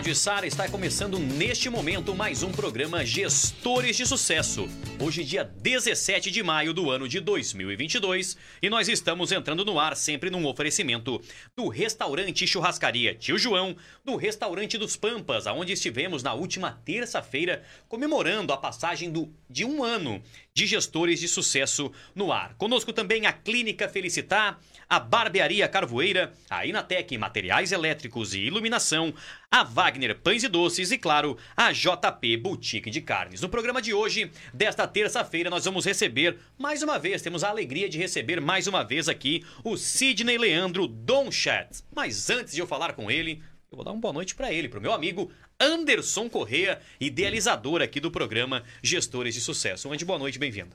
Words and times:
Rádio 0.00 0.16
Sara 0.16 0.46
está 0.46 0.66
começando 0.66 1.18
neste 1.18 1.68
momento 1.68 2.14
mais 2.14 2.42
um 2.42 2.50
programa 2.50 3.04
Gestores 3.04 3.98
de 3.98 4.06
Sucesso. 4.06 4.66
Hoje, 4.98 5.22
dia 5.22 5.44
17 5.44 6.30
de 6.30 6.42
maio 6.42 6.72
do 6.72 6.90
ano 6.90 7.06
de 7.06 7.20
2022, 7.20 8.34
e 8.62 8.70
nós 8.70 8.88
estamos 8.88 9.30
entrando 9.30 9.62
no 9.62 9.78
ar 9.78 9.94
sempre 9.94 10.30
num 10.30 10.46
oferecimento 10.46 11.20
do 11.54 11.68
restaurante 11.68 12.46
Churrascaria 12.46 13.14
Tio 13.14 13.36
João, 13.36 13.76
do 14.02 14.16
restaurante 14.16 14.78
dos 14.78 14.96
Pampas, 14.96 15.46
aonde 15.46 15.74
estivemos 15.74 16.22
na 16.22 16.32
última 16.32 16.72
terça-feira 16.82 17.62
comemorando 17.86 18.54
a 18.54 18.56
passagem 18.56 19.10
do, 19.10 19.30
de 19.50 19.66
um 19.66 19.84
ano 19.84 20.22
de 20.54 20.66
gestores 20.66 21.20
de 21.20 21.28
sucesso 21.28 21.92
no 22.14 22.32
ar. 22.32 22.54
Conosco 22.54 22.92
também 22.92 23.26
a 23.26 23.32
Clínica 23.32 23.88
Felicitar, 23.88 24.58
a 24.88 24.98
Barbearia 24.98 25.68
Carvoeira, 25.68 26.32
a 26.48 26.66
Inatec 26.66 27.16
Materiais 27.16 27.72
Elétricos 27.72 28.34
e 28.34 28.40
Iluminação, 28.40 29.14
a 29.50 29.62
Wagner 29.62 30.18
Pães 30.18 30.42
e 30.42 30.48
Doces 30.48 30.90
e, 30.90 30.98
claro, 30.98 31.36
a 31.56 31.72
JP 31.72 32.36
Boutique 32.38 32.90
de 32.90 33.00
Carnes. 33.00 33.40
No 33.40 33.48
programa 33.48 33.80
de 33.80 33.94
hoje, 33.94 34.30
desta 34.52 34.86
terça-feira, 34.86 35.48
nós 35.48 35.64
vamos 35.64 35.84
receber, 35.84 36.38
mais 36.58 36.82
uma 36.82 36.98
vez, 36.98 37.22
temos 37.22 37.44
a 37.44 37.48
alegria 37.48 37.88
de 37.88 37.98
receber 37.98 38.40
mais 38.40 38.66
uma 38.66 38.82
vez 38.82 39.08
aqui 39.08 39.44
o 39.62 39.76
Sidney 39.76 40.38
Leandro 40.38 40.86
Donchat. 40.86 41.82
Mas 41.94 42.28
antes 42.28 42.54
de 42.54 42.60
eu 42.60 42.66
falar 42.66 42.92
com 42.94 43.10
ele, 43.10 43.42
eu 43.72 43.76
vou 43.76 43.84
dar 43.84 43.92
uma 43.92 44.00
boa 44.00 44.12
noite 44.12 44.34
para 44.34 44.52
ele, 44.52 44.68
para 44.68 44.80
o 44.80 44.82
meu 44.82 44.92
amigo 44.92 45.30
Anderson 45.60 46.28
Correa, 46.28 46.80
idealizador 47.00 47.80
aqui 47.80 48.00
do 48.00 48.10
programa 48.10 48.64
Gestores 48.82 49.32
de 49.32 49.40
Sucesso. 49.40 49.92
Andy, 49.92 50.04
boa 50.04 50.18
noite, 50.18 50.40
bem-vindo. 50.40 50.74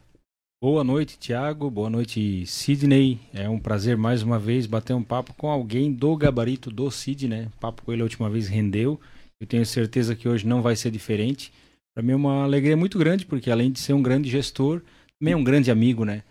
Boa 0.64 0.82
noite, 0.82 1.20
Tiago. 1.20 1.70
Boa 1.70 1.90
noite, 1.90 2.46
Sidney. 2.46 3.20
É 3.34 3.50
um 3.50 3.60
prazer 3.60 3.98
mais 3.98 4.24
uma 4.24 4.40
vez 4.40 4.66
bater 4.66 4.94
um 4.94 5.04
papo 5.04 5.34
com 5.34 5.50
alguém 5.50 5.92
do 5.92 6.16
gabarito 6.16 6.72
do 6.72 6.90
Sidney. 6.90 7.48
O 7.48 7.60
papo 7.60 7.84
com 7.84 7.92
ele 7.92 8.02
a 8.02 8.06
última 8.06 8.30
vez 8.30 8.48
rendeu. 8.48 8.98
Eu 9.42 9.46
tenho 9.46 9.66
certeza 9.66 10.16
que 10.16 10.30
hoje 10.30 10.48
não 10.48 10.62
vai 10.62 10.78
ser 10.78 10.90
diferente. 10.90 11.52
Para 11.94 12.02
mim 12.02 12.14
é 12.14 12.16
uma 12.16 12.44
alegria 12.44 12.78
muito 12.78 12.98
grande, 12.98 13.26
porque 13.26 13.52
além 13.52 13.74
de 13.74 13.80
ser 13.80 13.92
um 13.92 14.02
grande 14.02 14.30
gestor, 14.30 14.82
também 15.20 15.34
é 15.34 15.38
um 15.38 15.44
grande 15.44 15.70
amigo, 15.70 16.06
né? 16.06 16.24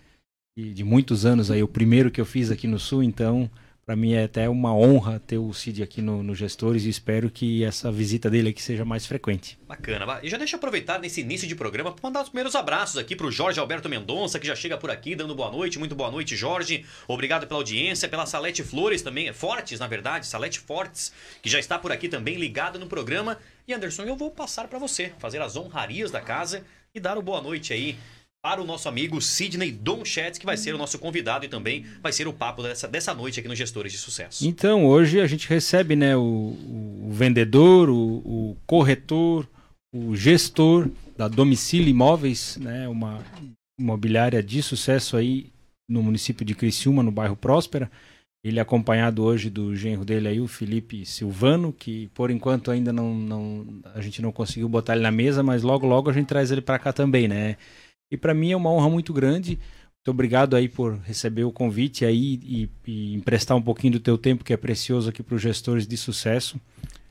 E 0.56 0.70
de 0.70 0.82
muitos 0.82 1.26
anos 1.26 1.50
aí, 1.50 1.62
o 1.62 1.68
primeiro 1.68 2.10
que 2.10 2.20
eu 2.20 2.26
fiz 2.26 2.50
aqui 2.50 2.66
no 2.66 2.78
Sul, 2.78 3.02
então 3.02 3.50
para 3.84 3.94
mim 3.94 4.14
é 4.14 4.24
até 4.24 4.48
uma 4.48 4.74
honra 4.74 5.20
ter 5.20 5.36
o 5.36 5.52
Cid 5.52 5.82
aqui 5.82 6.00
no, 6.00 6.22
no, 6.22 6.34
Gestores 6.34 6.84
e 6.84 6.88
espero 6.88 7.30
que 7.30 7.62
essa 7.62 7.92
visita 7.92 8.30
dele 8.30 8.48
aqui 8.48 8.62
seja 8.62 8.84
mais 8.84 9.04
frequente. 9.04 9.58
Bacana. 9.68 10.20
E 10.22 10.28
já 10.30 10.38
deixa 10.38 10.56
eu 10.56 10.58
aproveitar 10.58 10.98
nesse 10.98 11.20
início 11.20 11.46
de 11.46 11.54
programa 11.54 11.92
para 11.92 12.02
mandar 12.02 12.22
os 12.22 12.28
primeiros 12.28 12.55
abraços 12.55 12.96
aqui 12.96 13.14
para 13.14 13.27
o 13.27 13.30
Jorge 13.30 13.60
Alberto 13.60 13.88
Mendonça, 13.88 14.38
que 14.38 14.46
já 14.46 14.56
chega 14.56 14.78
por 14.78 14.90
aqui 14.90 15.14
dando 15.14 15.34
boa 15.34 15.50
noite. 15.50 15.78
Muito 15.78 15.94
boa 15.94 16.10
noite, 16.10 16.34
Jorge. 16.34 16.84
Obrigado 17.06 17.46
pela 17.46 17.60
audiência, 17.60 18.08
pela 18.08 18.24
Salete 18.24 18.62
Flores 18.62 19.02
também, 19.02 19.32
Fortes, 19.32 19.78
na 19.78 19.86
verdade, 19.86 20.27
Salete 20.27 20.60
Fortes, 20.60 21.12
que 21.42 21.50
já 21.50 21.58
está 21.58 21.78
por 21.78 21.92
aqui 21.92 22.08
também 22.08 22.36
ligada 22.36 22.78
no 22.78 22.86
programa. 22.86 23.38
E 23.68 23.74
Anderson, 23.74 24.05
eu 24.05 24.16
vou 24.16 24.30
passar 24.30 24.66
para 24.66 24.78
você, 24.78 25.12
fazer 25.18 25.42
as 25.42 25.56
honrarias 25.56 26.10
da 26.10 26.20
casa 26.20 26.64
e 26.94 27.00
dar 27.00 27.18
o 27.18 27.22
boa 27.22 27.42
noite 27.42 27.72
aí 27.72 27.96
para 28.44 28.60
o 28.60 28.66
nosso 28.66 28.90
amigo 28.90 29.22
Sidney 29.22 29.72
Donchets, 29.72 30.38
que 30.38 30.44
vai 30.44 30.58
ser 30.58 30.74
o 30.74 30.78
nosso 30.78 30.98
convidado 30.98 31.46
e 31.46 31.48
também 31.48 31.86
vai 32.02 32.12
ser 32.12 32.28
o 32.28 32.32
papo 32.32 32.62
dessa, 32.62 32.86
dessa 32.86 33.14
noite 33.14 33.40
aqui 33.40 33.48
no 33.48 33.54
Gestores 33.54 33.90
de 33.90 33.96
Sucesso. 33.96 34.46
Então, 34.46 34.84
hoje 34.84 35.18
a 35.18 35.26
gente 35.26 35.48
recebe 35.48 35.96
né, 35.96 36.14
o, 36.14 36.20
o 36.20 37.08
vendedor, 37.10 37.88
o, 37.88 37.96
o, 37.96 38.56
corretor, 38.66 39.48
o 39.96 40.14
gestor 40.14 40.90
da 41.16 41.26
Domicílio 41.26 41.88
Imóveis, 41.88 42.58
né, 42.58 42.86
uma 42.86 43.24
imobiliária 43.80 44.42
de 44.42 44.62
sucesso 44.62 45.16
aí 45.16 45.46
no 45.88 46.02
município 46.02 46.44
de 46.44 46.54
Criciúma, 46.54 47.02
no 47.02 47.10
bairro 47.10 47.36
Próspera. 47.36 47.90
Ele 48.44 48.58
é 48.58 48.62
acompanhado 48.62 49.22
hoje 49.24 49.48
do 49.48 49.74
genro 49.74 50.04
dele 50.04 50.28
aí, 50.28 50.38
o 50.38 50.46
Felipe 50.46 51.06
Silvano, 51.06 51.72
que 51.72 52.08
por 52.08 52.30
enquanto 52.30 52.70
ainda 52.70 52.92
não, 52.92 53.14
não 53.14 53.66
a 53.94 54.02
gente 54.02 54.20
não 54.20 54.30
conseguiu 54.30 54.68
botar 54.68 54.92
ele 54.92 55.02
na 55.02 55.10
mesa, 55.10 55.42
mas 55.42 55.62
logo 55.62 55.86
logo 55.86 56.10
a 56.10 56.12
gente 56.12 56.27
traz 56.27 56.50
ele 56.50 56.60
para 56.60 56.78
cá 56.78 56.92
também, 56.92 57.27
né? 57.27 57.56
E 58.14 58.17
para 58.17 58.33
mim 58.33 58.52
é 58.52 58.57
uma 58.57 58.70
honra 58.70 58.89
muito 58.89 59.13
grande. 59.13 59.58
Muito 59.98 60.14
obrigado 60.14 60.55
aí 60.55 60.69
por 60.69 60.97
receber 61.01 61.42
o 61.42 61.51
convite 61.51 62.05
aí 62.05 62.39
e, 62.45 62.70
e 62.86 63.14
emprestar 63.14 63.57
um 63.57 63.63
pouquinho 63.63 63.95
do 63.95 64.01
teu 64.01 64.17
tempo 64.17 64.45
que 64.45 64.52
é 64.52 64.57
precioso 64.57 65.11
aqui 65.11 65.20
para 65.20 65.35
os 65.35 65.42
gestores 65.42 65.85
de 65.85 65.97
sucesso. 65.97 66.61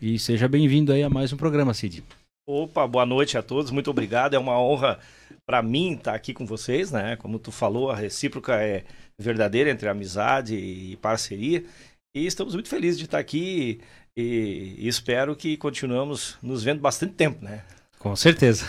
E 0.02 0.18
seja 0.18 0.48
bem-vindo 0.48 0.94
aí 0.94 1.04
a 1.04 1.10
mais 1.10 1.34
um 1.34 1.38
programa, 1.38 1.74
Cid. 1.74 2.06
Opa, 2.48 2.88
boa 2.88 3.06
noite 3.06 3.38
a 3.38 3.44
todos. 3.44 3.70
Muito 3.70 3.90
obrigado. 3.90 4.34
É 4.34 4.40
uma 4.40 4.58
honra 4.58 4.98
para 5.46 5.62
mim 5.62 5.94
estar 5.94 6.16
aqui 6.16 6.34
com 6.34 6.46
vocês, 6.46 6.90
né? 6.90 7.18
Como 7.18 7.38
tu 7.38 7.52
falou, 7.52 7.92
a 7.92 7.96
recíproca 7.98 8.56
é 8.56 8.86
verdadeira 9.20 9.70
entre 9.70 9.90
amizade 9.90 10.56
e 10.56 10.96
parceria. 10.98 11.66
E 12.16 12.26
estamos 12.26 12.54
muito 12.54 12.70
felizes 12.70 12.98
de 12.98 13.06
estar 13.06 13.20
aqui 13.20 13.82
e, 14.16 14.76
e 14.78 14.88
espero 14.88 15.36
que 15.36 15.58
continuamos 15.58 16.38
nos 16.42 16.64
vendo 16.64 16.80
bastante 16.80 17.14
tempo, 17.14 17.44
né? 17.44 17.64
Com 18.04 18.18
certeza. 18.18 18.66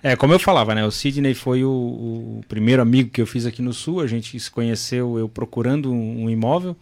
é, 0.00 0.14
como 0.14 0.32
eu 0.32 0.38
falava, 0.38 0.76
né? 0.76 0.86
O 0.86 0.92
Sidney 0.92 1.34
foi 1.34 1.64
o, 1.64 1.68
o, 1.68 2.40
primeiro 2.46 2.80
amigo 2.80 3.10
que 3.10 3.20
eu 3.20 3.26
fiz 3.26 3.44
aqui 3.44 3.60
no 3.60 3.72
Sul. 3.72 4.00
A 4.00 4.06
gente 4.06 4.38
se 4.38 4.48
conheceu 4.48 5.18
eu 5.18 5.28
procurando 5.28 5.92
um, 5.92 6.22
um 6.26 6.30
imóvel 6.30 6.76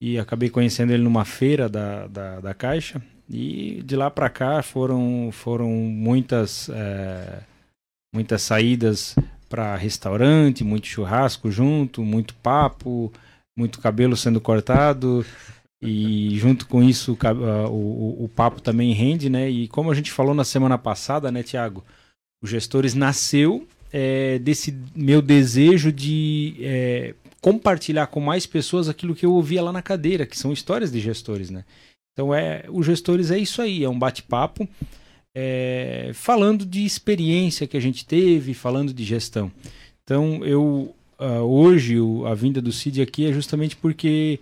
e 0.00 0.18
acabei 0.18 0.48
conhecendo 0.48 0.90
ele 0.90 1.02
numa 1.02 1.26
feira 1.26 1.68
da, 1.68 2.06
da, 2.06 2.40
da 2.40 2.54
Caixa. 2.54 3.02
E 3.28 3.82
de 3.84 3.94
lá 3.96 4.10
para 4.10 4.30
cá 4.30 4.62
foram, 4.62 5.28
foram 5.30 5.68
muitas, 5.68 6.70
é, 6.70 7.40
muitas 8.14 8.40
saídas 8.40 9.14
para 9.50 9.76
restaurante, 9.76 10.64
muito 10.64 10.86
churrasco 10.86 11.50
junto, 11.50 12.02
muito 12.02 12.34
papo, 12.36 13.12
muito 13.54 13.78
cabelo 13.78 14.16
sendo 14.16 14.40
cortado. 14.40 15.22
E 15.82 16.38
junto 16.38 16.66
com 16.66 16.82
isso, 16.82 17.18
o, 17.20 17.68
o, 17.68 18.24
o, 18.24 18.28
papo 18.28 18.60
também 18.60 18.92
rende, 18.92 19.28
né? 19.28 19.50
E 19.50 19.66
como 19.66 19.90
a 19.90 19.94
gente 19.94 20.12
falou 20.12 20.32
na 20.32 20.44
semana 20.44 20.78
passada, 20.78 21.32
né, 21.32 21.42
Tiago? 21.42 21.84
O 22.40 22.46
Gestores 22.46 22.94
nasceu 22.94 23.66
é, 23.92 24.38
desse 24.38 24.78
meu 24.94 25.20
desejo 25.20 25.90
de 25.92 26.54
é, 26.60 27.14
compartilhar 27.40 28.06
com 28.06 28.20
mais 28.20 28.46
pessoas 28.46 28.88
aquilo 28.88 29.14
que 29.14 29.26
eu 29.26 29.32
ouvia 29.32 29.60
lá 29.60 29.72
na 29.72 29.82
cadeira, 29.82 30.24
que 30.24 30.38
são 30.38 30.52
histórias 30.52 30.92
de 30.92 31.00
gestores, 31.00 31.50
né? 31.50 31.64
Então, 32.12 32.32
é, 32.32 32.64
o 32.68 32.82
Gestores 32.82 33.30
é 33.30 33.38
isso 33.38 33.60
aí, 33.60 33.82
é 33.82 33.88
um 33.88 33.98
bate-papo 33.98 34.68
é, 35.34 36.10
falando 36.14 36.64
de 36.64 36.84
experiência 36.84 37.66
que 37.66 37.76
a 37.76 37.80
gente 37.80 38.04
teve, 38.04 38.54
falando 38.54 38.92
de 38.92 39.02
gestão. 39.02 39.50
Então, 40.04 40.44
eu 40.44 40.94
uh, 41.18 41.42
hoje, 41.42 41.98
o, 41.98 42.26
a 42.26 42.34
vinda 42.34 42.60
do 42.60 42.72
Cid 42.72 43.00
aqui 43.00 43.26
é 43.26 43.32
justamente 43.32 43.76
porque 43.76 44.40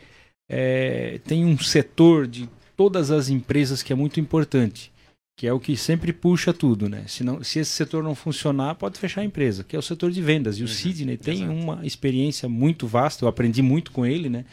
é, 0.53 1.21
tem 1.25 1.45
um 1.45 1.57
setor 1.57 2.27
de 2.27 2.49
todas 2.77 3.13
as 3.13 3.29
empresas 3.29 3.83
que 3.85 3.93
é 3.93 3.97
muito 3.97 4.19
importante, 4.19 4.93
que 5.39 5.47
é 5.47 5.53
o 5.53 5.61
que 5.61 5.77
sempre 5.77 6.13
puxa 6.13 6.53
tudo, 6.53 6.89
né? 6.89 7.05
Se, 7.07 7.23
não, 7.23 7.43
se 7.45 7.61
esse 7.61 7.71
setor 7.71 8.03
não 8.03 8.17
funcionar, 8.17 8.75
pode 8.75 8.99
fechar 8.99 9.21
a 9.21 9.25
empresa, 9.25 9.63
que 9.63 9.77
é 9.77 9.79
o 9.79 9.83
setor 9.83 10.11
de 10.11 10.21
vendas. 10.21 10.59
E 10.59 10.63
o 10.63 10.67
uhum, 10.67 10.73
Sidney 10.73 11.17
tem 11.17 11.45
exato. 11.45 11.53
uma 11.53 11.87
experiência 11.87 12.49
muito 12.49 12.89
vasta, 12.89 13.25
eu 13.25 13.29
aprendi 13.29 13.63
muito 13.63 13.93
com 13.93 14.05
ele, 14.05 14.29
né? 14.29 14.45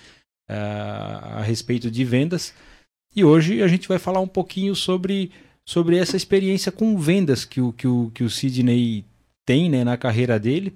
a, 0.48 1.40
a 1.40 1.42
respeito 1.42 1.92
de 1.92 2.06
vendas. 2.06 2.54
E 3.16 3.24
hoje 3.24 3.62
a 3.62 3.68
gente 3.68 3.88
vai 3.88 4.00
falar 4.00 4.20
um 4.20 4.28
pouquinho 4.28 4.76
sobre, 4.76 5.32
sobre 5.66 5.98
essa 5.98 6.16
experiência 6.16 6.72
com 6.72 6.98
vendas 6.98 7.44
que 7.44 7.60
o, 7.60 7.74
que 7.74 7.88
o, 7.88 8.12
que 8.14 8.24
o 8.24 8.30
Sidney 8.30 9.04
tem 9.46 9.70
né, 9.70 9.84
na 9.84 9.98
carreira 9.98 10.40
dele. 10.40 10.74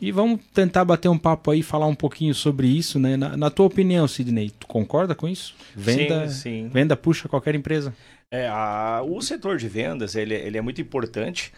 E 0.00 0.10
vamos 0.10 0.40
tentar 0.52 0.84
bater 0.84 1.08
um 1.08 1.18
papo 1.18 1.50
aí, 1.50 1.62
falar 1.62 1.86
um 1.86 1.94
pouquinho 1.94 2.34
sobre 2.34 2.66
isso, 2.66 2.98
né? 2.98 3.16
Na, 3.16 3.36
na 3.36 3.50
tua 3.50 3.66
opinião, 3.66 4.06
Sidney, 4.08 4.50
tu 4.50 4.66
concorda 4.66 5.14
com 5.14 5.28
isso? 5.28 5.54
Venda, 5.74 6.28
sim, 6.28 6.64
sim. 6.64 6.68
venda 6.68 6.96
puxa 6.96 7.28
qualquer 7.28 7.54
empresa. 7.54 7.94
É, 8.30 8.48
a, 8.48 9.02
o 9.06 9.20
setor 9.22 9.56
de 9.56 9.68
vendas 9.68 10.14
ele, 10.14 10.34
ele 10.34 10.58
é 10.58 10.60
muito 10.60 10.80
importante 10.80 11.52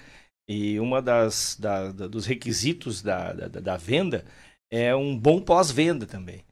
e 0.49 0.79
uma 0.79 1.01
das 1.01 1.57
da, 1.59 1.91
da, 1.91 2.07
dos 2.07 2.27
requisitos 2.27 3.03
da, 3.03 3.33
da, 3.33 3.49
da 3.49 3.77
venda 3.77 4.25
é 4.71 4.95
um 4.95 5.17
bom 5.17 5.41
pós-venda 5.41 6.05
também 6.07 6.45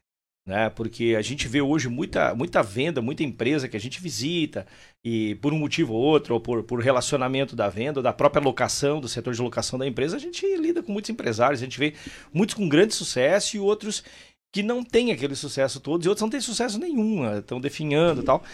né? 0.46 0.68
Porque 0.70 1.14
a 1.16 1.22
gente 1.22 1.48
vê 1.48 1.60
hoje 1.60 1.88
muita, 1.88 2.34
muita 2.34 2.62
venda, 2.62 3.00
muita 3.00 3.22
empresa 3.22 3.68
que 3.68 3.76
a 3.76 3.80
gente 3.80 4.00
visita 4.00 4.66
e 5.02 5.34
por 5.36 5.52
um 5.52 5.58
motivo 5.58 5.94
ou 5.94 6.02
outro, 6.02 6.34
ou 6.34 6.40
por, 6.40 6.62
por 6.62 6.80
relacionamento 6.80 7.56
da 7.56 7.68
venda, 7.68 8.02
da 8.02 8.12
própria 8.12 8.42
locação, 8.42 9.00
do 9.00 9.08
setor 9.08 9.34
de 9.34 9.42
locação 9.42 9.78
da 9.78 9.86
empresa, 9.86 10.16
a 10.16 10.20
gente 10.20 10.44
lida 10.56 10.82
com 10.82 10.92
muitos 10.92 11.10
empresários, 11.10 11.60
a 11.60 11.64
gente 11.64 11.78
vê 11.78 11.94
muitos 12.32 12.54
com 12.54 12.68
grande 12.68 12.94
sucesso 12.94 13.56
e 13.56 13.60
outros 13.60 14.04
que 14.52 14.62
não 14.62 14.84
têm 14.84 15.10
aquele 15.10 15.34
sucesso 15.34 15.80
todo 15.80 16.04
e 16.04 16.08
outros 16.08 16.22
não 16.22 16.30
têm 16.30 16.40
sucesso 16.40 16.78
nenhum, 16.78 17.38
estão 17.38 17.60
definhando 17.60 18.20
e 18.20 18.24
tal, 18.24 18.44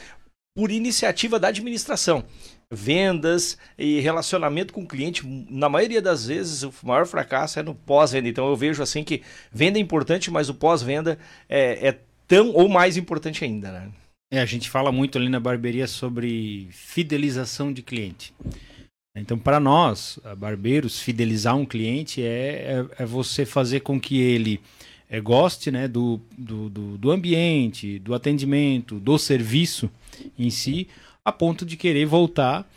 por 0.57 0.71
iniciativa 0.71 1.39
da 1.39 1.49
administração 1.49 2.25
vendas 2.71 3.59
e 3.77 4.01
relacionamento 4.01 4.73
com 4.73 4.83
o 4.83 4.87
cliente, 4.87 5.27
na 5.51 5.69
maioria 5.69 6.01
das 6.01 6.27
vezes 6.27 6.63
o 6.63 6.73
maior 6.83 7.07
fracasso 7.07 7.59
é 7.59 7.63
no 7.63 7.75
pós-venda. 7.75 8.29
Então 8.29 8.49
eu 8.49 8.57
vejo 8.57 8.83
assim 8.83 9.03
que 9.03 9.23
venda 9.53 9.79
é 9.79 9.83
importante, 9.83 10.31
mas 10.31 10.49
o 10.49 10.55
pós-venda 10.55 11.19
é, 11.49 11.89
é, 11.89 11.99
tão 12.29 12.53
ou 12.53 12.69
mais 12.69 12.97
importante 12.97 13.45
ainda, 13.45 13.73
né? 13.73 13.91
É, 14.33 14.41
a 14.41 14.47
gente 14.47 14.71
fala 14.71 14.93
muito 14.93 15.19
ali 15.19 15.29
na 15.29 15.41
barbearia 15.41 15.89
sobre 15.89 16.69
fidelização 16.71 17.73
de 17.73 17.83
cliente. 17.83 18.33
Então, 19.17 19.37
para 19.37 19.59
nós, 19.59 20.21
barbeiros, 20.39 21.01
fidelizar 21.01 21.57
um 21.57 21.67
cliente 21.67 22.23
é, 22.23 22.87
é, 22.97 23.03
é, 23.03 23.07
você 23.07 23.45
fazer 23.45 23.81
com 23.81 24.01
que 24.01 24.21
ele 24.21 24.61
é, 25.11 25.21
goste 25.21 25.71
né, 25.71 25.89
do, 25.89 26.21
do, 26.39 26.71
do, 26.71 26.99
do 26.99 27.11
ambiente, 27.11 27.99
do 27.99 28.15
atendimento, 28.15 29.01
do 29.01 29.19
serviço 29.19 29.91
em 30.39 30.49
si, 30.49 30.87
a 31.25 31.33
ponto 31.33 31.67
de 31.67 31.77
querer 31.77 32.07
voltar 32.07 32.71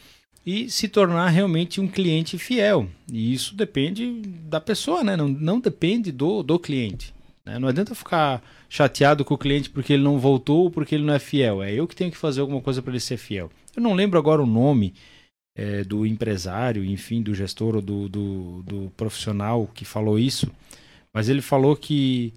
e 0.46 0.70
se 0.70 0.88
tornar 0.88 1.30
realmente 1.30 1.80
um 1.80 1.88
cliente 1.88 2.38
fiel. 2.38 2.90
E 3.12 3.34
isso 3.34 3.56
depende 3.56 4.22
da 4.50 4.60
pessoa, 4.60 5.04
né? 5.04 5.16
Não, 5.16 5.28
não 5.28 5.60
depende 5.60 6.12
do, 6.12 6.44
do 6.44 6.60
cliente. 6.60 7.14
Né? 7.46 7.60
Não 7.60 7.68
adianta 7.68 7.96
ficar 7.96 8.42
chateado 8.68 9.24
com 9.24 9.36
o 9.36 9.38
cliente 9.38 9.70
porque 9.70 9.94
ele 9.94 10.04
não 10.04 10.20
voltou 10.20 10.64
ou 10.64 10.72
porque 10.72 10.96
ele 10.96 11.06
não 11.06 11.14
é 11.14 11.20
fiel. 11.20 11.62
É 11.62 11.72
eu 11.72 11.88
que 11.88 11.96
tenho 11.96 12.12
que 12.12 12.18
fazer 12.18 12.42
alguma 12.42 12.62
coisa 12.62 12.82
para 12.82 12.92
ele 12.92 13.00
ser 13.00 13.18
fiel. 13.18 13.50
Eu 13.76 13.82
não 13.82 13.94
lembro 13.94 14.18
agora 14.20 14.42
o 14.42 14.48
nome 14.48 14.94
é, 15.56 15.84
do 15.84 16.06
empresário, 16.06 16.84
enfim, 16.84 17.22
do 17.22 17.34
gestor 17.34 17.76
ou 17.76 17.82
do, 17.82 18.10
do, 18.10 18.64
do, 18.64 18.92
profissional 18.98 19.70
que 19.74 19.86
falou 19.86 20.18
isso, 20.18 20.52
mas 21.14 21.30
ele 21.30 21.42
falou 21.42 21.76
que 21.76 22.34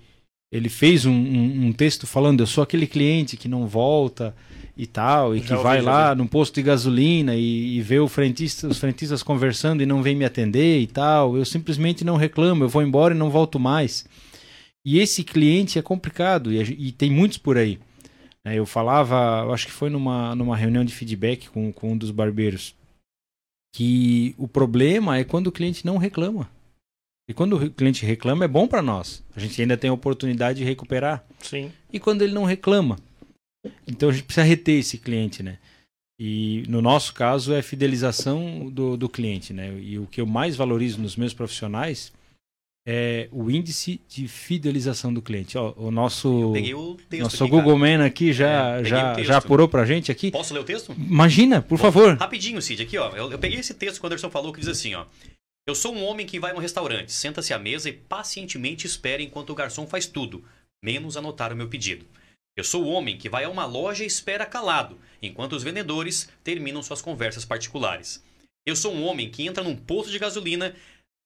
ele 0.52 0.68
fez 0.68 1.04
um, 1.04 1.12
um, 1.12 1.66
um 1.66 1.72
texto 1.72 2.06
falando: 2.06 2.40
eu 2.40 2.46
sou 2.46 2.62
aquele 2.62 2.86
cliente 2.86 3.36
que 3.36 3.48
não 3.48 3.66
volta 3.66 4.34
e 4.76 4.86
tal, 4.86 5.34
e 5.34 5.40
que 5.40 5.54
vai 5.56 5.80
lá 5.80 6.14
no 6.14 6.28
posto 6.28 6.56
de 6.56 6.62
gasolina 6.62 7.34
e, 7.34 7.78
e 7.78 7.80
vê 7.80 8.06
frentista, 8.08 8.68
os 8.68 8.78
frentistas 8.78 9.22
conversando 9.22 9.82
e 9.82 9.86
não 9.86 10.02
vem 10.02 10.14
me 10.14 10.24
atender 10.24 10.80
e 10.80 10.86
tal. 10.86 11.36
Eu 11.36 11.44
simplesmente 11.44 12.04
não 12.04 12.16
reclamo, 12.16 12.64
eu 12.64 12.68
vou 12.68 12.82
embora 12.82 13.14
e 13.14 13.18
não 13.18 13.30
volto 13.30 13.58
mais. 13.58 14.06
E 14.84 15.00
esse 15.00 15.24
cliente 15.24 15.78
é 15.78 15.82
complicado 15.82 16.52
e, 16.52 16.60
e 16.60 16.92
tem 16.92 17.10
muitos 17.10 17.38
por 17.38 17.56
aí. 17.56 17.78
É, 18.44 18.54
eu 18.54 18.64
falava, 18.66 19.42
eu 19.44 19.52
acho 19.52 19.66
que 19.66 19.72
foi 19.72 19.90
numa, 19.90 20.34
numa 20.36 20.56
reunião 20.56 20.84
de 20.84 20.94
feedback 20.94 21.48
com, 21.48 21.72
com 21.72 21.92
um 21.92 21.98
dos 21.98 22.12
barbeiros, 22.12 22.76
que 23.74 24.34
o 24.38 24.46
problema 24.46 25.18
é 25.18 25.24
quando 25.24 25.48
o 25.48 25.52
cliente 25.52 25.84
não 25.84 25.96
reclama. 25.96 26.48
E 27.28 27.34
quando 27.34 27.56
o 27.56 27.70
cliente 27.70 28.06
reclama 28.06 28.44
é 28.44 28.48
bom 28.48 28.68
para 28.68 28.80
nós. 28.80 29.24
A 29.34 29.40
gente 29.40 29.60
ainda 29.60 29.76
tem 29.76 29.90
a 29.90 29.92
oportunidade 29.92 30.58
de 30.58 30.64
recuperar. 30.64 31.24
Sim. 31.40 31.72
E 31.92 31.98
quando 31.98 32.22
ele 32.22 32.32
não 32.32 32.44
reclama, 32.44 32.98
então 33.86 34.10
a 34.10 34.12
gente 34.12 34.24
precisa 34.24 34.46
reter 34.46 34.78
esse 34.78 34.98
cliente, 34.98 35.42
né? 35.42 35.58
E 36.18 36.64
no 36.68 36.80
nosso 36.80 37.12
caso 37.12 37.52
é 37.52 37.60
fidelização 37.60 38.70
do, 38.70 38.96
do 38.96 39.08
cliente, 39.08 39.52
né? 39.52 39.76
E 39.80 39.98
o 39.98 40.06
que 40.06 40.20
eu 40.20 40.26
mais 40.26 40.56
valorizo 40.56 41.00
nos 41.00 41.16
meus 41.16 41.34
profissionais 41.34 42.12
é 42.88 43.28
o 43.32 43.50
índice 43.50 44.00
de 44.08 44.28
fidelização 44.28 45.12
do 45.12 45.20
cliente. 45.20 45.58
Ó, 45.58 45.74
o 45.76 45.90
nosso 45.90 46.30
o 46.30 46.54
nosso 47.18 47.44
aqui, 47.44 47.50
Google 47.50 47.76
Man 47.76 48.04
aqui 48.04 48.32
já, 48.32 48.78
é, 48.78 48.84
já, 48.84 49.22
já 49.22 49.36
apurou 49.38 49.68
pra 49.68 49.84
gente 49.84 50.12
aqui. 50.12 50.30
Posso 50.30 50.54
ler 50.54 50.60
o 50.60 50.64
texto? 50.64 50.94
Imagina, 50.96 51.60
por 51.60 51.76
Bom, 51.76 51.82
favor. 51.82 52.16
Rapidinho, 52.16 52.62
Cid, 52.62 52.82
aqui, 52.82 52.96
ó. 52.96 53.10
Eu, 53.10 53.32
eu, 53.32 53.38
peguei 53.38 53.58
esse 53.58 53.74
texto 53.74 53.98
que 53.98 54.04
o 54.04 54.06
Anderson 54.06 54.30
falou 54.30 54.52
que 54.52 54.60
diz 54.60 54.68
assim, 54.68 54.94
ó. 54.94 55.04
Eu 55.68 55.74
sou 55.74 55.92
um 55.92 56.04
homem 56.04 56.24
que 56.24 56.38
vai 56.38 56.52
no 56.52 56.60
restaurante, 56.60 57.12
senta-se 57.12 57.52
à 57.52 57.58
mesa 57.58 57.88
e 57.88 57.92
pacientemente 57.92 58.86
espera 58.86 59.20
enquanto 59.20 59.50
o 59.50 59.54
garçom 59.54 59.84
faz 59.84 60.06
tudo, 60.06 60.44
menos 60.80 61.16
anotar 61.16 61.52
o 61.52 61.56
meu 61.56 61.68
pedido. 61.68 62.06
Eu 62.56 62.62
sou 62.62 62.84
o 62.84 62.88
homem 62.88 63.18
que 63.18 63.28
vai 63.28 63.42
a 63.42 63.48
uma 63.50 63.66
loja 63.66 64.04
e 64.04 64.06
espera 64.06 64.46
calado, 64.46 64.96
enquanto 65.20 65.54
os 65.54 65.64
vendedores 65.64 66.28
terminam 66.44 66.84
suas 66.84 67.02
conversas 67.02 67.44
particulares. 67.44 68.22
Eu 68.64 68.76
sou 68.76 68.94
um 68.94 69.02
homem 69.02 69.28
que 69.28 69.44
entra 69.44 69.64
num 69.64 69.74
posto 69.74 70.12
de 70.12 70.20
gasolina 70.20 70.72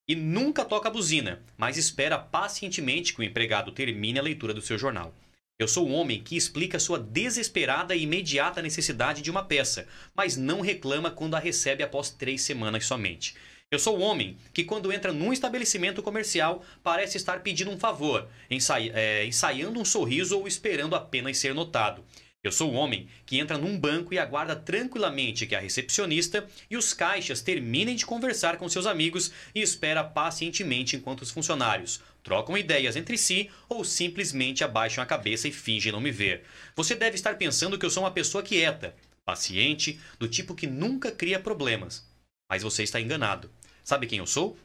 e 0.09 0.15
nunca 0.15 0.65
toca 0.65 0.89
a 0.89 0.93
buzina, 0.93 1.43
mas 1.59 1.77
espera 1.77 2.19
pacientemente 2.19 3.13
que 3.13 3.21
o 3.21 3.25
empregado 3.25 3.73
termine 3.73 4.19
a 4.19 4.23
leitura 4.23 4.55
do 4.55 4.63
seu 4.63 4.79
jornal. 4.79 5.15
Eu 5.59 5.69
sou 5.69 5.87
um 5.87 5.93
homem 5.93 6.23
que 6.23 6.35
explica 6.35 6.79
sua 6.79 6.99
desesperada 6.99 7.95
e 7.95 8.05
imediata 8.05 8.63
necessidade 8.63 9.21
de 9.21 9.31
uma 9.31 9.45
peça, 9.45 9.87
mas 10.15 10.35
não 10.35 10.63
reclama 10.63 11.11
quando 11.11 11.35
a 11.35 11.39
recebe 11.39 11.83
após 11.83 12.09
três 12.09 12.41
semanas 12.41 12.87
somente. 12.87 13.35
Eu 13.73 13.79
sou 13.79 13.97
o 13.97 14.01
homem 14.01 14.37
que, 14.53 14.65
quando 14.65 14.93
entra 14.93 15.13
num 15.13 15.33
estabelecimento 15.33 16.03
comercial, 16.03 16.65
parece 16.83 17.17
estar 17.17 17.39
pedindo 17.39 17.71
um 17.71 17.79
favor, 17.79 18.29
ensai 18.51 18.91
é, 18.93 19.25
ensaiando 19.25 19.79
um 19.79 19.85
sorriso 19.85 20.37
ou 20.37 20.49
esperando 20.49 20.97
apenas 20.97 21.39
ser 21.39 21.55
notado. 21.55 22.05
Eu 22.43 22.51
sou 22.51 22.73
o 22.73 22.75
homem 22.75 23.07
que 23.25 23.39
entra 23.39 23.57
num 23.57 23.79
banco 23.79 24.13
e 24.13 24.19
aguarda 24.19 24.57
tranquilamente 24.57 25.47
que 25.47 25.55
a 25.55 25.61
recepcionista 25.61 26.49
e 26.69 26.77
os 26.77 26.93
caixas 26.93 27.43
terminem 27.43 27.95
de 27.95 28.05
conversar 28.05 28.57
com 28.57 28.69
seus 28.69 28.87
amigos 28.87 29.31
e 29.55 29.63
espera 29.63 30.03
pacientemente 30.03 30.97
enquanto 30.97 31.23
os 31.23 31.31
funcionários 31.31 32.01
trocam 32.25 32.59
ideias 32.59 32.97
entre 32.97 33.17
si 33.17 33.49
ou 33.69 33.85
simplesmente 33.85 34.65
abaixam 34.65 35.05
a 35.05 35.07
cabeça 35.07 35.47
e 35.47 35.53
fingem 35.53 35.93
não 35.93 36.01
me 36.01 36.11
ver. 36.11 36.43
Você 36.75 36.97
deve 36.97 37.15
estar 37.15 37.37
pensando 37.39 37.79
que 37.79 37.87
eu 37.87 37.91
sou 37.91 38.03
uma 38.03 38.11
pessoa 38.11 38.43
quieta, 38.43 38.97
paciente, 39.25 40.01
do 40.19 40.27
tipo 40.27 40.57
que 40.57 40.67
nunca 40.67 41.13
cria 41.13 41.39
problemas. 41.39 42.05
Mas 42.51 42.65
você 42.65 42.83
está 42.83 43.01
enganado. 43.01 43.49
Sabe 43.91 44.07
quem 44.07 44.21
eu 44.21 44.27
sou? 44.27 44.57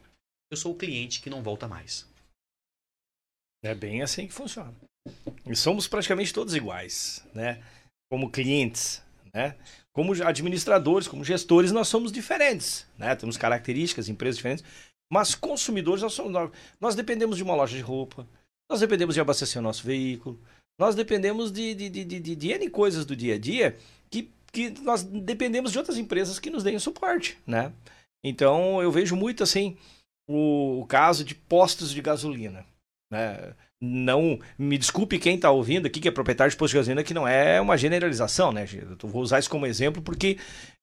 Eu 0.52 0.56
sou 0.56 0.70
o 0.70 0.76
cliente 0.76 1.20
que 1.20 1.28
não 1.28 1.42
volta 1.42 1.66
mais. 1.66 2.06
É 3.60 3.74
bem 3.74 4.00
assim 4.00 4.28
que 4.28 4.32
funciona. 4.32 4.72
E 5.44 5.56
somos 5.56 5.88
praticamente 5.88 6.32
todos 6.32 6.54
iguais, 6.54 7.26
né? 7.34 7.60
Como 8.08 8.30
clientes, 8.30 9.02
né? 9.34 9.56
Como 9.92 10.12
administradores, 10.22 11.08
como 11.08 11.24
gestores, 11.24 11.72
nós 11.72 11.88
somos 11.88 12.12
diferentes, 12.12 12.86
né? 12.96 13.16
Temos 13.16 13.36
características, 13.36 14.08
empresas 14.08 14.36
diferentes, 14.36 14.64
mas 15.12 15.34
consumidores 15.34 16.04
nós 16.04 16.12
somos 16.12 16.52
nós 16.80 16.94
dependemos 16.94 17.36
de 17.36 17.42
uma 17.42 17.56
loja 17.56 17.76
de 17.76 17.82
roupa, 17.82 18.24
nós 18.70 18.78
dependemos 18.78 19.16
de 19.16 19.20
abastecer 19.20 19.58
o 19.58 19.64
nosso 19.64 19.82
veículo, 19.82 20.40
nós 20.78 20.94
dependemos 20.94 21.50
de, 21.50 21.74
de, 21.74 21.88
de, 21.88 22.04
de, 22.04 22.36
de 22.36 22.52
N 22.52 22.70
coisas 22.70 23.04
do 23.04 23.16
dia 23.16 23.34
a 23.34 23.38
dia 23.40 23.76
que, 24.08 24.30
que 24.52 24.70
nós 24.82 25.02
dependemos 25.02 25.72
de 25.72 25.78
outras 25.78 25.98
empresas 25.98 26.38
que 26.38 26.48
nos 26.48 26.62
deem 26.62 26.78
suporte, 26.78 27.36
né? 27.44 27.72
Então 28.24 28.82
eu 28.82 28.90
vejo 28.90 29.14
muito 29.16 29.42
assim 29.42 29.76
o, 30.28 30.80
o 30.80 30.86
caso 30.86 31.24
de 31.24 31.34
postos 31.34 31.90
de 31.92 32.02
gasolina. 32.02 32.64
Né? 33.10 33.54
Não 33.80 34.38
me 34.58 34.78
desculpe 34.78 35.18
quem 35.18 35.36
está 35.36 35.50
ouvindo 35.50 35.86
aqui 35.86 36.00
que 36.00 36.08
é 36.08 36.10
proprietário 36.10 36.50
de 36.50 36.56
posto 36.56 36.72
de 36.72 36.78
gasolina, 36.78 37.04
que 37.04 37.14
não 37.14 37.28
é 37.28 37.60
uma 37.60 37.76
generalização, 37.76 38.50
né? 38.50 38.66
Eu 38.72 39.08
vou 39.08 39.22
usar 39.22 39.38
isso 39.38 39.50
como 39.50 39.66
exemplo 39.66 40.02
porque 40.02 40.38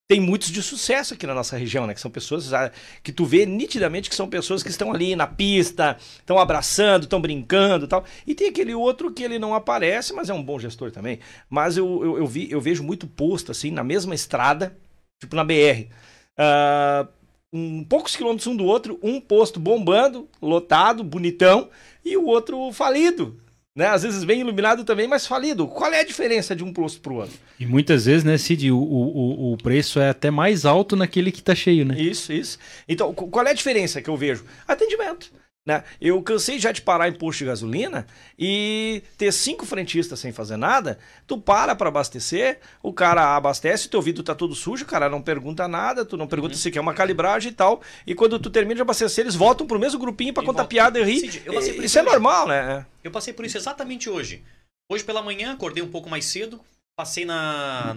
tem 0.08 0.20
muitos 0.20 0.50
de 0.50 0.62
sucesso 0.62 1.14
aqui 1.14 1.26
na 1.26 1.34
nossa 1.34 1.58
região, 1.58 1.88
né? 1.88 1.94
Que 1.94 2.00
são 2.00 2.12
pessoas 2.12 2.54
ah, 2.54 2.72
que 3.02 3.12
tu 3.12 3.26
vê 3.26 3.46
nitidamente 3.46 4.10
que 4.10 4.16
são 4.16 4.30
pessoas 4.30 4.62
que 4.62 4.70
estão 4.70 4.94
ali 4.94 5.16
na 5.16 5.26
pista, 5.26 5.98
estão 6.20 6.38
abraçando, 6.38 7.04
estão 7.04 7.22
brincando 7.22 7.88
tal. 7.88 8.04
E 8.28 8.36
tem 8.36 8.50
aquele 8.50 8.76
outro 8.76 9.12
que 9.12 9.24
ele 9.24 9.40
não 9.40 9.56
aparece, 9.56 10.14
mas 10.14 10.30
é 10.30 10.34
um 10.34 10.44
bom 10.44 10.60
gestor 10.60 10.92
também. 10.92 11.20
Mas 11.50 11.78
eu, 11.78 12.04
eu, 12.04 12.18
eu 12.20 12.28
vi, 12.28 12.52
eu 12.52 12.62
vejo 12.62 12.84
muito 12.84 13.08
posto 13.08 13.52
assim, 13.52 13.72
na 13.72 13.84
mesma 13.84 14.14
estrada, 14.14 14.78
tipo 15.22 15.36
na 15.36 15.44
BR. 15.44 15.88
Uh, 15.88 15.90
ah, 16.38 17.08
um 17.54 17.84
poucos 17.84 18.16
quilômetros 18.16 18.48
um 18.48 18.56
do 18.56 18.66
outro, 18.66 19.00
um 19.04 19.22
posto 19.22 19.60
bombando, 19.60 20.28
lotado, 20.42 21.04
bonitão, 21.04 21.70
e 22.04 22.18
o 22.18 22.26
outro 22.26 22.72
falido. 22.72 23.40
Né? 23.76 23.88
Às 23.88 24.04
vezes 24.04 24.24
bem 24.24 24.42
iluminado 24.42 24.84
também, 24.84 25.08
mas 25.08 25.26
falido. 25.26 25.68
Qual 25.68 25.92
é 25.92 26.00
a 26.00 26.06
diferença 26.06 26.56
de 26.56 26.64
um 26.64 26.74
posto 26.74 27.00
para 27.00 27.14
o 27.14 27.18
outro? 27.18 27.38
E 27.60 27.66
muitas 27.66 28.06
vezes, 28.06 28.24
né, 28.24 28.38
Cid, 28.38 28.72
o, 28.72 28.78
o, 28.78 29.54
o 29.54 29.58
preço 29.58 30.00
é 30.00 30.10
até 30.10 30.30
mais 30.30 30.66
alto 30.66 30.96
naquele 30.96 31.32
que 31.32 31.40
está 31.40 31.56
cheio, 31.56 31.86
né? 31.86 32.00
Isso, 32.00 32.34
isso. 32.34 32.58
Então, 32.88 33.14
qual 33.14 33.46
é 33.46 33.52
a 33.52 33.54
diferença 33.54 34.02
que 34.02 34.10
eu 34.10 34.18
vejo? 34.18 34.46
Atendimento. 34.68 35.32
Né? 35.66 35.82
Eu 36.02 36.22
cansei 36.22 36.60
já 36.60 36.74
de 36.74 36.82
parar 36.82 37.08
em 37.08 37.14
posto 37.14 37.40
de 37.40 37.46
gasolina 37.46 38.06
e 38.38 39.02
ter 39.18 39.32
cinco 39.32 39.66
frentistas 39.66 40.20
sem 40.20 40.34
fazer 40.34 40.58
nada. 40.58 41.00
Tu 41.26 41.38
para 41.38 41.74
para 41.74 41.88
abastecer, 41.88 42.60
o 42.82 42.92
cara 42.92 43.38
abastece, 43.38 43.88
teu 43.88 44.02
vidro 44.02 44.24
tá 44.24 44.36
todo 44.36 44.54
sujo, 44.54 44.84
o 44.84 44.88
cara 44.88 45.10
não 45.10 45.22
pergunta 45.22 45.66
nada, 45.66 46.04
tu 46.04 46.18
não 46.18 46.28
pergunta 46.28 46.54
uhum. 46.54 46.60
se 46.60 46.70
quer 46.70 46.82
uma 46.82 46.94
calibragem 46.94 47.52
e 47.52 47.56
tal. 47.56 47.82
E 48.06 48.14
quando 48.14 48.38
tu 48.40 48.50
termina 48.50 48.76
de 48.76 48.82
abastecer, 48.82 49.24
eles 49.24 49.36
voltam 49.36 49.66
pro 49.66 49.80
mesmo 49.80 49.98
grupinho 50.00 50.34
para 50.34 50.44
contar 50.44 50.66
piada 50.66 51.00
e 51.00 51.04
rir. 51.04 51.20
Cid, 51.22 51.44
isso, 51.48 51.82
isso 51.82 52.00
é 52.00 52.02
normal, 52.02 52.46
né? 52.46 52.86
Eu 53.02 53.12
passei 53.12 53.34
por 53.34 53.46
isso 53.46 53.58
exatamente 53.58 54.10
hoje. 54.10 54.44
Hoje 54.92 55.04
pela 55.06 55.22
manhã, 55.22 55.54
acordei 55.54 55.82
um 55.82 55.90
pouco 55.90 56.10
mais 56.10 56.26
cedo, 56.26 56.60
passei 56.94 57.24
na. 57.24 57.96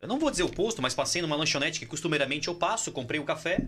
Eu 0.00 0.08
não 0.08 0.18
vou 0.18 0.30
dizer 0.30 0.44
o 0.44 0.48
posto, 0.48 0.80
mas 0.80 0.94
passei 0.94 1.20
numa 1.20 1.36
lanchonete 1.36 1.78
que 1.78 1.86
costumeiramente 1.86 2.48
eu 2.48 2.54
passo, 2.54 2.90
comprei 2.90 3.20
o 3.20 3.22
um 3.22 3.26
café, 3.26 3.66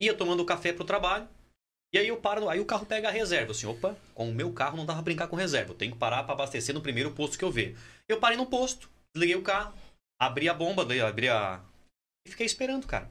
ia 0.00 0.14
tomando 0.14 0.40
o 0.40 0.46
café 0.46 0.72
pro 0.72 0.84
trabalho. 0.84 1.26
E 1.92 1.98
aí 1.98 2.08
eu 2.08 2.16
paro, 2.16 2.48
aí 2.48 2.58
o 2.58 2.64
carro 2.64 2.86
pega 2.86 3.08
a 3.08 3.12
reserva. 3.12 3.52
Assim, 3.52 3.66
opa, 3.66 3.96
com 4.14 4.30
o 4.30 4.34
meu 4.34 4.52
carro 4.52 4.76
não 4.76 4.86
dá 4.86 4.94
pra 4.94 5.02
brincar 5.02 5.28
com 5.28 5.36
reserva. 5.36 5.72
Eu 5.72 5.76
tenho 5.76 5.92
que 5.92 5.98
parar 5.98 6.24
para 6.24 6.32
abastecer 6.32 6.74
no 6.74 6.80
primeiro 6.80 7.12
posto 7.12 7.38
que 7.38 7.44
eu 7.44 7.50
ver. 7.50 7.76
Eu 8.08 8.18
parei 8.18 8.38
no 8.38 8.46
posto, 8.46 8.90
desliguei 9.14 9.36
o 9.36 9.42
carro, 9.42 9.76
abri 10.18 10.48
a 10.48 10.54
bomba, 10.54 10.82
abri 10.82 11.28
a. 11.28 11.62
E 12.26 12.30
fiquei 12.30 12.46
esperando, 12.46 12.86
cara. 12.86 13.10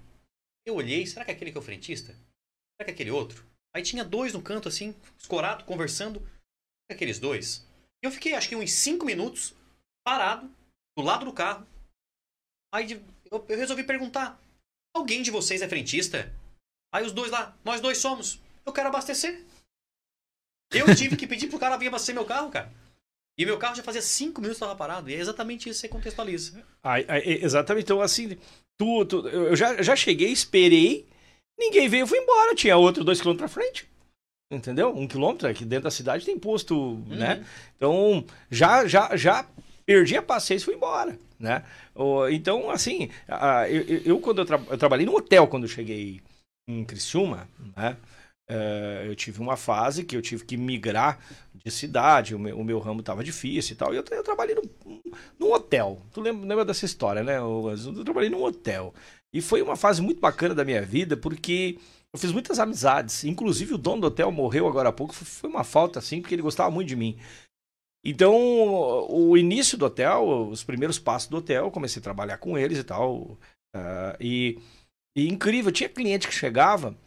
Eu 0.65 0.75
olhei, 0.75 1.05
será 1.05 1.23
que 1.23 1.31
é 1.31 1.33
aquele 1.33 1.51
que 1.51 1.57
é 1.57 1.61
o 1.61 1.63
frentista? 1.63 2.13
Será 2.13 2.85
que 2.85 2.91
é 2.91 2.93
aquele 2.93 3.11
outro? 3.11 3.45
Aí 3.73 3.83
tinha 3.83 4.03
dois 4.03 4.33
no 4.33 4.41
canto, 4.41 4.67
assim, 4.67 4.95
escorado, 5.17 5.63
conversando. 5.63 6.27
É 6.89 6.93
aqueles 6.93 7.19
dois? 7.19 7.67
Eu 8.03 8.11
fiquei, 8.11 8.33
acho 8.33 8.50
que 8.50 8.55
uns 8.55 8.71
cinco 8.71 9.05
minutos, 9.05 9.53
parado, 10.03 10.50
do 10.97 11.03
lado 11.03 11.25
do 11.25 11.33
carro. 11.33 11.67
Aí 12.73 12.91
eu, 13.31 13.45
eu 13.47 13.57
resolvi 13.57 13.83
perguntar: 13.83 14.41
alguém 14.95 15.21
de 15.21 15.29
vocês 15.29 15.61
é 15.61 15.69
frentista? 15.69 16.33
Aí 16.93 17.05
os 17.05 17.11
dois 17.11 17.31
lá, 17.31 17.55
nós 17.63 17.79
dois 17.79 18.00
somos. 18.00 18.41
Eu 18.65 18.74
quero 18.74 18.89
abastecer. 18.89 19.44
Eu 20.74 20.96
tive 20.96 21.18
que 21.18 21.27
pedir 21.27 21.48
pro 21.48 21.60
cara 21.60 21.77
vir 21.77 21.88
abastecer 21.88 22.15
meu 22.15 22.25
carro, 22.25 22.50
cara. 22.50 22.72
E 23.38 23.46
meu 23.46 23.58
carro 23.58 23.75
já 23.75 23.84
fazia 23.84 24.01
cinco 24.01 24.39
minutos 24.39 24.60
que 24.60 24.63
estava 24.63 24.77
parado. 24.77 25.10
E 25.10 25.15
é 25.15 25.18
exatamente 25.18 25.70
isso 25.70 25.82
que 25.82 25.88
você 25.88 25.94
contextualiza. 25.94 26.63
Ai, 26.84 27.06
exatamente. 27.25 27.86
Então, 27.86 28.01
assim, 28.01 28.38
tu, 28.77 29.06
tu, 29.06 29.27
eu 29.27 29.56
já, 29.56 29.82
já 29.82 29.96
cheguei, 29.96 30.32
esperei, 30.32 31.08
ninguém 31.60 31.89
veio, 31.89 32.03
eu 32.03 32.08
fui 32.08 32.20
embora. 32.20 32.56
Tinha 32.56 32.77
outro 32.77 33.03
dois 33.03 33.20
quilômetros 33.20 33.51
pra 33.51 33.62
frente. 33.62 33.89
Entendeu? 34.51 34.96
Um 34.96 35.08
quilômetro 35.08 35.48
aqui 35.48 35.63
dentro 35.63 35.86
da 35.86 35.91
cidade 35.91 36.25
tem 36.25 36.38
posto, 36.38 36.75
uhum. 36.75 37.15
né? 37.15 37.46
Então, 37.77 38.25
já, 38.50 38.86
já, 38.86 39.15
já 39.15 39.48
perdi 39.86 40.18
a 40.18 40.22
paciência 40.22 40.63
e 40.63 40.65
fui 40.65 40.75
embora. 40.75 41.18
né? 41.41 41.63
Então, 42.32 42.70
assim, 42.70 43.10
eu, 43.70 44.01
eu 44.06 44.20
quando 44.20 44.39
eu, 44.39 44.46
tra 44.46 44.62
eu, 44.70 44.77
trabalhei 44.77 45.06
no 45.06 45.15
hotel 45.15 45.48
quando 45.48 45.63
eu 45.63 45.70
cheguei 45.70 46.22
em 46.68 46.86
Criciúma, 46.86 47.50
né? 47.75 47.98
Uh, 48.51 49.05
eu 49.05 49.15
tive 49.15 49.39
uma 49.39 49.55
fase 49.55 50.03
que 50.03 50.17
eu 50.17 50.22
tive 50.22 50.43
que 50.43 50.58
migrar 50.58 51.20
de 51.55 51.72
cidade, 51.72 52.36
o 52.36 52.39
meu, 52.39 52.60
o 52.60 52.65
meu 52.65 52.79
ramo 52.79 53.00
estava 53.00 53.24
difícil 53.24 53.74
e 53.74 53.77
tal, 53.77 53.93
e 53.93 53.98
eu, 53.98 54.03
eu 54.12 54.24
trabalhei 54.24 54.55
num, 54.55 55.01
num 55.39 55.53
hotel. 55.53 56.01
Tu 56.12 56.20
lembra, 56.20 56.46
lembra, 56.46 56.65
dessa 56.65 56.84
história, 56.84 57.24
né? 57.24 57.38
Eu, 57.38 57.74
eu 57.96 58.03
trabalhei 58.03 58.29
num 58.29 58.43
hotel. 58.43 58.93
E 59.34 59.41
foi 59.41 59.62
uma 59.62 59.77
fase 59.77 60.01
muito 60.01 60.20
bacana 60.20 60.53
da 60.53 60.65
minha 60.65 60.81
vida, 60.81 61.15
porque 61.15 61.77
eu 62.13 62.20
fiz 62.20 62.34
muitas 62.34 62.60
amizades. 62.60 63.24
Inclusive, 63.24 63.75
o 63.75 63.77
dono 63.77 64.01
do 64.01 64.08
hotel 64.08 64.29
morreu 64.34 64.67
agora 64.67 64.89
há 64.89 64.91
pouco. 64.91 65.13
Foi 65.13 65.50
uma 65.50 65.63
falta, 65.63 66.00
assim, 66.00 66.20
porque 66.20 66.36
ele 66.36 66.41
gostava 66.41 66.70
muito 66.70 66.89
de 66.89 66.98
mim. 66.98 67.17
Então, 68.03 68.36
o 69.10 69.38
início 69.38 69.77
do 69.77 69.86
hotel, 69.86 70.50
os 70.50 70.62
primeiros 70.62 71.00
passos 71.00 71.29
do 71.29 71.38
hotel, 71.38 71.72
comecei 71.72 72.01
a 72.01 72.03
trabalhar 72.03 72.38
com 72.38 72.58
eles 72.58 72.79
e 72.79 72.84
tal. 72.84 73.38
Uh, 73.74 74.17
e, 74.20 74.60
e 75.15 75.29
incrível, 75.29 75.72
tinha 75.72 75.88
cliente 75.88 76.27
que 76.27 76.34
chegava, 76.34 76.98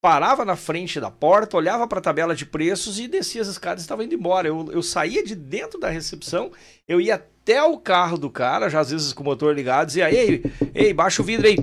parava 0.00 0.44
na 0.44 0.56
frente 0.56 1.00
da 1.00 1.10
porta, 1.10 1.56
olhava 1.56 1.86
para 1.86 1.98
a 1.98 2.02
tabela 2.02 2.34
de 2.34 2.46
preços 2.46 2.98
e 2.98 3.08
descia 3.08 3.42
as 3.42 3.48
escadas 3.48 3.82
e 3.82 3.84
estava 3.84 4.04
indo 4.04 4.14
embora. 4.14 4.48
Eu, 4.48 4.68
eu 4.70 4.82
saía 4.82 5.24
de 5.24 5.34
dentro 5.34 5.80
da 5.80 5.88
recepção, 5.88 6.52
eu 6.86 7.00
ia 7.00 7.16
até 7.16 7.62
o 7.62 7.78
carro 7.78 8.18
do 8.18 8.30
cara, 8.30 8.68
já 8.68 8.80
às 8.80 8.90
vezes 8.90 9.12
com 9.12 9.22
o 9.22 9.26
motor 9.26 9.54
ligado, 9.54 9.86
dizia: 9.86 10.10
Ei, 10.10 10.42
ei, 10.74 10.92
baixa 10.92 11.22
o 11.22 11.24
vidro 11.24 11.46
aí. 11.46 11.56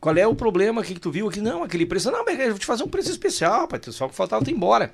Qual 0.00 0.16
é 0.16 0.26
o 0.26 0.34
problema 0.34 0.82
que, 0.82 0.94
que 0.94 1.00
tu 1.00 1.10
viu 1.10 1.28
aqui? 1.28 1.40
Não, 1.40 1.62
aquele 1.62 1.86
preço. 1.86 2.10
Não, 2.10 2.24
mas 2.24 2.38
eu 2.38 2.50
vou 2.50 2.58
te 2.58 2.66
fazer 2.66 2.84
um 2.84 2.88
preço 2.88 3.10
especial, 3.10 3.62
rapaz. 3.62 3.82
Só 3.94 4.06
que 4.06 4.14
faltava 4.14 4.44
tu 4.44 4.50
ir 4.50 4.54
embora. 4.54 4.92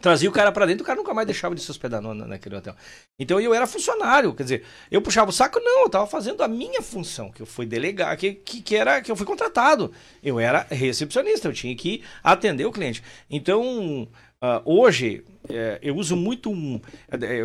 Trazia 0.00 0.28
o 0.28 0.32
cara 0.32 0.52
para 0.52 0.66
dentro, 0.66 0.84
o 0.84 0.86
cara 0.86 0.98
nunca 0.98 1.12
mais 1.12 1.26
deixava 1.26 1.54
de 1.54 1.60
se 1.60 1.70
hospedar 1.70 2.00
no, 2.00 2.14
naquele 2.14 2.54
hotel. 2.54 2.76
Então 3.18 3.40
eu 3.40 3.52
era 3.52 3.66
funcionário, 3.66 4.32
quer 4.32 4.44
dizer, 4.44 4.64
eu 4.88 5.02
puxava 5.02 5.30
o 5.30 5.32
saco, 5.32 5.58
não, 5.58 5.82
eu 5.82 5.90
tava 5.90 6.06
fazendo 6.06 6.42
a 6.42 6.48
minha 6.48 6.80
função, 6.80 7.30
que 7.30 7.42
eu 7.42 7.46
fui 7.46 7.66
delegar, 7.66 8.16
que, 8.16 8.34
que, 8.34 8.62
que 8.62 8.76
era 8.76 9.02
que 9.02 9.10
eu 9.10 9.16
fui 9.16 9.26
contratado. 9.26 9.92
Eu 10.22 10.38
era 10.38 10.64
recepcionista, 10.70 11.48
eu 11.48 11.52
tinha 11.52 11.74
que 11.74 12.04
atender 12.22 12.64
o 12.64 12.72
cliente. 12.72 13.02
Então, 13.28 14.04
uh, 14.04 14.62
hoje, 14.64 15.24
é, 15.48 15.80
eu 15.82 15.96
uso 15.96 16.16
muito 16.16 16.50
um. 16.50 16.80
É, 17.10 17.44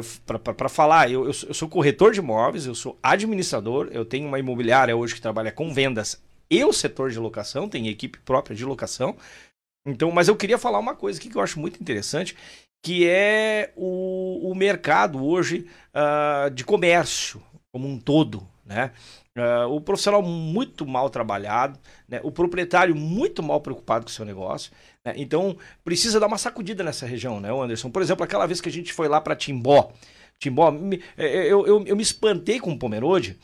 para 0.53 0.69
falar, 0.69 1.09
eu, 1.09 1.25
eu, 1.25 1.33
sou 1.33 1.67
corretor 1.67 2.13
de 2.13 2.19
imóveis, 2.19 2.67
eu 2.67 2.75
sou 2.75 2.97
administrador, 3.01 3.89
eu 3.91 4.05
tenho 4.05 4.27
uma 4.27 4.39
imobiliária 4.39 4.95
hoje 4.95 5.15
que 5.15 5.21
trabalha 5.21 5.51
com 5.51 5.73
vendas 5.73 6.21
e 6.49 6.63
o 6.63 6.71
setor 6.71 7.09
de 7.09 7.17
locação, 7.17 7.67
tem 7.67 7.87
equipe 7.87 8.19
própria 8.19 8.55
de 8.55 8.63
locação. 8.63 9.15
Então, 9.85 10.11
mas 10.11 10.27
eu 10.27 10.35
queria 10.35 10.57
falar 10.57 10.79
uma 10.79 10.95
coisa 10.95 11.19
aqui 11.19 11.29
que 11.29 11.37
eu 11.37 11.41
acho 11.41 11.59
muito 11.59 11.79
interessante, 11.79 12.35
que 12.83 13.07
é 13.07 13.71
o, 13.75 14.51
o 14.51 14.55
mercado 14.55 15.23
hoje 15.23 15.67
uh, 15.93 16.49
de 16.49 16.63
comércio 16.63 17.41
como 17.71 17.87
um 17.87 17.99
todo, 17.99 18.47
né? 18.65 18.91
Uh, 19.37 19.67
o 19.69 19.81
profissional 19.81 20.21
muito 20.21 20.87
mal 20.87 21.09
trabalhado, 21.09 21.77
né? 22.07 22.21
o 22.23 22.31
proprietário 22.31 22.95
muito 22.95 23.43
mal 23.43 23.59
preocupado 23.59 24.05
com 24.05 24.09
o 24.09 24.13
seu 24.13 24.23
negócio. 24.23 24.71
Né? 25.03 25.13
Então, 25.17 25.57
precisa 25.83 26.21
dar 26.21 26.27
uma 26.27 26.37
sacudida 26.37 26.85
nessa 26.85 27.05
região, 27.05 27.41
né, 27.41 27.49
Anderson? 27.51 27.89
Por 27.89 28.01
exemplo, 28.01 28.23
aquela 28.23 28.45
vez 28.45 28.61
que 28.61 28.69
a 28.69 28.71
gente 28.71 28.93
foi 28.93 29.09
lá 29.09 29.19
para 29.19 29.35
Timbó. 29.35 29.91
Timbó, 30.39 30.71
me, 30.71 31.03
é, 31.17 31.25
é, 31.25 31.51
eu, 31.51 31.67
eu, 31.67 31.85
eu, 31.85 31.95
me 31.97 32.01
espantei 32.01 32.61
com 32.61 32.71
o 32.71 32.79
Pomerode. 32.79 33.37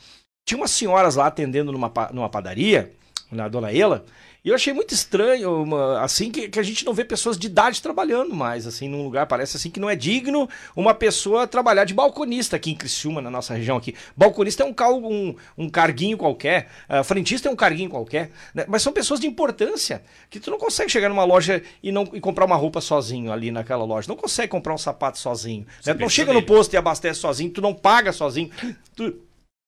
Tinha 0.48 0.56
umas 0.56 0.70
senhoras 0.70 1.16
lá 1.16 1.26
atendendo 1.26 1.70
numa, 1.70 1.92
numa 2.10 2.30
padaria, 2.30 2.90
na 3.30 3.46
Dona 3.48 3.70
Ela, 3.70 4.04
e 4.44 4.48
eu 4.48 4.56
achei 4.56 4.72
muito 4.72 4.92
estranho, 4.92 5.62
uma, 5.62 6.00
assim, 6.00 6.28
que, 6.28 6.48
que, 6.48 6.58
a 6.58 6.62
gente 6.64 6.84
não 6.84 6.92
vê 6.92 7.04
pessoas 7.04 7.38
de 7.38 7.46
idade 7.46 7.80
trabalhando 7.80 8.34
mais, 8.34 8.66
assim, 8.66 8.88
num 8.88 9.04
lugar, 9.04 9.26
parece 9.26 9.56
assim 9.56 9.70
que 9.70 9.78
não 9.78 9.88
é 9.88 9.94
digno 9.94 10.48
uma 10.74 10.92
pessoa 10.92 11.46
trabalhar 11.46 11.84
de 11.84 11.94
balconista 11.94 12.56
aqui 12.56 12.72
em 12.72 12.74
Criciúma, 12.74 13.20
na 13.20 13.30
nossa 13.30 13.54
região 13.54 13.76
aqui. 13.76 13.94
Balconista 14.16 14.64
é 14.64 14.66
um, 14.66 14.72
cal, 14.72 14.98
um, 14.98 15.36
um 15.56 15.70
carguinho 15.70 16.16
qualquer, 16.16 16.68
uh, 16.90 17.04
frentista 17.04 17.48
é 17.48 17.52
um 17.52 17.56
carguinho 17.56 17.88
qualquer, 17.88 18.32
né? 18.52 18.64
mas 18.66 18.82
são 18.82 18.92
pessoas 18.92 19.20
de 19.20 19.28
importância, 19.28 20.02
que 20.28 20.40
tu 20.40 20.50
não 20.50 20.58
consegue 20.58 20.90
chegar 20.90 21.08
numa 21.08 21.24
loja 21.24 21.62
e, 21.80 21.92
não, 21.92 22.08
e 22.12 22.20
comprar 22.20 22.44
uma 22.44 22.56
roupa 22.56 22.80
sozinho 22.80 23.30
ali 23.30 23.52
naquela 23.52 23.84
loja, 23.84 24.08
não 24.08 24.16
consegue 24.16 24.48
comprar 24.48 24.74
um 24.74 24.78
sapato 24.78 25.18
sozinho, 25.18 25.66
né? 25.86 25.94
Tu 25.94 26.00
não 26.00 26.08
chega 26.08 26.32
no 26.32 26.42
posto 26.42 26.74
e 26.74 26.76
abastece 26.76 27.20
sozinho, 27.20 27.50
tu 27.50 27.60
não 27.60 27.72
paga 27.72 28.12
sozinho, 28.12 28.50
tu 28.96 29.14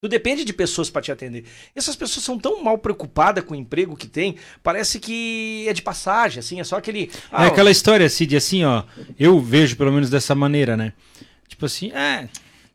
Tu 0.04 0.08
depende 0.08 0.44
de 0.44 0.52
pessoas 0.52 0.90
para 0.90 1.00
te 1.00 1.10
atender. 1.10 1.46
Essas 1.74 1.96
pessoas 1.96 2.22
são 2.22 2.38
tão 2.38 2.62
mal 2.62 2.76
preocupadas 2.76 3.42
com 3.42 3.54
o 3.54 3.56
emprego 3.56 3.96
que 3.96 4.06
tem, 4.06 4.36
parece 4.62 5.00
que 5.00 5.64
é 5.66 5.72
de 5.72 5.80
passagem, 5.80 6.40
assim, 6.40 6.60
é 6.60 6.64
só 6.64 6.76
aquele. 6.76 7.10
Ah, 7.32 7.46
é 7.46 7.48
aquela 7.48 7.70
história, 7.70 8.06
Cid, 8.10 8.36
assim, 8.36 8.66
ó. 8.66 8.82
Eu 9.18 9.40
vejo 9.40 9.78
pelo 9.78 9.90
menos 9.90 10.10
dessa 10.10 10.34
maneira, 10.34 10.76
né? 10.76 10.92
Tipo 11.48 11.64
assim, 11.64 11.90
é. 11.92 12.28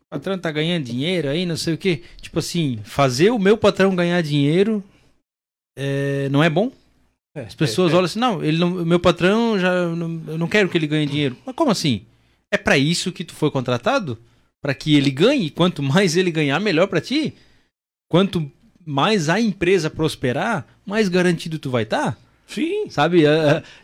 O 0.06 0.10
patrão 0.10 0.36
tá 0.40 0.50
ganhando 0.50 0.82
dinheiro 0.82 1.28
aí, 1.28 1.46
não 1.46 1.56
sei 1.56 1.74
o 1.74 1.78
quê. 1.78 2.02
Tipo 2.20 2.40
assim, 2.40 2.80
fazer 2.82 3.30
o 3.30 3.38
meu 3.38 3.56
patrão 3.56 3.94
ganhar 3.94 4.20
dinheiro 4.22 4.82
é, 5.78 6.28
não 6.30 6.42
é 6.42 6.50
bom. 6.50 6.72
É, 7.32 7.42
As 7.42 7.54
pessoas 7.54 7.92
é, 7.92 7.94
é. 7.94 7.96
olham 7.96 8.06
assim, 8.06 8.18
não, 8.18 8.42
ele 8.42 8.58
não, 8.58 8.70
meu 8.70 8.98
patrão 8.98 9.56
já. 9.56 9.86
Não, 9.86 10.20
eu 10.26 10.36
não 10.36 10.48
quero 10.48 10.68
que 10.68 10.76
ele 10.76 10.88
ganhe 10.88 11.06
dinheiro. 11.06 11.36
Mas 11.46 11.54
como 11.54 11.70
assim? 11.70 12.04
É 12.50 12.58
para 12.58 12.76
isso 12.76 13.12
que 13.12 13.22
tu 13.22 13.34
foi 13.34 13.52
contratado? 13.52 14.18
Para 14.62 14.74
que 14.74 14.94
ele 14.94 15.10
ganhe. 15.10 15.50
Quanto 15.50 15.82
mais 15.82 16.16
ele 16.16 16.30
ganhar, 16.30 16.60
melhor 16.60 16.86
para 16.86 17.00
ti. 17.00 17.34
Quanto 18.08 18.50
mais 18.84 19.28
a 19.28 19.40
empresa 19.40 19.90
prosperar, 19.90 20.66
mais 20.84 21.08
garantido 21.08 21.58
tu 21.58 21.70
vai 21.70 21.84
estar. 21.84 22.12
Tá. 22.12 22.18
Sim. 22.50 22.90
Sabe? 22.90 23.22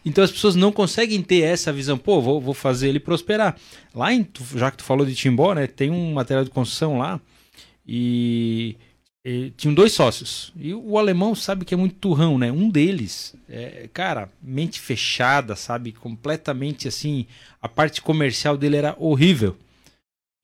Então 0.04 0.24
as 0.24 0.30
pessoas 0.32 0.56
não 0.56 0.72
conseguem 0.72 1.22
ter 1.22 1.42
essa 1.42 1.72
visão. 1.72 1.96
Pô, 1.96 2.20
vou, 2.20 2.40
vou 2.40 2.54
fazer 2.54 2.88
ele 2.88 2.98
prosperar. 2.98 3.56
Lá, 3.94 4.12
em, 4.12 4.26
já 4.56 4.70
que 4.70 4.78
tu 4.78 4.84
falou 4.84 5.06
de 5.06 5.14
Timbó, 5.14 5.54
né? 5.54 5.68
Tem 5.68 5.90
um 5.90 6.12
material 6.12 6.44
de 6.44 6.50
construção 6.50 6.98
lá. 6.98 7.20
E, 7.86 8.76
e 9.24 9.52
tinham 9.56 9.72
dois 9.72 9.92
sócios. 9.92 10.52
E 10.56 10.74
o 10.74 10.98
alemão 10.98 11.36
sabe 11.36 11.64
que 11.64 11.74
é 11.74 11.76
muito 11.76 11.94
turrão, 11.94 12.36
né? 12.36 12.50
Um 12.50 12.68
deles, 12.68 13.36
é, 13.48 13.88
cara, 13.92 14.28
mente 14.42 14.80
fechada, 14.80 15.54
sabe? 15.54 15.92
Completamente 15.92 16.88
assim. 16.88 17.26
A 17.62 17.68
parte 17.68 18.02
comercial 18.02 18.56
dele 18.56 18.76
era 18.76 18.96
horrível. 18.98 19.56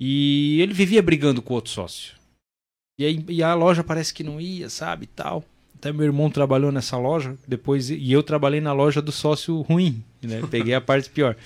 E 0.04 0.60
ele 0.60 0.74
vivia 0.74 1.00
brigando 1.00 1.40
com 1.40 1.54
outro 1.54 1.70
sócio. 1.70 2.14
E, 2.98 3.04
aí, 3.04 3.24
e 3.28 3.40
a 3.40 3.54
loja 3.54 3.84
parece 3.84 4.12
que 4.12 4.24
não 4.24 4.40
ia, 4.40 4.68
sabe, 4.68 5.06
tal. 5.06 5.44
Até 5.76 5.92
meu 5.92 6.04
irmão 6.04 6.28
trabalhou 6.28 6.72
nessa 6.72 6.96
loja, 6.96 7.38
depois 7.46 7.88
e 7.88 8.10
eu 8.10 8.20
trabalhei 8.20 8.60
na 8.60 8.72
loja 8.72 9.00
do 9.00 9.12
sócio 9.12 9.60
ruim, 9.60 10.02
né? 10.20 10.42
Peguei 10.50 10.74
a 10.74 10.80
parte 10.80 11.08
pior. 11.08 11.36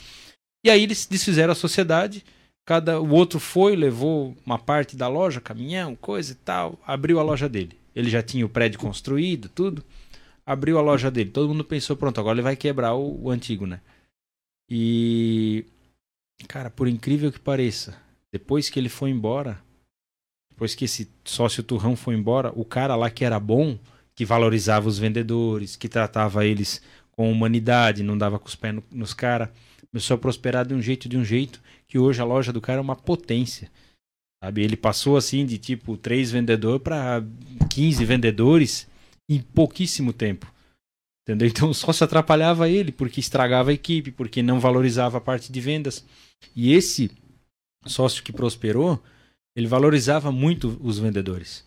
E 0.64 0.70
aí 0.70 0.84
eles 0.84 1.04
desfizeram 1.04 1.52
a 1.52 1.54
sociedade, 1.54 2.24
cada 2.64 2.98
o 2.98 3.10
outro 3.10 3.38
foi, 3.38 3.76
levou 3.76 4.34
uma 4.46 4.58
parte 4.58 4.96
da 4.96 5.06
loja, 5.06 5.38
caminhão, 5.38 5.94
coisa 5.94 6.32
e 6.32 6.36
tal, 6.36 6.80
abriu 6.86 7.20
a 7.20 7.22
loja 7.22 7.50
dele. 7.50 7.78
Ele 7.94 8.08
já 8.08 8.22
tinha 8.22 8.46
o 8.46 8.48
prédio 8.48 8.80
construído, 8.80 9.50
tudo. 9.50 9.84
Abriu 10.46 10.78
a 10.78 10.82
loja 10.82 11.10
dele. 11.10 11.28
Todo 11.28 11.48
mundo 11.48 11.62
pensou, 11.62 11.94
pronto, 11.94 12.18
agora 12.18 12.36
ele 12.36 12.42
vai 12.42 12.56
quebrar 12.56 12.94
o, 12.94 13.24
o 13.24 13.30
antigo, 13.30 13.66
né? 13.66 13.82
E 14.70 15.66
cara, 16.48 16.70
por 16.70 16.88
incrível 16.88 17.30
que 17.30 17.38
pareça, 17.38 18.05
depois 18.32 18.68
que 18.68 18.78
ele 18.78 18.88
foi 18.88 19.10
embora, 19.10 19.62
depois 20.50 20.74
que 20.74 20.84
esse 20.84 21.10
sócio 21.24 21.62
turrão 21.62 21.94
foi 21.96 22.14
embora, 22.14 22.52
o 22.54 22.64
cara 22.64 22.96
lá 22.96 23.10
que 23.10 23.24
era 23.24 23.38
bom, 23.38 23.78
que 24.14 24.24
valorizava 24.24 24.88
os 24.88 24.98
vendedores, 24.98 25.76
que 25.76 25.88
tratava 25.88 26.46
eles 26.46 26.80
com 27.12 27.30
humanidade, 27.30 28.02
não 28.02 28.16
dava 28.16 28.38
com 28.38 28.48
os 28.48 28.54
pés 28.54 28.74
no, 28.74 28.82
nos 28.90 29.12
caras, 29.12 29.48
começou 29.90 30.14
a 30.14 30.18
prosperar 30.18 30.66
de 30.66 30.74
um 30.74 30.82
jeito, 30.82 31.08
de 31.08 31.16
um 31.16 31.24
jeito, 31.24 31.60
que 31.86 31.98
hoje 31.98 32.20
a 32.20 32.24
loja 32.24 32.52
do 32.52 32.60
cara 32.60 32.78
é 32.78 32.82
uma 32.82 32.96
potência. 32.96 33.70
Sabe? 34.42 34.62
Ele 34.62 34.76
passou 34.76 35.16
assim 35.16 35.46
de 35.46 35.58
tipo 35.58 35.96
três 35.96 36.30
vendedores 36.30 36.82
para 36.82 37.22
15 37.70 38.04
vendedores 38.04 38.86
em 39.28 39.40
pouquíssimo 39.40 40.12
tempo. 40.12 40.52
Entendeu? 41.22 41.48
Então 41.48 41.70
o 41.70 41.74
sócio 41.74 42.04
atrapalhava 42.04 42.68
ele 42.68 42.92
porque 42.92 43.20
estragava 43.20 43.70
a 43.70 43.74
equipe, 43.74 44.12
porque 44.12 44.42
não 44.42 44.60
valorizava 44.60 45.18
a 45.18 45.20
parte 45.20 45.50
de 45.50 45.60
vendas. 45.60 46.04
E 46.54 46.72
esse 46.72 47.10
sócio 47.86 48.22
que 48.22 48.32
prosperou, 48.32 49.02
ele 49.56 49.66
valorizava 49.66 50.30
muito 50.30 50.78
os 50.82 50.98
vendedores. 50.98 51.64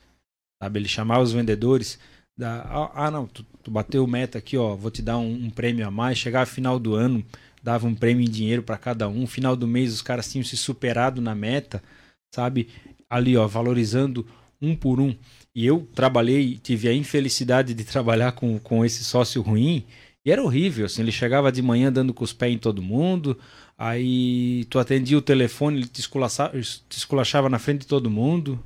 Sabe? 0.61 0.79
Ele 0.79 0.87
chamava 0.87 1.23
os 1.23 1.31
vendedores 1.31 1.99
da, 2.37 2.61
ah, 2.61 2.91
ah, 3.05 3.11
não, 3.11 3.27
tu, 3.27 3.45
tu 3.61 3.69
bateu 3.69 4.07
meta 4.07 4.37
aqui, 4.37 4.57
ó, 4.57 4.73
vou 4.75 4.89
te 4.89 5.01
dar 5.01 5.17
um, 5.17 5.45
um 5.45 5.49
prêmio 5.49 5.85
a 5.85 5.91
mais. 5.91 6.17
Chegava 6.17 6.45
final 6.45 6.79
do 6.79 6.95
ano, 6.95 7.23
dava 7.61 7.85
um 7.85 7.93
prêmio 7.93 8.25
em 8.25 8.29
dinheiro 8.29 8.63
para 8.63 8.77
cada 8.77 9.09
um. 9.09 9.27
Final 9.27 9.55
do 9.55 9.67
mês 9.67 9.93
os 9.93 10.01
caras 10.01 10.31
tinham 10.31 10.43
se 10.45 10.55
superado 10.55 11.21
na 11.21 11.35
meta, 11.35 11.83
sabe? 12.33 12.69
Ali, 13.09 13.35
ó, 13.35 13.45
valorizando 13.47 14.25
um 14.61 14.75
por 14.75 14.99
um. 14.99 15.15
E 15.53 15.65
eu 15.65 15.87
trabalhei, 15.93 16.57
tive 16.57 16.87
a 16.87 16.93
infelicidade 16.93 17.73
de 17.73 17.83
trabalhar 17.83 18.31
com, 18.33 18.57
com 18.59 18.85
esse 18.85 19.03
sócio 19.03 19.41
ruim. 19.41 19.85
E 20.25 20.31
era 20.31 20.43
horrível, 20.43 20.85
assim, 20.85 21.01
ele 21.01 21.11
chegava 21.11 21.51
de 21.51 21.61
manhã 21.61 21.91
dando 21.91 22.13
com 22.13 22.23
os 22.23 22.33
pés 22.33 22.53
em 22.53 22.57
todo 22.57 22.81
mundo, 22.81 23.37
Aí 23.81 24.65
tu 24.65 24.77
atendia 24.77 25.17
o 25.17 25.21
telefone, 25.21 25.77
ele 25.77 25.87
te 25.87 26.01
esculachava, 26.01 26.59
te 26.59 26.97
esculachava 26.97 27.47
na 27.47 27.57
frente 27.57 27.81
de 27.81 27.87
todo 27.87 28.09
mundo. 28.09 28.61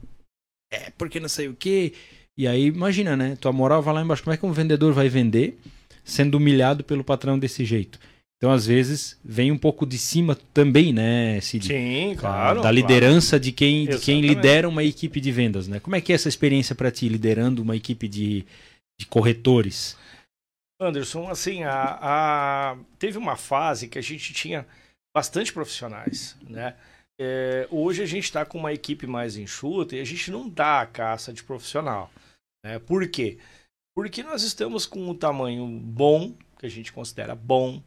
É, 0.72 0.90
porque 0.98 1.20
não 1.20 1.30
sei 1.30 1.48
o 1.48 1.54
quê. 1.54 1.94
E 2.36 2.48
aí, 2.48 2.66
imagina, 2.66 3.16
né? 3.16 3.36
Tua 3.36 3.52
moral 3.52 3.80
vai 3.80 3.94
lá 3.94 4.02
embaixo. 4.02 4.24
Como 4.24 4.34
é 4.34 4.38
que 4.38 4.46
um 4.46 4.52
vendedor 4.52 4.92
vai 4.92 5.08
vender 5.10 5.60
sendo 6.04 6.36
humilhado 6.36 6.84
pelo 6.84 7.04
patrão 7.04 7.38
desse 7.38 7.64
jeito? 7.64 8.00
Então, 8.38 8.52
às 8.52 8.66
vezes, 8.66 9.16
vem 9.24 9.52
um 9.52 9.58
pouco 9.58 9.86
de 9.86 10.00
cima 10.00 10.36
também, 10.52 10.92
né, 10.92 11.40
Cid? 11.42 11.68
Sim, 11.68 12.16
claro. 12.18 12.58
Da, 12.58 12.64
da 12.64 12.72
liderança 12.72 13.38
claro. 13.38 13.44
de, 13.44 13.52
quem, 13.52 13.86
de 13.86 14.00
quem 14.00 14.20
lidera 14.20 14.68
uma 14.68 14.84
equipe 14.84 15.22
de 15.22 15.32
vendas, 15.32 15.68
né? 15.68 15.80
Como 15.80 15.96
é 15.96 16.02
que 16.02 16.12
é 16.12 16.16
essa 16.16 16.28
experiência 16.28 16.74
para 16.74 16.92
ti, 16.92 17.08
liderando 17.08 17.62
uma 17.62 17.76
equipe 17.76 18.08
de, 18.08 18.44
de 19.00 19.06
corretores? 19.06 19.96
Anderson, 20.82 21.30
assim, 21.30 21.64
a, 21.64 22.00
a, 22.02 22.78
teve 22.98 23.20
uma 23.20 23.36
fase 23.36 23.88
que 23.88 24.00
a 24.00 24.02
gente 24.02 24.34
tinha 24.34 24.66
bastante 25.14 25.54
profissionais, 25.54 26.36
né? 26.42 26.76
É, 27.20 27.68
hoje 27.70 28.02
a 28.02 28.06
gente 28.06 28.24
está 28.24 28.44
com 28.44 28.58
uma 28.58 28.74
equipe 28.74 29.06
mais 29.06 29.38
enxuta 29.38 29.96
e 29.96 30.00
a 30.00 30.04
gente 30.04 30.32
não 30.32 30.50
dá 30.50 30.82
a 30.82 30.88
caça 30.88 31.32
de 31.32 31.44
profissional. 31.44 32.12
Né? 32.66 32.80
Por 32.80 33.08
quê? 33.08 33.38
Porque 33.96 34.24
nós 34.24 34.42
estamos 34.42 34.86
com 34.86 35.08
um 35.08 35.16
tamanho 35.16 35.68
bom, 35.68 36.36
que 36.58 36.66
a 36.66 36.70
gente 36.70 36.92
considera 36.92 37.36
bom, 37.36 37.84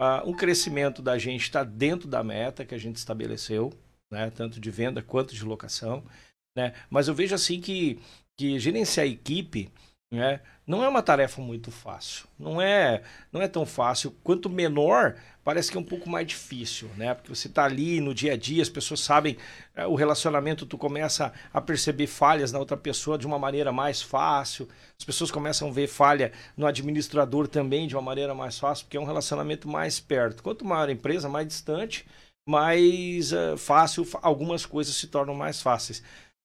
uh, 0.00 0.26
um 0.28 0.32
crescimento 0.32 1.02
da 1.02 1.18
gente 1.18 1.42
está 1.42 1.62
dentro 1.62 2.08
da 2.08 2.24
meta 2.24 2.64
que 2.64 2.74
a 2.74 2.78
gente 2.78 2.96
estabeleceu, 2.96 3.70
né? 4.10 4.30
tanto 4.30 4.58
de 4.58 4.70
venda 4.70 5.02
quanto 5.02 5.34
de 5.34 5.44
locação. 5.44 6.02
Né? 6.56 6.74
Mas 6.88 7.06
eu 7.06 7.14
vejo 7.14 7.34
assim 7.34 7.60
que, 7.60 8.00
que 8.38 8.58
gerenciar 8.58 9.04
a 9.04 9.10
equipe 9.10 9.70
né? 10.10 10.40
Não 10.66 10.82
é 10.82 10.88
uma 10.88 11.02
tarefa 11.02 11.40
muito 11.40 11.70
fácil. 11.70 12.26
Não 12.38 12.60
é, 12.60 13.02
não 13.32 13.40
é 13.40 13.46
tão 13.46 13.64
fácil. 13.64 14.14
Quanto 14.24 14.50
menor, 14.50 15.16
parece 15.44 15.70
que 15.70 15.76
é 15.76 15.80
um 15.80 15.84
pouco 15.84 16.08
mais 16.08 16.26
difícil, 16.26 16.88
né? 16.96 17.14
Porque 17.14 17.32
você 17.32 17.46
está 17.46 17.64
ali 17.64 18.00
no 18.00 18.12
dia 18.12 18.32
a 18.32 18.36
dia, 18.36 18.62
as 18.62 18.68
pessoas 18.68 19.00
sabem 19.00 19.36
é, 19.74 19.86
o 19.86 19.94
relacionamento, 19.94 20.66
tu 20.66 20.76
começa 20.76 21.32
a 21.52 21.60
perceber 21.60 22.08
falhas 22.08 22.50
na 22.50 22.58
outra 22.58 22.76
pessoa 22.76 23.16
de 23.16 23.26
uma 23.26 23.38
maneira 23.38 23.72
mais 23.72 24.02
fácil. 24.02 24.68
As 24.98 25.04
pessoas 25.04 25.30
começam 25.30 25.68
a 25.68 25.72
ver 25.72 25.86
falha 25.86 26.32
no 26.56 26.66
administrador 26.66 27.46
também 27.46 27.86
de 27.86 27.94
uma 27.94 28.02
maneira 28.02 28.34
mais 28.34 28.58
fácil, 28.58 28.86
porque 28.86 28.96
é 28.96 29.00
um 29.00 29.04
relacionamento 29.04 29.68
mais 29.68 30.00
perto. 30.00 30.42
Quanto 30.42 30.64
maior 30.64 30.88
a 30.88 30.92
empresa, 30.92 31.28
mais 31.28 31.46
distante, 31.46 32.04
mais 32.48 33.32
uh, 33.32 33.56
fácil, 33.56 34.06
algumas 34.22 34.66
coisas 34.66 34.94
se 34.96 35.06
tornam 35.06 35.34
mais 35.34 35.62
fáceis. 35.62 36.02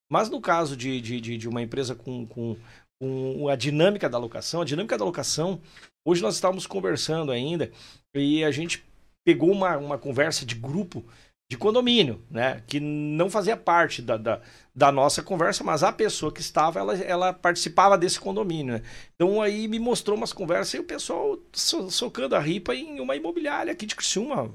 Mas 0.08 0.30
no 0.30 0.40
caso 0.40 0.76
de, 0.76 1.00
de, 1.00 1.20
de 1.20 1.48
uma 1.48 1.62
empresa 1.62 1.94
com, 1.94 2.24
com 2.26 2.56
com 3.00 3.48
a 3.48 3.56
dinâmica 3.56 4.08
da 4.08 4.18
locação. 4.18 4.62
A 4.62 4.64
dinâmica 4.64 4.96
da 4.96 5.04
locação, 5.04 5.60
hoje 6.04 6.22
nós 6.22 6.34
estávamos 6.34 6.66
conversando 6.66 7.32
ainda 7.32 7.70
e 8.14 8.44
a 8.44 8.50
gente 8.50 8.84
pegou 9.24 9.50
uma, 9.50 9.76
uma 9.76 9.98
conversa 9.98 10.46
de 10.46 10.54
grupo 10.54 11.04
de 11.48 11.56
condomínio, 11.56 12.24
né? 12.28 12.62
Que 12.66 12.80
não 12.80 13.30
fazia 13.30 13.56
parte 13.56 14.02
da, 14.02 14.16
da, 14.16 14.40
da, 14.74 14.90
nossa 14.90 15.22
conversa, 15.22 15.62
mas 15.62 15.84
a 15.84 15.92
pessoa 15.92 16.32
que 16.32 16.40
estava, 16.40 16.80
ela, 16.80 16.96
ela 16.96 17.32
participava 17.32 17.96
desse 17.96 18.18
condomínio, 18.18 18.74
né? 18.74 18.82
Então 19.14 19.40
aí 19.40 19.68
me 19.68 19.78
mostrou 19.78 20.16
umas 20.16 20.32
conversas 20.32 20.74
e 20.74 20.78
o 20.80 20.84
pessoal 20.84 21.38
so, 21.52 21.88
socando 21.88 22.34
a 22.34 22.40
ripa 22.40 22.74
em 22.74 22.98
uma 22.98 23.14
imobiliária 23.14 23.72
aqui 23.72 23.86
de 23.86 23.94
Criciúma, 23.94 24.52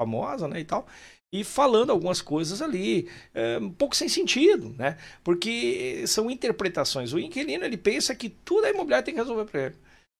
famosa, 0.00 0.48
né, 0.48 0.60
e 0.60 0.64
tal 0.64 0.86
e 1.32 1.42
falando 1.42 1.90
algumas 1.90 2.20
coisas 2.20 2.60
ali, 2.60 3.08
é, 3.32 3.58
um 3.58 3.70
pouco 3.70 3.96
sem 3.96 4.08
sentido, 4.08 4.74
né? 4.78 4.98
Porque 5.24 6.04
são 6.06 6.30
interpretações. 6.30 7.14
O 7.14 7.18
inquilino 7.18 7.64
ele 7.64 7.78
pensa 7.78 8.14
que 8.14 8.28
tudo 8.28 8.66
a 8.66 8.70
imobiliária 8.70 9.04
tem 9.04 9.14
que 9.14 9.20
resolver 9.20 9.46
para 9.46 9.66
ele. 9.66 9.76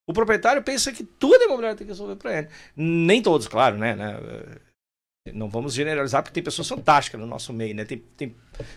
O 0.09 0.15
proprietário 0.15 0.63
pensa 0.63 0.91
que 0.91 1.05
tudo 1.05 1.43
a 1.43 1.45
imobiliária 1.45 1.77
tem 1.77 1.87
que 1.87 1.93
resolver 1.93 2.17
para 2.17 2.39
ele. 2.39 2.49
Nem 2.75 3.21
todos, 3.21 3.47
claro, 3.47 3.77
né? 3.77 3.95
né? 3.95 4.17
Não 5.35 5.49
vamos 5.49 5.75
generalizar, 5.75 6.23
porque 6.23 6.35
tem 6.35 6.43
pessoas 6.43 6.69
fantásticas 6.69 7.21
no 7.21 7.27
nosso 7.27 7.53
meio, 7.53 7.75
né? 7.75 7.85
Tem, 7.85 7.99
tem, 8.17 8.35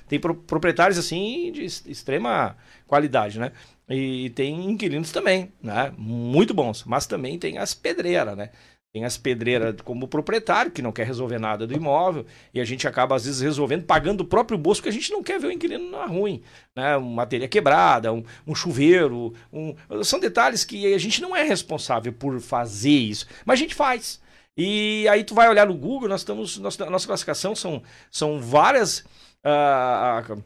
tem 0.08 0.20
proprietários, 0.20 0.98
assim, 0.98 1.52
de 1.52 1.64
extrema 1.64 2.56
qualidade, 2.86 3.40
né? 3.40 3.52
E 3.90 4.30
tem 4.32 4.70
inquilinos 4.70 5.12
também, 5.12 5.52
né? 5.64 5.92
Muito 5.98 6.54
bons. 6.54 6.84
Mas 6.84 7.08
também 7.08 7.40
tem 7.40 7.58
as 7.58 7.74
pedreiras, 7.74 8.38
né? 8.38 8.52
Tem 8.96 9.04
as 9.04 9.18
pedreiras 9.18 9.76
como 9.84 10.08
proprietário, 10.08 10.72
que 10.72 10.82
não 10.82 10.94
quer 10.94 11.06
resolver 11.06 11.38
nada 11.38 11.68
do 11.68 11.74
imóvel, 11.74 12.26
e 12.54 12.62
a 12.62 12.64
gente 12.64 12.88
acaba, 12.88 13.14
às 13.14 13.26
vezes, 13.26 13.42
resolvendo, 13.42 13.84
pagando 13.84 14.22
o 14.22 14.26
próprio 14.26 14.58
bolso, 14.58 14.80
porque 14.80 14.88
a 14.88 14.94
gente 14.98 15.12
não 15.12 15.22
quer 15.22 15.38
ver 15.38 15.48
o 15.48 15.52
inquilino 15.52 15.92
na 15.92 16.06
ruim. 16.06 16.42
Né? 16.74 16.96
Uma 16.96 17.26
telha 17.26 17.46
quebrada, 17.46 18.14
um, 18.14 18.24
um 18.48 18.56
chuveiro. 18.56 19.34
Um... 19.52 19.76
São 20.02 20.18
detalhes 20.18 20.64
que 20.64 20.94
a 20.94 20.98
gente 20.98 21.22
não 21.22 21.36
é 21.36 21.44
responsável 21.44 22.14
por 22.14 22.40
fazer 22.40 22.90
isso, 22.90 23.28
mas 23.46 23.60
a 23.60 23.64
gente 23.64 23.76
faz. 23.76 24.22
E 24.56 25.06
aí 25.10 25.26
tu 25.26 25.36
vai 25.36 25.50
olhar 25.50 25.68
no 25.68 25.76
Google, 25.76 26.08
nós 26.08 26.22
estamos. 26.22 26.58
Nossa, 26.58 26.90
nossa 26.90 27.06
classificação 27.06 27.54
são, 27.54 27.84
são 28.10 28.40
várias. 28.40 29.00
Uh, 29.44 30.42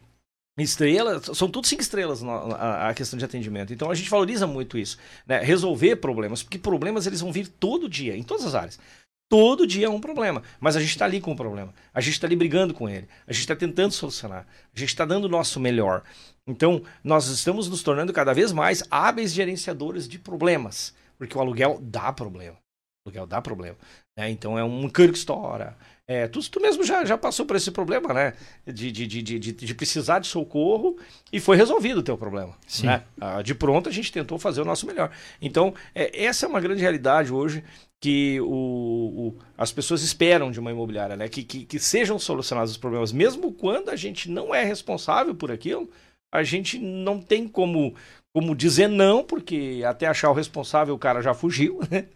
estrelas, 0.63 1.25
são 1.33 1.49
tudo 1.49 1.67
cinco 1.67 1.81
estrelas 1.81 2.23
a, 2.23 2.93
questão 2.93 3.17
de 3.17 3.25
atendimento. 3.25 3.73
Então 3.73 3.89
a 3.89 3.95
gente 3.95 4.09
valoriza 4.09 4.47
muito 4.47 4.77
isso, 4.77 4.97
né? 5.25 5.39
Resolver 5.39 5.97
problemas, 5.97 6.43
porque 6.43 6.57
problemas 6.57 7.07
eles 7.07 7.21
vão 7.21 7.31
vir 7.31 7.47
todo 7.47 7.89
dia, 7.89 8.15
em 8.15 8.23
todas 8.23 8.45
as 8.45 8.55
áreas. 8.55 8.79
Todo 9.29 9.67
dia 9.67 9.85
é 9.85 9.89
um 9.89 10.01
problema, 10.01 10.41
mas 10.59 10.75
a 10.75 10.79
gente 10.79 10.89
está 10.89 11.05
ali 11.05 11.21
com 11.21 11.31
o 11.31 11.35
problema, 11.35 11.71
a 11.93 12.01
gente 12.01 12.13
está 12.13 12.25
ali 12.25 12.35
brigando 12.35 12.73
com 12.73 12.89
ele, 12.89 13.07
a 13.27 13.31
gente 13.31 13.41
está 13.41 13.55
tentando 13.55 13.91
solucionar, 13.91 14.47
a 14.75 14.79
gente 14.79 14.89
está 14.89 15.05
dando 15.05 15.25
o 15.25 15.29
nosso 15.29 15.59
melhor. 15.59 16.03
Então 16.47 16.81
nós 17.03 17.27
estamos 17.27 17.69
nos 17.69 17.83
tornando 17.83 18.11
cada 18.11 18.33
vez 18.33 18.51
mais 18.51 18.83
hábeis 18.89 19.31
gerenciadores 19.31 20.07
de 20.07 20.17
problemas, 20.17 20.95
porque 21.15 21.37
o 21.37 21.41
aluguel 21.41 21.79
dá 21.79 22.11
problema. 22.11 22.57
O 23.05 23.09
aluguel 23.09 23.27
dá 23.27 23.39
problema. 23.39 23.77
Né? 24.17 24.31
Então 24.31 24.57
é 24.57 24.63
um 24.63 24.89
cano 24.89 25.13
que 25.13 25.19
estoura, 25.19 25.77
é, 26.09 26.27
tu, 26.27 26.39
tu 26.49 26.59
mesmo 26.59 26.83
já, 26.83 27.05
já 27.05 27.15
passou 27.15 27.45
por 27.45 27.55
esse 27.55 27.69
problema, 27.69 28.11
né? 28.11 28.33
De, 28.65 28.91
de, 28.91 29.05
de, 29.05 29.21
de, 29.21 29.51
de 29.51 29.75
precisar 29.75 30.17
de 30.17 30.25
socorro 30.25 30.97
e 31.31 31.39
foi 31.39 31.55
resolvido 31.55 31.99
o 31.99 32.03
teu 32.03 32.17
problema. 32.17 32.57
Sim. 32.67 32.87
Né? 32.87 33.03
Ah, 33.21 33.43
de 33.43 33.53
pronto 33.53 33.87
a 33.87 33.91
gente 33.91 34.11
tentou 34.11 34.39
fazer 34.39 34.59
o 34.59 34.65
nosso 34.65 34.87
melhor. 34.87 35.11
Então, 35.39 35.71
é, 35.93 36.25
essa 36.25 36.47
é 36.47 36.49
uma 36.49 36.59
grande 36.59 36.81
realidade 36.81 37.31
hoje 37.31 37.63
que 38.01 38.41
o, 38.41 38.47
o, 38.47 39.37
as 39.55 39.71
pessoas 39.71 40.01
esperam 40.01 40.49
de 40.49 40.59
uma 40.59 40.71
imobiliária, 40.71 41.15
né? 41.15 41.29
Que, 41.29 41.43
que, 41.43 41.63
que 41.63 41.77
sejam 41.77 42.17
solucionados 42.17 42.71
os 42.71 42.77
problemas, 42.77 43.11
mesmo 43.11 43.53
quando 43.53 43.89
a 43.89 43.95
gente 43.95 44.31
não 44.31 44.55
é 44.55 44.63
responsável 44.63 45.35
por 45.35 45.51
aquilo, 45.51 45.91
a 46.33 46.41
gente 46.41 46.79
não 46.79 47.21
tem 47.21 47.47
como, 47.47 47.93
como 48.33 48.55
dizer 48.55 48.87
não, 48.87 49.23
porque 49.23 49.83
até 49.85 50.07
achar 50.07 50.31
o 50.31 50.33
responsável 50.33 50.95
o 50.95 50.99
cara 50.99 51.21
já 51.21 51.35
fugiu, 51.35 51.79
né? 51.91 52.07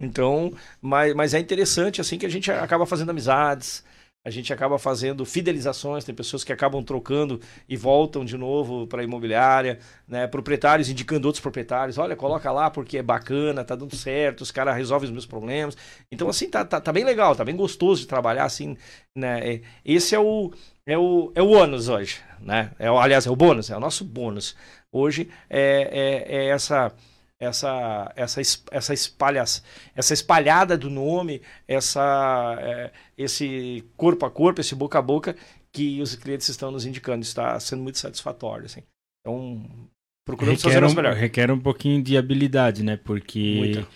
Então, 0.00 0.52
mas, 0.80 1.14
mas 1.14 1.34
é 1.34 1.38
interessante 1.38 2.00
assim 2.00 2.18
que 2.18 2.26
a 2.26 2.30
gente 2.30 2.50
acaba 2.50 2.84
fazendo 2.84 3.10
amizades, 3.10 3.82
a 4.26 4.30
gente 4.30 4.52
acaba 4.52 4.76
fazendo 4.76 5.24
fidelizações, 5.24 6.04
tem 6.04 6.12
pessoas 6.12 6.42
que 6.42 6.52
acabam 6.52 6.82
trocando 6.82 7.40
e 7.68 7.76
voltam 7.76 8.24
de 8.24 8.36
novo 8.36 8.84
para 8.88 9.00
a 9.00 9.04
imobiliária, 9.04 9.78
né? 10.06 10.26
proprietários 10.26 10.90
indicando 10.90 11.28
outros 11.28 11.40
proprietários, 11.40 11.96
olha, 11.96 12.16
coloca 12.16 12.50
lá 12.50 12.68
porque 12.68 12.98
é 12.98 13.02
bacana, 13.04 13.64
tá 13.64 13.76
dando 13.76 13.94
certo, 13.94 14.40
os 14.40 14.50
caras 14.50 14.76
resolvem 14.76 15.06
os 15.06 15.12
meus 15.12 15.26
problemas. 15.26 15.76
Então, 16.10 16.28
assim, 16.28 16.50
tá, 16.50 16.64
tá, 16.64 16.80
tá, 16.80 16.92
bem 16.92 17.04
legal, 17.04 17.36
tá 17.36 17.44
bem 17.44 17.54
gostoso 17.54 18.00
de 18.00 18.08
trabalhar 18.08 18.44
assim, 18.44 18.76
né? 19.14 19.48
É, 19.48 19.60
esse 19.84 20.12
é 20.12 20.18
o, 20.18 20.52
é 20.84 20.98
o, 20.98 21.30
é 21.36 21.40
o 21.40 21.50
ônus 21.50 21.88
hoje, 21.88 22.20
né? 22.40 22.72
É, 22.80 22.88
aliás, 22.88 23.26
é 23.26 23.30
o 23.30 23.36
bônus, 23.36 23.70
é 23.70 23.76
o 23.76 23.80
nosso 23.80 24.04
bônus. 24.04 24.56
Hoje 24.90 25.30
é, 25.48 26.26
é, 26.28 26.36
é 26.36 26.48
essa 26.48 26.92
essa 27.38 28.12
essa 28.16 28.40
essa 28.70 28.94
espalha, 28.94 29.44
essa 29.94 30.14
espalhada 30.14 30.76
do 30.76 30.88
nome, 30.88 31.42
essa 31.68 32.56
é, 32.60 32.92
esse 33.16 33.84
corpo 33.96 34.24
a 34.24 34.30
corpo, 34.30 34.60
esse 34.60 34.74
boca 34.74 34.98
a 34.98 35.02
boca 35.02 35.36
que 35.72 36.00
os 36.00 36.14
clientes 36.14 36.48
estão 36.48 36.70
nos 36.70 36.86
indicando 36.86 37.22
está 37.22 37.58
sendo 37.60 37.82
muito 37.82 37.98
satisfatório, 37.98 38.66
assim. 38.66 38.82
Então 39.20 39.64
procuramos 40.26 40.62
requer 40.62 40.74
fazer 40.74 40.86
o 40.86 40.90
um, 40.90 40.94
melhor. 40.94 41.14
Requer 41.14 41.50
um 41.50 41.60
pouquinho 41.60 42.02
de 42.02 42.16
habilidade, 42.16 42.82
né? 42.82 42.96
Porque 42.96 43.56
Muita. 43.56 43.88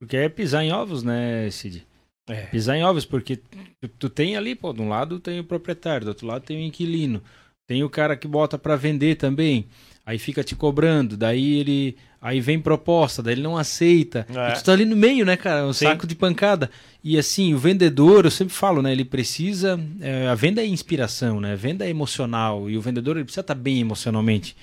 porque 0.00 0.16
é 0.16 0.28
pisar 0.28 0.64
em 0.64 0.72
ovos, 0.72 1.04
né, 1.04 1.48
Cid? 1.50 1.86
É. 2.28 2.46
Pisar 2.46 2.76
em 2.76 2.84
ovos, 2.84 3.04
porque 3.04 3.36
tu, 3.36 3.88
tu, 3.98 4.10
tem 4.10 4.36
ali, 4.36 4.54
pô, 4.54 4.72
de 4.72 4.80
um 4.80 4.88
lado 4.88 5.20
tem 5.20 5.40
o 5.40 5.44
proprietário, 5.44 6.04
do 6.04 6.08
outro 6.08 6.26
lado 6.26 6.44
tem 6.44 6.56
o 6.56 6.66
inquilino, 6.66 7.22
tem 7.66 7.82
o 7.82 7.90
cara 7.90 8.16
que 8.16 8.28
bota 8.28 8.58
para 8.58 8.76
vender 8.76 9.16
também 9.16 9.68
aí 10.04 10.18
fica 10.18 10.42
te 10.44 10.54
cobrando, 10.54 11.16
daí 11.16 11.58
ele. 11.58 11.96
Aí 12.20 12.40
vem 12.40 12.60
proposta, 12.60 13.20
daí 13.20 13.34
ele 13.34 13.42
não 13.42 13.56
aceita. 13.56 14.24
É. 14.32 14.50
E 14.50 14.54
tu 14.54 14.62
tá 14.62 14.72
ali 14.72 14.84
no 14.84 14.94
meio, 14.94 15.26
né, 15.26 15.36
cara? 15.36 15.66
Um 15.66 15.72
Sim. 15.72 15.86
saco 15.86 16.06
de 16.06 16.14
pancada. 16.14 16.70
E 17.02 17.18
assim, 17.18 17.52
o 17.52 17.58
vendedor, 17.58 18.24
eu 18.24 18.30
sempre 18.30 18.54
falo, 18.54 18.80
né? 18.80 18.92
Ele 18.92 19.04
precisa. 19.04 19.80
É, 20.00 20.28
a 20.28 20.34
venda 20.36 20.62
é 20.62 20.66
inspiração, 20.66 21.40
né? 21.40 21.54
A 21.54 21.56
venda 21.56 21.84
é 21.84 21.90
emocional. 21.90 22.70
E 22.70 22.76
o 22.76 22.80
vendedor 22.80 23.16
ele 23.16 23.24
precisa 23.24 23.40
estar 23.40 23.56
tá 23.56 23.60
bem 23.60 23.80
emocionalmente. 23.80 24.54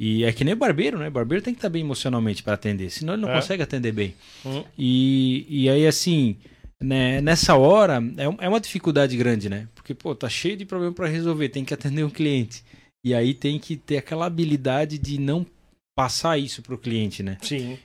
E 0.00 0.24
é 0.24 0.32
que 0.32 0.44
nem 0.44 0.54
o 0.54 0.56
barbeiro, 0.56 0.98
né? 0.98 1.08
O 1.08 1.10
barbeiro 1.10 1.42
tem 1.42 1.54
que 1.54 1.58
estar 1.58 1.68
tá 1.68 1.72
bem 1.72 1.82
emocionalmente 1.82 2.42
para 2.42 2.54
atender, 2.54 2.90
senão 2.90 3.14
ele 3.14 3.22
não 3.22 3.30
é. 3.30 3.34
consegue 3.34 3.62
atender 3.62 3.92
bem. 3.92 4.14
Uhum. 4.44 4.64
E, 4.78 5.46
e 5.48 5.68
aí, 5.68 5.86
assim, 5.86 6.36
né, 6.80 7.20
nessa 7.20 7.56
hora, 7.56 8.02
é, 8.16 8.44
é 8.44 8.48
uma 8.48 8.60
dificuldade 8.60 9.16
grande, 9.16 9.48
né? 9.48 9.68
Porque, 9.74 9.94
pô, 9.94 10.14
tá 10.14 10.28
cheio 10.28 10.56
de 10.56 10.64
problema 10.64 10.92
para 10.92 11.08
resolver, 11.08 11.48
tem 11.48 11.64
que 11.64 11.74
atender 11.74 12.04
um 12.04 12.10
cliente. 12.10 12.62
E 13.04 13.14
aí 13.14 13.34
tem 13.34 13.58
que 13.58 13.76
ter 13.76 13.98
aquela 13.98 14.26
habilidade 14.26 14.98
de 14.98 15.18
não 15.18 15.46
passar 15.94 16.38
isso 16.38 16.62
para 16.62 16.74
o 16.74 16.78
cliente, 16.78 17.22
né? 17.22 17.36
Sim. 17.42 17.78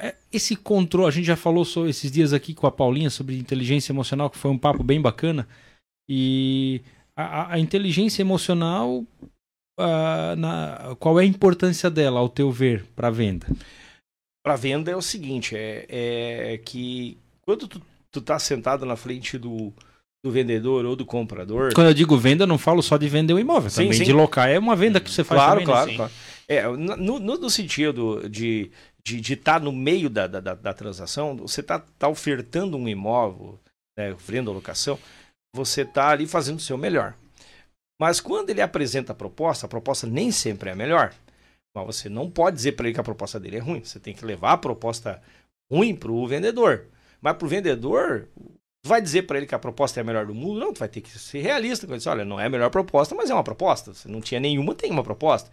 É, 0.00 0.14
esse 0.32 0.56
controle, 0.56 1.08
a 1.08 1.10
gente 1.10 1.26
já 1.26 1.36
falou 1.36 1.64
sobre 1.64 1.90
esses 1.90 2.10
dias 2.10 2.32
aqui 2.32 2.54
com 2.54 2.66
a 2.66 2.72
Paulinha 2.72 3.10
sobre 3.10 3.36
inteligência 3.36 3.92
emocional, 3.92 4.30
que 4.30 4.38
foi 4.38 4.50
um 4.50 4.58
papo 4.58 4.82
bem 4.82 5.00
bacana. 5.00 5.46
E 6.08 6.80
a, 7.16 7.54
a 7.54 7.58
inteligência 7.58 8.22
emocional, 8.22 9.04
uh, 9.78 10.36
na, 10.38 10.96
qual 10.98 11.20
é 11.20 11.24
a 11.24 11.26
importância 11.26 11.90
dela, 11.90 12.20
ao 12.20 12.28
teu 12.28 12.50
ver, 12.50 12.86
para 12.96 13.10
venda? 13.10 13.46
Para 14.42 14.56
venda 14.56 14.90
é 14.90 14.96
o 14.96 15.02
seguinte, 15.02 15.54
é, 15.54 16.54
é 16.54 16.58
que 16.58 17.18
quando 17.42 17.68
tu 17.68 17.82
tu 18.10 18.20
tá 18.20 18.38
sentado 18.38 18.84
na 18.84 18.96
frente 18.96 19.38
do, 19.38 19.72
do 20.22 20.30
vendedor 20.30 20.84
ou 20.84 20.94
do 20.94 21.06
comprador. 21.06 21.72
Quando 21.74 21.88
eu 21.88 21.94
digo 21.94 22.16
venda, 22.16 22.44
eu 22.44 22.48
não 22.48 22.58
falo 22.58 22.82
só 22.82 22.96
de 22.96 23.08
vender 23.08 23.32
o 23.32 23.38
imóvel, 23.38 23.70
Sim, 23.70 23.84
também 23.84 23.98
sim. 23.98 24.04
de 24.04 24.12
locar 24.12 24.48
é 24.48 24.58
uma 24.58 24.76
venda 24.76 25.00
que 25.00 25.10
você 25.10 25.24
faz 25.24 25.40
claro, 25.40 25.60
também, 25.60 25.66
né? 25.66 25.72
claro, 25.72 25.96
claro. 25.96 26.12
É, 26.46 26.66
no, 26.66 27.18
no, 27.18 27.38
no 27.38 27.50
sentido 27.50 28.28
de 28.28 28.70
estar 28.98 29.02
de, 29.04 29.20
de 29.20 29.36
tá 29.36 29.58
no 29.58 29.72
meio 29.72 30.10
da, 30.10 30.26
da, 30.26 30.40
da, 30.40 30.74
transação, 30.74 31.36
você 31.36 31.60
está 31.60 31.78
tá 31.78 32.08
ofertando 32.08 32.76
um 32.76 32.88
imóvel, 32.88 33.58
né, 33.96 34.14
venda 34.18 34.50
ou 34.50 34.56
locação, 34.56 34.98
você 35.54 35.82
está 35.82 36.08
ali 36.08 36.26
fazendo 36.26 36.58
o 36.58 36.62
seu 36.62 36.76
melhor. 36.76 37.14
Mas 38.00 38.20
quando 38.20 38.50
ele 38.50 38.60
apresenta 38.60 39.12
a 39.12 39.14
proposta, 39.14 39.66
a 39.66 39.68
proposta 39.68 40.06
nem 40.06 40.30
sempre 40.30 40.70
é 40.70 40.72
a 40.72 40.76
melhor. 40.76 41.12
Mas 41.74 41.86
você 41.86 42.08
não 42.08 42.30
pode 42.30 42.56
dizer 42.56 42.72
para 42.72 42.86
ele 42.86 42.94
que 42.94 43.00
a 43.00 43.04
proposta 43.04 43.38
dele 43.38 43.56
é 43.56 43.60
ruim. 43.60 43.84
Você 43.84 44.00
tem 44.00 44.14
que 44.14 44.24
levar 44.24 44.52
a 44.52 44.58
proposta 44.58 45.22
ruim 45.70 45.94
para 45.94 46.10
o 46.10 46.26
vendedor. 46.26 46.86
Mas 47.20 47.36
para 47.36 47.46
o 47.46 47.48
vendedor, 47.48 48.26
vai 48.84 49.00
dizer 49.00 49.22
para 49.22 49.38
ele 49.38 49.46
que 49.46 49.54
a 49.54 49.58
proposta 49.58 50.00
é 50.00 50.02
a 50.02 50.04
melhor 50.04 50.26
do 50.26 50.34
mundo? 50.34 50.58
Não, 50.60 50.72
tu 50.72 50.78
vai 50.78 50.88
ter 50.88 51.00
que 51.00 51.10
ser 51.18 51.40
realista. 51.40 51.86
com. 51.86 51.96
Dizer, 51.96 52.10
Olha, 52.10 52.24
não 52.24 52.40
é 52.40 52.46
a 52.46 52.50
melhor 52.50 52.70
proposta, 52.70 53.14
mas 53.14 53.30
é 53.30 53.34
uma 53.34 53.44
proposta. 53.44 53.94
Se 53.94 54.08
não 54.08 54.20
tinha 54.20 54.40
nenhuma, 54.40 54.74
tem 54.74 54.90
uma 54.90 55.04
proposta. 55.04 55.50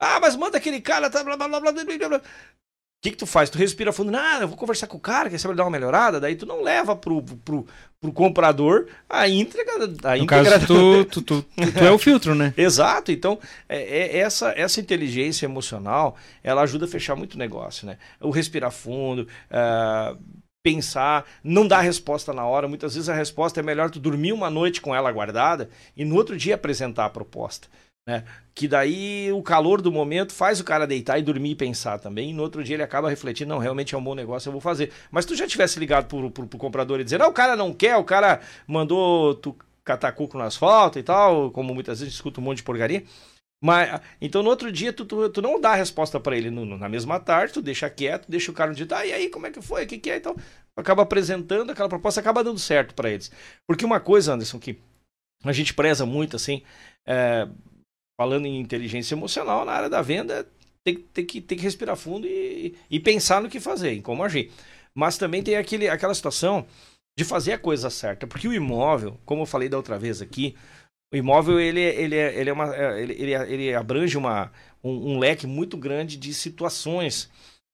Ah, 0.00 0.18
mas 0.20 0.36
manda 0.36 0.56
aquele 0.58 0.80
cara. 0.80 1.10
Tá, 1.10 1.22
blá, 1.24 1.36
blá, 1.36 1.48
blá, 1.48 1.60
blá, 1.60 1.72
blá, 1.72 1.84
blá, 1.84 2.08
blá. 2.08 2.18
O 2.18 3.02
que, 3.02 3.12
que 3.12 3.16
tu 3.16 3.26
faz? 3.26 3.48
Tu 3.48 3.56
respira 3.56 3.94
fundo, 3.94 4.14
ah, 4.14 4.40
eu 4.42 4.48
vou 4.48 4.58
conversar 4.58 4.86
com 4.86 4.98
o 4.98 5.00
cara, 5.00 5.30
quer 5.30 5.38
saber 5.38 5.54
dar 5.54 5.64
uma 5.64 5.70
melhorada, 5.70 6.20
daí 6.20 6.36
tu 6.36 6.44
não 6.44 6.62
leva 6.62 6.94
pro, 6.94 7.22
pro, 7.22 7.66
pro 7.98 8.12
comprador 8.12 8.88
a 9.08 9.26
íntegra. 9.26 9.84
A 10.04 10.16
No 10.18 10.24
íntegra 10.24 10.60
caso, 10.60 10.66
tu, 10.68 11.04
tu, 11.06 11.22
tu, 11.22 11.42
tu, 11.42 11.78
é 11.78 11.90
o 11.90 11.96
filtro, 11.96 12.34
né? 12.34 12.52
Exato, 12.58 13.10
então 13.10 13.38
é, 13.66 13.78
é- 13.78 14.18
essa, 14.18 14.52
essa 14.54 14.80
inteligência 14.80 15.46
emocional 15.46 16.14
ela 16.44 16.60
ajuda 16.60 16.84
a 16.84 16.88
fechar 16.88 17.16
muito 17.16 17.38
negócio, 17.38 17.86
né? 17.86 17.96
O 18.20 18.28
respirar 18.28 18.70
fundo, 18.70 19.26
ah, 19.50 20.14
pensar, 20.62 21.24
não 21.42 21.66
dar 21.66 21.80
resposta 21.80 22.32
na 22.32 22.44
hora. 22.44 22.68
Muitas 22.68 22.94
vezes 22.94 23.08
a 23.08 23.14
resposta 23.14 23.60
é 23.60 23.62
melhor 23.62 23.90
tu 23.90 23.98
dormir 23.98 24.32
uma 24.32 24.50
noite 24.50 24.80
com 24.80 24.94
ela 24.94 25.10
guardada 25.10 25.70
e 25.96 26.04
no 26.04 26.16
outro 26.16 26.36
dia 26.36 26.54
apresentar 26.54 27.06
a 27.06 27.10
proposta. 27.10 27.68
Né? 28.06 28.24
Que 28.54 28.66
daí 28.66 29.30
o 29.32 29.42
calor 29.42 29.80
do 29.80 29.92
momento 29.92 30.32
faz 30.32 30.58
o 30.58 30.64
cara 30.64 30.86
deitar 30.86 31.18
e 31.18 31.22
dormir 31.22 31.50
e 31.50 31.54
pensar 31.54 31.98
também. 31.98 32.30
E 32.30 32.32
no 32.32 32.42
outro 32.42 32.64
dia 32.64 32.76
ele 32.76 32.82
acaba 32.82 33.08
refletindo: 33.08 33.50
não, 33.50 33.58
realmente 33.58 33.94
é 33.94 33.98
um 33.98 34.02
bom 34.02 34.14
negócio, 34.14 34.48
eu 34.48 34.52
vou 34.52 34.60
fazer. 34.60 34.92
Mas 35.10 35.24
tu 35.24 35.34
já 35.34 35.46
tivesse 35.46 35.78
ligado 35.78 36.06
pro, 36.06 36.30
pro, 36.30 36.46
pro 36.46 36.58
comprador 36.58 37.00
e 37.00 37.04
dizer: 37.04 37.18
não, 37.18 37.28
o 37.28 37.32
cara 37.32 37.56
não 37.56 37.72
quer, 37.72 37.96
o 37.96 38.04
cara 38.04 38.40
mandou 38.66 39.34
tu 39.34 39.56
catar 39.84 40.12
coco 40.12 40.38
no 40.38 40.44
asfalto 40.44 40.98
e 40.98 41.02
tal, 41.02 41.50
como 41.50 41.74
muitas 41.74 42.00
vezes 42.00 42.14
escuta 42.14 42.40
um 42.40 42.44
monte 42.44 42.58
de 42.58 42.62
porcaria. 42.62 43.04
Mas, 43.62 44.00
então 44.20 44.42
no 44.42 44.48
outro 44.48 44.72
dia 44.72 44.92
tu, 44.92 45.04
tu, 45.04 45.28
tu 45.28 45.42
não 45.42 45.60
dá 45.60 45.72
a 45.72 45.74
resposta 45.74 46.18
para 46.18 46.36
ele 46.36 46.50
no- 46.50 46.64
no- 46.64 46.78
na 46.78 46.88
mesma 46.88 47.20
tarde, 47.20 47.52
tu 47.52 47.60
deixa 47.62 47.90
quieto, 47.90 48.26
deixa 48.30 48.50
o 48.50 48.54
cara 48.54 48.70
no 48.70 48.76
dia, 48.76 48.86
tá, 48.86 49.04
e 49.04 49.12
aí, 49.12 49.28
como 49.28 49.46
é 49.46 49.50
que 49.50 49.60
foi? 49.60 49.84
O 49.84 49.86
que, 49.86 49.98
que 49.98 50.10
é? 50.10 50.16
Então, 50.16 50.34
acaba 50.76 51.02
apresentando 51.02 51.70
aquela 51.70 51.88
proposta, 51.88 52.20
acaba 52.20 52.42
dando 52.42 52.58
certo 52.58 52.94
para 52.94 53.10
eles. 53.10 53.30
Porque 53.66 53.84
uma 53.84 54.00
coisa, 54.00 54.32
Anderson, 54.32 54.58
que 54.58 54.78
a 55.44 55.52
gente 55.52 55.74
preza 55.74 56.06
muito, 56.06 56.36
assim, 56.36 56.62
é, 57.06 57.48
falando 58.20 58.46
em 58.46 58.60
inteligência 58.60 59.14
emocional, 59.14 59.64
na 59.64 59.72
área 59.72 59.88
da 59.90 60.02
venda, 60.02 60.46
tem, 60.84 60.96
tem, 60.98 61.24
que, 61.26 61.40
tem 61.40 61.56
que 61.58 61.64
respirar 61.64 61.96
fundo 61.96 62.26
e, 62.26 62.76
e 62.90 63.00
pensar 63.00 63.40
no 63.42 63.48
que 63.48 63.60
fazer, 63.60 63.92
em 63.92 64.02
como 64.02 64.22
agir. 64.22 64.50
Mas 64.94 65.18
também 65.18 65.42
tem 65.42 65.56
aquele, 65.56 65.88
aquela 65.88 66.14
situação 66.14 66.66
de 67.18 67.24
fazer 67.24 67.52
a 67.52 67.58
coisa 67.58 67.90
certa, 67.90 68.26
porque 68.26 68.48
o 68.48 68.52
imóvel, 68.52 69.18
como 69.24 69.42
eu 69.42 69.46
falei 69.46 69.68
da 69.68 69.76
outra 69.76 69.98
vez 69.98 70.22
aqui, 70.22 70.56
o 71.12 71.16
imóvel 71.16 71.58
ele, 71.58 71.80
ele, 71.80 72.16
é, 72.16 72.38
ele, 72.38 72.50
é 72.50 72.52
uma, 72.52 72.74
é, 72.74 73.02
ele, 73.02 73.14
ele, 73.14 73.34
ele 73.34 73.74
abrange 73.74 74.16
uma, 74.16 74.52
um, 74.82 75.14
um 75.14 75.18
leque 75.18 75.46
muito 75.46 75.76
grande 75.76 76.16
de 76.16 76.32
situações 76.32 77.30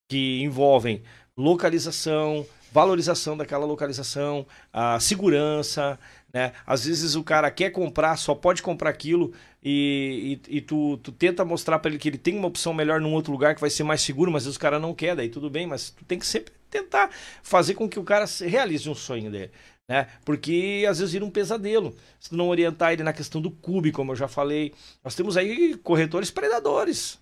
que 0.09 0.41
envolvem 0.43 1.03
localização, 1.37 2.47
valorização 2.73 3.37
daquela 3.37 3.67
localização, 3.67 4.47
a 4.73 4.99
segurança, 4.99 5.99
né? 6.33 6.53
Às 6.67 6.85
vezes 6.85 7.15
o 7.15 7.23
cara 7.23 7.51
quer 7.51 7.71
comprar, 7.71 8.17
só 8.17 8.35
pode 8.35 8.63
comprar 8.63 8.91
aquilo 8.91 9.33
e, 9.63 10.39
e, 10.49 10.57
e 10.59 10.61
tu, 10.61 10.97
tu 10.99 11.13
tenta 11.13 11.45
mostrar 11.45 11.79
para 11.79 11.91
ele 11.91 11.99
que 11.99 12.09
ele 12.09 12.19
tem 12.19 12.39
uma 12.39 12.49
opção 12.49 12.73
melhor 12.73 13.01
num 13.01 13.13
outro 13.13 13.33
lugar 13.33 13.55
que 13.55 13.61
vai 13.61 13.71
ser 13.71 13.85
mais 13.85 14.01
seguro, 14.03 14.31
mas 14.31 14.43
às 14.43 14.47
vezes 14.47 14.57
o 14.57 14.61
cara 14.61 14.79
não 14.79 14.95
quer, 14.95 15.17
daí 15.17 15.29
tudo 15.29 15.51
bem, 15.51 15.67
mas 15.67 15.91
tu 15.91 16.05
tem 16.05 16.19
que 16.19 16.27
sempre 16.27 16.53
tentar 16.71 17.11
fazer 17.43 17.75
com 17.75 17.89
que 17.89 17.99
o 17.99 18.05
cara 18.05 18.27
realize 18.47 18.89
um 18.89 18.95
sonho 18.95 19.31
dele. 19.31 19.51
Né? 19.89 20.09
Porque 20.25 20.85
às 20.89 20.99
vezes 20.99 21.13
vira 21.13 21.25
um 21.25 21.31
pesadelo. 21.31 21.95
Se 22.19 22.35
não 22.35 22.49
orientar 22.49 22.93
ele 22.93 23.03
na 23.03 23.13
questão 23.13 23.41
do 23.41 23.51
cube, 23.51 23.93
como 23.93 24.13
eu 24.13 24.17
já 24.17 24.27
falei. 24.27 24.75
Nós 25.05 25.15
temos 25.15 25.37
aí 25.37 25.77
corretores 25.77 26.31
predadores. 26.31 27.19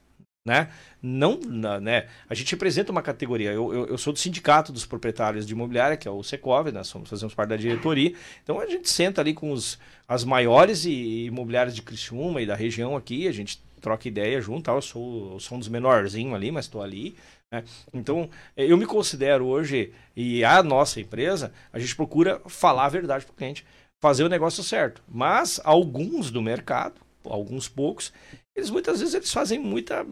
Né? 0.46 0.70
Não, 1.00 1.40
né? 1.80 2.06
A 2.28 2.34
gente 2.34 2.50
representa 2.52 2.92
uma 2.92 3.00
categoria. 3.00 3.50
Eu, 3.50 3.72
eu, 3.72 3.86
eu 3.86 3.98
sou 3.98 4.12
do 4.12 4.18
sindicato 4.18 4.72
dos 4.72 4.84
proprietários 4.84 5.46
de 5.46 5.54
imobiliária, 5.54 5.96
que 5.96 6.06
é 6.06 6.10
o 6.10 6.22
Secov, 6.22 6.70
nós 6.70 6.86
somos, 6.86 7.08
fazemos 7.08 7.34
parte 7.34 7.48
da 7.50 7.56
diretoria. 7.56 8.14
Então 8.42 8.60
a 8.60 8.66
gente 8.66 8.90
senta 8.90 9.22
ali 9.22 9.32
com 9.32 9.50
os, 9.52 9.78
as 10.06 10.22
maiores 10.22 10.84
e- 10.84 11.24
imobiliárias 11.26 11.74
de 11.74 11.80
Criciúma 11.80 12.42
e 12.42 12.46
da 12.46 12.54
região 12.54 12.94
aqui, 12.94 13.26
a 13.26 13.32
gente 13.32 13.58
troca 13.80 14.06
ideia 14.06 14.38
junto. 14.40 14.70
Eu, 14.70 14.82
sou, 14.82 15.32
eu 15.32 15.40
sou 15.40 15.56
um 15.56 15.58
dos 15.60 15.68
menorzinhos 15.68 16.34
ali, 16.34 16.50
mas 16.52 16.66
estou 16.66 16.82
ali. 16.82 17.16
Né? 17.54 17.64
Então 17.92 18.28
eh, 18.56 18.66
eu 18.66 18.76
me 18.76 18.86
considero 18.86 19.46
hoje, 19.46 19.92
e 20.16 20.44
a 20.44 20.62
nossa 20.62 21.00
empresa, 21.00 21.52
a 21.72 21.78
gente 21.78 21.94
procura 21.94 22.40
falar 22.46 22.86
a 22.86 22.88
verdade 22.88 23.24
para 23.24 23.32
o 23.32 23.36
cliente, 23.36 23.64
fazer 24.00 24.24
o 24.24 24.28
negócio 24.28 24.62
certo. 24.62 25.02
Mas 25.08 25.60
alguns 25.64 26.30
do 26.30 26.42
mercado, 26.42 27.00
alguns 27.24 27.68
poucos, 27.68 28.12
eles 28.56 28.70
muitas 28.70 28.98
vezes 29.00 29.14
eles 29.14 29.32
fazem 29.32 29.58
muita 29.58 30.06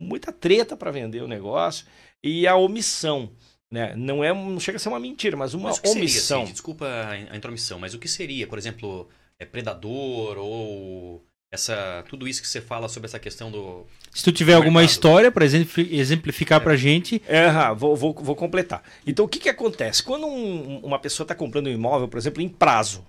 muita 0.00 0.32
treta 0.32 0.76
para 0.76 0.90
vender 0.90 1.22
o 1.22 1.28
negócio 1.28 1.86
e 2.24 2.46
a 2.46 2.56
omissão, 2.56 3.30
né? 3.70 3.94
Não 3.96 4.24
é 4.24 4.32
não 4.32 4.58
chega 4.60 4.76
a 4.76 4.78
ser 4.78 4.88
uma 4.88 5.00
mentira, 5.00 5.36
mas 5.36 5.52
uma 5.54 5.68
Mas 5.68 5.78
o 5.78 5.82
que 5.82 5.88
seria, 5.88 6.02
omissão. 6.02 6.40
Cid? 6.40 6.52
Desculpa 6.52 6.86
a 6.86 7.10
a 7.10 7.36
intromissão, 7.36 7.78
mas 7.78 7.94
o 7.94 7.98
que 7.98 8.08
seria, 8.08 8.46
por 8.46 8.58
exemplo, 8.58 9.08
é 9.38 9.44
predador 9.44 10.38
ou 10.38 11.24
essa 11.52 12.04
tudo 12.08 12.28
isso 12.28 12.40
que 12.40 12.48
você 12.48 12.60
fala 12.60 12.88
sobre 12.88 13.08
essa 13.08 13.18
questão 13.18 13.50
do 13.50 13.84
Se 14.12 14.22
tu 14.22 14.30
tiver 14.32 14.54
alguma 14.54 14.84
história 14.84 15.30
para 15.32 15.44
exemplificar 15.44 16.60
pra 16.60 16.76
gente, 16.76 17.20
É, 17.26 17.48
vou, 17.74 17.96
vou, 17.96 18.14
vou 18.14 18.36
completar. 18.36 18.82
Então, 19.06 19.24
o 19.24 19.28
que, 19.28 19.38
que 19.40 19.48
acontece? 19.48 20.02
Quando 20.02 20.26
um- 20.26 20.78
uma 20.78 20.98
pessoa 20.98 21.24
está 21.24 21.34
comprando 21.34 21.66
um 21.66 21.72
imóvel, 21.72 22.08
por 22.08 22.18
exemplo, 22.18 22.40
em 22.42 22.48
prazo, 22.48 23.04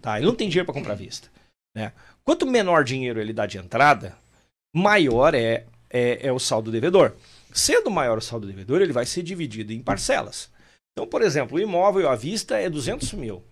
tá? 0.00 0.16
ele 0.16 0.26
não 0.26 0.34
tem 0.34 0.48
dinheiro 0.48 0.66
para 0.66 0.74
comprar 0.74 0.92
à 0.94 0.96
vista. 0.96 1.28
Né? 1.76 1.92
Quanto 2.24 2.46
menor 2.46 2.84
dinheiro 2.84 3.20
ele 3.20 3.32
dá 3.32 3.46
de 3.46 3.58
entrada, 3.58 4.16
maior 4.74 5.34
é, 5.34 5.66
é, 5.90 6.26
é 6.28 6.32
o 6.32 6.38
saldo 6.38 6.70
devedor. 6.70 7.14
Sendo 7.52 7.90
maior 7.90 8.16
o 8.16 8.22
saldo 8.22 8.46
devedor, 8.46 8.80
ele 8.80 8.92
vai 8.92 9.04
ser 9.04 9.22
dividido 9.22 9.72
em 9.72 9.82
parcelas. 9.82 10.50
Então, 10.92 11.06
por 11.06 11.20
exemplo, 11.22 11.56
o 11.58 11.60
imóvel 11.60 12.08
à 12.08 12.16
vista 12.16 12.56
é 12.58 12.68
200 12.70 13.12
mil. 13.12 13.42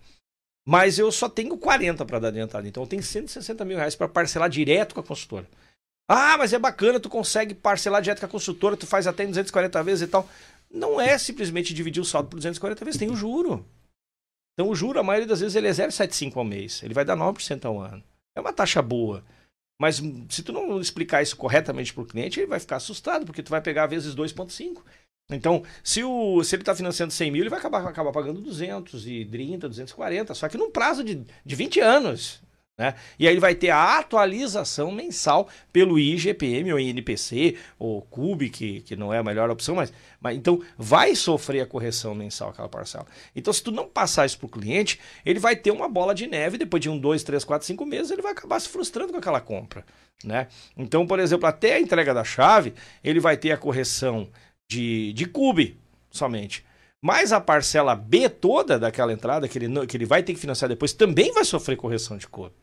Mas 0.65 0.99
eu 0.99 1.11
só 1.11 1.27
tenho 1.27 1.57
40 1.57 2.05
para 2.05 2.19
dar 2.19 2.35
entrada. 2.35 2.67
Então 2.67 2.83
eu 2.83 2.87
tenho 2.87 3.03
160 3.03 3.65
mil 3.65 3.77
reais 3.77 3.95
para 3.95 4.07
parcelar 4.07 4.49
direto 4.49 4.93
com 4.93 5.01
a 5.01 5.03
consultora. 5.03 5.47
Ah, 6.07 6.37
mas 6.37 6.53
é 6.53 6.59
bacana, 6.59 6.99
tu 6.99 7.09
consegue 7.09 7.53
parcelar 7.53 8.01
direto 8.01 8.19
com 8.19 8.25
a 8.25 8.29
consultora, 8.29 8.75
tu 8.75 8.85
faz 8.85 9.07
até 9.07 9.23
em 9.23 9.27
240 9.27 9.83
vezes 9.83 10.01
e 10.07 10.07
tal. 10.07 10.27
Não 10.69 10.99
é 10.99 11.17
simplesmente 11.17 11.73
dividir 11.73 12.01
o 12.01 12.05
saldo 12.05 12.29
por 12.29 12.35
240 12.37 12.83
vezes, 12.85 12.99
tem 12.99 13.09
o 13.09 13.15
juro. 13.15 13.65
Então 14.53 14.69
o 14.69 14.75
juro, 14.75 14.99
a 14.99 15.03
maioria 15.03 15.27
das 15.27 15.39
vezes, 15.39 15.55
ele 15.55 15.67
é 15.67 15.71
0,75 15.71 16.37
ao 16.37 16.43
mês. 16.43 16.83
Ele 16.83 16.93
vai 16.93 17.05
dar 17.05 17.17
9% 17.17 17.65
ao 17.65 17.79
ano. 17.79 18.03
É 18.35 18.41
uma 18.41 18.53
taxa 18.53 18.81
boa. 18.81 19.23
Mas 19.79 20.01
se 20.29 20.43
tu 20.43 20.53
não 20.53 20.79
explicar 20.79 21.23
isso 21.23 21.35
corretamente 21.35 21.93
para 21.93 22.03
o 22.03 22.05
cliente, 22.05 22.39
ele 22.39 22.47
vai 22.47 22.59
ficar 22.59 22.75
assustado, 22.75 23.25
porque 23.25 23.41
tu 23.41 23.49
vai 23.49 23.61
pegar 23.61 23.87
vezes 23.87 24.13
2,5. 24.13 24.83
Então, 25.31 25.63
se, 25.83 26.03
o, 26.03 26.43
se 26.43 26.55
ele 26.55 26.61
está 26.61 26.75
financiando 26.75 27.13
100 27.13 27.31
mil, 27.31 27.41
ele 27.41 27.49
vai 27.49 27.59
acabar, 27.59 27.85
acabar 27.87 28.11
pagando 28.11 28.41
230, 28.41 29.67
240, 29.67 30.33
só 30.33 30.47
que 30.49 30.57
num 30.57 30.71
prazo 30.71 31.03
de, 31.03 31.25
de 31.45 31.55
20 31.55 31.79
anos. 31.79 32.41
Né? 32.81 32.95
E 33.19 33.27
aí 33.27 33.33
ele 33.33 33.39
vai 33.39 33.53
ter 33.53 33.69
a 33.69 33.99
atualização 33.99 34.91
mensal 34.91 35.47
pelo 35.71 35.99
IGPM 35.99 36.73
ou 36.73 36.79
INPC 36.79 37.55
ou 37.77 38.01
CUB, 38.01 38.49
que, 38.49 38.81
que 38.81 38.95
não 38.95 39.13
é 39.13 39.19
a 39.19 39.23
melhor 39.23 39.51
opção, 39.51 39.75
mas, 39.75 39.93
mas 40.19 40.35
então 40.35 40.59
vai 40.77 41.13
sofrer 41.13 41.61
a 41.61 41.65
correção 41.67 42.15
mensal 42.15 42.49
aquela 42.49 42.67
parcela. 42.67 43.05
Então, 43.35 43.53
se 43.53 43.61
tu 43.61 43.71
não 43.71 43.87
passar 43.87 44.25
isso 44.25 44.39
para 44.39 44.47
o 44.47 44.49
cliente, 44.49 44.99
ele 45.23 45.39
vai 45.39 45.55
ter 45.55 45.69
uma 45.69 45.87
bola 45.87 46.15
de 46.15 46.25
neve, 46.25 46.57
depois 46.57 46.81
de 46.81 46.89
um, 46.89 46.97
dois, 46.97 47.23
três, 47.23 47.43
quatro, 47.43 47.67
cinco 47.67 47.85
meses, 47.85 48.09
ele 48.09 48.23
vai 48.23 48.31
acabar 48.31 48.59
se 48.59 48.69
frustrando 48.69 49.11
com 49.11 49.19
aquela 49.19 49.41
compra. 49.41 49.85
Né? 50.23 50.47
Então, 50.75 51.05
por 51.05 51.19
exemplo, 51.19 51.47
até 51.47 51.75
a 51.75 51.79
entrega 51.79 52.15
da 52.15 52.23
chave, 52.23 52.73
ele 53.03 53.19
vai 53.19 53.37
ter 53.37 53.51
a 53.51 53.57
correção 53.57 54.27
de, 54.71 55.11
de 55.11 55.25
CUB 55.25 55.77
somente. 56.09 56.65
Mas 57.03 57.33
a 57.33 57.41
parcela 57.41 57.93
B 57.93 58.29
toda 58.29 58.79
daquela 58.79 59.11
entrada, 59.11 59.47
que 59.47 59.57
ele, 59.57 59.85
que 59.85 59.97
ele 59.97 60.05
vai 60.05 60.23
ter 60.23 60.33
que 60.33 60.39
financiar 60.39 60.69
depois, 60.69 60.93
também 60.93 61.33
vai 61.33 61.43
sofrer 61.43 61.75
correção 61.75 62.17
de 62.17 62.27
CUB. 62.27 62.53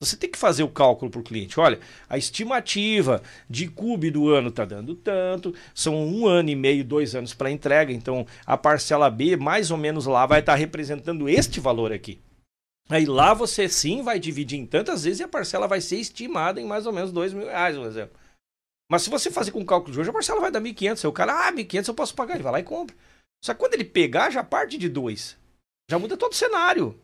Você 0.00 0.16
tem 0.16 0.30
que 0.30 0.38
fazer 0.38 0.62
o 0.62 0.68
cálculo 0.68 1.10
para 1.10 1.20
o 1.20 1.24
cliente. 1.24 1.58
Olha, 1.58 1.80
a 2.08 2.16
estimativa 2.16 3.20
de 3.50 3.66
CUB 3.66 4.12
do 4.12 4.28
ano 4.28 4.50
está 4.50 4.64
dando 4.64 4.94
tanto, 4.94 5.52
são 5.74 5.96
um 5.96 6.28
ano 6.28 6.50
e 6.50 6.54
meio, 6.54 6.84
dois 6.84 7.16
anos 7.16 7.34
para 7.34 7.50
entrega, 7.50 7.92
então 7.92 8.24
a 8.46 8.56
parcela 8.56 9.10
B, 9.10 9.36
mais 9.36 9.72
ou 9.72 9.76
menos 9.76 10.06
lá, 10.06 10.24
vai 10.26 10.38
estar 10.38 10.54
representando 10.54 11.28
este 11.28 11.58
valor 11.58 11.92
aqui. 11.92 12.20
Aí 12.88 13.04
lá 13.04 13.34
você 13.34 13.68
sim 13.68 14.02
vai 14.02 14.20
dividir 14.20 14.58
em 14.58 14.66
tantas 14.66 15.02
vezes 15.02 15.18
e 15.18 15.24
a 15.24 15.28
parcela 15.28 15.66
vai 15.66 15.80
ser 15.80 15.96
estimada 15.96 16.60
em 16.60 16.66
mais 16.66 16.86
ou 16.86 16.92
menos 16.92 17.10
dois 17.10 17.32
mil 17.32 17.46
reais, 17.46 17.76
por 17.76 17.86
exemplo. 17.86 18.16
Mas 18.90 19.02
se 19.02 19.10
você 19.10 19.30
fazer 19.30 19.50
com 19.50 19.60
o 19.60 19.66
cálculo 19.66 19.92
de 19.92 20.00
hoje, 20.00 20.10
a 20.10 20.12
parcela 20.12 20.40
vai 20.40 20.50
dar 20.50 20.60
1.500. 20.60 21.04
Aí 21.04 21.08
o 21.08 21.12
cara, 21.12 21.48
ah, 21.48 21.52
1.500 21.52 21.88
eu 21.88 21.94
posso 21.94 22.14
pagar. 22.14 22.34
Ele 22.34 22.42
vai 22.42 22.52
lá 22.52 22.60
e 22.60 22.64
compra. 22.64 22.96
Só 23.44 23.52
que 23.52 23.60
quando 23.60 23.74
ele 23.74 23.84
pegar, 23.84 24.30
já 24.30 24.42
parte 24.42 24.78
de 24.78 24.88
dois. 24.88 25.36
Já 25.90 25.98
muda 25.98 26.16
todo 26.16 26.32
o 26.32 26.36
cenário. 26.36 26.98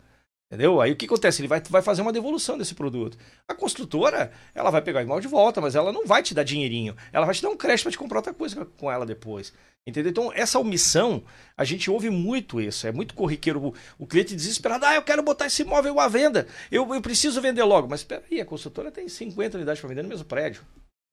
Entendeu? 0.51 0.81
Aí 0.81 0.93
o 0.93 0.97
que 0.97 1.07
acontece? 1.07 1.41
Ele 1.41 1.49
vai, 1.49 1.61
vai 1.61 1.83
fazer 1.83 2.03
uma 2.03 2.13
devolução 2.13 2.57
desse 2.57 2.75
produto. 2.75 3.19
A 3.49 3.55
construtora, 3.55 4.33
ela 4.55 4.71
vai 4.71 4.81
pegar 4.81 5.01
o 5.01 5.03
imóvel 5.03 5.23
de 5.23 5.29
volta, 5.29 5.61
mas 5.61 5.75
ela 5.75 5.93
não 5.93 6.07
vai 6.07 6.23
te 6.23 6.35
dar 6.35 6.45
dinheirinho. 6.45 6.97
Ela 7.13 7.27
vai 7.27 7.35
te 7.35 7.43
dar 7.43 7.49
um 7.49 7.57
crédito 7.57 7.85
para 7.85 7.93
te 7.93 7.99
comprar 7.99 8.19
outra 8.19 8.35
coisa 8.35 8.65
com 8.65 8.91
ela 8.91 9.05
depois. 9.05 9.53
Entendeu? 9.87 10.11
Então, 10.11 10.33
essa 10.33 10.59
omissão, 10.59 11.23
a 11.57 11.65
gente 11.65 11.91
ouve 11.91 12.09
muito 12.09 12.61
isso. 12.61 12.87
É 12.87 12.93
muito 12.93 13.15
corriqueiro. 13.15 13.63
O, 13.63 13.75
o 13.99 14.07
cliente 14.07 14.35
desesperado, 14.35 14.87
ah, 14.87 14.95
eu 14.95 15.03
quero 15.03 15.23
botar 15.23 15.47
esse 15.47 15.63
imóvel 15.63 15.99
à 16.01 16.09
venda. 16.09 16.47
Eu, 16.71 16.93
eu 16.95 17.03
preciso 17.03 17.41
vender 17.41 17.65
logo. 17.65 17.89
Mas 17.89 18.01
espera 18.01 18.23
aí, 18.31 18.41
a 18.41 18.47
construtora 18.47 18.91
tem 18.91 19.09
50 19.09 19.57
unidades 19.57 19.81
para 19.81 19.89
vender 19.89 20.03
no 20.03 20.09
mesmo 20.09 20.25
prédio. 20.25 20.63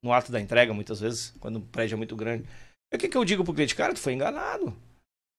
No 0.02 0.12
ato 0.12 0.32
da 0.32 0.40
entrega, 0.40 0.74
muitas 0.74 1.00
vezes, 1.00 1.32
quando 1.38 1.56
o 1.56 1.60
prédio 1.60 1.94
é 1.94 1.96
muito 1.96 2.16
grande. 2.16 2.44
E 2.92 2.96
o 2.96 2.98
que, 2.98 3.08
que 3.08 3.16
eu 3.16 3.24
digo 3.24 3.44
pro 3.44 3.54
cliente? 3.54 3.74
Cara, 3.74 3.94
tu 3.94 4.00
foi 4.00 4.12
enganado. 4.12 4.74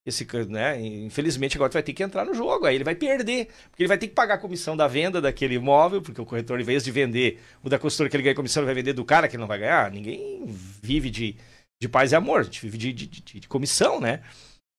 Esse, 0.06 0.28
né, 0.50 0.82
infelizmente 0.82 1.56
agora 1.56 1.70
tu 1.70 1.74
vai 1.74 1.84
ter 1.84 1.94
que 1.94 2.04
entrar 2.04 2.26
no 2.26 2.34
jogo, 2.34 2.66
aí 2.66 2.76
ele 2.76 2.84
vai 2.84 2.94
perder, 2.94 3.48
porque 3.70 3.84
ele 3.84 3.88
vai 3.88 3.98
ter 3.98 4.10
que 4.10 4.14
pagar 4.14 4.34
a 4.34 4.38
comissão 4.38 4.76
da 4.76 4.86
venda 4.86 5.22
daquele 5.22 5.56
imóvel, 5.56 6.02
porque 6.02 6.20
o 6.20 6.26
corretor, 6.26 6.60
em 6.60 6.64
vez 6.64 6.84
de 6.84 6.92
vender 6.92 7.40
o 7.64 7.70
da 7.70 7.80
consultora 7.80 8.10
que 8.10 8.18
ele 8.18 8.24
ganha 8.24 8.36
comissão, 8.36 8.62
ele 8.62 8.66
vai 8.66 8.76
vender 8.76 8.92
do 8.92 9.06
cara 9.06 9.30
que 9.30 9.38
ele 9.38 9.42
não 9.42 9.48
vai 9.48 9.60
ganhar. 9.60 9.90
Ninguém 9.92 10.44
vive 10.46 11.10
de, 11.10 11.38
de 11.82 11.88
paz 11.88 12.12
e 12.12 12.16
amor, 12.18 12.42
a 12.42 12.44
gente 12.44 12.60
vive 12.62 12.78
de, 12.78 12.92
de, 12.92 13.08
de, 13.08 13.40
de 13.40 13.48
comissão, 13.48 14.02
né? 14.02 14.22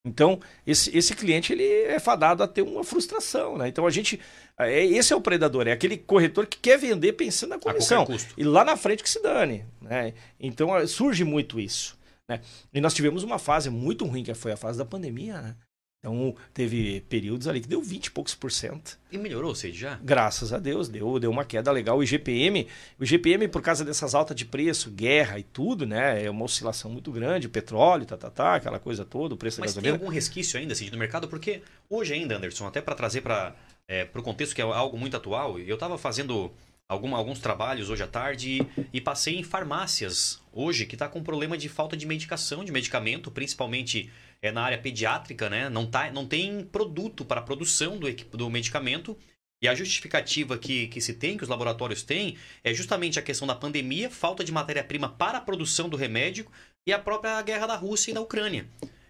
Então, 0.06 0.38
esse, 0.66 0.94
esse 0.96 1.14
cliente 1.14 1.52
ele 1.52 1.64
é 1.64 1.98
fadado 1.98 2.42
a 2.42 2.48
ter 2.48 2.60
uma 2.60 2.84
frustração, 2.84 3.56
né? 3.56 3.68
Então 3.68 3.86
a 3.86 3.90
gente. 3.90 4.20
É, 4.58 4.84
esse 4.84 5.12
é 5.12 5.16
o 5.16 5.20
predador, 5.20 5.66
é 5.66 5.72
aquele 5.72 5.96
corretor 5.96 6.46
que 6.46 6.58
quer 6.58 6.78
vender 6.78 7.14
pensando 7.14 7.50
na 7.50 7.58
comissão. 7.58 8.06
E 8.36 8.44
lá 8.44 8.64
na 8.64 8.76
frente 8.76 9.02
que 9.02 9.08
se 9.08 9.22
dane. 9.22 9.64
Né? 9.80 10.12
Então 10.38 10.86
surge 10.86 11.24
muito 11.24 11.58
isso. 11.58 11.98
Né? 12.28 12.40
E 12.72 12.80
nós 12.80 12.92
tivemos 12.92 13.22
uma 13.22 13.38
fase 13.38 13.70
muito 13.70 14.04
ruim, 14.04 14.22
que 14.22 14.34
foi 14.34 14.52
a 14.52 14.56
fase 14.56 14.78
da 14.78 14.84
pandemia, 14.84 15.40
né? 15.40 15.56
Então, 16.04 16.36
teve 16.52 17.00
períodos 17.08 17.48
ali 17.48 17.62
que 17.62 17.66
deu 17.66 17.80
20 17.80 18.06
e 18.06 18.10
poucos 18.10 18.34
por 18.34 18.52
cento. 18.52 18.98
E 19.10 19.16
melhorou, 19.16 19.54
seja 19.54 19.74
já? 19.74 20.00
Graças 20.02 20.52
a 20.52 20.58
Deus, 20.58 20.86
deu, 20.86 21.18
deu 21.18 21.30
uma 21.30 21.46
queda 21.46 21.72
legal. 21.72 21.96
O 21.96 22.04
IGPM, 22.04 22.68
o 23.00 23.04
IGPM, 23.04 23.48
por 23.48 23.62
causa 23.62 23.86
dessas 23.86 24.14
altas 24.14 24.36
de 24.36 24.44
preço, 24.44 24.90
guerra 24.90 25.38
e 25.38 25.42
tudo, 25.42 25.86
né? 25.86 26.22
É 26.22 26.28
uma 26.28 26.44
oscilação 26.44 26.90
muito 26.90 27.10
grande, 27.10 27.48
petróleo, 27.48 28.04
tá, 28.04 28.18
tá, 28.18 28.28
tá, 28.28 28.56
aquela 28.56 28.78
coisa 28.78 29.02
toda, 29.02 29.34
o 29.34 29.38
preço 29.38 29.60
Mas 29.60 29.72
da 29.72 29.80
gasolina. 29.80 29.96
tem 29.96 30.04
algum 30.04 30.14
resquício 30.14 30.60
ainda, 30.60 30.74
assim, 30.74 30.90
no 30.90 30.98
mercado? 30.98 31.26
Porque 31.26 31.62
hoje 31.88 32.12
ainda, 32.12 32.36
Anderson, 32.36 32.66
até 32.66 32.82
para 32.82 32.94
trazer 32.94 33.22
para 33.22 33.56
é, 33.88 34.06
o 34.14 34.22
contexto 34.22 34.54
que 34.54 34.60
é 34.60 34.64
algo 34.64 34.98
muito 34.98 35.16
atual, 35.16 35.58
eu 35.58 35.74
estava 35.74 35.96
fazendo 35.96 36.52
algum, 36.86 37.16
alguns 37.16 37.38
trabalhos 37.38 37.88
hoje 37.88 38.02
à 38.02 38.06
tarde 38.06 38.60
e, 38.60 38.86
e 38.92 39.00
passei 39.00 39.38
em 39.38 39.42
farmácias 39.42 40.38
hoje 40.52 40.84
que 40.84 40.96
está 40.96 41.08
com 41.08 41.22
problema 41.22 41.56
de 41.56 41.70
falta 41.70 41.96
de 41.96 42.06
medicação, 42.06 42.62
de 42.62 42.70
medicamento, 42.70 43.30
principalmente 43.30 44.10
é, 44.44 44.52
na 44.52 44.62
área 44.62 44.78
pediátrica, 44.78 45.48
né? 45.48 45.68
Não, 45.68 45.86
tá, 45.86 46.10
não 46.10 46.26
tem 46.26 46.64
produto 46.64 47.24
para 47.24 47.40
a 47.40 47.44
produção 47.44 47.98
do, 47.98 48.12
do 48.12 48.50
medicamento. 48.50 49.16
E 49.62 49.68
a 49.68 49.74
justificativa 49.74 50.58
que, 50.58 50.88
que 50.88 51.00
se 51.00 51.14
tem, 51.14 51.36
que 51.36 51.42
os 51.42 51.48
laboratórios 51.48 52.02
têm, 52.02 52.36
é 52.62 52.74
justamente 52.74 53.18
a 53.18 53.22
questão 53.22 53.46
da 53.46 53.54
pandemia, 53.54 54.10
falta 54.10 54.44
de 54.44 54.52
matéria-prima 54.52 55.08
para 55.08 55.38
a 55.38 55.40
produção 55.40 55.88
do 55.88 55.96
remédio 55.96 56.46
e 56.86 56.92
a 56.92 56.98
própria 56.98 57.40
guerra 57.40 57.66
da 57.66 57.76
Rússia 57.76 58.10
e 58.10 58.14
da 58.14 58.20
Ucrânia, 58.20 58.68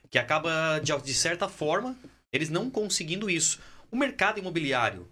que 0.08 0.18
acaba, 0.18 0.78
de, 0.78 0.96
de 1.02 1.14
certa 1.14 1.48
forma, 1.48 1.98
eles 2.32 2.50
não 2.50 2.70
conseguindo 2.70 3.28
isso. 3.28 3.58
O 3.90 3.96
mercado 3.96 4.38
imobiliário 4.38 5.08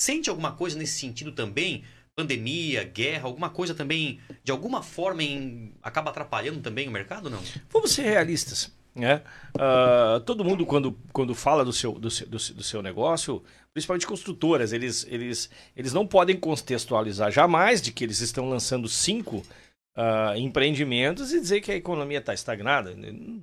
Sente 0.00 0.30
alguma 0.30 0.52
coisa 0.52 0.78
nesse 0.78 0.98
sentido 0.98 1.30
também? 1.30 1.84
Pandemia, 2.16 2.84
guerra, 2.84 3.26
alguma 3.26 3.50
coisa 3.50 3.74
também, 3.74 4.18
de 4.42 4.50
alguma 4.50 4.82
forma, 4.82 5.22
em... 5.22 5.74
acaba 5.82 6.08
atrapalhando 6.08 6.62
também 6.62 6.88
o 6.88 6.90
mercado, 6.90 7.28
não? 7.28 7.42
Vamos 7.68 7.92
ser 7.92 8.04
realistas. 8.04 8.72
Né? 8.94 9.22
Uh, 9.54 10.20
todo 10.20 10.44
mundo, 10.44 10.66
quando, 10.66 10.98
quando 11.12 11.34
fala 11.34 11.64
do 11.64 11.72
seu, 11.72 11.92
do, 11.92 12.10
seu, 12.10 12.26
do, 12.26 12.38
seu 12.38 12.82
negócio, 12.82 13.42
principalmente 13.72 14.06
construtoras, 14.06 14.72
eles, 14.72 15.06
eles, 15.08 15.48
eles 15.76 15.92
não 15.92 16.06
podem 16.06 16.36
contextualizar 16.36 17.30
jamais 17.30 17.80
de 17.80 17.92
que 17.92 18.02
eles 18.02 18.20
estão 18.20 18.48
lançando 18.48 18.88
cinco 18.88 19.44
uh, 19.96 20.36
empreendimentos 20.36 21.32
e 21.32 21.40
dizer 21.40 21.60
que 21.60 21.70
a 21.70 21.76
economia 21.76 22.18
está 22.18 22.34
estagnada. 22.34 22.94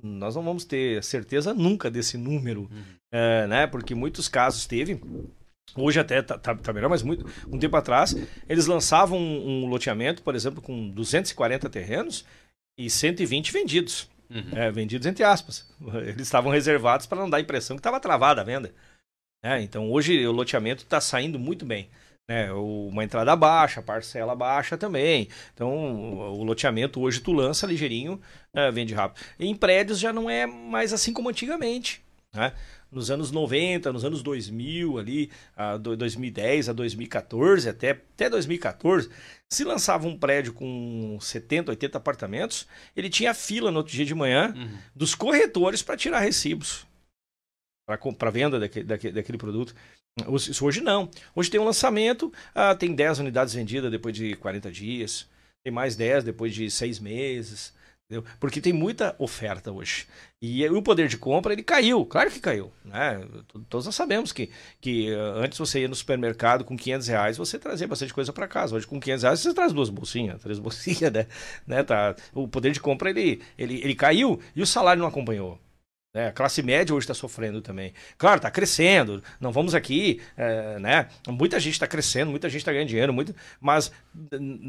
Nós 0.02 0.36
não 0.36 0.42
vamos 0.42 0.64
ter 0.64 1.02
certeza 1.02 1.54
nunca 1.54 1.90
desse 1.90 2.18
número, 2.18 2.62
uhum. 2.62 2.82
uh, 3.14 3.48
né? 3.48 3.66
porque 3.66 3.94
muitos 3.94 4.28
casos 4.28 4.66
teve 4.66 5.00
Hoje 5.76 6.00
até 6.00 6.22
tá, 6.22 6.38
tá, 6.38 6.54
tá, 6.54 6.72
melhor, 6.72 6.88
mas 6.88 7.02
muito, 7.02 7.26
um 7.46 7.58
tempo 7.58 7.76
atrás 7.76 8.16
eles 8.48 8.66
lançavam 8.66 9.18
um, 9.18 9.64
um, 9.64 9.66
loteamento, 9.66 10.22
por 10.22 10.34
exemplo, 10.34 10.62
com 10.62 10.88
240 10.90 11.68
terrenos 11.68 12.24
e 12.76 12.88
120 12.88 13.52
vendidos. 13.52 14.08
Uhum. 14.30 14.50
É, 14.54 14.70
vendidos 14.70 15.06
entre 15.06 15.24
aspas. 15.24 15.68
Eles 16.02 16.22
estavam 16.22 16.52
reservados 16.52 17.06
para 17.06 17.18
não 17.18 17.30
dar 17.30 17.38
a 17.38 17.40
impressão 17.40 17.76
que 17.76 17.80
estava 17.80 18.00
travada 18.00 18.40
a 18.40 18.44
venda. 18.44 18.72
É, 19.42 19.60
então 19.60 19.90
hoje 19.90 20.26
o 20.26 20.32
loteamento 20.32 20.82
está 20.82 21.00
saindo 21.00 21.38
muito 21.38 21.64
bem. 21.64 21.88
Né? 22.28 22.52
Uma 22.52 23.04
entrada 23.04 23.34
baixa, 23.34 23.80
parcela 23.80 24.34
baixa 24.34 24.76
também. 24.76 25.28
Então 25.54 25.70
o 26.32 26.44
loteamento 26.44 27.00
hoje 27.00 27.20
tu 27.20 27.32
lança 27.32 27.66
ligeirinho, 27.66 28.20
é, 28.52 28.70
vende 28.70 28.94
rápido. 28.94 29.24
em 29.38 29.54
prédios 29.54 29.98
já 29.98 30.12
não 30.12 30.28
é 30.28 30.46
mais 30.46 30.92
assim 30.92 31.12
como 31.12 31.28
antigamente. 31.28 32.02
Né? 32.34 32.52
Nos 32.90 33.10
anos 33.10 33.30
90, 33.30 33.92
nos 33.92 34.04
anos 34.04 34.22
2000 34.22 34.98
ali, 34.98 35.30
a 35.56 35.76
2010 35.76 36.68
a 36.68 36.72
2014, 36.72 37.68
até, 37.68 37.90
até 37.90 38.30
2014, 38.30 39.10
se 39.48 39.64
lançava 39.64 40.06
um 40.06 40.18
prédio 40.18 40.52
com 40.52 41.18
70, 41.20 41.72
80 41.72 41.98
apartamentos, 41.98 42.66
ele 42.96 43.10
tinha 43.10 43.34
fila 43.34 43.70
no 43.70 43.78
outro 43.78 43.92
dia 43.92 44.04
de 44.04 44.14
manhã 44.14 44.54
uhum. 44.56 44.78
dos 44.94 45.14
corretores 45.14 45.82
para 45.82 45.96
tirar 45.96 46.20
recibos 46.20 46.86
para 48.18 48.30
venda 48.30 48.60
daquele, 48.60 48.84
daquele, 48.84 49.14
daquele, 49.14 49.38
produto. 49.38 49.74
Isso 50.36 50.66
hoje 50.66 50.82
não. 50.82 51.08
Hoje 51.34 51.50
tem 51.50 51.58
um 51.58 51.64
lançamento, 51.64 52.30
ah, 52.54 52.74
tem 52.74 52.94
10 52.94 53.20
unidades 53.20 53.54
vendidas 53.54 53.90
depois 53.90 54.14
de 54.14 54.36
40 54.36 54.70
dias, 54.70 55.26
tem 55.64 55.72
mais 55.72 55.96
10 55.96 56.24
depois 56.24 56.54
de 56.54 56.70
6 56.70 56.98
meses. 56.98 57.72
Porque 58.40 58.60
tem 58.60 58.72
muita 58.72 59.14
oferta 59.18 59.70
hoje. 59.70 60.06
E 60.40 60.66
o 60.68 60.80
poder 60.80 61.08
de 61.08 61.18
compra, 61.18 61.52
ele 61.52 61.62
caiu. 61.62 62.06
Claro 62.06 62.30
que 62.30 62.40
caiu. 62.40 62.72
Né? 62.82 63.22
Todos 63.68 63.84
nós 63.84 63.94
sabemos 63.94 64.32
que, 64.32 64.50
que 64.80 65.10
eh, 65.12 65.32
antes 65.36 65.58
você 65.58 65.80
ia 65.80 65.88
no 65.88 65.94
supermercado 65.94 66.64
com 66.64 66.74
500 66.74 67.06
reais, 67.06 67.36
você 67.36 67.58
trazia 67.58 67.86
bastante 67.86 68.14
coisa 68.14 68.32
para 68.32 68.48
casa. 68.48 68.74
Hoje 68.74 68.86
com 68.86 68.98
500 68.98 69.22
reais 69.24 69.40
você 69.40 69.52
traz 69.52 69.74
duas 69.74 69.90
bolsinhas, 69.90 70.40
três 70.42 70.58
bolsinhas, 70.58 71.12
né? 71.12 71.26
né? 71.66 71.82
Tá. 71.82 72.16
O 72.32 72.48
poder 72.48 72.72
de 72.72 72.80
compra, 72.80 73.10
ele, 73.10 73.42
ele, 73.58 73.80
ele 73.82 73.94
caiu 73.94 74.40
e 74.56 74.62
o 74.62 74.66
salário 74.66 75.02
não 75.02 75.08
acompanhou. 75.08 75.60
É, 76.18 76.26
a 76.26 76.32
classe 76.32 76.64
média 76.64 76.92
hoje 76.92 77.04
está 77.04 77.14
sofrendo 77.14 77.62
também. 77.62 77.94
Claro, 78.16 78.38
está 78.38 78.50
crescendo. 78.50 79.22
Não 79.40 79.52
vamos 79.52 79.72
aqui, 79.72 80.20
é, 80.36 80.76
né? 80.80 81.06
Muita 81.28 81.60
gente 81.60 81.74
está 81.74 81.86
crescendo, 81.86 82.28
muita 82.28 82.48
gente 82.48 82.58
está 82.58 82.72
ganhando 82.72 82.88
dinheiro, 82.88 83.12
muito, 83.12 83.32
mas 83.60 83.92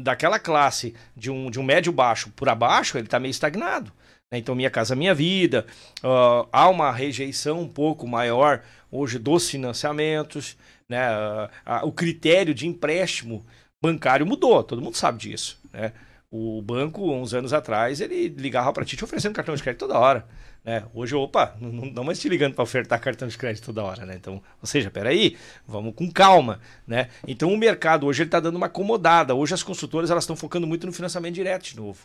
daquela 0.00 0.38
classe 0.38 0.94
de 1.16 1.28
um, 1.28 1.50
de 1.50 1.58
um 1.58 1.64
médio 1.64 1.92
baixo 1.92 2.30
por 2.36 2.48
abaixo, 2.48 2.96
ele 2.96 3.08
está 3.08 3.18
meio 3.18 3.32
estagnado. 3.32 3.92
Né? 4.30 4.38
Então, 4.38 4.54
minha 4.54 4.70
casa, 4.70 4.94
minha 4.94 5.12
vida. 5.12 5.66
Uh, 6.04 6.48
há 6.52 6.68
uma 6.68 6.92
rejeição 6.92 7.62
um 7.62 7.68
pouco 7.68 8.06
maior 8.06 8.62
hoje 8.88 9.18
dos 9.18 9.50
financiamentos. 9.50 10.56
Né? 10.88 11.04
Uh, 11.10 11.84
uh, 11.84 11.88
o 11.88 11.90
critério 11.90 12.54
de 12.54 12.68
empréstimo 12.68 13.44
bancário 13.82 14.24
mudou, 14.24 14.62
todo 14.62 14.80
mundo 14.80 14.96
sabe 14.96 15.18
disso. 15.18 15.60
Né? 15.72 15.92
O 16.30 16.62
banco, 16.62 17.12
uns 17.12 17.34
anos 17.34 17.52
atrás, 17.52 18.00
ele 18.00 18.28
ligava 18.28 18.72
para 18.72 18.84
ti 18.84 18.96
te 18.96 19.02
oferecendo 19.02 19.34
cartão 19.34 19.56
de 19.56 19.62
crédito 19.64 19.80
toda 19.80 19.98
hora. 19.98 20.28
Né? 20.64 20.84
Hoje, 20.92 21.14
opa, 21.14 21.56
não, 21.58 21.86
não 21.86 22.04
mais 22.04 22.18
te 22.18 22.28
ligando 22.28 22.54
para 22.54 22.62
ofertar 22.62 23.00
cartão 23.00 23.26
de 23.26 23.38
crédito 23.38 23.64
toda 23.64 23.82
hora, 23.82 24.04
né? 24.04 24.14
Então, 24.14 24.42
ou 24.60 24.66
seja, 24.66 24.90
peraí, 24.90 25.36
vamos 25.66 25.94
com 25.94 26.10
calma, 26.10 26.60
né? 26.86 27.08
Então, 27.26 27.52
o 27.52 27.56
mercado 27.56 28.06
hoje 28.06 28.22
ele 28.22 28.28
está 28.28 28.40
dando 28.40 28.56
uma 28.56 28.66
acomodada. 28.66 29.34
Hoje 29.34 29.54
as 29.54 29.62
construtoras 29.62 30.10
elas 30.10 30.24
estão 30.24 30.36
focando 30.36 30.66
muito 30.66 30.86
no 30.86 30.92
financiamento 30.92 31.34
direto 31.34 31.64
de 31.64 31.76
novo. 31.76 32.04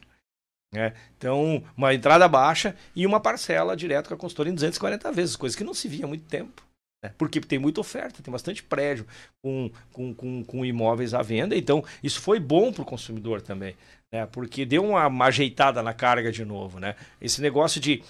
Né? 0.73 0.93
Então, 1.17 1.63
uma 1.75 1.93
entrada 1.93 2.27
baixa 2.27 2.75
e 2.95 3.05
uma 3.05 3.19
parcela 3.19 3.75
direto 3.75 4.07
com 4.07 4.13
a 4.13 4.17
consultora 4.17 4.49
em 4.49 4.53
240 4.53 5.11
vezes, 5.11 5.35
coisa 5.35 5.55
que 5.55 5.63
não 5.63 5.73
se 5.73 5.87
via 5.87 6.05
há 6.05 6.07
muito 6.07 6.25
tempo. 6.25 6.63
Né? 7.03 7.13
Porque 7.17 7.39
tem 7.39 7.59
muita 7.59 7.81
oferta, 7.81 8.21
tem 8.21 8.31
bastante 8.31 8.63
prédio 8.63 9.05
com, 9.41 9.69
com, 9.91 10.13
com, 10.13 10.43
com 10.43 10.65
imóveis 10.65 11.13
à 11.13 11.21
venda. 11.21 11.55
Então, 11.55 11.83
isso 12.03 12.21
foi 12.21 12.39
bom 12.39 12.73
para 12.73 12.81
o 12.81 12.85
consumidor 12.85 13.41
também 13.41 13.75
né? 14.15 14.25
Porque 14.25 14.65
deu 14.65 14.83
uma, 14.83 15.05
uma, 15.07 15.25
ajeitada 15.25 15.83
na 15.83 15.93
carga 15.93 16.31
de 16.31 16.45
novo, 16.45 16.79
né? 16.79 16.95
Esse 17.19 17.41
negócio 17.41 17.81
de 17.81 18.01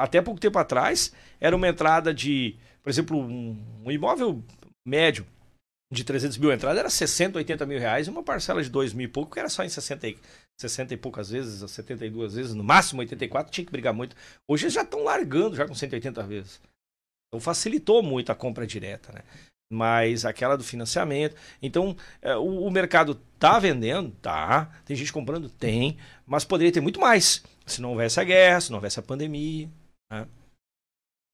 até 0.00 0.22
pouco 0.22 0.40
tempo 0.40 0.58
atrás 0.58 1.12
era 1.38 1.54
uma 1.54 1.68
entrada 1.68 2.14
de, 2.14 2.56
por 2.82 2.88
exemplo, 2.88 3.18
um, 3.18 3.62
um 3.84 3.90
imóvel 3.90 4.42
médio 4.86 5.26
de 5.92 6.04
300 6.04 6.38
mil 6.38 6.50
entrada 6.50 6.80
era 6.80 6.88
60, 6.88 7.36
80 7.36 7.66
mil 7.66 7.78
reais 7.78 8.06
e 8.06 8.10
uma 8.10 8.22
parcela 8.22 8.62
de 8.62 8.70
2 8.70 8.94
mil 8.94 9.04
e 9.04 9.08
pouco 9.08 9.34
que 9.34 9.38
era 9.38 9.50
só 9.50 9.62
em 9.62 9.68
60 9.68 10.08
e, 10.08 10.18
60 10.58 10.94
e 10.94 10.96
poucas 10.96 11.28
vezes, 11.28 11.70
72 11.70 12.34
vezes, 12.34 12.54
no 12.54 12.64
máximo 12.64 13.00
84, 13.00 13.52
tinha 13.52 13.66
que 13.66 13.72
brigar 13.72 13.92
muito. 13.92 14.16
Hoje 14.48 14.64
eles 14.64 14.74
já 14.74 14.82
estão 14.82 15.04
largando 15.04 15.54
já 15.54 15.68
com 15.68 15.74
180 15.74 16.22
vezes. 16.22 16.62
Então 17.28 17.38
facilitou 17.38 18.02
muito 18.02 18.32
a 18.32 18.34
compra 18.34 18.66
direta, 18.66 19.12
né? 19.12 19.20
Mas 19.72 20.24
aquela 20.24 20.56
do 20.56 20.62
financiamento. 20.62 21.34
Então, 21.62 21.96
é, 22.20 22.36
o, 22.36 22.64
o, 22.64 22.70
mercado 22.70 23.14
tá 23.38 23.58
vendendo, 23.58 24.10
tá. 24.22 24.70
Tem 24.84 24.96
gente 24.96 25.12
comprando, 25.12 25.48
tem, 25.48 25.96
mas 26.26 26.44
poderia 26.44 26.72
ter 26.72 26.80
muito 26.80 27.00
mais 27.00 27.42
se 27.66 27.80
não 27.80 27.90
houvesse 27.90 28.20
a 28.20 28.24
guerra, 28.24 28.60
se 28.60 28.70
não 28.70 28.76
houvesse 28.76 29.00
a 29.00 29.02
pandemia. 29.02 29.68
Né? 30.10 30.26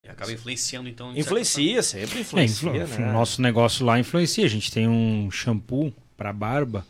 E 0.07 0.09
acaba 0.09 0.33
influenciando, 0.33 0.89
então. 0.89 1.17
Influencia, 1.17 1.83
sempre 1.83 2.19
É, 2.19 2.21
influencia, 2.21 2.71
influ- 2.71 3.01
né? 3.01 3.11
O 3.11 3.13
nosso 3.13 3.43
negócio 3.43 3.85
lá 3.85 3.99
influencia. 3.99 4.45
A 4.45 4.49
gente 4.49 4.71
tem 4.71 4.89
um 4.89 5.31
shampoo 5.31 5.93
para 6.17 6.33
barba 6.33 6.87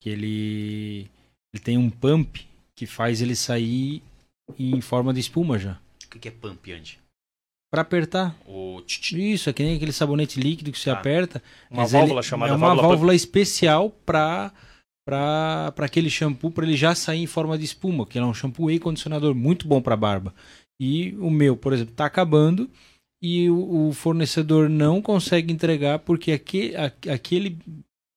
que 0.00 0.08
ele, 0.08 1.10
ele 1.52 1.62
tem 1.62 1.76
um 1.76 1.90
pump 1.90 2.46
que 2.76 2.86
faz 2.86 3.20
ele 3.20 3.34
sair 3.34 4.02
em 4.58 4.80
forma 4.80 5.12
de 5.12 5.20
espuma 5.20 5.58
já. 5.58 5.80
O 6.04 6.08
que 6.10 6.18
que 6.18 6.28
é 6.28 6.30
pump, 6.30 6.72
Andy? 6.72 6.98
Para 7.74 7.82
apertar. 7.82 8.36
O 8.46 8.80
Isso, 9.12 9.50
é 9.50 9.52
que 9.52 9.62
nem 9.64 9.74
aquele 9.76 9.92
sabonete 9.92 10.38
líquido 10.38 10.70
que 10.70 10.78
você 10.78 10.90
Ah. 10.90 10.94
aperta. 10.94 11.42
Uma 11.70 11.84
válvula 11.86 12.20
ele- 12.20 12.26
chamada 12.28 12.52
É 12.52 12.56
uma 12.56 12.66
válvula, 12.68 12.88
válvula 12.88 13.14
especial 13.14 13.90
para 13.90 14.52
para 15.06 15.74
aquele 15.78 16.08
shampoo, 16.08 16.50
para 16.50 16.64
ele 16.64 16.76
já 16.76 16.94
sair 16.94 17.20
em 17.22 17.26
forma 17.26 17.58
de 17.58 17.64
espuma, 17.64 18.06
que 18.06 18.18
é 18.18 18.24
um 18.24 18.32
shampoo 18.32 18.70
e 18.70 18.78
condicionador 18.78 19.34
muito 19.34 19.68
bom 19.68 19.82
para 19.82 19.94
barba. 19.96 20.32
E 20.80 21.14
o 21.18 21.28
meu, 21.30 21.56
por 21.58 21.74
exemplo, 21.74 21.92
está 21.92 22.06
acabando 22.06 22.70
e 23.22 23.50
o, 23.50 23.88
o 23.88 23.92
fornecedor 23.92 24.70
não 24.70 25.02
consegue 25.02 25.52
entregar 25.52 25.98
porque 25.98 26.32
aque, 26.32 26.74
a- 26.74 26.92
aquele 27.12 27.58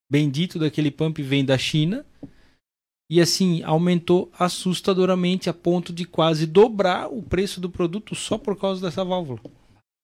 bendito 0.09 0.57
daquele 0.57 0.89
pump 0.89 1.21
vem 1.21 1.43
da 1.43 1.57
China 1.57 2.05
e 3.09 3.21
assim 3.21 3.63
aumentou 3.63 4.29
assustadoramente 4.37 5.49
a 5.49 5.53
ponto 5.53 5.93
de 5.93 6.05
quase 6.05 6.45
dobrar 6.45 7.07
o 7.07 7.21
preço 7.23 7.59
do 7.61 7.69
produto 7.69 8.15
só 8.15 8.37
por 8.37 8.57
causa 8.57 8.81
dessa 8.81 9.03
válvula. 9.03 9.39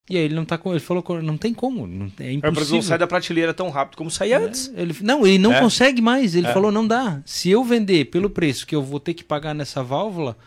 E 0.09 0.17
aí 0.17 0.23
ele 0.23 0.35
não 0.35 0.43
tá 0.43 0.57
com, 0.57 0.71
ele 0.71 0.81
falou, 0.81 1.03
não 1.21 1.37
tem 1.37 1.53
como, 1.53 1.87
não, 1.87 2.11
é 2.19 2.27
É, 2.27 2.31
impossível. 2.33 2.75
não 2.75 2.81
sai 2.81 2.97
da 2.97 3.07
prateleira 3.07 3.53
tão 3.53 3.69
rápido 3.69 3.97
como 3.97 4.11
saía 4.11 4.37
antes. 4.37 4.69
Ele, 4.75 4.93
não, 5.01 5.25
ele 5.25 5.37
não 5.37 5.53
É. 5.53 5.59
consegue 5.61 6.01
mais. 6.01 6.35
Ele 6.35 6.47
É. 6.47 6.53
falou, 6.53 6.71
não 6.73 6.85
dá. 6.85 7.21
Se 7.25 7.49
eu 7.49 7.63
vender 7.63 8.05
pelo 8.05 8.29
preço 8.29 8.67
que 8.67 8.75
eu 8.75 8.83
vou 8.83 8.99
ter 8.99 9.13
que 9.13 9.23
pagar 9.23 9.53
nessa 9.53 9.81
válvula, 9.81 10.37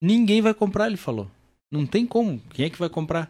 ninguém 0.00 0.40
vai 0.40 0.54
comprar, 0.54 0.86
ele 0.86 0.96
falou. 0.96 1.28
Não 1.70 1.84
tem 1.84 2.06
como. 2.06 2.40
Quem 2.50 2.66
é 2.66 2.70
que 2.70 2.78
vai 2.78 2.88
comprar? 2.88 3.28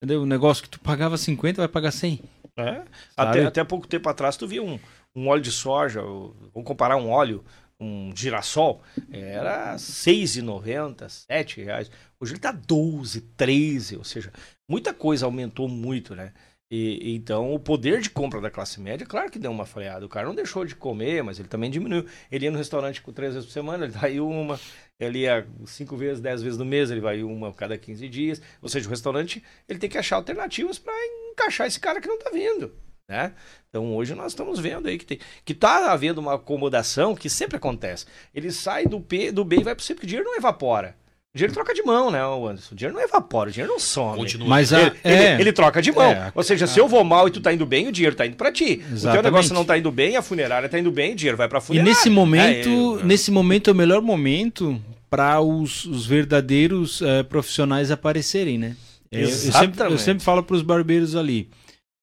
Entendeu? 0.00 0.22
O 0.22 0.26
negócio 0.26 0.62
que 0.62 0.68
tu 0.70 0.78
pagava 0.78 1.16
50 1.18 1.60
vai 1.62 1.68
pagar 1.68 1.90
100. 1.90 2.20
É. 2.56 2.82
Até, 3.16 3.44
até 3.44 3.64
pouco 3.64 3.88
tempo 3.88 4.08
atrás 4.08 4.36
tu 4.36 4.46
via 4.46 4.62
um, 4.62 4.78
um 5.16 5.26
óleo 5.26 5.42
de 5.42 5.50
soja, 5.50 6.00
ou- 6.00 6.36
vamos 6.54 6.66
comparar 6.66 6.96
um 6.96 7.08
óleo, 7.10 7.42
um 7.80 8.12
girassol, 8.14 8.82
era 9.10 9.72
R$ 9.72 9.78
6,90, 9.78 11.08
7 11.08 11.62
reais. 11.62 11.90
Hoje 12.20 12.32
ele 12.32 12.40
tá 12.40 12.50
12, 12.52 13.20
13, 13.36 13.96
ou 13.96 14.04
seja, 14.04 14.32
muita 14.68 14.92
coisa 14.92 15.26
aumentou 15.26 15.68
muito, 15.68 16.14
né? 16.14 16.32
E, 16.70 17.14
então 17.14 17.54
o 17.54 17.58
poder 17.58 18.00
de 18.00 18.10
compra 18.10 18.40
da 18.40 18.50
classe 18.50 18.78
média, 18.78 19.06
claro 19.06 19.30
que 19.30 19.38
deu 19.38 19.50
uma 19.50 19.64
freada. 19.64 20.04
O 20.04 20.08
cara 20.08 20.26
não 20.26 20.34
deixou 20.34 20.64
de 20.64 20.76
comer, 20.76 21.22
mas 21.22 21.38
ele 21.38 21.48
também 21.48 21.70
diminuiu. 21.70 22.04
Ele 22.30 22.44
ia 22.44 22.50
no 22.50 22.58
restaurante 22.58 23.00
com 23.00 23.12
três 23.12 23.32
vezes 23.32 23.46
por 23.46 23.52
semana, 23.52 23.84
ele 23.84 23.92
vai 23.92 24.20
uma. 24.20 24.60
Ele 25.00 25.20
ia 25.20 25.46
cinco 25.66 25.96
vezes, 25.96 26.20
dez 26.20 26.42
vezes 26.42 26.58
no 26.58 26.64
mês, 26.64 26.90
ele 26.90 27.00
vai 27.00 27.22
uma 27.22 27.52
cada 27.54 27.78
15 27.78 28.08
dias. 28.08 28.42
Ou 28.60 28.68
seja, 28.68 28.86
o 28.86 28.90
restaurante 28.90 29.42
ele 29.68 29.78
tem 29.78 29.88
que 29.88 29.96
achar 29.96 30.16
alternativas 30.16 30.78
para 30.78 30.92
encaixar 31.30 31.66
esse 31.66 31.80
cara 31.80 32.00
que 32.00 32.08
não 32.08 32.18
tá 32.18 32.30
vindo. 32.30 32.74
Né? 33.08 33.32
Então 33.70 33.96
hoje 33.96 34.14
nós 34.14 34.32
estamos 34.32 34.58
vendo 34.60 34.86
aí 34.86 34.98
que 34.98 35.04
tem 35.06 35.18
que 35.42 35.54
tá 35.54 35.90
havendo 35.92 36.18
uma 36.18 36.34
acomodação 36.34 37.14
que 37.14 37.30
sempre 37.30 37.56
acontece. 37.56 38.04
Ele 38.34 38.52
sai 38.52 38.84
do 38.86 39.00
P, 39.00 39.32
do 39.32 39.44
B 39.44 39.56
e 39.56 39.64
vai 39.64 39.74
pro 39.74 39.82
C, 39.82 39.94
porque 39.94 40.04
o 40.06 40.08
dinheiro 40.08 40.28
não 40.28 40.36
evapora. 40.36 40.94
O 41.34 41.38
dinheiro 41.38 41.54
troca 41.54 41.72
de 41.72 41.82
mão, 41.82 42.10
né, 42.10 42.18
Anderson? 42.20 42.72
O 42.72 42.76
dinheiro 42.76 42.94
não 42.96 43.02
evapora, 43.02 43.48
o 43.48 43.52
dinheiro 43.52 43.72
não 43.72 43.78
some. 43.80 44.18
Continua. 44.18 44.48
Mas 44.48 44.72
a, 44.74 44.80
Ele, 44.82 44.92
é, 45.04 45.32
ele- 45.32 45.42
ele 45.42 45.52
troca 45.52 45.80
de 45.80 45.90
mão. 45.90 46.10
É, 46.10 46.30
Ou 46.34 46.42
seja, 46.42 46.66
se 46.66 46.78
eu 46.78 46.86
vou 46.88 47.02
mal 47.02 47.28
e 47.28 47.30
tu 47.30 47.40
tá 47.40 47.50
indo 47.52 47.64
bem, 47.64 47.88
o 47.88 47.92
dinheiro 47.92 48.14
tá 48.16 48.26
indo 48.26 48.36
pra 48.36 48.52
ti. 48.52 48.64
O 48.64 48.76
teu 48.86 48.92
Exatamente. 48.92 49.24
negócio 49.24 49.54
não 49.54 49.64
tá 49.64 49.78
indo 49.78 49.90
bem, 49.90 50.16
a 50.16 50.22
funerária 50.22 50.68
tá 50.68 50.78
indo 50.78 50.90
bem, 50.90 51.12
o 51.12 51.16
dinheiro 51.16 51.36
vai 51.38 51.48
pra 51.48 51.58
e 51.60 51.62
funerária. 51.62 51.90
nesse 51.90 52.10
momento, 52.10 52.98
É, 53.00 53.04
nesse 53.04 53.30
momento 53.30 53.70
é 53.70 53.72
o 53.72 53.76
melhor 53.76 54.02
momento 54.02 54.78
para 55.08 55.40
os, 55.40 55.86
os 55.86 56.04
verdadeiros 56.06 57.00
eh, 57.00 57.22
profissionais 57.22 57.90
aparecerem, 57.90 58.58
né? 58.58 58.76
É, 59.10 59.22
eu, 59.22 59.28
sempre, 59.28 59.48
eu 59.48 59.60
Exatamente. 59.70 60.02
sempre 60.02 60.22
falo 60.24 60.42
para 60.42 60.56
os 60.56 60.62
barbeiros 60.62 61.16
ali. 61.16 61.48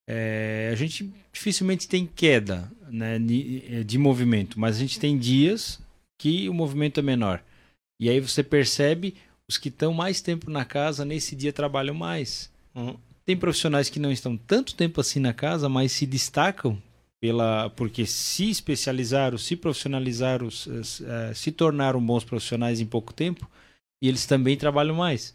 É, 0.08 0.70
a 0.72 0.76
gente 0.76 1.12
dificilmente 1.32 1.88
tem 1.88 2.06
queda 2.06 2.72
né, 2.90 3.18
de, 3.20 3.84
de 3.84 3.98
movimento, 3.98 4.60
mas 4.60 4.76
a 4.76 4.80
gente 4.80 5.00
tem 5.00 5.18
dias 5.18 5.80
que 6.18 6.48
o 6.48 6.54
movimento 6.54 7.00
é 7.00 7.04
menor. 7.04 7.44
E 8.00 8.10
aí 8.10 8.20
você 8.20 8.44
percebe 8.44 9.16
os 9.48 9.58
que 9.58 9.70
estão 9.70 9.94
mais 9.94 10.22
tempo 10.22 10.50
na 10.50 10.66
casa, 10.66 11.06
nesse 11.06 11.36
dia 11.36 11.54
trabalham 11.54 11.96
mais. 11.96 12.52
Uhum. 12.74 12.96
Tem 13.26 13.36
profissionais 13.36 13.90
que 13.90 14.00
não 14.00 14.12
estão 14.12 14.38
tanto 14.38 14.76
tempo 14.76 15.02
assim 15.02 15.20
na 15.20 15.34
casa, 15.34 15.68
mas 15.68 15.92
se 15.92 16.06
destacam 16.06 16.82
pela 17.20 17.70
porque 17.72 18.06
se 18.06 18.50
especializaram, 18.50 19.38
se 19.38 19.56
profissionalizaram, 19.56 20.48
eh, 20.48 21.34
se 21.34 21.52
tornaram 21.52 22.06
bons 22.06 22.24
profissionais 22.24 22.80
em 22.80 22.86
pouco 22.86 23.14
tempo 23.14 23.50
e 24.02 24.08
eles 24.08 24.26
também 24.26 24.56
trabalham 24.56 24.96
mais. 24.96 25.34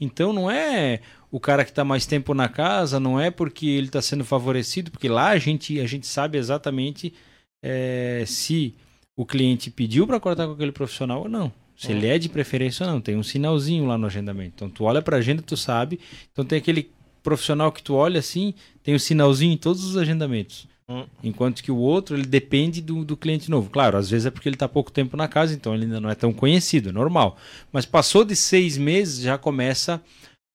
Então 0.00 0.32
não 0.32 0.50
é 0.50 1.00
o 1.32 1.40
cara 1.40 1.64
que 1.64 1.70
está 1.70 1.82
mais 1.82 2.04
tempo 2.04 2.34
na 2.34 2.46
casa, 2.46 3.00
não 3.00 3.18
é 3.18 3.30
porque 3.30 3.66
ele 3.66 3.86
está 3.86 4.02
sendo 4.02 4.22
favorecido, 4.22 4.90
porque 4.90 5.08
lá 5.08 5.30
a 5.30 5.38
gente, 5.38 5.80
a 5.80 5.86
gente 5.86 6.06
sabe 6.06 6.36
exatamente 6.36 7.14
eh, 7.62 8.22
se 8.26 8.74
o 9.16 9.24
cliente 9.24 9.70
pediu 9.70 10.06
para 10.06 10.20
cortar 10.20 10.46
com 10.46 10.52
aquele 10.52 10.72
profissional 10.72 11.22
ou 11.22 11.28
não. 11.30 11.50
Se 11.74 11.90
ele 11.90 12.06
é 12.06 12.18
de 12.18 12.28
preferência 12.28 12.86
ou 12.86 12.92
não. 12.92 13.00
Tem 13.00 13.16
um 13.16 13.22
sinalzinho 13.22 13.86
lá 13.86 13.96
no 13.96 14.06
agendamento. 14.06 14.52
Então 14.54 14.68
tu 14.68 14.84
olha 14.84 15.00
para 15.00 15.16
a 15.16 15.18
agenda, 15.18 15.42
tu 15.42 15.56
sabe. 15.56 15.98
Então 16.30 16.44
tem 16.44 16.58
aquele 16.58 16.90
profissional 17.22 17.72
que 17.72 17.82
tu 17.82 17.94
olha 17.94 18.20
assim, 18.20 18.52
tem 18.82 18.94
o 18.94 19.00
sinalzinho 19.00 19.54
em 19.54 19.56
todos 19.56 19.84
os 19.84 19.96
agendamentos. 19.96 20.68
Hum. 20.86 21.04
Enquanto 21.24 21.62
que 21.62 21.72
o 21.72 21.76
outro, 21.76 22.14
ele 22.14 22.26
depende 22.26 22.82
do, 22.82 23.04
do 23.04 23.16
cliente 23.16 23.50
novo. 23.50 23.70
Claro, 23.70 23.96
às 23.96 24.10
vezes 24.10 24.26
é 24.26 24.30
porque 24.30 24.48
ele 24.48 24.56
está 24.56 24.68
pouco 24.68 24.92
tempo 24.92 25.16
na 25.16 25.26
casa, 25.26 25.54
então 25.54 25.74
ele 25.74 25.84
ainda 25.84 26.00
não 26.00 26.10
é 26.10 26.14
tão 26.14 26.32
conhecido, 26.32 26.90
é 26.90 26.92
normal. 26.92 27.38
Mas 27.72 27.86
passou 27.86 28.22
de 28.22 28.36
seis 28.36 28.76
meses, 28.76 29.22
já 29.22 29.38
começa 29.38 30.00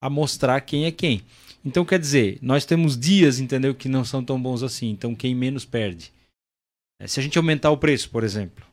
a 0.02 0.10
mostrar 0.10 0.62
quem 0.62 0.86
é 0.86 0.92
quem. 0.92 1.24
Então, 1.66 1.84
quer 1.84 2.00
dizer, 2.00 2.40
nós 2.42 2.66
temos 2.66 2.98
dias, 2.98 3.40
entendeu, 3.40 3.76
que 3.76 3.90
não 3.90 4.06
são 4.06 4.24
tão 4.24 4.42
bons 4.42 4.64
assim. 4.64 4.90
Então, 4.90 5.16
quem 5.16 5.36
menos 5.36 5.66
perde. 5.66 6.14
É, 7.00 7.08
Se 7.08 7.20
a 7.20 7.24
gente 7.24 7.38
aumentar 7.38 7.72
o 7.72 7.78
preço, 7.78 8.10
por 8.10 8.24
exemplo, 8.24 8.66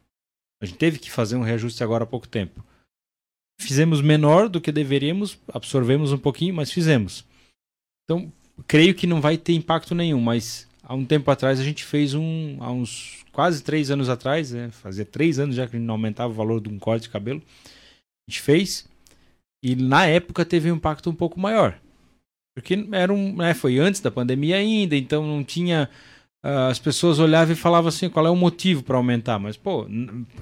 a 0.63 0.67
gente 0.67 0.79
teve 0.79 0.99
que 0.99 1.11
fazer 1.11 1.37
um 1.37 1.43
reajuste 1.43 1.83
agora 1.83 2.05
há 2.05 2.07
pouco 2.07 2.29
tempo. 2.29 2.65
Fizemos 3.61 4.01
menor 4.01 4.49
do 4.49 4.61
que 4.61 4.73
deveríamos, 4.73 5.39
absorvemos 5.49 6.13
um 6.13 6.19
pouquinho, 6.19 6.55
mas 6.55 6.73
fizemos. 6.73 7.25
Então, 8.05 8.33
creio 8.67 8.95
que 8.95 9.07
não 9.07 9.21
vai 9.21 9.37
ter 9.37 9.55
impacto 9.55 9.95
nenhum, 9.95 10.21
mas 10.21 10.69
há 10.83 10.95
um 10.95 11.05
tempo 11.05 11.31
atrás 11.31 11.61
a 11.61 11.65
gente 11.65 11.85
fez 11.85 12.15
um. 12.15 12.59
Há 12.61 12.71
uns 12.71 13.25
quase 13.33 13.63
três 13.63 13.91
anos 13.91 14.09
atrás, 14.09 14.53
né, 14.53 14.71
fazia 14.71 15.05
três 15.05 15.39
anos 15.39 15.57
já 15.57 15.67
que 15.67 15.77
a 15.77 15.79
gente 15.79 15.87
não 15.87 15.95
aumentava 15.95 16.33
o 16.33 16.37
valor 16.37 16.61
de 16.61 16.69
um 16.69 16.79
corte 16.79 17.05
de 17.05 17.11
cabelo. 17.11 17.43
A 18.29 18.31
gente 18.31 18.41
fez. 18.41 18.89
E 19.64 19.74
na 19.74 20.05
época 20.07 20.44
teve 20.44 20.70
um 20.70 20.77
impacto 20.77 21.09
um 21.09 21.14
pouco 21.14 21.40
maior. 21.40 21.81
Porque 22.55 22.87
era 22.92 23.12
um, 23.12 23.35
né, 23.35 23.55
foi 23.55 23.79
antes 23.79 24.00
da 24.03 24.11
pandemia 24.11 24.57
ainda, 24.57 24.94
então 24.94 25.27
não 25.27 25.42
tinha. 25.42 25.88
ah, 26.42 26.68
as 26.68 26.79
pessoas 26.79 27.18
olhavam 27.18 27.55
e 27.55 27.57
falavam 27.57 27.88
assim, 27.88 28.11
qual 28.11 28.27
é 28.27 28.31
o 28.31 28.37
motivo 28.37 28.83
para 28.83 28.96
aumentar? 28.98 29.38
Mas, 29.38 29.57
pô, 29.57 29.87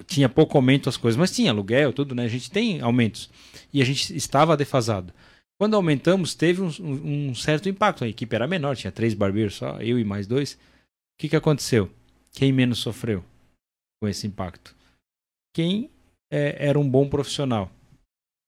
tinha 0.06 0.28
pouco 0.28 0.58
aumento 0.58 0.88
as 0.88 0.96
coisas, 0.96 1.16
mas 1.16 1.30
tinha 1.30 1.52
aluguel, 1.52 1.92
tudo, 1.92 2.14
né? 2.14 2.24
A 2.24 2.28
gente 2.28 2.50
tem 2.50 2.80
aumentos. 2.80 3.30
E 3.72 3.80
a 3.80 3.85
gente 3.85 4.14
estava 4.14 4.56
defasado. 4.56 5.14
Quando 5.58 5.76
aumentamos, 5.76 6.35
teve 6.35 6.61
um, 6.61 6.70
um- 7.30 7.35
certo 7.37 7.68
impacto. 7.68 8.02
A 8.02 8.08
equipe 8.08 8.35
era 8.35 8.48
menor, 8.48 8.76
tinha 8.76 8.90
três 8.90 9.14
barbeiros 9.14 9.54
só, 9.54 9.80
eu 9.80 9.98
e 9.98 10.04
mais 10.04 10.26
dois. 10.26 10.54
O 10.54 10.58
que, 11.20 11.28
que 11.28 11.37
aconteceu? 11.37 11.88
Quem 12.32 12.52
menos 12.52 12.78
sofreu 12.80 13.24
com 14.02 14.08
esse 14.08 14.26
impacto? 14.26 14.74
Quem 15.54 15.88
eh, 16.32 16.56
era 16.58 16.78
um 16.78 16.88
bom 16.88 17.08
profissional, 17.08 17.70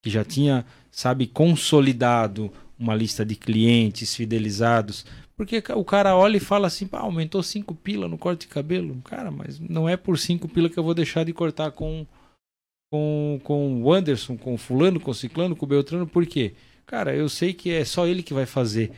que 0.05 0.11
já 0.11 0.23
tinha, 0.23 0.67
sabe, 0.90 1.27
consolidado 1.27 2.53
uma 2.79 2.95
lista 2.95 3.25
de 3.25 3.35
clientes 3.35 4.14
fidelizados. 4.14 5.07
Porque 5.35 5.62
o 5.75 5.83
cara 5.83 6.14
olha 6.14 6.37
e 6.37 6.40
fala 6.40 6.67
assim, 6.67 6.87
pá, 6.87 6.99
aumentou 6.99 7.43
cinco 7.43 7.75
pila 7.75 8.07
no 8.07 8.19
corte 8.19 8.43
de 8.43 8.49
cabelo. 8.49 9.01
Cara, 9.03 9.31
mas 9.31 9.59
não 9.59 9.88
é 9.88 9.97
por 9.97 10.19
cinco 10.19 10.47
pila 10.47 10.69
que 10.69 10.79
eu 10.79 10.85
vou 10.85 10.93
deixar 10.93 11.25
de 11.25 11.33
cortar 11.33 11.71
com, 11.71 12.07
com, 12.93 13.40
com 13.43 13.83
o 13.83 13.90
Anderson, 13.95 14.37
com 14.37 14.53
o 14.53 14.59
fulano, 14.59 15.01
com 15.01 15.11
o 15.11 15.14
ciclano, 15.14 15.57
com 15.57 15.64
o 15.64 15.69
Beltrano. 15.69 16.07
Por 16.07 16.27
quê? 16.27 16.53
Cara, 16.85 17.17
eu 17.17 17.31
sei 17.31 17.55
que 17.55 17.73
é 17.73 17.83
só 17.83 18.07
ele 18.07 18.23
que 18.23 18.35
vai 18.35 18.45
fazer 18.45 18.93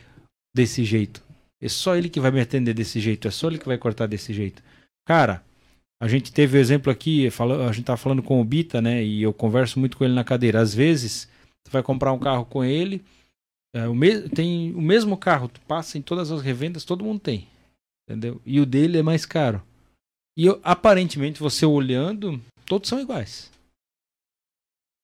desse 0.53 0.83
jeito. 0.83 1.23
É 1.61 1.69
só 1.69 1.95
ele 1.95 2.09
que 2.09 2.19
vai 2.19 2.31
me 2.31 2.41
atender 2.41 2.73
desse 2.73 2.99
jeito. 2.99 3.29
É 3.29 3.31
só 3.31 3.47
ele 3.47 3.59
que 3.59 3.65
vai 3.65 3.77
cortar 3.77 4.07
desse 4.07 4.33
jeito. 4.33 4.61
Cara, 5.05 5.41
a 6.01 6.07
gente 6.07 6.31
teve 6.31 6.57
o 6.57 6.61
exemplo 6.61 6.91
aqui, 6.91 7.27
a 7.27 7.71
gente 7.71 7.85
tá 7.85 7.97
falando 7.97 8.21
com 8.23 8.39
o 8.39 8.45
Bita, 8.45 8.81
né? 8.81 9.03
E 9.03 9.21
eu 9.23 9.33
converso 9.33 9.79
muito 9.79 9.97
com 9.97 10.03
ele 10.05 10.13
na 10.13 10.23
cadeira. 10.23 10.61
Às 10.61 10.73
vezes, 10.73 11.27
tu 11.65 11.71
vai 11.71 11.81
comprar 11.81 12.13
um 12.13 12.19
carro 12.19 12.45
com 12.45 12.63
ele, 12.63 13.03
é, 13.75 13.87
o 13.87 13.95
me- 13.95 14.29
tem 14.29 14.73
o 14.75 14.81
mesmo 14.81 15.17
carro, 15.17 15.47
tu 15.47 15.59
passa 15.61 15.97
em 15.97 16.01
todas 16.01 16.31
as 16.31 16.41
revendas, 16.41 16.85
todo 16.85 17.03
mundo 17.03 17.19
tem. 17.19 17.47
Entendeu? 18.09 18.41
E 18.45 18.59
o 18.59 18.65
dele 18.65 18.97
é 18.97 19.03
mais 19.03 19.25
caro. 19.25 19.61
E 20.37 20.45
eu- 20.45 20.59
aparentemente, 20.63 21.39
você 21.39 21.65
olhando, 21.65 22.39
todos 22.65 22.87
são 22.87 22.99
iguais. 23.01 23.51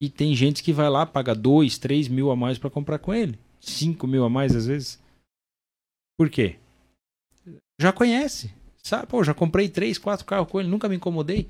E 0.02 0.10
tem 0.10 0.36
gente 0.36 0.62
que 0.62 0.72
vai 0.74 0.90
lá, 0.90 1.06
paga 1.06 1.34
2, 1.34 1.78
3 1.78 2.08
mil 2.08 2.30
a 2.30 2.36
mais 2.36 2.58
para 2.58 2.70
comprar 2.70 3.00
com 3.00 3.14
ele. 3.14 3.40
5 3.60 4.06
mil 4.06 4.24
a 4.26 4.30
mais 4.30 4.56
às 4.56 4.68
vezes. 4.68 5.02
Por 6.18 6.30
quê? 6.30 6.58
Já 7.80 7.92
conhece. 7.92 8.54
Sabe? 8.86 9.08
Pô, 9.08 9.24
já 9.24 9.34
comprei 9.34 9.70
3, 9.70 9.98
4 9.98 10.26
carros 10.26 10.48
com 10.50 10.60
ele, 10.60 10.70
nunca 10.70 10.90
me 10.90 10.96
incomodei. 10.98 11.48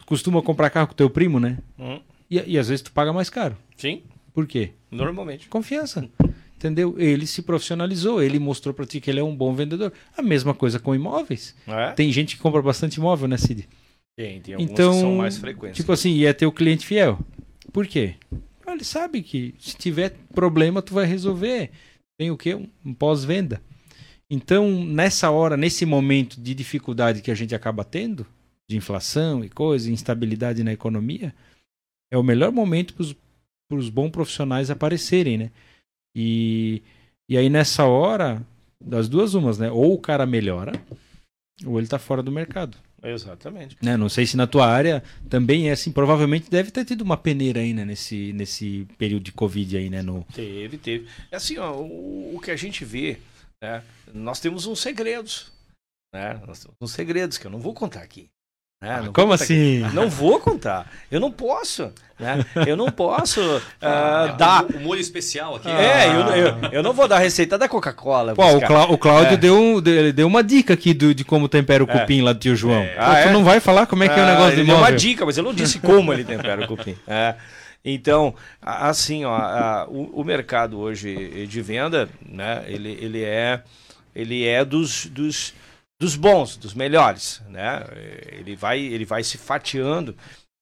Tu 0.00 0.06
costuma 0.06 0.42
comprar 0.42 0.70
carro 0.70 0.88
com 0.88 0.94
teu 0.94 1.08
primo, 1.08 1.40
né? 1.40 1.58
Hum. 1.78 2.00
E, 2.30 2.38
e 2.52 2.58
às 2.58 2.68
vezes 2.68 2.82
tu 2.82 2.92
paga 2.92 3.12
mais 3.12 3.30
caro. 3.30 3.56
Sim, 3.76 4.02
Por 4.34 4.46
quê? 4.46 4.72
normalmente. 4.90 5.48
Confiança. 5.48 6.08
Entendeu? 6.56 6.94
Ele 6.98 7.26
se 7.26 7.40
profissionalizou, 7.42 8.22
ele 8.22 8.38
mostrou 8.38 8.74
para 8.74 8.84
ti 8.84 9.00
que 9.00 9.08
ele 9.08 9.20
é 9.20 9.22
um 9.24 9.34
bom 9.34 9.54
vendedor. 9.54 9.92
A 10.16 10.20
mesma 10.22 10.52
coisa 10.52 10.78
com 10.78 10.94
imóveis. 10.94 11.54
É? 11.66 11.92
Tem 11.92 12.10
gente 12.12 12.36
que 12.36 12.42
compra 12.42 12.60
bastante 12.60 12.96
imóvel, 12.96 13.28
né, 13.28 13.36
Cid? 13.36 13.68
Tem, 14.18 14.40
tem 14.40 14.54
alguns 14.54 14.70
Então, 14.70 14.92
que 14.92 14.98
são 15.00 15.14
mais 15.14 15.38
frequentes. 15.38 15.76
Tipo 15.76 15.92
assim, 15.92 16.10
e 16.10 16.26
é 16.26 16.32
teu 16.32 16.50
cliente 16.50 16.84
fiel. 16.84 17.18
Por 17.72 17.86
quê? 17.86 18.16
Ele 18.66 18.84
sabe 18.84 19.22
que 19.22 19.54
se 19.58 19.76
tiver 19.76 20.14
problema, 20.34 20.82
tu 20.82 20.92
vai 20.94 21.06
resolver. 21.06 21.70
Tem 22.18 22.30
o 22.30 22.36
quê? 22.36 22.54
Um 22.84 22.92
pós-venda. 22.92 23.62
Então, 24.30 24.84
nessa 24.84 25.30
hora, 25.30 25.56
nesse 25.56 25.86
momento 25.86 26.40
de 26.40 26.54
dificuldade 26.54 27.22
que 27.22 27.30
a 27.30 27.34
gente 27.34 27.54
acaba 27.54 27.84
tendo, 27.84 28.26
de 28.68 28.76
inflação 28.76 29.42
e 29.42 29.48
coisa, 29.48 29.90
instabilidade 29.90 30.62
na 30.62 30.72
economia, 30.72 31.34
é 32.12 32.18
o 32.18 32.22
melhor 32.22 32.52
momento 32.52 32.94
para 32.94 33.78
os 33.78 33.88
bons 33.88 34.10
profissionais 34.10 34.70
aparecerem, 34.70 35.38
né? 35.38 35.50
E, 36.14 36.82
e 37.28 37.36
aí, 37.38 37.48
nessa 37.48 37.84
hora, 37.84 38.44
das 38.82 39.08
duas 39.08 39.34
umas, 39.34 39.58
né? 39.58 39.70
Ou 39.70 39.94
o 39.94 39.98
cara 39.98 40.26
melhora, 40.26 40.72
ou 41.64 41.78
ele 41.78 41.88
tá 41.88 41.98
fora 41.98 42.22
do 42.22 42.30
mercado. 42.30 42.76
Exatamente. 43.02 43.76
Né? 43.80 43.96
Não 43.96 44.08
sei 44.08 44.26
se 44.26 44.36
na 44.36 44.46
tua 44.46 44.66
área 44.66 45.02
também 45.28 45.68
é 45.68 45.72
assim. 45.72 45.92
Provavelmente 45.92 46.50
deve 46.50 46.70
ter 46.70 46.84
tido 46.84 47.02
uma 47.02 47.16
peneira 47.16 47.60
aí, 47.60 47.72
né? 47.72 47.84
Nesse, 47.84 48.32
nesse 48.32 48.86
período 48.98 49.22
de 49.22 49.32
Covid 49.32 49.76
aí, 49.76 49.88
né? 49.88 50.02
No... 50.02 50.26
Teve, 50.34 50.76
teve. 50.78 51.06
É 51.30 51.36
assim, 51.36 51.58
ó, 51.58 51.72
o, 51.74 52.36
o 52.36 52.40
que 52.40 52.50
a 52.50 52.56
gente 52.56 52.84
vê, 52.84 53.18
né? 53.62 53.82
Nós 54.12 54.40
temos 54.40 54.66
uns 54.66 54.80
segredos, 54.80 55.52
né? 56.14 56.40
Nós 56.46 56.60
temos 56.60 56.76
uns 56.80 56.92
segredos 56.92 57.38
que 57.38 57.46
eu 57.46 57.50
não 57.50 57.58
vou 57.58 57.74
contar 57.74 58.00
aqui. 58.00 58.28
Né? 58.80 58.94
Ah, 58.94 58.98
como 59.12 59.12
contar 59.12 59.34
assim? 59.42 59.82
aqui. 59.84 59.94
Não 59.94 60.08
vou 60.08 60.38
contar. 60.38 60.88
Eu 61.10 61.18
não 61.18 61.32
posso, 61.32 61.92
né? 62.16 62.46
Eu 62.64 62.76
não 62.76 62.88
posso 62.92 63.40
ah, 63.82 64.36
dar... 64.38 64.64
O, 64.64 64.76
o 64.76 64.80
molho 64.80 65.00
especial 65.00 65.56
aqui. 65.56 65.68
É, 65.68 66.06
eu, 66.06 66.20
eu, 66.36 66.70
eu 66.74 66.82
não 66.84 66.92
vou 66.92 67.08
dar 67.08 67.16
a 67.16 67.18
receita 67.18 67.58
da 67.58 67.68
Coca-Cola. 67.68 68.34
O. 68.34 68.60
Clá- 68.60 68.86
o 68.88 68.96
Cláudio 68.96 69.32
É. 69.34 69.36
deu, 69.36 69.80
deu- 69.80 70.12
deu 70.12 70.26
uma 70.28 70.44
dica 70.44 70.74
aqui 70.74 70.94
do- 70.94 71.12
de 71.12 71.24
como 71.24 71.48
tempera 71.48 71.82
o 71.82 71.90
É. 71.90 71.98
cupim 71.98 72.22
lá 72.22 72.32
do 72.32 72.38
tio 72.38 72.54
João. 72.54 72.80
É. 72.82 72.94
Pô, 72.94 73.00
Ah, 73.02 73.22
tu 73.22 73.28
é? 73.28 73.32
não 73.32 73.42
vai 73.42 73.58
falar 73.58 73.86
como 73.86 74.04
é 74.04 74.08
que 74.08 74.14
é 74.14 74.22
o 74.22 74.26
Ah, 74.26 74.30
negócio 74.30 74.50
ele 74.52 74.56
deu 74.56 74.64
imóvel? 74.66 74.84
uma 74.84 74.92
dica, 74.96 75.26
mas 75.26 75.36
eu 75.36 75.42
não 75.42 75.52
disse 75.52 75.80
como 75.80 76.12
ele 76.12 76.22
tempera 76.24 76.62
o 76.64 76.68
cupim. 76.68 76.96
Então, 77.84 78.34
assim, 78.60 79.24
ó, 79.24 79.34
a- 79.34 79.86
o, 79.88 80.20
o 80.20 80.24
mercado 80.24 80.78
hoje 80.78 81.46
de 81.46 81.60
venda, 81.62 82.08
né, 82.26 82.64
ele, 82.66 82.90
ele 82.92 83.22
é, 83.24 83.62
ele 84.14 84.44
é 84.46 84.64
dos, 84.64 85.06
dos, 85.06 85.54
dos 86.00 86.16
bons, 86.16 86.56
dos 86.56 86.74
melhores, 86.74 87.42
né? 87.48 87.84
Ele 88.32 88.56
vai, 88.56 88.80
ele 88.80 89.04
vai 89.04 89.22
se 89.24 89.38
fatiando, 89.38 90.14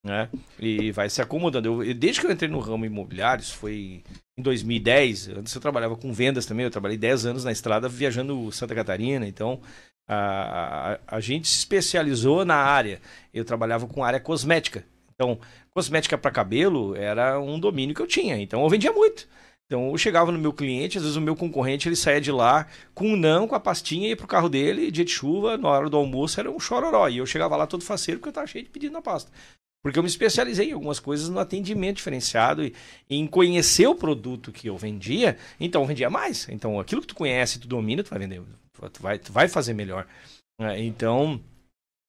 né? 0.04 0.28
E 0.58 0.92
vai 0.92 1.08
se 1.10 1.20
acomodando. 1.20 1.82
Eu, 1.82 1.94
desde 1.94 2.20
que 2.20 2.26
eu 2.26 2.32
entrei 2.32 2.50
no 2.50 2.60
ramo 2.60 2.84
imobiliário, 2.84 3.42
isso 3.42 3.56
foi 3.56 4.02
em 4.38 4.42
2010, 4.42 5.28
antes 5.28 5.54
eu 5.54 5.60
trabalhava 5.60 5.96
com 5.96 6.12
vendas 6.12 6.46
também, 6.46 6.64
eu 6.64 6.70
trabalhei 6.70 6.98
10 6.98 7.24
anos 7.26 7.44
na 7.44 7.50
estrada 7.52 7.88
viajando 7.88 8.52
Santa 8.52 8.74
Catarina, 8.74 9.26
então 9.26 9.60
a, 10.08 10.92
a, 11.08 11.16
a 11.16 11.20
gente 11.20 11.48
se 11.48 11.58
especializou 11.58 12.44
na 12.44 12.56
área. 12.56 13.00
Eu 13.32 13.44
trabalhava 13.44 13.86
com 13.86 14.04
área 14.04 14.20
cosmética. 14.20 14.84
Então, 15.16 15.38
cosmética 15.70 16.16
para 16.18 16.30
cabelo 16.30 16.94
era 16.94 17.40
um 17.40 17.58
domínio 17.58 17.94
que 17.94 18.02
eu 18.02 18.06
tinha. 18.06 18.38
Então, 18.38 18.62
eu 18.62 18.68
vendia 18.68 18.92
muito. 18.92 19.26
Então, 19.66 19.90
eu 19.90 19.98
chegava 19.98 20.30
no 20.30 20.38
meu 20.38 20.52
cliente, 20.52 20.96
às 20.96 21.02
vezes 21.02 21.16
o 21.16 21.20
meu 21.20 21.34
concorrente 21.34 21.88
ele 21.88 21.96
saía 21.96 22.20
de 22.20 22.30
lá 22.30 22.68
com 22.94 23.08
um 23.08 23.16
não, 23.16 23.48
com 23.48 23.54
a 23.54 23.60
pastinha, 23.60 24.08
ia 24.08 24.16
pro 24.16 24.26
carro 24.26 24.48
dele, 24.48 24.92
dia 24.92 25.04
de 25.04 25.10
chuva, 25.10 25.56
na 25.56 25.68
hora 25.68 25.90
do 25.90 25.96
almoço 25.96 26.38
era 26.38 26.50
um 26.50 26.60
chororó. 26.60 27.08
E 27.08 27.16
eu 27.18 27.26
chegava 27.26 27.56
lá 27.56 27.66
todo 27.66 27.82
faceiro 27.82 28.20
porque 28.20 28.28
eu 28.28 28.32
tava 28.34 28.46
cheio 28.46 28.64
de 28.64 28.70
pedido 28.70 28.92
na 28.92 29.02
pasta. 29.02 29.32
Porque 29.82 29.98
eu 29.98 30.02
me 30.02 30.08
especializei 30.08 30.70
em 30.70 30.72
algumas 30.72 31.00
coisas 31.00 31.28
no 31.28 31.38
atendimento 31.38 31.96
diferenciado 31.96 32.64
e 32.64 32.74
em 33.08 33.26
conhecer 33.26 33.86
o 33.86 33.94
produto 33.94 34.52
que 34.52 34.68
eu 34.68 34.76
vendia, 34.76 35.36
então 35.58 35.82
eu 35.82 35.86
vendia 35.86 36.10
mais. 36.10 36.48
Então, 36.48 36.78
aquilo 36.78 37.00
que 37.00 37.06
tu 37.08 37.14
conhece, 37.14 37.58
tu 37.58 37.68
domina, 37.68 38.02
tu 38.02 38.10
vai 38.10 38.18
vender, 38.18 38.42
tu 38.92 39.02
vai, 39.02 39.18
tu 39.18 39.32
vai 39.32 39.48
fazer 39.48 39.74
melhor. 39.74 40.06
É, 40.60 40.82
Então, 40.82 41.40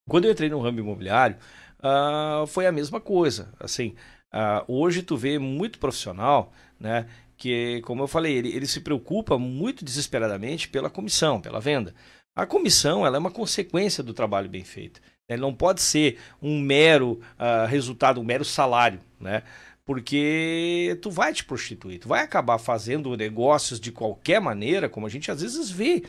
quando 0.08 0.24
eu 0.24 0.32
entrei 0.32 0.48
no 0.48 0.60
ramo 0.60 0.80
imobiliário, 0.80 1.36
ah, 1.82 2.44
foi 2.48 2.66
a 2.66 2.72
mesma 2.72 3.00
coisa. 3.00 3.52
Assim, 3.58 3.94
ah, 4.32 4.64
hoje 4.68 5.02
tu 5.02 5.16
vê 5.16 5.38
muito 5.38 5.78
profissional, 5.78 6.52
né? 6.78 7.06
Que, 7.36 7.80
como 7.82 8.02
eu 8.02 8.08
falei, 8.08 8.36
ele, 8.36 8.48
ele 8.48 8.66
se 8.66 8.80
preocupa 8.80 9.38
muito 9.38 9.84
desesperadamente 9.84 10.68
pela 10.68 10.90
comissão, 10.90 11.40
pela 11.40 11.60
venda. 11.60 11.94
A 12.34 12.46
comissão 12.46 13.06
ela 13.06 13.16
é 13.16 13.20
uma 13.20 13.30
consequência 13.30 14.02
do 14.02 14.14
trabalho 14.14 14.48
bem 14.48 14.64
feito. 14.64 15.00
Ele 15.28 15.42
não 15.42 15.54
pode 15.54 15.82
ser 15.82 16.18
um 16.40 16.60
mero 16.60 17.20
ah, 17.38 17.66
resultado, 17.66 18.20
um 18.20 18.24
mero 18.24 18.44
salário, 18.44 19.00
né? 19.20 19.42
Porque 19.84 20.98
tu 21.00 21.10
vai 21.10 21.32
te 21.32 21.44
prostituir, 21.44 21.98
tu 21.98 22.08
vai 22.08 22.22
acabar 22.22 22.58
fazendo 22.58 23.16
negócios 23.16 23.80
de 23.80 23.90
qualquer 23.90 24.38
maneira, 24.38 24.86
como 24.86 25.06
a 25.06 25.08
gente 25.08 25.30
às 25.30 25.40
vezes 25.40 25.70
vê. 25.70 26.02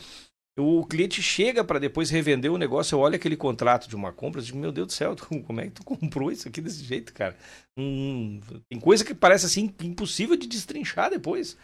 O 0.60 0.86
cliente 0.86 1.22
chega 1.22 1.64
para 1.64 1.80
depois 1.80 2.10
revender 2.10 2.52
o 2.52 2.58
negócio, 2.58 2.96
eu 2.96 3.00
olho 3.00 3.16
aquele 3.16 3.38
contrato 3.38 3.88
de 3.88 3.96
uma 3.96 4.12
compra 4.12 4.42
e 4.42 4.44
digo, 4.44 4.58
meu 4.58 4.72
Deus 4.72 4.88
do 4.88 4.94
céu, 4.94 5.16
como 5.48 5.62
é 5.62 5.66
que 5.66 5.72
tu 5.72 5.84
comprou 5.84 6.32
isso 6.32 6.48
aqui 6.48 6.60
desse 6.60 6.84
jeito, 6.84 7.14
cara? 7.14 7.36
Hum, 7.78 8.42
tem 8.70 8.80
coisa 8.80 9.06
que 9.06 9.14
parece 9.14 9.46
assim 9.46 9.74
impossível 9.82 10.36
de 10.36 10.48
destrinchar 10.48 11.10
depois. 11.10 11.58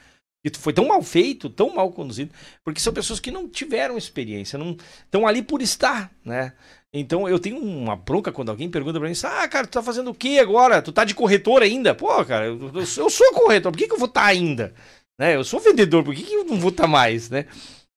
E 0.46 0.50
tu 0.50 0.60
foi 0.60 0.72
tão 0.72 0.88
mal 0.88 1.02
feito, 1.02 1.50
tão 1.50 1.74
mal 1.74 1.92
conduzido, 1.92 2.32
porque 2.64 2.80
são 2.80 2.94
pessoas 2.94 3.20
que 3.20 3.32
não 3.32 3.50
tiveram 3.50 3.98
experiência, 3.98 4.60
não 4.60 4.78
estão 5.04 5.26
ali 5.26 5.42
por 5.42 5.60
estar, 5.60 6.12
né? 6.24 6.54
Então 6.94 7.28
eu 7.28 7.40
tenho 7.40 7.58
uma 7.58 7.96
bronca 7.96 8.32
quando 8.32 8.50
alguém 8.50 8.70
pergunta 8.70 9.00
pra 9.00 9.10
mim, 9.10 9.16
ah, 9.24 9.48
cara, 9.48 9.66
tu 9.66 9.72
tá 9.72 9.82
fazendo 9.82 10.12
o 10.12 10.14
que 10.14 10.38
agora? 10.38 10.84
Tu 10.84 10.92
tá 10.92 11.04
de 11.04 11.16
corretor 11.16 11.64
ainda? 11.64 11.96
Pô, 11.96 12.24
cara, 12.24 12.46
eu, 12.46 12.60
eu 12.62 12.80
eu 12.80 13.10
sou 13.10 13.34
corretor, 13.34 13.72
por 13.72 13.78
que, 13.78 13.88
que 13.88 13.94
eu 13.94 13.98
vou 13.98 14.08
estar 14.08 14.24
ainda? 14.24 14.74
Né? 15.20 15.36
Eu 15.36 15.44
sou 15.44 15.60
vendedor, 15.60 16.04
por 16.04 16.14
que, 16.14 16.22
que 16.22 16.36
eu 16.36 16.46
não 16.46 16.60
vou 16.60 16.70
estar 16.70 16.88
mais, 16.88 17.30
né? 17.30 17.48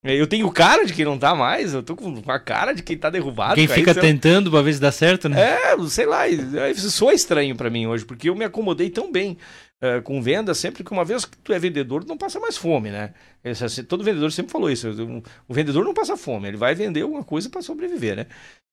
Eu 0.04 0.28
tenho 0.28 0.50
cara 0.52 0.84
de 0.86 0.94
quem 0.94 1.04
não 1.04 1.18
tá 1.18 1.34
mais, 1.34 1.74
eu 1.74 1.82
tô 1.82 1.96
com 1.96 2.22
a 2.30 2.38
cara 2.38 2.72
de 2.72 2.84
quem 2.84 2.96
tá 2.96 3.10
derrubado. 3.10 3.56
Quem 3.56 3.66
caído, 3.66 3.80
fica 3.80 3.94
sei 3.94 4.02
lá. 4.02 4.08
tentando 4.08 4.48
pra 4.50 4.62
ver 4.62 4.74
se 4.74 4.80
dá 4.80 4.92
certo, 4.92 5.28
né? 5.28 5.40
É, 5.40 5.76
sei 5.88 6.06
lá, 6.06 6.28
isso 6.28 6.88
soa 6.92 7.12
estranho 7.12 7.56
pra 7.56 7.68
mim 7.68 7.86
hoje, 7.86 8.04
porque 8.04 8.28
eu 8.28 8.34
me 8.36 8.44
acomodei 8.44 8.90
tão 8.90 9.10
bem 9.10 9.36
eh, 9.80 10.00
com 10.00 10.22
venda, 10.22 10.54
sempre 10.54 10.84
que 10.84 10.92
uma 10.92 11.04
vez 11.04 11.24
que 11.24 11.36
tu 11.38 11.52
é 11.52 11.58
vendedor, 11.58 12.04
tu 12.04 12.08
não 12.08 12.16
passa 12.16 12.38
mais 12.38 12.56
fome, 12.56 12.90
né? 12.90 13.12
Esse, 13.42 13.64
assim, 13.64 13.82
todo 13.82 14.04
vendedor 14.04 14.30
sempre 14.30 14.52
falou 14.52 14.70
isso. 14.70 14.88
o- 14.88 15.22
O 15.48 15.52
vendedor 15.54 15.84
não 15.84 15.92
passa 15.94 16.16
fome, 16.16 16.46
ele 16.46 16.56
vai 16.56 16.76
vender 16.76 17.02
alguma 17.02 17.24
coisa 17.24 17.50
pra 17.50 17.60
sobreviver, 17.60 18.16
né? 18.16 18.26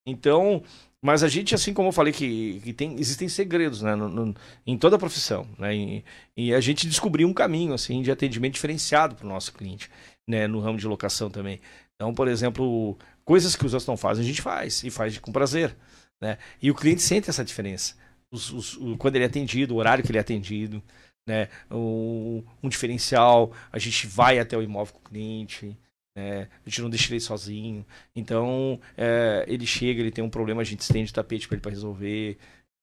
Então, 0.07 0.61
mas 1.01 1.23
a 1.23 1.27
gente, 1.27 1.55
assim 1.55 1.73
como 1.73 1.87
eu 1.89 1.91
falei 1.91 2.13
que, 2.13 2.61
que 2.63 2.71
tem, 2.73 2.95
existem 2.99 3.27
segredos, 3.27 3.81
né, 3.81 3.95
no- 3.95 4.09
no- 4.09 4.35
em 4.65 4.77
toda 4.77 4.95
a 4.95 4.99
profissão, 4.99 5.47
né? 5.57 5.75
E, 5.75 6.03
e 6.37 6.53
a 6.53 6.59
gente 6.59 6.87
descobriu 6.87 7.27
um 7.27 7.33
caminho, 7.33 7.73
assim, 7.73 8.03
de 8.03 8.11
atendimento 8.11 8.53
diferenciado 8.53 9.15
pro 9.15 9.27
nosso 9.27 9.51
cliente, 9.53 9.89
né? 10.27 10.47
No 10.47 10.59
ramo 10.59 10.77
de 10.77 10.87
locação 10.87 11.29
também. 11.29 11.59
Então, 11.95 12.13
por 12.13 12.27
exemplo, 12.27 12.97
coisas 13.23 13.55
que 13.55 13.65
os 13.65 13.73
outros 13.73 13.87
não 13.87 13.97
fazem, 13.97 14.23
a 14.23 14.27
gente 14.27 14.41
faz, 14.41 14.83
e 14.83 14.89
faz 14.89 15.17
com 15.17 15.31
prazer, 15.31 15.75
né? 16.21 16.37
E 16.61 16.69
o 16.71 16.75
cliente 16.75 17.01
sente 17.01 17.29
essa 17.29 17.43
diferença. 17.45 17.95
Os- 18.33 18.51
os- 18.51 18.77
o- 18.77 18.97
quando 18.97 19.15
ele 19.15 19.23
é 19.25 19.27
atendido, 19.27 19.73
o 19.75 19.77
horário 19.77 20.03
que 20.03 20.11
ele 20.11 20.17
é 20.17 20.21
atendido, 20.21 20.83
né? 21.27 21.47
O- 21.71 22.43
um 22.61 22.69
diferencial, 22.69 23.53
a 23.71 23.79
gente 23.79 24.07
vai 24.07 24.39
até 24.39 24.57
o 24.57 24.61
imóvel 24.61 24.93
com 24.95 24.99
o 24.99 25.03
cliente, 25.03 25.77
né? 26.17 26.43
a 26.65 26.69
gente 26.69 26.81
não 26.81 26.89
deixa 26.89 27.11
ele 27.11 27.19
sozinho. 27.19 27.85
Então, 28.15 28.79
é, 28.97 29.43
ele 29.47 29.65
chega, 29.65 29.99
ele 30.01 30.11
tem 30.11 30.23
um 30.23 30.29
problema, 30.29 30.61
a 30.61 30.65
gente 30.65 30.79
estende 30.81 31.11
o 31.11 31.13
tapete 31.13 31.47
para 31.47 31.55
ele 31.55 31.61
para 31.61 31.71
resolver. 31.71 32.37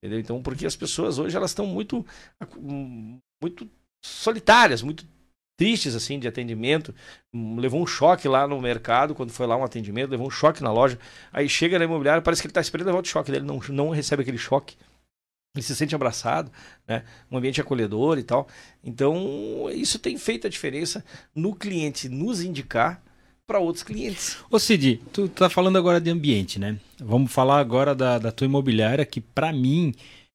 Entendeu? 0.04 0.18
Então, 0.20 0.42
porque 0.42 0.66
as 0.66 0.74
pessoas 0.76 1.18
hoje 1.18 1.36
elas 1.36 1.50
estão 1.52 1.64
muito, 1.64 2.04
muito 3.42 3.68
solitárias, 4.04 4.82
muito 4.82 5.06
tristes 5.62 5.94
assim 5.94 6.18
de 6.18 6.26
atendimento. 6.26 6.92
Hum, 7.32 7.56
Levou 7.60 7.80
um 7.80 7.86
choque 7.86 8.26
lá 8.26 8.48
no 8.48 8.60
mercado 8.60 9.14
quando 9.14 9.30
foi 9.30 9.46
lá 9.46 9.56
um 9.56 9.62
atendimento, 9.62 10.10
levou 10.10 10.26
um 10.26 10.30
choque 10.30 10.60
na 10.60 10.72
loja. 10.72 10.98
Aí 11.32 11.48
chega 11.48 11.78
na 11.78 11.84
imobiliária, 11.84 12.20
parece 12.20 12.42
que 12.42 12.46
ele 12.46 12.50
está 12.50 12.60
esperando 12.60 12.88
levar 12.88 13.00
o 13.00 13.04
choque 13.04 13.30
dele, 13.30 13.44
não, 13.44 13.60
não 13.68 13.90
recebe 13.90 14.22
aquele 14.22 14.38
choque. 14.38 14.74
Ele 15.54 15.62
se 15.62 15.76
sente 15.76 15.94
abraçado, 15.94 16.50
né? 16.88 17.04
Um 17.30 17.36
ambiente 17.36 17.60
acolhedor 17.60 18.18
e 18.18 18.24
tal. 18.24 18.48
Então, 18.82 19.68
isso 19.70 19.98
tem 20.00 20.16
feito 20.18 20.48
a 20.48 20.50
diferença 20.50 21.04
no 21.34 21.54
cliente 21.54 22.08
nos 22.08 22.42
indicar 22.42 23.00
para 23.46 23.60
outros 23.60 23.84
clientes. 23.84 24.38
Ô 24.50 24.58
Cid, 24.58 25.00
tu 25.12 25.28
tá 25.28 25.48
falando 25.48 25.76
agora 25.76 26.00
de 26.00 26.10
ambiente, 26.10 26.58
né? 26.58 26.76
Vamos 26.98 27.30
falar 27.30 27.60
agora 27.60 27.94
da, 27.94 28.18
da 28.18 28.32
tua 28.32 28.46
imobiliária, 28.46 29.04
que 29.06 29.20
pra 29.20 29.52
mim 29.52 29.94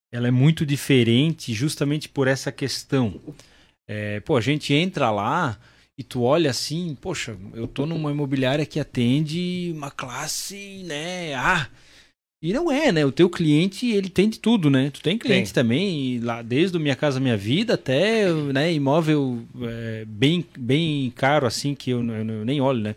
ela 0.09 0.27
é 0.27 0.31
muito 0.31 0.65
diferente 0.65 1.53
justamente 1.53 2.07
por 2.07 2.27
essa 2.27 2.49
questão. 2.49 3.19
É, 3.87 4.19
pô, 4.19 4.35
a 4.37 4.41
gente 4.41 4.73
entra 4.73 5.09
lá 5.11 5.57
e 5.97 6.03
tu 6.03 6.21
olha 6.23 6.51
assim, 6.51 6.95
poxa, 6.99 7.37
eu 7.53 7.67
tô 7.67 7.85
numa 7.85 8.11
imobiliária 8.11 8.65
que 8.65 8.79
atende 8.79 9.71
uma 9.75 9.89
classe, 9.89 10.83
né, 10.85 11.33
A. 11.35 11.67
E 12.39 12.53
não 12.53 12.71
é, 12.71 12.91
né? 12.91 13.03
O 13.03 13.11
teu 13.11 13.27
cliente, 13.29 13.87
ele 13.89 14.09
tem 14.09 14.29
de 14.29 14.37
tudo, 14.39 14.69
né? 14.69 14.91
Tu 14.91 15.01
tem 15.01 15.17
cliente 15.17 15.51
Tem. 15.51 15.63
também, 15.63 16.19
lá 16.19 16.43
desde 16.43 16.77
o 16.77 16.79
Minha 16.79 16.95
Casa 16.95 17.19
Minha 17.19 17.35
Vida 17.35 17.73
até, 17.73 18.31
né, 18.31 18.71
imóvel 18.71 19.41
é, 19.63 20.05
bem, 20.05 20.45
bem 20.55 21.11
caro 21.15 21.47
assim, 21.47 21.73
que 21.73 21.89
eu, 21.89 22.03
eu- 22.05 22.27
eu 22.29 22.45
nem 22.45 22.61
olho, 22.61 22.79
né? 22.81 22.95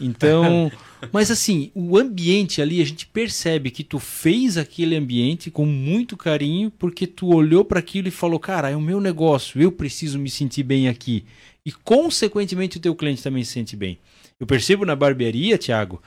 Então, 0.00 0.72
Mas 1.12 1.30
assim, 1.30 1.70
o 1.74 1.96
ambiente 1.96 2.60
ali, 2.60 2.80
a 2.80 2.84
gente 2.84 3.06
percebe 3.06 3.70
que 3.70 3.82
tu 3.82 3.98
fez 3.98 4.56
aquele 4.56 4.96
ambiente 4.96 5.50
com 5.50 5.64
muito 5.64 6.16
carinho, 6.16 6.70
porque 6.70 7.06
tu 7.06 7.34
olhou 7.34 7.64
para 7.64 7.78
aquilo 7.78 8.08
e 8.08 8.12
falou: 8.12 8.38
"Cara, 8.38 8.70
é 8.70 8.76
o 8.76 8.80
meu 8.80 9.00
negócio, 9.00 9.60
eu 9.60 9.72
preciso 9.72 10.18
me 10.18 10.30
sentir 10.30 10.62
bem 10.62 10.88
aqui". 10.88 11.24
E 11.64 11.72
consequentemente 11.72 12.78
o 12.78 12.80
teu 12.80 12.94
cliente 12.94 13.22
também 13.22 13.44
se 13.44 13.52
sente 13.52 13.76
bem. 13.76 13.98
Eu 14.38 14.46
percebo 14.46 14.86
na 14.86 14.96
barbearia, 14.96 15.58
Thiago, 15.58 16.02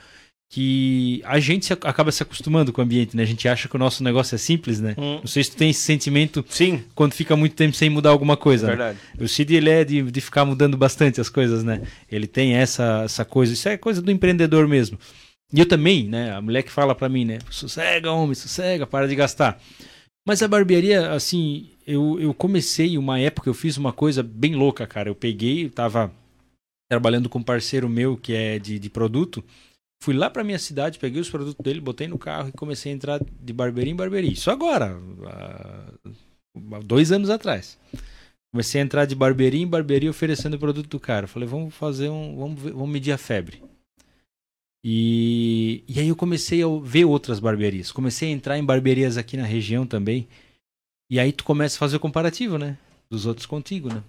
que 0.53 1.19
a 1.25 1.39
gente 1.39 1.65
se, 1.65 1.73
acaba 1.73 2.11
se 2.11 2.21
acostumando 2.21 2.71
com 2.71 2.79
o 2.79 2.83
ambiente, 2.83 3.17
né? 3.17 3.23
A 3.23 3.25
gente 3.25 3.47
acha 3.47 3.67
que 3.67 3.75
o 3.75 3.79
nosso 3.79 4.03
negócio 4.03 4.35
é 4.35 4.37
simples, 4.37 4.79
né? 4.79 4.93
Hum. 4.99 5.15
Não 5.15 5.25
sei 5.25 5.43
se 5.43 5.49
tu 5.49 5.57
tem 5.57 5.71
esse 5.71 5.79
sentimento 5.79 6.45
Sim. 6.47 6.83
quando 6.93 7.13
fica 7.13 7.35
muito 7.35 7.55
tempo 7.55 7.75
sem 7.75 7.89
mudar 7.89 8.11
alguma 8.11 8.37
coisa. 8.37 8.67
Né? 8.67 8.75
Verdade. 8.75 8.99
Né? 9.17 9.25
O 9.25 9.27
Cid, 9.27 9.51
ele 9.51 9.71
é 9.71 9.83
de, 9.83 10.03
de 10.03 10.21
ficar 10.21 10.45
mudando 10.45 10.77
bastante 10.77 11.19
as 11.19 11.27
coisas, 11.27 11.63
né? 11.63 11.81
Ele 12.07 12.27
tem 12.27 12.53
essa, 12.53 13.01
essa 13.03 13.25
coisa, 13.25 13.51
isso 13.51 13.67
é 13.67 13.77
coisa 13.77 13.99
do 13.99 14.11
empreendedor 14.11 14.67
mesmo. 14.67 14.95
E 15.51 15.59
eu 15.59 15.65
também, 15.65 16.07
né? 16.07 16.31
A 16.35 16.39
mulher 16.39 16.61
que 16.61 16.71
fala 16.71 16.93
para 16.93 17.09
mim, 17.09 17.25
né? 17.25 17.39
Sossega, 17.49 18.11
homem, 18.11 18.35
sossega, 18.35 18.85
para 18.85 19.07
de 19.07 19.15
gastar. 19.15 19.59
Mas 20.23 20.43
a 20.43 20.47
barbearia, 20.47 21.13
assim, 21.13 21.71
eu, 21.87 22.19
eu 22.19 22.31
comecei 22.31 22.95
uma 22.95 23.19
época, 23.19 23.49
eu 23.49 23.55
fiz 23.55 23.75
uma 23.75 23.91
coisa 23.91 24.21
bem 24.21 24.53
louca, 24.53 24.85
cara. 24.85 25.09
Eu 25.09 25.15
peguei, 25.15 25.65
eu 25.65 25.71
tava 25.71 26.13
trabalhando 26.91 27.27
com 27.27 27.39
um 27.39 27.43
parceiro 27.43 27.89
meu 27.89 28.15
que 28.15 28.35
é 28.35 28.59
de, 28.59 28.77
de 28.77 28.87
produto, 28.87 29.43
Fui 30.03 30.13
lá 30.13 30.29
para 30.29 30.43
minha 30.43 30.59
cidade, 30.59 30.99
peguei 30.99 31.21
os 31.21 31.29
produtos 31.29 31.63
dele, 31.63 31.79
botei 31.79 32.09
no 32.09 32.17
carro 32.17 32.49
e 32.49 32.51
comecei 32.51 32.91
a 32.91 32.95
entrar 32.95 33.21
de 33.23 33.53
barbearia 33.53 33.93
em 33.93 33.95
barbearia. 33.95 34.33
Isso 34.33 34.51
agora, 34.51 34.99
há 36.73 36.79
dois 36.83 37.09
anos 37.09 37.29
atrás. 37.29 37.79
Comecei 38.51 38.81
a 38.81 38.83
entrar 38.83 39.05
de 39.05 39.15
barbearia 39.15 39.61
em 39.61 39.65
barbearia 39.65 40.09
oferecendo 40.09 40.55
o 40.55 40.59
produto 40.59 40.89
do 40.89 40.99
cara. 40.99 41.25
Falei, 41.25 41.47
vamos 41.47 41.73
fazer 41.73 42.09
um. 42.09 42.35
Vamos, 42.35 42.61
ver, 42.61 42.73
vamos 42.73 42.89
medir 42.89 43.13
a 43.13 43.17
febre. 43.17 43.63
E, 44.83 45.85
e 45.87 45.97
aí 45.97 46.09
eu 46.09 46.17
comecei 46.17 46.61
a 46.61 46.67
ver 46.83 47.05
outras 47.05 47.39
barbearias. 47.39 47.89
Comecei 47.89 48.27
a 48.27 48.33
entrar 48.33 48.57
em 48.57 48.65
barbearias 48.65 49.15
aqui 49.15 49.37
na 49.37 49.45
região 49.45 49.87
também. 49.87 50.27
E 51.09 51.17
aí 51.17 51.31
tu 51.31 51.45
começa 51.45 51.77
a 51.77 51.79
fazer 51.79 51.95
o 51.95 52.01
comparativo, 52.01 52.57
né? 52.57 52.77
Dos 53.09 53.25
outros 53.25 53.45
contigo, 53.45 53.87
né? 53.87 54.03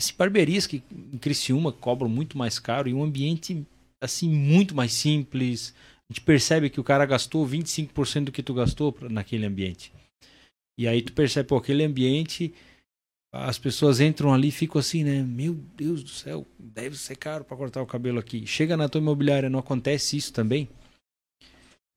Esse 0.00 0.14
barbearias 0.14 0.66
que 0.66 0.82
em 0.90 1.18
Criciúma 1.18 1.72
cobram 1.72 2.08
muito 2.08 2.38
mais 2.38 2.58
caro 2.58 2.88
e 2.88 2.94
um 2.94 3.02
ambiente 3.02 3.66
assim 4.02 4.28
muito 4.28 4.74
mais 4.74 4.92
simples. 4.92 5.74
A 6.08 6.12
gente 6.12 6.24
percebe 6.24 6.70
que 6.70 6.80
o 6.80 6.84
cara 6.84 7.04
gastou 7.06 7.46
25% 7.46 8.24
do 8.24 8.32
que 8.32 8.42
tu 8.42 8.54
gastou 8.54 8.96
naquele 9.10 9.46
ambiente. 9.46 9.92
E 10.78 10.86
aí 10.86 11.02
tu 11.02 11.12
percebe, 11.12 11.48
pô, 11.48 11.56
aquele 11.56 11.84
ambiente, 11.84 12.54
as 13.32 13.58
pessoas 13.58 14.00
entram 14.00 14.32
ali 14.32 14.48
e 14.48 14.52
ficam 14.52 14.78
assim, 14.78 15.02
né? 15.02 15.22
Meu 15.22 15.54
Deus 15.54 16.02
do 16.02 16.10
céu, 16.10 16.46
deve 16.58 16.96
ser 16.96 17.16
caro 17.16 17.44
para 17.44 17.56
cortar 17.56 17.82
o 17.82 17.86
cabelo 17.86 18.18
aqui. 18.18 18.46
Chega 18.46 18.76
na 18.76 18.88
tua 18.88 19.00
imobiliária, 19.00 19.50
não 19.50 19.58
acontece 19.58 20.16
isso 20.16 20.32
também? 20.32 20.68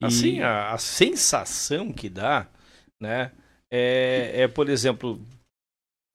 E... 0.02 0.06
Assim, 0.06 0.39
a, 0.39 0.72
a 0.72 0.78
sensação 0.78 1.91
que 1.91 2.10
dá, 2.10 2.47
né? 3.02 3.32
É, 3.72 4.41
é, 4.41 4.47
por 4.47 4.70
exemplo, 4.70 5.22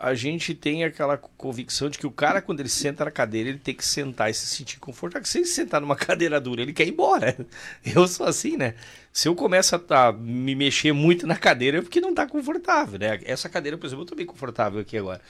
a 0.05 0.15
gente 0.15 0.55
tem 0.55 0.85
aquela 0.85 1.17
convicção 1.17 1.89
de 1.89 1.99
que 1.99 2.07
o 2.07 2.11
cara, 2.11 2.43
quando 2.43 2.61
ele 2.61 2.69
senta 2.69 3.07
na 3.07 3.11
cadeira, 3.11 3.49
ele 3.49 3.59
tem 3.59 3.75
que 3.75 3.85
sentar 3.85 4.31
e 4.31 4.35
se 4.35 4.45
sentir 4.45 4.79
confortável. 4.79 5.27
Se 5.27 5.39
ele 5.39 5.47
sentar 5.47 5.81
numa 5.81 5.97
cadeira 5.97 6.39
dura, 6.39 6.61
ele 6.61 6.75
quer 6.75 6.87
ir 6.87 6.91
embora. 6.91 7.35
Eu 7.83 8.07
sou 8.07 8.27
assim, 8.27 8.55
né? 8.55 8.75
Se 9.11 9.29
eu 9.29 9.35
começo 9.35 9.75
a 9.75 9.79
tá, 9.79 10.13
me 10.13 10.55
mexer 10.55 10.93
muito 10.93 11.27
na 11.27 11.37
cadeira, 11.37 11.79
é 11.79 11.81
porque 11.81 12.03
não 12.03 12.15
tá 12.15 12.27
confortável, 12.27 12.99
né? 12.99 13.19
Essa 13.25 13.49
cadeira, 13.49 13.79
por 13.79 13.87
exemplo, 13.87 14.03
eu 14.03 14.07
tô 14.07 14.15
bem 14.15 14.27
confortável 14.27 14.79
aqui 14.79 14.99
agora. 14.99 15.23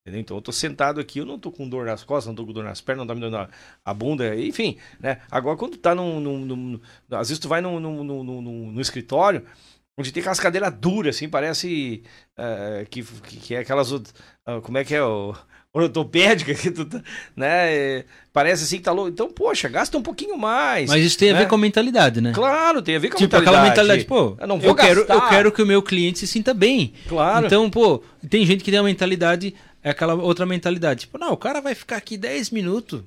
Entendeu? 0.00 0.20
Então 0.22 0.36
eu 0.38 0.42
tô 0.42 0.50
sentado 0.50 0.98
aqui, 0.98 1.18
eu 1.18 1.26
não 1.26 1.38
tô 1.38 1.52
com 1.52 1.68
dor 1.68 1.84
nas 1.84 2.02
costas, 2.02 2.26
não 2.28 2.34
tô 2.34 2.46
com 2.46 2.54
dor 2.54 2.64
nas 2.64 2.80
pernas, 2.80 3.06
não 3.06 3.08
tá 3.08 3.14
me 3.14 3.20
dando 3.20 3.36
a, 3.36 3.50
a 3.84 3.94
bunda, 3.94 4.34
enfim, 4.34 4.78
né? 4.98 5.20
Agora 5.30 5.58
quando 5.58 5.76
tá 5.76 5.94
num, 5.94 6.18
num, 6.18 6.38
num, 6.38 6.80
Às 7.10 7.28
vezes 7.28 7.38
tu 7.38 7.48
vai 7.48 7.60
no, 7.60 7.78
no, 7.78 8.24
no 8.42 8.80
escritório, 8.80 9.44
Onde 9.98 10.10
tem 10.10 10.20
aquelas 10.20 10.40
cadeiras 10.40 10.72
duras, 10.74 11.16
assim, 11.16 11.28
parece 11.28 12.02
uh, 12.38 12.88
que, 12.88 13.02
que 13.02 13.54
é 13.54 13.58
aquelas. 13.58 13.90
Uh, 13.92 14.10
como 14.62 14.78
é 14.78 14.84
que 14.84 14.94
é? 14.94 15.02
O, 15.02 15.34
ortopédica, 15.74 16.54
que 16.54 16.70
tu, 16.70 16.84
tá, 16.84 17.02
né? 17.34 18.04
Parece 18.32 18.64
assim 18.64 18.76
que 18.76 18.82
tá 18.82 18.92
louco. 18.92 19.10
Então, 19.10 19.30
poxa, 19.30 19.68
gasta 19.68 19.96
um 19.96 20.02
pouquinho 20.02 20.36
mais. 20.36 20.90
Mas 20.90 21.04
isso 21.04 21.18
tem 21.18 21.32
né? 21.32 21.38
a 21.38 21.42
ver 21.42 21.48
com 21.48 21.54
a 21.54 21.58
mentalidade, 21.58 22.20
né? 22.20 22.32
Claro, 22.34 22.82
tem 22.82 22.96
a 22.96 22.98
ver 22.98 23.08
com 23.08 23.16
a 23.16 23.18
tipo, 23.18 23.34
mentalidade. 23.34 23.56
aquela 23.56 23.68
mentalidade, 23.68 24.04
pô, 24.04 24.36
eu, 24.38 24.46
não 24.46 24.58
vou 24.58 24.70
eu 24.70 24.74
quero, 24.74 25.00
eu 25.08 25.28
quero 25.28 25.52
que 25.52 25.62
o 25.62 25.66
meu 25.66 25.82
cliente 25.82 26.18
se 26.18 26.26
sinta 26.26 26.52
bem. 26.52 26.92
Claro. 27.08 27.46
Então, 27.46 27.70
pô, 27.70 28.02
tem 28.28 28.44
gente 28.44 28.62
que 28.62 28.70
tem 28.70 28.80
a 28.80 28.82
mentalidade, 28.82 29.54
é 29.82 29.90
aquela 29.90 30.14
outra 30.14 30.44
mentalidade. 30.44 31.00
Tipo, 31.00 31.18
não, 31.18 31.32
o 31.32 31.36
cara 31.36 31.60
vai 31.60 31.74
ficar 31.74 31.96
aqui 31.96 32.16
10 32.16 32.50
minutos, 32.50 33.02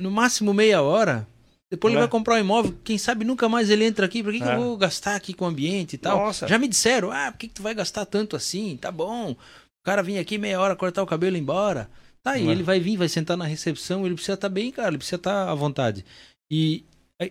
no 0.00 0.10
máximo 0.10 0.52
meia 0.52 0.82
hora. 0.82 1.26
Depois 1.72 1.90
ele 1.90 2.00
vai 2.00 2.06
é? 2.06 2.10
comprar 2.10 2.34
um 2.34 2.38
imóvel, 2.38 2.78
quem 2.84 2.98
sabe 2.98 3.24
nunca 3.24 3.48
mais 3.48 3.70
ele 3.70 3.86
entra 3.86 4.04
aqui. 4.04 4.22
Por 4.22 4.30
que, 4.30 4.36
é. 4.36 4.42
que 4.42 4.46
eu 4.46 4.52
é. 4.52 4.56
vou 4.58 4.76
gastar 4.76 5.16
aqui 5.16 5.32
com 5.32 5.46
o 5.46 5.48
ambiente 5.48 5.94
e 5.94 5.98
tal? 5.98 6.18
Nossa. 6.18 6.46
Já 6.46 6.58
me 6.58 6.68
disseram, 6.68 7.10
ah, 7.10 7.32
por 7.32 7.38
que, 7.38 7.48
que 7.48 7.54
tu 7.54 7.62
vai 7.62 7.74
gastar 7.74 8.04
tanto 8.04 8.36
assim? 8.36 8.76
Tá 8.76 8.92
bom. 8.92 9.30
O 9.30 9.82
cara 9.82 10.02
vem 10.02 10.18
aqui 10.18 10.36
meia 10.36 10.60
hora 10.60 10.76
cortar 10.76 11.02
o 11.02 11.06
cabelo 11.06 11.34
e 11.34 11.38
ir 11.38 11.42
embora. 11.42 11.88
Tá 12.22 12.32
aí, 12.32 12.46
é. 12.46 12.50
ele 12.50 12.62
vai 12.62 12.78
vir, 12.78 12.98
vai 12.98 13.08
sentar 13.08 13.38
na 13.38 13.46
recepção, 13.46 14.04
ele 14.04 14.14
precisa 14.14 14.34
estar 14.34 14.50
tá 14.50 14.54
bem, 14.54 14.70
cara, 14.70 14.88
ele 14.88 14.98
precisa 14.98 15.16
estar 15.16 15.46
tá 15.46 15.50
à 15.50 15.54
vontade. 15.54 16.04
E 16.50 16.84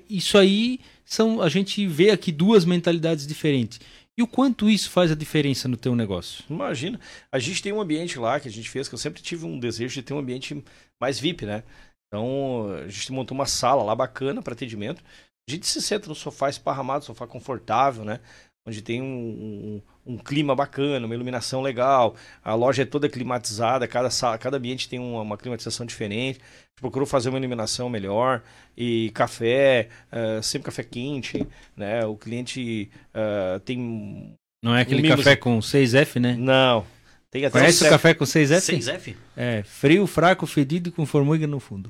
isso 0.10 0.39
aí 0.39 0.80
são. 1.06 1.39
A 1.39 1.48
gente 1.48 1.86
vê 1.86 2.10
aqui 2.10 2.32
duas 2.32 2.66
mentalidades 2.66 3.28
diferentes. 3.28 3.80
E 4.18 4.24
o 4.24 4.28
quanto 4.28 4.70
isso 4.70 4.89
faz 4.89 5.12
a 5.12 5.16
diferença 5.16 5.68
no 5.68 5.78
teu 5.78 5.96
negócio? 5.96 6.44
Imagina. 6.50 7.00
A 7.32 7.38
gente 7.38 7.62
tem 7.62 7.72
um 7.72 7.80
ambiente 7.80 8.18
lá 8.18 8.39
que 8.39 8.48
a 8.48 8.52
gente 8.52 8.70
fez, 8.70 8.89
que 8.89 8.96
eu 8.96 9.00
sempre 9.00 9.22
tive 9.22 9.46
um 9.46 9.60
desejo 9.60 9.94
de 9.94 10.02
ter 10.02 10.16
um 10.16 10.20
ambiente 10.20 10.64
mais 11.00 11.20
VIP, 11.20 11.46
né? 11.46 11.64
Então, 12.12 12.74
a 12.84 12.89
gente 12.89 13.12
montou 13.14 13.34
uma 13.34 13.45
sala 13.45 13.84
lá 13.84 13.95
bacana 13.95 14.41
para 14.41 14.51
atendimento. 14.51 15.01
A 15.47 15.51
gente 15.51 15.66
se 15.66 15.82
senta 15.82 16.09
no 16.09 16.16
sofá 16.16 16.49
esparramado, 16.49 17.05
sofá 17.05 17.26
confortável, 17.26 18.03
né? 18.03 18.20
Onde 18.68 18.82
tem 18.82 19.01
um, 19.01 19.82
um, 20.05 20.14
um, 20.14 20.18
clima 20.18 20.53
bacana, 20.53 21.05
uma 21.05 21.16
iluminação 21.16 21.62
legal. 21.62 22.16
A 22.43 22.53
loja 22.53 22.84
é 22.84 22.86
toda 22.86 23.09
climatizada, 23.09 23.88
cada, 23.88 24.09
sala, 24.09 24.38
cada 24.38 24.57
ambiente 24.57 24.89
tem 24.89 24.99
uma, 24.99 25.22
uma 25.22 25.38
climatização 25.38 25.86
diferente. 25.86 26.39
A 26.39 26.43
gente 26.43 26.82
procurou 26.82 27.07
fazer 27.07 27.30
uma 27.30 27.39
iluminação 27.39 27.89
melhor. 27.89 28.43
E 28.78 29.09
café, 29.16 29.88
uh, 30.12 30.43
sempre 30.43 30.66
café 30.66 30.84
quente, 30.84 31.47
né? 31.78 32.05
O 32.05 32.18
cliente 32.18 32.91
uh, 33.16 33.59
tem... 33.62 34.36
Não 34.62 34.76
é 34.76 34.82
aquele 34.82 35.07
café 35.07 35.38
com 35.38 35.59
6F, 35.59 36.20
né? 36.20 36.36
Não. 36.38 36.86
Tem 37.32 37.45
até 37.45 37.57
Conhece 37.57 37.86
o 37.86 37.89
café 37.89 38.14
com 38.14 38.26
6F? 38.26 38.78
6F? 38.78 39.16
É, 39.36 39.64
frio, 39.64 40.05
fraco, 40.05 40.45
fedido 40.45 40.89
e 40.89 40.91
com 40.91 41.05
formiga 41.05 41.47
no 41.47 41.59
fundo. 41.62 41.89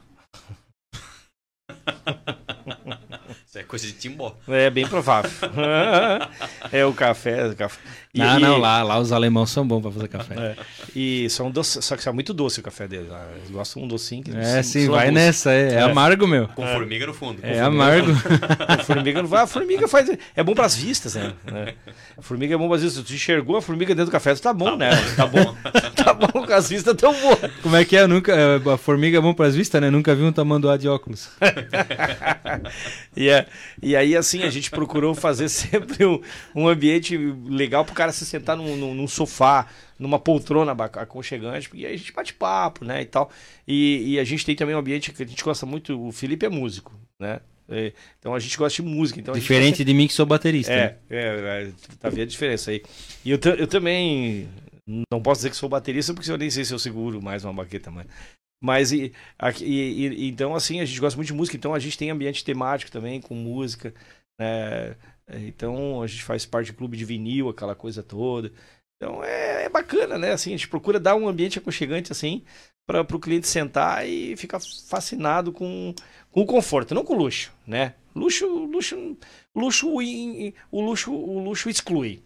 Isso 3.51 3.59
é 3.59 3.63
coisa 3.63 3.85
de 3.85 3.91
timbó. 3.91 4.33
É 4.47 4.69
bem 4.69 4.87
provável. 4.87 5.29
é 6.71 6.85
o 6.85 6.93
café. 6.93 7.47
O 7.47 7.55
café. 7.55 7.79
E, 8.13 8.19
não, 8.19 8.39
não, 8.39 8.57
lá, 8.57 8.83
lá 8.83 8.97
os 8.97 9.11
alemãos 9.11 9.51
são 9.51 9.67
bons 9.67 9.81
para 9.81 9.91
fazer 9.91 10.07
café. 10.07 10.35
É, 10.35 10.55
e 10.95 11.29
são 11.29 11.51
doce, 11.51 11.81
só 11.81 11.95
que 11.95 12.07
é 12.07 12.11
muito 12.11 12.33
doce 12.33 12.59
o 12.59 12.63
café 12.63 12.87
deles. 12.87 13.09
Eles 13.35 13.49
gostam 13.49 13.81
de 13.81 13.85
um 13.85 13.87
docinho. 13.89 14.23
Que 14.23 14.35
é, 14.35 14.63
sim, 14.63 14.87
vai 14.89 15.07
doce. 15.07 15.11
nessa. 15.11 15.51
É, 15.51 15.69
é, 15.69 15.73
é, 15.75 15.81
amargo, 15.81 16.27
meu. 16.27 16.47
Com 16.49 16.65
formiga 16.65 17.05
no 17.05 17.13
fundo. 17.13 17.39
É 17.43 17.59
amargo. 17.59 18.13
Formiga 18.85 19.21
no 19.21 19.31
A 19.35 19.47
formiga 19.47 19.87
faz. 19.87 20.09
É 20.35 20.43
bom 20.43 20.53
para 20.53 20.65
as 20.65 20.75
vistas, 20.75 21.15
né? 21.15 21.33
A 22.17 22.21
formiga 22.21 22.55
é 22.55 22.57
bom 22.57 22.67
para 22.67 22.77
as 22.77 22.83
vistas. 22.83 23.03
Tu 23.03 23.13
enxergou 23.13 23.57
a 23.57 23.61
formiga 23.61 23.93
dentro 23.93 24.09
do 24.09 24.11
café, 24.11 24.33
tá 24.35 24.53
bom, 24.53 24.77
tá 24.77 24.77
né? 24.77 24.91
Bom, 24.95 25.15
tá 25.15 25.27
bom. 25.27 25.55
bom, 26.27 26.45
com 26.45 26.53
as 26.53 26.69
vistas 26.69 26.95
tão 26.95 27.13
boas. 27.13 27.39
Como 27.61 27.75
é 27.75 27.83
que 27.83 27.97
é? 27.97 28.07
nunca, 28.07 28.33
a 28.73 28.77
formiga 28.77 29.17
é 29.17 29.21
bom 29.21 29.33
para 29.33 29.47
as 29.47 29.55
vistas, 29.55 29.81
né? 29.81 29.89
Nunca 29.89 30.15
vi 30.15 30.23
um 30.23 30.31
tamanduá 30.31 30.77
de 30.77 30.87
óculos. 30.87 31.29
e, 33.15 33.29
é, 33.29 33.47
e 33.81 33.95
aí, 33.95 34.15
assim, 34.15 34.43
a 34.43 34.49
gente 34.49 34.69
procurou 34.69 35.15
fazer 35.15 35.49
sempre 35.49 36.05
um, 36.05 36.21
um 36.55 36.67
ambiente 36.67 37.17
legal 37.47 37.83
pro 37.83 37.95
cara 37.95 38.11
se 38.11 38.25
sentar 38.25 38.55
num, 38.55 38.75
num, 38.75 38.93
num 38.93 39.07
sofá, 39.07 39.67
numa 39.97 40.19
poltrona 40.19 40.71
aconchegante, 40.71 41.69
porque 41.69 41.85
aí 41.85 41.93
a 41.93 41.97
gente 41.97 42.13
bate 42.13 42.33
papo, 42.33 42.85
né, 42.85 43.01
e 43.01 43.05
tal. 43.05 43.31
E, 43.67 44.13
e, 44.13 44.19
a 44.19 44.23
gente 44.23 44.45
tem 44.45 44.55
também 44.55 44.75
um 44.75 44.79
ambiente 44.79 45.11
que 45.11 45.23
a 45.23 45.25
gente 45.25 45.43
gosta 45.43 45.65
muito, 45.65 45.99
o 45.99 46.11
Felipe 46.11 46.45
é 46.45 46.49
músico, 46.49 46.93
né? 47.19 47.39
É, 47.69 47.93
então 48.19 48.35
a 48.35 48.39
gente 48.39 48.57
gosta 48.57 48.81
de 48.83 48.87
música. 48.87 49.19
Então 49.19 49.33
Diferente 49.33 49.69
gosta... 49.69 49.85
de 49.85 49.93
mim 49.93 50.05
que 50.05 50.13
sou 50.13 50.25
baterista. 50.25 50.73
É, 50.73 50.75
né? 50.75 50.95
é, 51.09 51.67
é, 51.67 51.71
tá 51.99 52.09
vendo 52.09 52.23
a 52.23 52.25
diferença 52.25 52.69
aí. 52.69 52.83
E 53.23 53.31
eu, 53.31 53.39
eu 53.57 53.65
também 53.65 54.49
não 54.87 55.21
posso 55.21 55.39
dizer 55.39 55.49
que 55.51 55.55
sou 55.55 55.69
baterista, 55.69 56.13
porque 56.13 56.31
eu 56.31 56.37
nem 56.37 56.49
sei 56.49 56.65
se 56.65 56.73
eu 56.73 56.79
seguro 56.79 57.21
mais 57.21 57.43
uma 57.45 57.53
baqueta, 57.53 57.91
mas 57.91 58.07
mas 58.63 58.91
e, 58.91 59.11
e, 59.61 60.07
e, 60.07 60.29
então, 60.29 60.53
assim, 60.53 60.81
a 60.81 60.85
gente 60.85 60.99
gosta 60.99 61.17
muito 61.17 61.27
de 61.27 61.33
música, 61.33 61.57
então 61.57 61.73
a 61.73 61.79
gente 61.79 61.97
tem 61.97 62.11
ambiente 62.11 62.45
temático 62.45 62.91
também, 62.91 63.19
com 63.19 63.33
música, 63.33 63.91
né? 64.39 64.95
Então 65.33 66.01
a 66.01 66.07
gente 66.07 66.23
faz 66.23 66.45
parte 66.45 66.67
de 66.67 66.73
clube 66.73 66.97
de 66.97 67.05
vinil, 67.05 67.49
aquela 67.49 67.75
coisa 67.75 68.03
toda. 68.03 68.51
Então 68.97 69.23
é, 69.23 69.65
é 69.65 69.69
bacana, 69.69 70.17
né? 70.17 70.31
Assim, 70.31 70.53
a 70.53 70.57
gente 70.57 70.67
procura 70.67 70.99
dar 70.99 71.15
um 71.15 71.27
ambiente 71.27 71.57
aconchegante, 71.57 72.11
assim, 72.11 72.43
para 72.87 73.01
o 73.01 73.19
cliente 73.19 73.47
sentar 73.47 74.07
e 74.07 74.35
ficar 74.37 74.59
fascinado 74.59 75.51
com, 75.51 75.93
com 76.31 76.41
o 76.41 76.45
conforto, 76.45 76.93
não 76.93 77.03
com 77.03 77.13
o 77.13 77.17
luxo, 77.17 77.51
né? 77.65 77.95
Luxo, 78.15 78.45
luxo, 78.45 79.17
luxo, 79.55 79.87
o 79.89 80.81
luxo, 80.81 81.13
o 81.13 81.39
luxo 81.43 81.69
exclui, 81.69 82.21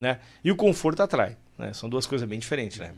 né? 0.00 0.20
E 0.44 0.52
o 0.52 0.56
conforto 0.56 1.02
atrai, 1.02 1.36
né? 1.62 1.72
São 1.72 1.88
duas 1.88 2.06
coisas 2.06 2.28
bem 2.28 2.38
diferentes, 2.38 2.78
né? 2.78 2.92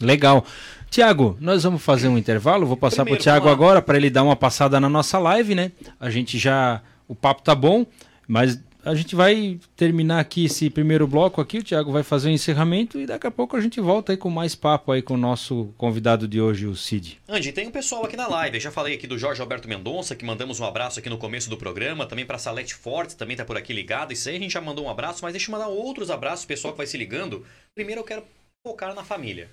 Legal. 0.00 0.44
Tiago, 0.90 1.36
nós 1.40 1.64
vamos 1.64 1.82
fazer 1.82 2.08
um 2.08 2.16
intervalo. 2.16 2.66
Vou 2.66 2.76
passar 2.76 3.04
para 3.04 3.14
o 3.14 3.18
Tiago 3.18 3.48
agora 3.48 3.82
para 3.82 3.96
ele 3.96 4.10
dar 4.10 4.22
uma 4.22 4.36
passada 4.36 4.78
na 4.78 4.88
nossa 4.88 5.18
live, 5.18 5.54
né? 5.54 5.72
A 5.98 6.08
gente 6.10 6.38
já. 6.38 6.80
O 7.08 7.14
papo 7.14 7.42
tá 7.42 7.54
bom, 7.54 7.86
mas 8.26 8.60
a 8.88 8.94
gente 8.94 9.14
vai 9.14 9.60
terminar 9.76 10.18
aqui 10.18 10.46
esse 10.46 10.70
primeiro 10.70 11.06
bloco 11.06 11.42
aqui, 11.42 11.58
o 11.58 11.62
Thiago 11.62 11.92
vai 11.92 12.02
fazer 12.02 12.28
o 12.28 12.32
encerramento 12.32 12.98
e 12.98 13.04
daqui 13.04 13.26
a 13.26 13.30
pouco 13.30 13.54
a 13.54 13.60
gente 13.60 13.80
volta 13.82 14.12
aí 14.12 14.16
com 14.16 14.30
mais 14.30 14.54
papo 14.54 14.92
aí 14.92 15.02
com 15.02 15.12
o 15.12 15.18
nosso 15.18 15.74
convidado 15.76 16.26
de 16.26 16.40
hoje, 16.40 16.66
o 16.66 16.74
Cid. 16.74 17.20
Andy, 17.28 17.52
tem 17.52 17.68
um 17.68 17.70
pessoal 17.70 18.06
aqui 18.06 18.16
na 18.16 18.26
live, 18.26 18.56
eu 18.56 18.60
já 18.60 18.70
falei 18.70 18.94
aqui 18.94 19.06
do 19.06 19.18
Jorge 19.18 19.42
Alberto 19.42 19.68
Mendonça, 19.68 20.16
que 20.16 20.24
mandamos 20.24 20.58
um 20.58 20.64
abraço 20.64 20.98
aqui 20.98 21.10
no 21.10 21.18
começo 21.18 21.50
do 21.50 21.58
programa, 21.58 22.06
também 22.06 22.24
para 22.24 22.38
Salete 22.38 22.74
Fortes, 22.74 23.14
também 23.14 23.36
tá 23.36 23.44
por 23.44 23.58
aqui 23.58 23.74
ligado, 23.74 24.12
isso 24.12 24.26
aí 24.26 24.36
a 24.36 24.40
gente 24.40 24.52
já 24.52 24.60
mandou 24.60 24.86
um 24.86 24.90
abraço, 24.90 25.20
mas 25.22 25.32
deixa 25.32 25.50
eu 25.50 25.52
mandar 25.52 25.68
outros 25.68 26.10
abraços, 26.10 26.46
pessoal 26.46 26.72
que 26.72 26.78
vai 26.78 26.86
se 26.86 26.96
ligando. 26.96 27.44
Primeiro 27.74 28.00
eu 28.00 28.04
quero 28.04 28.24
focar 28.66 28.94
na 28.94 29.04
família. 29.04 29.50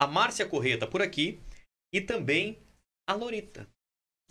A 0.00 0.06
Márcia 0.06 0.46
Corrêa 0.46 0.78
tá 0.78 0.86
por 0.86 1.02
aqui 1.02 1.38
e 1.92 2.00
também 2.00 2.56
a 3.06 3.12
Lorita. 3.12 3.68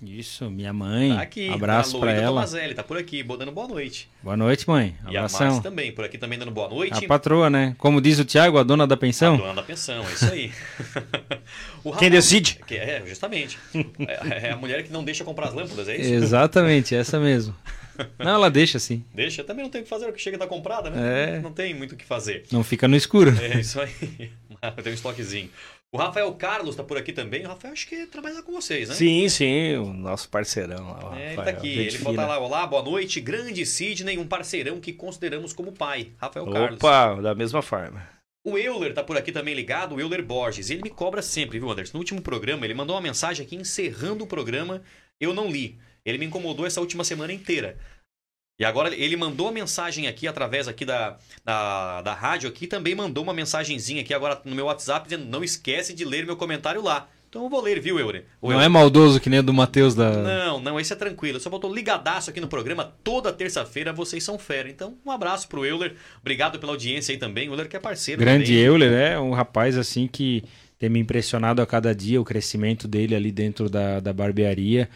Isso, 0.02 0.50
minha 0.50 0.74
mãe. 0.74 1.14
Tá 1.14 1.22
aqui. 1.22 1.48
Abraço 1.50 2.00
para 2.00 2.12
ela. 2.12 2.42
Tomazelli, 2.42 2.74
tá 2.74 2.84
por 2.84 2.98
aqui, 2.98 3.22
dando 3.22 3.52
boa 3.52 3.68
noite. 3.68 4.10
Boa 4.24 4.36
noite, 4.36 4.68
mãe. 4.68 4.96
Abração. 5.06 5.14
E 5.14 5.18
a 5.18 5.52
Márcia 5.52 5.62
também, 5.62 5.92
por 5.92 6.04
aqui 6.04 6.18
também 6.18 6.40
dando 6.40 6.52
boa 6.52 6.68
noite. 6.68 7.06
A 7.06 7.08
patroa, 7.08 7.52
né? 7.52 7.76
Como 7.78 8.02
diz 8.02 8.18
o 8.18 8.26
Tiago, 8.26 8.58
a 8.58 8.64
dona 8.64 8.88
da 8.88 8.98
pensão. 8.98 9.36
A 9.36 9.38
dona 9.38 9.54
da 9.54 9.64
pensão, 9.64 10.04
é 10.04 10.14
isso 10.14 10.26
aí. 10.26 10.52
Quem 12.00 12.10
decide? 12.10 12.60
Que 12.66 12.78
é, 12.78 13.04
justamente. 13.06 13.60
É, 14.00 14.48
é, 14.48 14.52
a 14.52 14.58
mulher 14.58 14.84
que 14.84 14.92
não 14.92 15.04
deixa 15.04 15.24
comprar 15.24 15.50
as 15.50 15.54
lâmpadas, 15.54 15.88
é 15.88 15.96
isso? 15.98 16.14
Exatamente, 16.14 16.96
essa 16.96 17.20
mesmo. 17.20 17.56
Não, 18.18 18.32
ela 18.32 18.50
deixa 18.50 18.80
sim. 18.80 19.04
Deixa, 19.14 19.44
também 19.44 19.64
não 19.64 19.70
tem 19.70 19.82
o 19.82 19.84
que 19.84 19.90
fazer, 19.90 20.06
porque 20.06 20.20
chega 20.20 20.38
da 20.38 20.48
comprada, 20.48 20.90
né? 20.90 21.38
É. 21.38 21.40
Não 21.40 21.52
tem 21.52 21.74
muito 21.74 21.92
o 21.92 21.96
que 21.96 22.06
fazer. 22.06 22.46
Não 22.52 22.64
fica 22.64 22.88
no 22.88 22.96
escuro. 22.96 23.36
É 23.40 23.60
isso 23.60 23.80
aí. 23.80 23.92
tem 24.84 24.92
um 24.92 24.96
estoquezinho. 24.96 25.50
O 25.94 25.98
Rafael 25.98 26.34
Carlos 26.36 26.70
está 26.70 26.84
por 26.86 26.98
aqui 26.98 27.12
também. 27.12 27.46
O 27.46 27.50
Rafael 27.50 27.74
acho 27.74 27.86
que 27.86 28.06
trabalha 28.06 28.42
com 28.42 28.54
vocês, 28.54 28.88
né? 28.88 28.96
Sim, 28.96 29.28
sim, 29.28 29.76
o 29.76 29.92
nosso 29.92 30.30
parceirão 30.30 30.90
lá. 30.90 31.20
É, 31.20 31.34
ele 31.34 31.36
tá 31.36 31.50
aqui. 31.50 31.68
Ele 31.68 31.98
fala 31.98 32.26
lá, 32.26 32.40
olá, 32.40 32.66
boa 32.66 32.82
noite. 32.82 33.20
Grande 33.20 33.66
Sidney, 33.66 34.18
um 34.18 34.26
parceirão 34.26 34.80
que 34.80 34.94
consideramos 34.94 35.52
como 35.52 35.74
pai. 35.74 36.14
Rafael 36.18 36.46
Opa, 36.46 36.54
Carlos. 36.54 36.78
Opa, 36.78 37.22
da 37.22 37.36
mesma 37.36 37.62
forma. 37.62 38.08
O 38.42 38.58
Euler 38.58 38.94
tá 38.94 39.04
por 39.04 39.18
aqui 39.18 39.34
também 39.34 39.54
ligado, 39.54 39.96
o 39.96 40.00
Euler 40.00 40.24
Borges. 40.24 40.70
Ele 40.70 40.82
me 40.82 40.90
cobra 40.90 41.22
sempre, 41.22 41.60
viu, 41.60 41.70
Anderson? 41.70 41.92
No 41.94 42.00
último 42.00 42.22
programa, 42.22 42.66
ele 42.66 42.74
mandou 42.74 42.96
uma 42.96 43.02
mensagem 43.02 43.46
aqui 43.46 43.58
encerrando 43.58 44.24
o 44.24 44.28
programa. 44.28 44.82
Eu 45.20 45.34
não 45.34 45.52
li. 45.52 45.78
Ele 46.06 46.18
me 46.18 46.26
incomodou 46.26 46.66
essa 46.66 46.80
última 46.80 47.04
semana 47.04 47.34
inteira. 47.34 47.78
E 48.62 48.64
agora 48.64 48.94
ele 48.94 49.18
mandou 49.18 49.48
a 49.48 49.52
mensagem 49.52 50.08
aqui 50.08 50.28
através 50.28 50.68
aqui 50.68 50.86
da, 50.86 51.18
da, 51.44 52.04
da 52.04 52.14
rádio 52.14 52.48
aqui, 52.48 52.68
também 52.68 52.94
mandou 52.94 53.24
uma 53.24 53.34
mensagenzinha 53.34 54.04
aqui 54.04 54.14
agora 54.14 54.40
no 54.46 54.54
meu 54.54 54.66
WhatsApp 54.66 55.10
dizendo 55.10 55.28
não 55.28 55.44
esquece 55.44 55.96
de 55.96 56.06
ler 56.06 56.28
meu 56.28 56.38
comentário 56.38 56.80
lá. 56.80 57.08
Então 57.28 57.44
eu 57.44 57.50
vou 57.50 57.60
ler, 57.60 57.80
viu, 57.82 57.98
Euler? 57.98 58.26
Não 58.40 58.62
é 58.62 58.70
maldoso 58.70 59.20
que 59.20 59.32
nem 59.32 59.40
o 59.40 59.44
do 59.44 59.52
Matheus 59.52 59.96
da. 59.96 60.12
Não, 60.12 60.60
não, 60.60 60.80
esse 60.80 60.94
é 60.94 60.96
tranquilo. 60.96 61.38
Eu 61.38 61.42
só 61.42 61.50
botou 61.50 61.74
ligadaço 61.74 62.30
aqui 62.30 62.40
no 62.40 62.48
programa 62.48 62.94
toda 63.04 63.34
terça-feira, 63.34 63.92
vocês 63.92 64.24
são 64.24 64.38
fera. 64.38 64.70
Então, 64.70 64.96
um 65.04 65.10
abraço 65.10 65.48
pro 65.48 65.66
Euler. 65.66 65.96
Obrigado 66.20 66.60
pela 66.60 66.74
audiência 66.74 67.14
aí 67.14 67.18
também. 67.18 67.50
O 67.50 67.54
Euler 67.54 67.68
que 67.68 67.76
é 67.76 67.80
parceiro. 67.80 68.22
Grande 68.22 68.46
também. 68.46 68.60
Euler, 68.60 68.92
é 68.92 69.20
um 69.20 69.32
rapaz 69.32 69.76
assim 69.76 70.08
que 70.08 70.44
tem 70.78 70.88
me 70.88 71.00
impressionado 71.00 71.64
a 71.64 71.66
cada 71.66 71.96
dia 71.96 72.22
o 72.22 72.24
crescimento 72.24 72.88
dele 72.88 73.16
ali 73.16 73.32
dentro 73.32 73.68
da, 73.68 74.00
da 74.00 74.14
barbearia. 74.14 74.88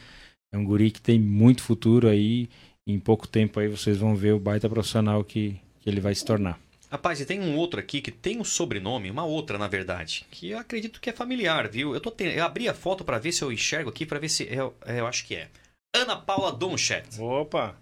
É 0.53 0.57
um 0.57 0.63
guri 0.63 0.91
que 0.91 1.01
tem 1.01 1.17
muito 1.17 1.63
futuro 1.63 2.07
aí 2.07 2.47
em 2.87 2.99
pouco 2.99 3.27
tempo 3.27 3.59
aí 3.59 3.67
vocês 3.67 3.97
vão 3.97 4.15
ver 4.15 4.33
o 4.33 4.39
baita 4.39 4.69
profissional 4.69 5.23
que, 5.23 5.59
que 5.79 5.89
ele 5.89 5.99
vai 5.99 6.13
se 6.13 6.23
tornar. 6.23 6.59
Rapaz, 6.89 7.19
e 7.19 7.25
tem 7.25 7.41
um 7.41 7.57
outro 7.57 7.79
aqui 7.79 7.99
que 7.99 8.11
tem 8.11 8.39
um 8.39 8.43
sobrenome, 8.43 9.09
uma 9.09 9.25
outra 9.25 9.57
na 9.57 9.67
verdade, 9.67 10.25
que 10.29 10.51
eu 10.51 10.59
acredito 10.59 11.01
que 11.01 11.09
é 11.09 11.13
familiar, 11.13 11.67
viu? 11.67 11.93
Eu, 11.93 11.99
tô 11.99 12.11
te... 12.11 12.25
eu 12.25 12.45
abri 12.45 12.69
a 12.69 12.73
foto 12.73 13.03
para 13.03 13.17
ver 13.17 13.31
se 13.31 13.43
eu 13.43 13.51
enxergo 13.51 13.89
aqui, 13.89 14.05
para 14.05 14.19
ver 14.19 14.29
se. 14.29 14.47
Eu, 14.49 14.73
eu 14.85 15.07
acho 15.07 15.25
que 15.25 15.35
é. 15.35 15.49
Ana 15.95 16.15
Paula 16.15 16.51
Donchet. 16.51 17.19
Opa! 17.19 17.75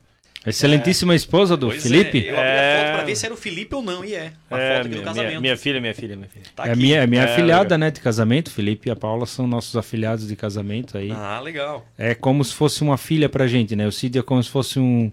Excelentíssima 0.45 1.13
é. 1.13 1.15
esposa 1.15 1.55
do 1.55 1.67
pois 1.67 1.83
Felipe. 1.83 2.27
É. 2.27 2.31
Eu 2.31 2.37
abri 2.37 2.49
é... 2.49 2.81
a 2.81 2.85
foto 2.85 2.95
pra 2.95 3.03
ver 3.05 3.15
se 3.15 3.25
era 3.25 3.33
o 3.33 3.37
Felipe 3.37 3.75
ou 3.75 3.81
não, 3.81 4.03
e 4.03 4.13
é. 4.13 4.33
A 4.49 4.59
é, 4.59 4.75
foto 4.75 4.79
aqui 4.79 4.89
minha, 4.89 5.01
do 5.01 5.05
casamento. 5.05 5.29
Minha, 5.29 5.41
minha, 5.41 5.57
filha, 5.57 5.81
minha 5.81 5.95
filha, 5.95 6.15
minha 6.15 6.29
filha. 6.29 6.45
Tá 6.55 6.67
é 6.67 6.75
minha, 6.75 6.97
é 7.03 7.07
minha 7.07 7.23
é, 7.23 7.25
afilhada, 7.25 7.77
né, 7.77 7.89
de 7.89 8.01
casamento. 8.01 8.51
Felipe 8.51 8.89
e 8.89 8.91
a 8.91 8.95
Paula 8.95 9.25
são 9.25 9.47
nossos 9.47 9.75
afilhados 9.75 10.27
de 10.27 10.35
casamento 10.35 10.97
aí. 10.97 11.11
Ah, 11.11 11.39
legal. 11.39 11.87
É 11.97 12.13
como 12.13 12.43
se 12.43 12.53
fosse 12.53 12.81
uma 12.81 12.97
filha 12.97 13.29
pra 13.29 13.47
gente, 13.47 13.75
né? 13.75 13.87
O 13.87 13.91
Cid 13.91 14.19
é 14.19 14.21
como 14.21 14.43
se 14.43 14.49
fosse 14.49 14.79
um, 14.79 15.11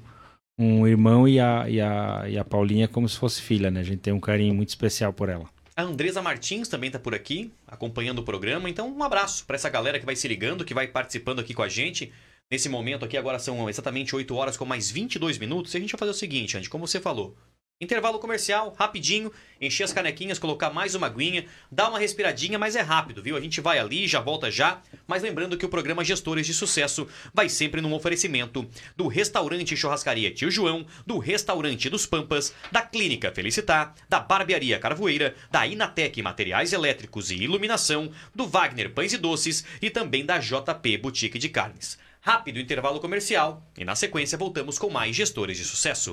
um 0.59 0.87
irmão 0.87 1.29
e 1.29 1.39
a, 1.39 1.65
e, 1.69 1.81
a, 1.81 2.25
e 2.29 2.39
a 2.39 2.45
Paulinha 2.45 2.89
como 2.89 3.09
se 3.09 3.17
fosse 3.17 3.41
filha, 3.41 3.71
né? 3.71 3.81
A 3.81 3.85
gente 3.85 4.01
tem 4.01 4.13
um 4.13 4.21
carinho 4.21 4.55
muito 4.55 4.69
especial 4.69 5.13
por 5.13 5.29
ela. 5.29 5.45
A 5.77 5.83
Andresa 5.83 6.21
Martins 6.21 6.69
também 6.69 6.89
está 6.89 6.99
por 6.99 7.15
aqui, 7.15 7.51
acompanhando 7.67 8.19
o 8.19 8.23
programa. 8.23 8.69
Então, 8.69 8.95
um 8.95 9.03
abraço 9.03 9.47
para 9.47 9.57
essa 9.57 9.71
galera 9.71 9.99
que 9.99 10.05
vai 10.05 10.15
se 10.15 10.29
ligando, 10.29 10.65
que 10.65 10.75
vai 10.75 10.87
participando 10.87 11.41
aqui 11.41 11.55
com 11.55 11.63
a 11.63 11.69
gente. 11.69 12.13
Nesse 12.51 12.69
momento 12.69 13.05
aqui, 13.05 13.17
agora 13.17 13.39
são 13.39 13.71
exatamente 13.71 14.17
8 14.17 14.35
horas 14.35 14.57
com 14.57 14.65
mais 14.65 14.91
22 14.91 15.39
minutos. 15.39 15.73
E 15.73 15.77
a 15.77 15.81
gente 15.81 15.93
vai 15.93 16.01
fazer 16.01 16.11
o 16.11 16.15
seguinte, 16.15 16.59
Andy, 16.59 16.69
como 16.69 16.85
você 16.85 17.01
falou. 17.01 17.37
Intervalo 17.81 18.19
comercial, 18.19 18.75
rapidinho, 18.77 19.33
encher 19.59 19.85
as 19.85 19.93
canequinhas, 19.93 20.39
colocar 20.39 20.69
mais 20.69 20.95
uma 20.95 21.07
aguinha, 21.07 21.47
dar 21.73 21.89
uma 21.89 21.99
respiradinha, 21.99 22.59
mas 22.59 22.77
é 22.77 22.81
rápido, 22.81 23.23
viu? 23.23 23.37
A 23.37 23.41
gente 23.41 23.61
vai 23.61 23.79
ali, 23.79 24.07
já 24.07 24.21
volta 24.21 24.51
já. 24.51 24.83
Mas 25.07 25.23
lembrando 25.23 25.57
que 25.57 25.65
o 25.65 25.69
programa 25.69 26.05
Gestores 26.05 26.45
de 26.45 26.53
Sucesso 26.53 27.07
vai 27.33 27.49
sempre 27.49 27.81
num 27.81 27.95
oferecimento 27.95 28.69
do 28.97 29.07
Restaurante 29.07 29.77
Churrascaria 29.77 30.31
Tio 30.31 30.51
João, 30.51 30.85
do 31.07 31.19
Restaurante 31.19 31.89
dos 31.89 32.05
Pampas, 32.05 32.53
da 32.73 32.83
Clínica 32.83 33.33
Felicitar, 33.33 33.95
da 34.09 34.19
Barbearia 34.19 34.79
Carvoeira, 34.81 35.37
da 35.53 35.67
Inatec 35.69 36.21
Materiais 36.21 36.73
Elétricos 36.73 37.31
e 37.31 37.37
Iluminação, 37.37 38.11
do 38.35 38.47
Wagner 38.47 38.91
Pães 38.91 39.13
e 39.13 39.19
Doces 39.19 39.65
e 39.81 39.89
também 39.89 40.27
da 40.27 40.39
JP 40.39 40.99
Boutique 40.99 41.39
de 41.39 41.49
Carnes. 41.49 41.97
Rápido 42.23 42.61
intervalo 42.61 43.01
comercial 43.01 43.67
e 43.79 43.85
na 43.85 43.97
sequência 43.97 44.37
voltamos 44.37 44.79
com 44.79 44.91
mais 44.91 45.17
Gestores 45.17 45.57
de 45.57 45.65
Sucesso. 45.65 46.13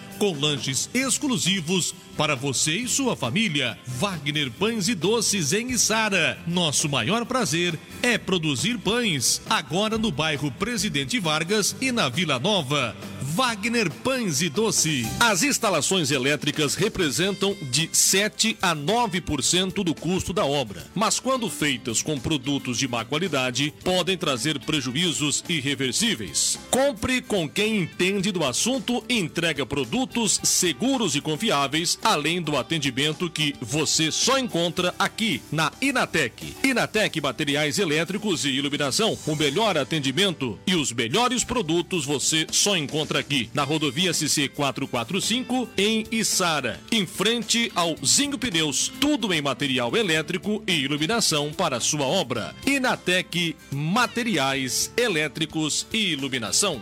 com 0.21 0.39
lanches 0.39 0.87
exclusivos 0.93 1.95
para 2.15 2.35
você 2.35 2.73
e 2.73 2.87
sua 2.87 3.15
família. 3.15 3.75
Wagner 3.87 4.51
Pães 4.51 4.87
e 4.87 4.93
Doces 4.93 5.51
em 5.51 5.71
Içara. 5.71 6.37
Nosso 6.45 6.87
maior 6.87 7.25
prazer 7.25 7.73
é 8.03 8.19
produzir 8.19 8.77
pães. 8.77 9.41
Agora 9.49 9.97
no 9.97 10.11
bairro 10.11 10.51
Presidente 10.51 11.19
Vargas 11.19 11.75
e 11.81 11.91
na 11.91 12.07
Vila 12.07 12.37
Nova. 12.37 12.95
Wagner 13.21 13.91
Pães 14.03 14.41
e 14.41 14.49
Doce. 14.49 15.07
As 15.19 15.43
instalações 15.43 16.09
elétricas 16.09 16.73
representam 16.73 17.55
de 17.69 17.87
7 17.91 18.57
a 18.61 18.75
9% 18.75 19.83
do 19.83 19.93
custo 19.93 20.33
da 20.33 20.43
obra, 20.43 20.87
mas 20.95 21.19
quando 21.19 21.49
feitas 21.49 22.01
com 22.01 22.19
produtos 22.19 22.79
de 22.79 22.87
má 22.87 23.05
qualidade, 23.05 23.73
podem 23.83 24.17
trazer 24.17 24.59
prejuízos 24.59 25.43
irreversíveis. 25.47 26.57
Compre 26.71 27.21
com 27.21 27.47
quem 27.47 27.77
entende 27.77 28.31
do 28.31 28.43
assunto 28.43 29.03
e 29.07 29.19
entrega 29.19 29.65
produtos 29.65 30.39
seguros 30.43 31.15
e 31.15 31.21
confiáveis, 31.21 31.99
além 32.03 32.41
do 32.41 32.57
atendimento 32.57 33.29
que 33.29 33.53
você 33.61 34.11
só 34.11 34.39
encontra 34.39 34.95
aqui 34.97 35.41
na 35.51 35.71
Inatec. 35.79 36.55
Inatec 36.63 37.21
Materiais 37.21 37.77
Elétricos 37.77 38.45
e 38.45 38.49
Iluminação. 38.49 39.17
O 39.27 39.35
melhor 39.35 39.77
atendimento 39.77 40.57
e 40.65 40.75
os 40.75 40.91
melhores 40.91 41.43
produtos 41.43 42.03
você 42.03 42.47
só 42.51 42.75
encontra 42.75 43.10
aqui 43.17 43.49
na 43.53 43.63
rodovia 43.63 44.13
CC 44.13 44.47
445 44.47 45.69
em 45.77 46.05
Içara, 46.11 46.79
em 46.91 47.05
frente 47.05 47.71
ao 47.75 47.95
Zinho 48.05 48.37
Pneus, 48.37 48.91
tudo 48.99 49.33
em 49.33 49.41
material 49.41 49.95
elétrico 49.95 50.63
e 50.67 50.73
iluminação 50.73 51.51
para 51.51 51.79
sua 51.79 52.05
obra. 52.05 52.55
Inatec 52.65 53.55
Materiais 53.71 54.91
Elétricos 54.97 55.87
e 55.91 56.11
Iluminação. 56.11 56.81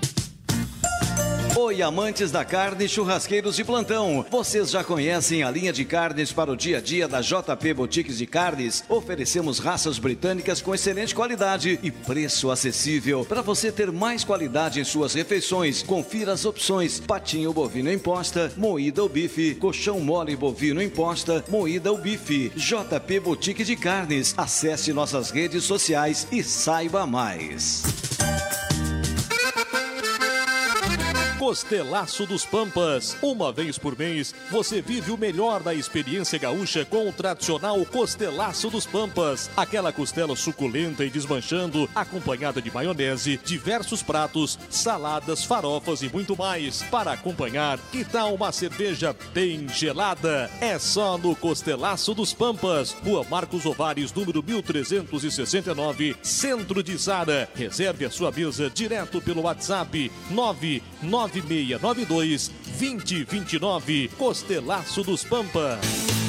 Oi, 1.62 1.82
amantes 1.82 2.32
da 2.32 2.46
carne, 2.46 2.88
churrasqueiros 2.88 3.58
de 3.58 3.66
plantão. 3.66 4.26
Vocês 4.32 4.72
já 4.72 4.82
conhecem 4.82 5.44
a 5.44 5.52
linha 5.52 5.74
de 5.74 5.84
carnes 5.84 6.32
para 6.32 6.50
o 6.50 6.56
dia 6.56 6.78
a 6.78 6.82
dia 6.82 7.06
da 7.06 7.20
JP 7.20 7.74
Boutiques 7.74 8.18
de 8.18 8.26
Carnes? 8.26 8.82
Oferecemos 8.88 9.60
raças 9.60 10.00
britânicas 10.00 10.62
com 10.62 10.74
excelente 10.74 11.14
qualidade 11.14 11.78
e 11.84 11.92
preço 11.92 12.50
acessível. 12.50 13.26
Para 13.26 13.42
você 13.42 13.74
ter 13.74 13.92
mais 13.92 14.24
qualidade 14.24 14.80
em 14.80 14.86
suas 14.86 15.14
refeições, 15.14 15.84
confira 15.84 16.32
as 16.32 16.46
opções: 16.46 17.02
patinho 17.02 17.52
bovino 17.52 17.92
em 17.92 18.00
posta, 18.00 18.50
moída 18.56 19.04
ou 19.04 19.10
bife, 19.10 19.56
colchão 19.56 20.00
mole 20.00 20.38
bovino 20.38 20.82
em 20.82 20.90
posta, 20.90 21.44
moída 21.50 21.92
ou 21.92 21.98
bife. 21.98 22.54
JP 22.56 23.20
Boutique 23.20 23.66
de 23.66 23.76
Carnes. 23.76 24.34
Acesse 24.38 24.94
nossas 24.94 25.30
redes 25.30 25.66
sociais 25.66 26.26
e 26.32 26.42
saiba 26.42 27.06
mais. 27.06 27.84
Costelaço 31.40 32.26
dos 32.26 32.46
Pampas. 32.46 33.16
Uma 33.22 33.50
vez 33.54 33.78
por 33.78 33.98
mês, 33.98 34.36
você 34.52 34.82
vive 34.82 35.10
o 35.10 35.18
melhor 35.18 35.64
da 35.64 35.74
experiência 35.74 36.38
gaúcha 36.38 36.84
com 36.84 37.08
o 37.08 37.14
tradicional 37.14 37.84
Costelaço 37.86 38.70
dos 38.70 38.86
Pampas. 38.86 39.50
Aquela 39.56 39.94
costela 39.94 40.36
suculenta 40.36 41.06
e 41.06 41.10
desmanchando, 41.10 41.90
acompanhada 41.96 42.62
de 42.62 42.70
maionese, 42.70 43.40
diversos 43.46 44.04
pratos, 44.04 44.60
saladas, 44.70 45.46
farofas 45.46 46.02
e 46.02 46.10
muito 46.10 46.36
mais. 46.38 46.84
Para 46.84 47.14
acompanhar, 47.14 47.80
que 47.90 48.04
tal 48.04 48.36
uma 48.36 48.52
cerveja 48.52 49.16
bem 49.34 49.66
gelada? 49.70 50.52
É 50.60 50.78
só 50.78 51.18
no 51.18 51.34
Costelaço 51.38 52.14
dos 52.14 52.34
Pampas, 52.34 52.92
Rua 52.92 53.26
Marcos 53.30 53.66
Ovares, 53.66 54.12
número 54.12 54.44
1369, 54.44 56.18
Centro 56.22 56.84
de 56.84 57.00
Sara. 57.00 57.50
Reserve 57.56 58.04
a 58.04 58.12
sua 58.12 58.30
mesa 58.30 58.70
direto 58.70 59.22
pelo 59.22 59.44
WhatsApp 59.44 60.12
99 60.30 60.82
9692 61.34 62.52
2029. 62.80 64.10
Costelaço 64.18 65.04
dos 65.04 65.24
Pampas. 65.24 66.29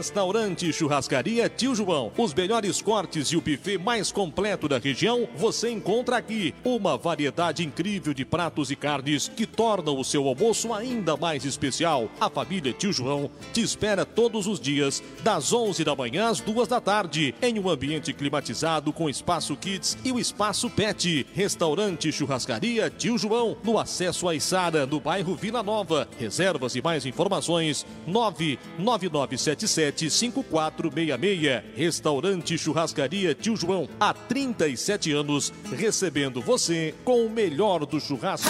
Restaurante 0.00 0.72
Churrascaria 0.72 1.46
Tio 1.46 1.74
João. 1.74 2.10
Os 2.16 2.32
melhores 2.32 2.80
cortes 2.80 3.28
e 3.28 3.36
o 3.36 3.40
buffet 3.42 3.76
mais 3.76 4.10
completo 4.10 4.66
da 4.66 4.78
região 4.78 5.28
você 5.36 5.68
encontra 5.68 6.16
aqui. 6.16 6.54
Uma 6.64 6.96
variedade 6.96 7.62
incrível 7.62 8.14
de 8.14 8.24
pratos 8.24 8.70
e 8.70 8.76
carnes 8.76 9.28
que 9.28 9.44
tornam 9.44 10.00
o 10.00 10.04
seu 10.04 10.26
almoço 10.26 10.72
ainda 10.72 11.18
mais 11.18 11.44
especial. 11.44 12.08
A 12.18 12.30
família 12.30 12.72
Tio 12.72 12.94
João 12.94 13.30
te 13.52 13.60
espera 13.60 14.06
todos 14.06 14.46
os 14.46 14.58
dias, 14.58 15.02
das 15.22 15.52
11 15.52 15.84
da 15.84 15.94
manhã 15.94 16.30
às 16.30 16.40
2 16.40 16.66
da 16.66 16.80
tarde, 16.80 17.34
em 17.42 17.58
um 17.58 17.68
ambiente 17.68 18.14
climatizado 18.14 18.94
com 18.94 19.06
espaço 19.06 19.54
kids 19.54 19.98
e 20.02 20.10
o 20.10 20.18
espaço 20.18 20.70
pet. 20.70 21.26
Restaurante 21.34 22.10
Churrascaria 22.10 22.88
Tio 22.88 23.18
João, 23.18 23.54
no 23.62 23.78
acesso 23.78 24.26
à 24.26 24.34
Isara, 24.34 24.86
no 24.86 24.98
bairro 24.98 25.34
Vila 25.34 25.62
Nova. 25.62 26.08
Reservas 26.18 26.74
e 26.74 26.80
mais 26.80 27.04
informações: 27.04 27.84
99977 28.06 29.89
5466. 29.96 31.62
Restaurante 31.74 32.58
Churrascaria 32.58 33.34
Tio 33.34 33.56
João, 33.56 33.88
há 33.98 34.12
37 34.12 35.12
anos, 35.12 35.52
recebendo 35.72 36.40
você 36.40 36.94
com 37.04 37.26
o 37.26 37.30
melhor 37.30 37.84
do 37.86 38.00
churrasco. 38.00 38.48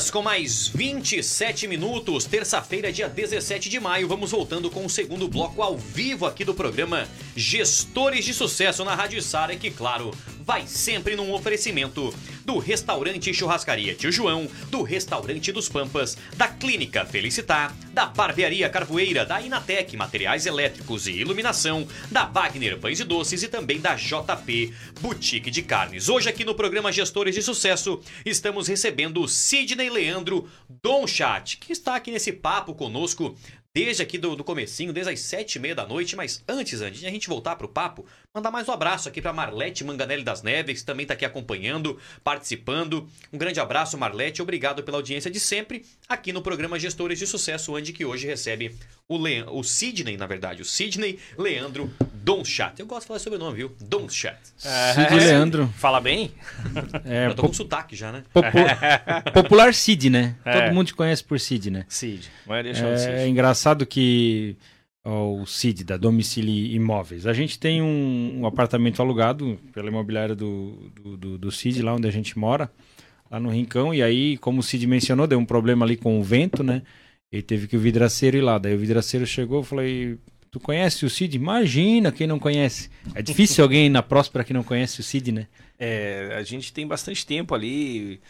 Horas 0.00 0.10
com 0.10 0.22
mais 0.22 0.68
27 0.68 1.66
minutos, 1.68 2.24
terça-feira, 2.24 2.90
dia 2.90 3.06
17 3.06 3.68
de 3.68 3.78
maio. 3.78 4.08
Vamos 4.08 4.30
voltando 4.30 4.70
com 4.70 4.86
o 4.86 4.88
segundo 4.88 5.28
bloco 5.28 5.62
ao 5.62 5.76
vivo 5.76 6.24
aqui 6.24 6.42
do 6.42 6.54
programa 6.54 7.06
Gestores 7.36 8.24
de 8.24 8.32
Sucesso 8.32 8.82
na 8.82 8.94
Rádio 8.94 9.20
Sara, 9.20 9.54
que, 9.56 9.70
claro, 9.70 10.10
vai 10.50 10.66
sempre 10.66 11.14
num 11.14 11.32
oferecimento 11.32 12.12
do 12.44 12.58
Restaurante 12.58 13.32
Churrascaria 13.32 13.94
Tio 13.94 14.10
João, 14.10 14.48
do 14.68 14.82
Restaurante 14.82 15.52
dos 15.52 15.68
Pampas, 15.68 16.16
da 16.36 16.48
Clínica 16.48 17.06
Felicitar, 17.06 17.72
da 17.92 18.06
Barbearia 18.06 18.68
Carvoeira, 18.68 19.24
da 19.24 19.40
Inatec 19.40 19.96
Materiais 19.96 20.46
Elétricos 20.46 21.06
e 21.06 21.12
Iluminação, 21.12 21.86
da 22.10 22.24
Wagner 22.24 22.80
Pães 22.80 22.98
e 22.98 23.04
Doces 23.04 23.44
e 23.44 23.48
também 23.48 23.80
da 23.80 23.94
JP 23.94 24.74
Boutique 25.00 25.52
de 25.52 25.62
Carnes. 25.62 26.08
Hoje 26.08 26.28
aqui 26.28 26.44
no 26.44 26.56
programa 26.56 26.90
Gestores 26.90 27.36
de 27.36 27.42
Sucesso 27.42 28.00
estamos 28.26 28.66
recebendo 28.66 29.28
Sidney 29.28 29.88
Leandro 29.88 30.50
Donchat, 30.82 31.58
que 31.58 31.72
está 31.72 31.94
aqui 31.94 32.10
nesse 32.10 32.32
papo 32.32 32.74
conosco 32.74 33.36
desde 33.72 34.02
aqui 34.02 34.18
do, 34.18 34.34
do 34.34 34.42
comecinho, 34.42 34.92
desde 34.92 35.12
as 35.12 35.20
sete 35.20 35.56
e 35.56 35.58
meia 35.58 35.74
da 35.74 35.86
noite. 35.86 36.16
Mas 36.16 36.42
antes, 36.48 36.80
antes 36.80 37.00
de 37.00 37.06
a 37.06 37.10
gente 37.10 37.28
voltar 37.28 37.56
para 37.56 37.66
o 37.66 37.70
papo, 37.70 38.04
mandar 38.32 38.52
mais 38.52 38.68
um 38.68 38.72
abraço 38.72 39.08
aqui 39.08 39.20
para 39.20 39.32
Marlete 39.32 39.82
Manganelli 39.82 40.22
das 40.22 40.40
Neves, 40.40 40.80
que 40.80 40.86
também 40.86 41.02
está 41.02 41.14
aqui 41.14 41.24
acompanhando, 41.24 41.98
participando. 42.22 43.08
Um 43.32 43.36
grande 43.36 43.58
abraço, 43.58 43.98
Marlete. 43.98 44.40
Obrigado 44.40 44.84
pela 44.84 44.98
audiência 44.98 45.28
de 45.28 45.40
sempre 45.40 45.84
aqui 46.08 46.32
no 46.32 46.40
programa 46.40 46.78
Gestores 46.78 47.18
de 47.18 47.26
Sucesso, 47.26 47.74
onde 47.74 47.92
que 47.92 48.04
hoje 48.04 48.28
recebe 48.28 48.76
o, 49.08 49.18
Le... 49.18 49.42
o 49.48 49.64
Sidney, 49.64 50.16
na 50.16 50.26
verdade, 50.28 50.62
o 50.62 50.64
Sidney 50.64 51.18
Leandro 51.36 51.92
Donchat. 52.22 52.78
Eu 52.78 52.86
gosto 52.86 53.02
de 53.02 53.08
falar 53.08 53.18
sobre 53.18 53.36
o 53.36 53.40
nome, 53.40 53.56
viu? 53.56 53.76
Donchat. 53.80 54.38
É, 54.64 54.92
Sidney 54.94 55.18
Leandro. 55.26 55.68
Fala 55.76 56.00
bem? 56.00 56.32
É, 57.04 57.26
Eu 57.26 57.34
tô 57.34 57.42
com 57.48 57.52
sotaque 57.52 57.96
já, 57.96 58.12
né? 58.12 58.22
Popu... 58.32 58.58
Popular 59.34 59.74
Sid, 59.74 60.08
né? 60.08 60.36
É. 60.44 60.52
Todo 60.52 60.74
mundo 60.74 60.86
te 60.86 60.94
conhece 60.94 61.24
por 61.24 61.40
Sid, 61.40 61.68
né? 61.72 61.84
Sid. 61.88 62.30
É, 62.48 63.24
é 63.24 63.26
engraçado 63.26 63.84
que 63.84 64.56
o 65.04 65.46
CID, 65.46 65.84
da 65.84 65.96
Domicílio 65.96 66.52
Imóveis. 66.74 67.26
A 67.26 67.32
gente 67.32 67.58
tem 67.58 67.80
um, 67.80 68.40
um 68.40 68.46
apartamento 68.46 69.00
alugado 69.00 69.58
pela 69.72 69.88
imobiliária 69.88 70.34
do, 70.34 70.90
do, 70.94 71.16
do, 71.16 71.38
do, 71.38 71.50
CID, 71.50 71.82
lá 71.82 71.94
onde 71.94 72.06
a 72.06 72.10
gente 72.10 72.38
mora, 72.38 72.70
lá 73.30 73.40
no 73.40 73.48
Rincão, 73.48 73.94
e 73.94 74.02
aí, 74.02 74.36
como 74.38 74.60
o 74.60 74.62
CID 74.62 74.86
mencionou, 74.86 75.26
deu 75.26 75.38
um 75.38 75.46
problema 75.46 75.86
ali 75.86 75.96
com 75.96 76.20
o 76.20 76.22
vento, 76.22 76.62
né? 76.62 76.82
Ele 77.32 77.42
teve 77.42 77.68
que 77.68 77.76
o 77.76 77.80
vidraceiro 77.80 78.36
ir 78.36 78.40
lá. 78.40 78.58
Daí 78.58 78.74
o 78.74 78.78
vidraceiro 78.78 79.24
chegou, 79.24 79.58
eu 79.58 79.64
falei, 79.64 80.18
tu 80.50 80.58
conhece 80.58 81.06
o 81.06 81.10
Cid? 81.10 81.36
Imagina 81.36 82.10
quem 82.10 82.26
não 82.26 82.38
conhece. 82.38 82.90
É 83.14 83.22
difícil 83.22 83.62
alguém 83.62 83.88
na 83.88 84.02
Próspera 84.02 84.44
que 84.44 84.52
não 84.52 84.64
conhece 84.64 85.00
o 85.00 85.02
Cid, 85.02 85.30
né? 85.32 85.46
É, 85.78 86.34
a 86.36 86.42
gente 86.42 86.72
tem 86.72 86.86
bastante 86.86 87.24
tempo 87.24 87.54
ali, 87.54 88.20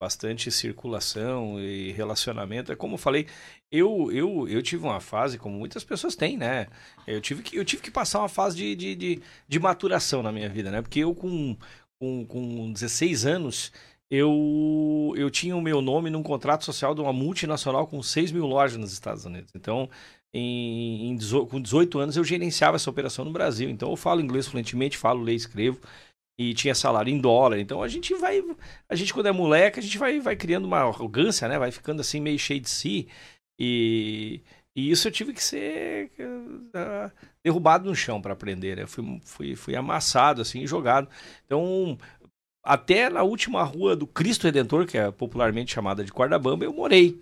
bastante 0.00 0.50
circulação 0.50 1.58
e 1.58 1.92
relacionamento. 1.92 2.70
É 2.70 2.76
como 2.76 2.94
eu 2.94 2.98
falei, 2.98 3.26
eu, 3.72 4.10
eu, 4.12 4.48
eu 4.48 4.62
tive 4.62 4.84
uma 4.84 5.00
fase, 5.00 5.38
como 5.38 5.56
muitas 5.58 5.84
pessoas 5.84 6.16
têm, 6.16 6.36
né? 6.36 6.66
Eu 7.06 7.20
tive 7.20 7.42
que, 7.42 7.56
eu 7.56 7.64
tive 7.64 7.82
que 7.82 7.90
passar 7.90 8.18
uma 8.20 8.28
fase 8.28 8.56
de, 8.56 8.74
de, 8.74 8.94
de, 8.96 9.22
de 9.48 9.60
maturação 9.60 10.22
na 10.22 10.32
minha 10.32 10.48
vida, 10.48 10.70
né? 10.70 10.82
Porque 10.82 11.00
eu, 11.00 11.14
com, 11.14 11.56
com, 12.00 12.26
com 12.26 12.72
16 12.72 13.26
anos, 13.26 13.72
eu, 14.10 15.14
eu 15.16 15.30
tinha 15.30 15.56
o 15.56 15.62
meu 15.62 15.80
nome 15.80 16.10
num 16.10 16.22
contrato 16.22 16.64
social 16.64 16.94
de 16.94 17.00
uma 17.00 17.12
multinacional 17.12 17.86
com 17.86 18.02
6 18.02 18.32
mil 18.32 18.46
lojas 18.46 18.76
nos 18.76 18.92
Estados 18.92 19.24
Unidos. 19.24 19.52
Então, 19.54 19.88
em, 20.34 21.10
em, 21.12 21.18
com 21.48 21.60
18 21.60 21.98
anos, 21.98 22.16
eu 22.16 22.24
gerenciava 22.24 22.76
essa 22.76 22.90
operação 22.90 23.24
no 23.24 23.32
Brasil. 23.32 23.70
Então, 23.70 23.90
eu 23.90 23.96
falo 23.96 24.20
inglês 24.20 24.48
fluentemente, 24.48 24.96
falo, 24.96 25.22
leio, 25.22 25.36
escrevo. 25.36 25.80
e 26.38 26.54
tinha 26.54 26.74
salário 26.74 27.12
em 27.12 27.18
dólar. 27.20 27.58
Então 27.60 27.82
a 27.82 27.88
gente 27.88 28.14
vai, 28.14 28.42
a 28.88 28.94
gente 28.94 29.12
quando 29.14 29.26
é 29.26 29.32
moleque, 29.32 29.78
a 29.78 29.82
gente 29.82 29.98
vai, 29.98 30.20
vai 30.20 30.36
criando 30.36 30.64
uma 30.66 30.78
arrogância, 30.80 31.46
né? 31.48 31.58
Vai 31.58 31.70
ficando 31.70 32.00
assim 32.00 32.20
meio 32.20 32.38
cheio 32.38 32.60
de 32.60 32.70
si. 32.70 33.08
E, 33.60 34.40
e 34.74 34.90
isso 34.90 35.06
eu 35.06 35.12
tive 35.12 35.34
que 35.34 35.44
ser 35.44 36.10
uh, 36.18 37.12
derrubado 37.44 37.88
no 37.88 37.94
chão 37.94 38.22
para 38.22 38.32
aprender. 38.32 38.76
Né? 38.76 38.84
Eu 38.84 38.88
fui, 38.88 39.20
fui, 39.22 39.54
fui 39.54 39.76
amassado 39.76 40.40
assim, 40.40 40.66
jogado. 40.66 41.08
Então 41.44 41.98
até 42.62 43.08
na 43.08 43.22
última 43.22 43.62
rua 43.62 43.94
do 43.94 44.06
Cristo 44.06 44.44
Redentor, 44.44 44.86
que 44.86 44.96
é 44.96 45.10
popularmente 45.10 45.72
chamada 45.72 46.04
de 46.04 46.12
Cordabamba, 46.12 46.64
eu 46.64 46.72
morei 46.72 47.20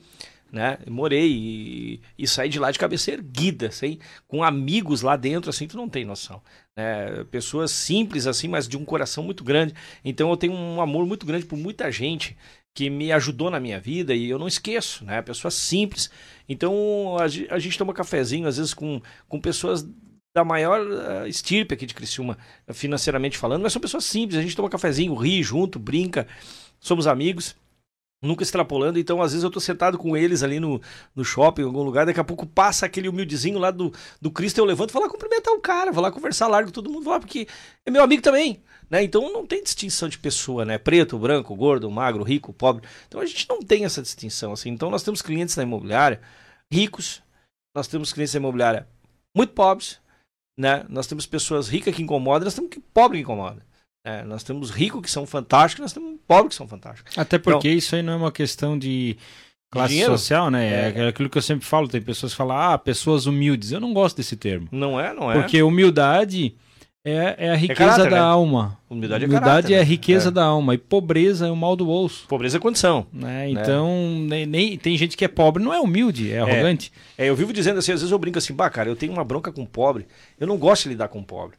né? 0.51 0.79
Morei 0.89 1.31
e, 1.31 2.01
e, 2.19 2.27
saí 2.27 2.49
de 2.49 2.59
lá 2.59 2.71
de 2.71 2.79
cabeça 2.79 3.11
erguida, 3.11 3.69
assim, 3.69 3.99
com 4.27 4.43
amigos 4.43 5.03
lá 5.03 5.17
dentro, 5.17 5.51
assim, 5.51 5.67
tu 5.67 5.77
não 5.77 5.89
tem 5.89 6.05
noção. 6.05 6.41
Né? 6.77 7.25
Pessoas 7.31 7.71
simples, 7.71 8.27
assim, 8.27 8.49
mas 8.49 8.67
de 8.67 8.77
um 8.77 8.85
coração 8.85 9.23
muito 9.23 9.45
grande. 9.45 9.75
Então 10.05 10.31
eu 10.31 10.37
tenho 10.37 10.55
um 10.55 10.81
amor 10.81 11.07
muito 11.07 11.27
grande 11.27 11.45
por 11.45 11.59
muita 11.59 11.91
gente 11.93 12.37
que 12.79 12.89
me 12.89 13.11
ajudou 13.11 13.51
na 13.51 13.59
minha 13.59 13.81
vida 13.81 14.15
e 14.15 14.31
eu 14.31 14.39
não 14.39 14.47
esqueço, 14.47 15.05
né? 15.05 15.21
Pessoas 15.21 15.55
simples. 15.55 16.09
Então 16.49 17.17
a, 17.19 17.25
a 17.53 17.59
gente 17.59 17.77
toma 17.77 17.93
cafezinho, 17.93 18.47
às 18.47 18.57
vezes, 18.57 18.73
com, 18.73 19.03
com 19.29 19.41
pessoas 19.41 19.85
da 20.33 20.45
maior 20.45 20.81
uh, 20.81 21.27
estirpe 21.27 21.75
aqui 21.75 21.85
de 21.85 21.93
Criciúma, 21.93 22.39
financeiramente 22.73 23.37
falando, 23.37 23.63
mas 23.63 23.73
são 23.73 23.83
pessoas 23.83 24.05
simples. 24.05 24.39
A 24.39 24.43
gente 24.43 24.55
toma 24.55 24.71
cafezinho, 24.71 25.13
ri 25.17 25.43
junto, 25.43 25.77
brinca, 25.77 26.29
somos 26.79 27.09
amigos 27.09 27.57
nunca 28.23 28.43
extrapolando, 28.43 28.99
então 28.99 29.23
às 29.23 29.31
vezes 29.33 29.45
eu 29.45 29.51
tô 29.51 29.61
sentado 29.61 29.97
com 29.97 30.17
eles 30.17 30.43
ali 30.43 30.59
no, 30.59 30.81
no 31.15 31.25
shopping, 31.25 31.63
em 31.63 31.65
algum 31.67 31.83
lugar, 31.83 32.05
daqui 32.05 32.19
a 32.19 32.25
pouco 32.25 32.47
passa 32.47 32.85
aquele 32.85 33.09
humildezinho 33.09 33.59
lá 33.59 33.71
do, 33.71 33.93
do 34.21 34.31
Cristo, 34.31 34.59
eu 34.59 34.65
levanto 34.65 34.91
e 34.91 34.93
vou 34.93 35.03
lá 35.03 35.09
cumprimentar 35.09 35.55
o 35.55 35.61
cara, 35.61 35.93
vou 35.93 36.03
lá 36.03 36.11
conversar 36.11 36.49
largo 36.49 36.73
todo 36.73 36.91
mundo 36.91 37.09
lá, 37.09 37.21
porque 37.21 37.47
é 37.87 37.91
meu 37.93 38.03
amigo 38.03 38.21
também, 38.21 38.61
né? 38.91 39.03
Então 39.03 39.33
não 39.33 39.47
tem 39.47 39.63
distinção 39.63 40.09
de 40.09 40.19
pessoa, 40.19 40.65
né? 40.65 40.79
Preto, 40.79 41.19
branco, 41.19 41.55
gordo, 41.55 41.91
magro, 41.91 42.23
rico, 42.23 42.53
pobre. 42.53 42.87
Então 43.07 43.21
a 43.21 43.27
gente 43.27 43.49
não 43.49 43.61
tem 43.61 43.85
essa 43.85 44.03
distinção, 44.03 44.53
assim. 44.53 44.71
Então 44.71 44.91
nós 44.91 45.03
temos 45.03 45.23
clientes 45.23 45.57
na 45.57 45.63
imobiliária 45.63 46.21
ricos, 46.73 47.23
nós 47.75 47.89
temos 47.89 48.13
clientes 48.13 48.35
na 48.35 48.41
imobiliária 48.41 48.87
muito 49.37 49.53
pobres, 49.53 50.01
né? 50.59 50.85
Nós 50.89 51.07
temos 51.07 51.27
pessoas 51.27 51.69
ricas 51.69 51.95
que 51.95 52.03
incomodam, 52.03 52.45
nós 52.45 52.55
temos 52.55 52.71
que 52.71 52.81
pobre 52.81 53.19
que 53.19 53.23
incomoda. 53.23 53.67
É, 54.05 54.25
nós 54.25 54.43
temos 54.43 54.71
ricos 54.71 55.03
que 55.03 55.11
são 55.11 55.27
fantásticos, 55.27 55.83
nós 55.83 55.93
temos 55.93 56.19
pobres 56.27 56.51
que 56.51 56.55
são 56.55 56.67
fantásticos. 56.67 57.17
Até 57.19 57.39
porque 57.39 57.69
então, 57.69 57.79
isso 57.79 57.95
aí 57.95 58.03
não 58.03 58.15
é 58.15 58.17
uma 58.17 58.33
questão 58.33 58.79
de 58.79 59.17
classe 59.71 59.91
dinheiro? 59.91 60.13
social, 60.13 60.51
né? 60.51 60.67
É. 60.67 61.01
é. 61.01 61.09
aquilo 61.09 61.29
que 61.29 61.37
eu 61.37 61.43
sempre 61.43 61.67
falo. 61.67 61.89
Tem 61.89 62.01
pessoas 62.01 62.33
que 62.33 62.39
falam, 62.39 62.57
ah, 62.57 62.79
pessoas 62.79 63.27
humildes. 63.27 63.71
Eu 63.71 63.81
não 63.81 63.93
gosto 63.93 64.17
desse 64.17 64.37
termo. 64.37 64.69
Não 64.73 64.99
é, 64.99 65.13
não 65.13 65.31
é. 65.31 65.35
Porque 65.35 65.63
humildade 65.63 66.55
é, 67.09 67.37
é 67.39 67.51
a 67.51 67.55
é 67.55 67.57
riqueza 67.57 67.83
é 67.83 67.87
caráter, 67.87 68.11
da 68.11 68.17
né? 68.17 68.23
alma. 68.23 68.79
Humildade, 68.89 69.25
é, 69.25 69.29
caráter, 69.29 69.73
é 69.73 69.77
a 69.77 69.79
né? 69.81 69.85
riqueza 69.85 70.29
é. 70.29 70.33
da 70.33 70.45
alma. 70.45 70.75
E 70.75 70.79
pobreza 70.79 71.47
é 71.47 71.51
o 71.51 71.57
mal 71.57 71.77
do 71.77 71.85
bolso. 71.85 72.27
Pobreza 72.27 72.57
é 72.57 72.61
condição. 72.61 73.07
Né? 73.13 73.51
Então, 73.51 74.19
nem, 74.21 74.47
nem, 74.47 74.79
tem 74.79 74.97
gente 74.97 75.17
que 75.17 75.25
é 75.25 75.29
pobre, 75.29 75.63
não 75.63 75.73
é 75.73 75.81
humilde, 75.81 76.33
é 76.33 76.41
arrogante. 76.41 76.93
É, 77.17 77.29
eu 77.29 77.37
vivo 77.37 77.53
dizendo 77.53 77.79
assim, 77.79 77.93
às 77.93 78.01
vezes 78.01 78.13
eu 78.13 78.19
brinco 78.19 78.39
assim, 78.39 78.55
bah, 78.55 78.71
cara, 78.71 78.89
eu 78.89 78.97
tenho 78.97 79.13
uma 79.13 79.25
bronca 79.25 79.53
com 79.53 79.65
pobre. 79.65 80.07
Eu 80.39 80.47
não 80.47 80.57
gosto 80.57 80.85
de 80.85 80.91
lidar 80.91 81.09
com 81.09 81.23
pobre. 81.23 81.57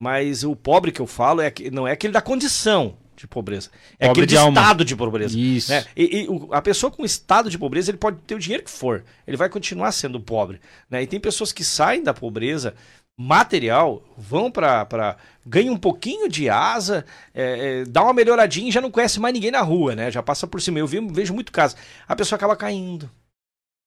Mas 0.00 0.42
o 0.42 0.56
pobre 0.56 0.90
que 0.90 1.00
eu 1.00 1.06
falo 1.06 1.40
é 1.40 1.50
que, 1.50 1.70
não 1.70 1.86
é 1.86 1.92
aquele 1.92 2.12
da 2.12 2.20
condição 2.20 2.96
de 3.16 3.28
pobreza. 3.28 3.70
É 3.98 4.08
pobre 4.08 4.24
aquele 4.24 4.26
de, 4.26 4.34
de 4.34 4.48
estado 4.48 4.84
de 4.84 4.96
pobreza. 4.96 5.38
Isso. 5.38 5.70
Né? 5.70 5.84
E, 5.96 6.24
e 6.24 6.28
a 6.50 6.60
pessoa 6.60 6.90
com 6.90 7.04
estado 7.04 7.48
de 7.48 7.56
pobreza, 7.56 7.90
ele 7.90 7.98
pode 7.98 8.18
ter 8.26 8.34
o 8.34 8.38
dinheiro 8.38 8.64
que 8.64 8.70
for. 8.70 9.04
Ele 9.26 9.36
vai 9.36 9.48
continuar 9.48 9.92
sendo 9.92 10.18
pobre. 10.20 10.60
Né? 10.90 11.02
E 11.02 11.06
tem 11.06 11.20
pessoas 11.20 11.52
que 11.52 11.62
saem 11.62 12.02
da 12.02 12.12
pobreza 12.12 12.74
material, 13.18 14.02
vão 14.16 14.50
para. 14.50 15.16
ganham 15.46 15.74
um 15.74 15.78
pouquinho 15.78 16.28
de 16.28 16.48
asa, 16.48 17.04
é, 17.34 17.82
é, 17.82 17.84
dá 17.84 18.02
uma 18.02 18.14
melhoradinha 18.14 18.68
e 18.68 18.72
já 18.72 18.80
não 18.80 18.90
conhece 18.90 19.20
mais 19.20 19.34
ninguém 19.34 19.50
na 19.50 19.60
rua, 19.60 19.94
né? 19.94 20.10
Já 20.10 20.22
passa 20.22 20.46
por 20.46 20.60
cima. 20.60 20.78
Eu 20.78 20.86
vejo 20.86 21.34
muito 21.34 21.52
caso. 21.52 21.76
A 22.06 22.16
pessoa 22.16 22.36
acaba 22.36 22.56
caindo. 22.56 23.10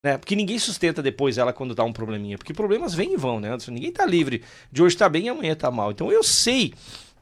Né? 0.04 0.20
Porque 0.20 0.36
ninguém 0.36 0.60
sustenta 0.60 1.02
depois 1.02 1.38
ela 1.38 1.52
quando 1.52 1.74
dá 1.74 1.84
um 1.84 1.92
probleminha. 1.92 2.38
Porque 2.38 2.54
problemas 2.54 2.94
vêm 2.94 3.14
e 3.14 3.18
vão, 3.18 3.40
né? 3.40 3.58
Ninguém 3.70 3.92
tá 3.92 4.06
livre 4.06 4.44
de 4.72 4.84
hoje 4.84 4.96
tá 4.96 5.10
bem 5.10 5.26
e 5.26 5.30
amanhã 5.30 5.56
tá 5.56 5.72
mal. 5.72 5.92
Então 5.92 6.12
eu 6.12 6.24
sei, 6.24 6.74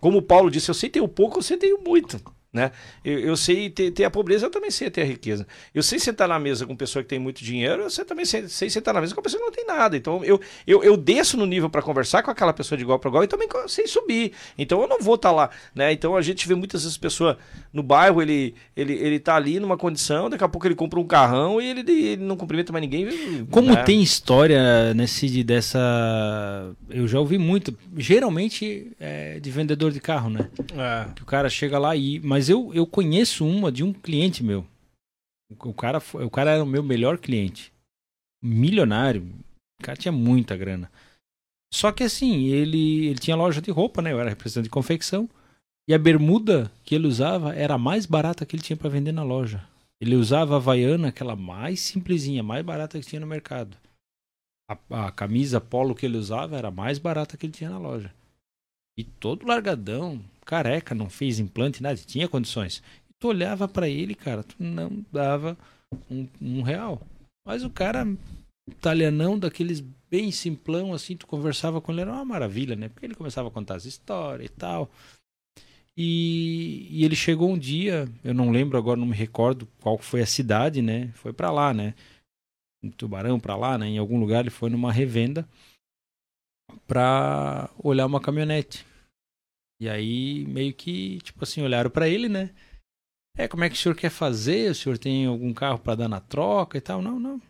como 0.01 0.18
o 0.18 0.22
Paulo 0.22 0.51
disse, 0.51 0.70
eu 0.70 0.76
sei 0.76 0.89
ter 0.89 0.99
o 0.99 1.08
pouco, 1.08 1.39
eu 1.39 1.43
sei 1.43 1.56
ter 1.56 1.74
o 1.74 1.82
muito. 1.82 2.20
Né? 2.54 2.72
Eu, 3.04 3.20
eu 3.20 3.36
sei 3.36 3.68
ter, 3.68 3.89
ter, 3.89 4.04
a 4.04 4.12
pobreza, 4.12 4.45
eu 4.45 4.49
também 4.51 4.70
sei 4.70 4.89
ter 4.91 5.01
a 5.01 5.06
riqueza. 5.06 5.47
Eu 5.74 5.82
sei 5.82 5.97
sentar 5.97 6.28
na 6.28 6.38
mesa 6.38 6.68
com 6.68 6.76
pessoa 6.76 7.01
que 7.01 7.10
tem 7.10 7.18
muito 7.18 7.43
dinheiro, 7.43 7.82
eu 7.82 7.89
sei, 7.89 8.06
também 8.06 8.26
sei, 8.26 8.47
sei 8.47 8.70
sentar 8.70 8.93
na 8.93 9.01
mesa 9.01 9.16
com 9.16 9.22
pessoa 9.24 9.39
que 9.39 9.45
não 9.45 9.51
tem 9.51 9.66
nada. 9.66 9.97
Então 9.97 10.24
eu, 10.24 10.39
eu, 10.68 10.84
eu 10.84 10.95
desço 10.95 11.36
no 11.36 11.47
nível 11.47 11.68
para 11.70 11.82
conversar 11.82 12.22
com 12.22 12.30
aquela 12.30 12.54
pessoa 12.54 12.78
de 12.78 12.84
igual 12.84 12.99
para 12.99 13.10
igual 13.10 13.24
e 13.24 13.28
também 13.28 13.47
sei 13.68 13.88
subir. 13.88 14.34
Então 14.56 14.82
eu 14.82 14.88
não 14.88 14.99
vou 14.99 15.16
estar 15.16 15.30
tá 15.30 15.36
lá. 15.36 15.49
Né? 15.74 15.91
Então 15.91 16.16
a 16.16 16.22
gente 16.22 16.47
vê 16.47 16.54
muitas 16.54 16.84
vezes 16.84 16.95
pessoa 16.95 17.39
no 17.74 17.82
bairro, 17.82 18.22
ele, 18.22 18.54
ele, 18.78 18.93
ele 18.93 19.20
tá 19.20 19.36
ali 19.36 19.60
numa 19.60 19.76
condição, 19.76 20.30
daqui 20.30 20.43
a 20.43 20.47
pouco 20.47 20.68
ele 20.68 20.76
compra 20.76 20.99
um 20.99 21.08
carrão 21.08 21.60
e 21.60 21.68
ele, 21.68 21.91
ele 21.91 22.24
não 22.24 22.38
cumprimenta 22.38 22.72
mais 22.72 22.84
ninguém. 22.84 23.45
Como 23.49 23.74
né? 23.74 23.84
tem 23.84 24.01
história 24.01 24.93
nesse 24.93 25.43
dessa. 25.43 26.76
Eu 26.89 27.08
já 27.08 27.20
ouvi 27.20 27.38
muito, 27.38 27.76
geralmente 27.97 28.91
é 28.99 29.39
de 29.39 29.49
vendedor 29.49 29.91
de 29.91 29.99
carro, 29.99 30.30
né? 30.30 30.49
É. 30.78 31.14
Que 31.16 31.24
o 31.24 31.26
cara 31.26 31.49
chega 31.49 31.80
lá 31.80 31.95
e. 31.95 32.20
Mas 32.24 32.43
mas 32.44 32.50
eu, 32.50 32.74
eu 32.74 32.86
conheço 32.86 33.48
uma 33.48 33.72
de 33.72 33.86
um 33.86 33.94
cliente 33.94 34.44
meu. 34.44 34.68
O 35.50 35.74
cara, 35.74 36.04
o 36.16 36.30
cara 36.30 36.52
era 36.52 36.64
o 36.64 36.68
meu 36.68 36.84
melhor 36.84 37.18
cliente. 37.18 37.72
Milionário. 38.44 39.24
O 39.80 39.84
cara 39.84 39.96
tinha 39.96 40.12
muita 40.12 40.58
grana. 40.58 40.91
Só 41.74 41.89
que 41.94 42.04
assim, 42.04 42.48
ele, 42.48 43.06
ele 43.06 43.18
tinha 43.18 43.38
loja 43.38 43.62
de 43.62 43.72
roupa, 43.72 44.02
né? 44.02 44.12
Eu 44.12 44.20
era 44.20 44.30
representante 44.30 44.66
de 44.66 44.70
confecção. 44.70 45.30
E 45.88 45.94
a 45.94 45.98
bermuda 45.98 46.70
que 46.84 46.96
ele 46.96 47.08
usava 47.08 47.56
era 47.56 47.76
a 47.76 47.78
mais 47.78 48.06
barata 48.06 48.46
que 48.46 48.58
ele 48.58 48.64
tinha 48.64 48.76
para 48.76 48.89
vender 48.89 49.14
na 49.14 49.24
loja. 49.24 49.66
Ele 50.02 50.18
usava 50.18 50.56
a 50.56 50.58
Havaiana, 50.58 51.08
aquela 51.08 51.38
mais 51.38 51.80
simplesinha, 51.80 52.44
mais 52.44 52.66
barata 52.66 53.00
que 53.00 53.06
tinha 53.06 53.22
no 53.22 53.28
mercado. 53.28 53.78
A, 54.70 55.06
a, 55.08 55.12
camisa 55.14 55.62
polo 55.62 55.96
que 55.96 56.06
ele 56.06 56.18
usava 56.18 56.58
era 56.58 56.68
a 56.68 56.72
mais 56.72 57.00
barata 57.00 57.38
que 57.38 57.46
ele 57.46 57.54
tinha 57.54 57.70
na 57.70 57.78
loja. 57.78 58.14
E 59.00 59.04
todo 59.06 59.48
largadão, 59.48 60.22
careca, 60.44 60.96
não 60.96 61.10
fez 61.10 61.39
implante, 61.39 61.82
nada, 61.82 61.96
tinha 61.98 62.28
condições. 62.28 62.82
Tu 63.20 63.28
olhava 63.28 63.68
para 63.68 63.88
ele, 63.88 64.16
cara, 64.16 64.44
tu 64.44 64.56
não 64.60 65.04
dava 65.12 65.58
um, 66.10 66.28
um, 66.41 66.62
real. 66.62 67.02
Mas 67.46 67.64
o 67.64 67.70
cara, 67.70 68.06
italianão, 68.70 69.38
daqueles 69.38 69.80
bem 70.10 70.32
simplão, 70.32 70.94
assim, 70.94 71.16
tu 71.16 71.26
conversava 71.26 71.82
com 71.82 71.91
ele, 71.91 72.02
era 72.02 72.12
uma 72.12 72.26
maravilha, 72.26 72.76
né? 72.76 72.89
Porque 72.89 73.06
ele 73.06 73.16
começava 73.16 73.48
a 73.48 73.52
contar 73.52 73.76
as 73.76 73.86
histórias 73.86 74.50
e 74.50 74.54
tal. 74.54 74.89
E, 75.96 76.88
e 76.89 77.06
ele 77.06 77.16
chegou 77.16 77.52
um 77.52 77.58
dia, 77.58 78.10
eu 78.24 78.34
não 78.34 78.52
lembro 78.52 78.78
agora, 78.78 79.00
não 79.00 79.06
me 79.06 79.16
recordo 79.16 79.68
qual 79.80 79.98
foi 79.98 80.22
a 80.22 80.26
cidade, 80.26 80.82
né? 80.82 81.12
Foi 81.14 81.32
para 81.32 81.52
lá, 81.52 81.74
né? 81.74 81.94
Em 82.84 82.89
Tubarão, 82.89 83.39
para 83.39 83.56
lá, 83.56 83.78
né? 83.78 83.88
Em 83.88 83.98
algum 83.98 84.20
lugar 84.20 84.41
ele 84.41 84.50
foi 84.50 84.70
numa 84.70 84.91
revenda 84.91 85.48
para 86.88 87.70
olhar 87.78 88.06
uma 88.06 88.20
caminhonete. 88.20 88.86
E 89.80 89.89
aí, 89.89 90.45
meio 90.45 90.74
que, 90.74 91.19
tipo 91.21 91.43
assim, 91.43 91.61
olharam 91.61 91.89
para 91.89 92.07
ele, 92.07 92.30
né? 92.30 92.51
É, 93.38 93.47
como 93.47 93.63
é 93.63 93.69
que 93.69 93.76
o 93.76 93.78
senhor 93.78 93.95
quer 93.95 94.09
fazer? 94.09 94.71
O 94.71 94.76
senhor 94.76 94.97
tem 94.97 95.26
algum 95.26 95.53
carro 95.53 95.80
para 95.80 95.95
dar 95.95 96.07
na 96.07 96.19
troca 96.19 96.78
e 96.78 96.82
tal? 96.82 97.01
Não, 97.01 97.19
não. 97.19 97.41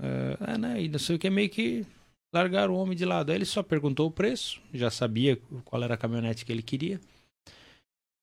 É, 0.00 0.52
é, 0.54 0.58
né? 0.58 0.82
E 0.82 0.88
não 0.88 0.98
sei 0.98 1.16
o 1.16 1.18
que, 1.18 1.28
meio 1.28 1.50
que 1.50 1.84
largaram 2.32 2.74
o 2.74 2.78
homem 2.78 2.96
de 2.96 3.04
lado. 3.04 3.30
Aí 3.30 3.36
ele 3.36 3.44
só 3.44 3.62
perguntou 3.62 4.06
o 4.06 4.12
preço, 4.12 4.60
já 4.72 4.90
sabia 4.90 5.36
qual 5.64 5.82
era 5.82 5.94
a 5.94 5.98
caminhonete 5.98 6.44
que 6.44 6.52
ele 6.52 6.62
queria. 6.62 7.00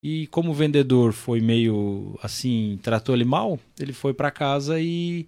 E 0.01 0.27
como 0.27 0.51
o 0.51 0.53
vendedor 0.53 1.13
foi 1.13 1.39
meio 1.39 2.17
assim, 2.21 2.77
tratou 2.83 3.15
ele 3.15 3.23
mal, 3.23 3.59
ele 3.79 3.93
foi 3.93 4.13
para 4.13 4.31
casa 4.31 4.79
e, 4.79 5.27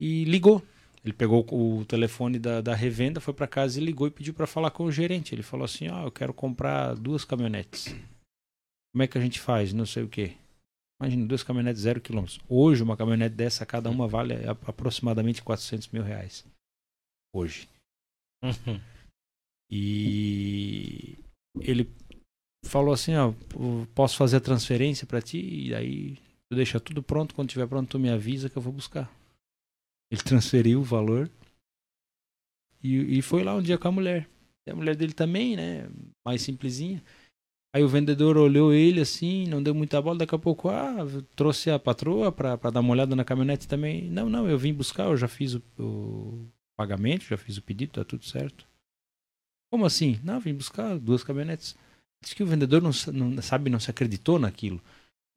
e 0.00 0.24
ligou 0.24 0.62
ele 1.02 1.14
pegou 1.14 1.46
o 1.50 1.84
telefone 1.86 2.38
da, 2.38 2.60
da 2.60 2.74
revenda, 2.74 3.20
foi 3.20 3.32
para 3.32 3.46
casa 3.46 3.80
e 3.80 3.84
ligou 3.84 4.06
e 4.06 4.10
pediu 4.10 4.34
para 4.34 4.46
falar 4.46 4.70
com 4.70 4.84
o 4.84 4.92
gerente. 4.92 5.34
Ele 5.34 5.42
falou 5.42 5.64
assim: 5.64 5.88
Ó, 5.88 6.02
oh, 6.02 6.06
eu 6.06 6.12
quero 6.12 6.34
comprar 6.34 6.94
duas 6.94 7.24
caminhonetes. 7.24 7.94
Como 8.92 9.02
é 9.02 9.06
que 9.06 9.16
a 9.16 9.20
gente 9.20 9.40
faz? 9.40 9.72
Não 9.72 9.86
sei 9.86 10.02
o 10.02 10.08
quê. 10.08 10.36
Imagina, 11.00 11.26
duas 11.26 11.42
caminhonetes 11.42 11.82
zero 11.82 12.00
quilômetros. 12.00 12.38
Hoje, 12.46 12.82
uma 12.82 12.96
caminhonete 12.96 13.34
dessa, 13.34 13.64
cada 13.64 13.88
uma 13.88 14.06
vale 14.06 14.34
aproximadamente 14.66 15.42
400 15.42 15.88
mil 15.88 16.02
reais. 16.02 16.44
Hoje. 17.34 17.66
Uhum. 18.44 18.80
E 19.70 21.16
ele 21.60 21.88
falou 22.66 22.92
assim: 22.92 23.14
Ó, 23.14 23.32
posso 23.94 24.18
fazer 24.18 24.36
a 24.36 24.40
transferência 24.40 25.06
para 25.06 25.22
ti? 25.22 25.38
E 25.38 25.74
aí 25.74 26.16
tu 26.50 26.56
deixa 26.56 26.78
tudo 26.78 27.02
pronto. 27.02 27.34
Quando 27.34 27.48
tiver 27.48 27.66
pronto, 27.66 27.88
tu 27.88 27.98
me 27.98 28.10
avisa 28.10 28.50
que 28.50 28.58
eu 28.58 28.62
vou 28.62 28.72
buscar. 28.72 29.10
Ele 30.10 30.22
transferiu 30.22 30.80
o 30.80 30.84
valor 30.84 31.30
e, 32.82 33.18
e 33.18 33.22
foi 33.22 33.44
lá 33.44 33.54
um 33.54 33.62
dia 33.62 33.78
com 33.78 33.88
a 33.88 33.92
mulher. 33.92 34.28
A 34.68 34.74
mulher 34.74 34.94
dele 34.94 35.12
também, 35.12 35.56
né? 35.56 35.88
Mais 36.24 36.42
simplesinha. 36.42 37.02
Aí 37.72 37.84
o 37.84 37.88
vendedor 37.88 38.36
olhou 38.36 38.72
ele 38.72 39.00
assim, 39.00 39.46
não 39.46 39.62
deu 39.62 39.74
muita 39.74 40.00
bola. 40.02 40.18
Daqui 40.18 40.34
a 40.34 40.38
pouco, 40.38 40.68
ah, 40.68 40.96
trouxe 41.36 41.70
a 41.70 41.78
patroa 41.78 42.32
pra 42.32 42.56
dar 42.56 42.80
uma 42.80 42.92
olhada 42.92 43.14
na 43.14 43.24
caminhonete 43.24 43.68
também. 43.68 44.10
Não, 44.10 44.28
não, 44.28 44.48
eu 44.48 44.58
vim 44.58 44.72
buscar, 44.72 45.04
eu 45.04 45.16
já 45.16 45.28
fiz 45.28 45.54
o, 45.54 45.62
o 45.78 46.48
pagamento, 46.76 47.24
já 47.24 47.36
fiz 47.36 47.56
o 47.56 47.62
pedido, 47.62 47.92
tá 47.92 48.04
tudo 48.04 48.24
certo. 48.24 48.66
Como 49.72 49.86
assim? 49.86 50.20
Não, 50.24 50.40
vim 50.40 50.54
buscar 50.54 50.98
duas 50.98 51.22
caminhonetes. 51.22 51.76
Diz 52.22 52.34
que 52.34 52.42
o 52.42 52.46
vendedor 52.46 52.82
não, 52.82 52.90
não 53.12 53.42
sabe, 53.42 53.70
não 53.70 53.80
se 53.80 53.90
acreditou 53.90 54.38
naquilo. 54.38 54.80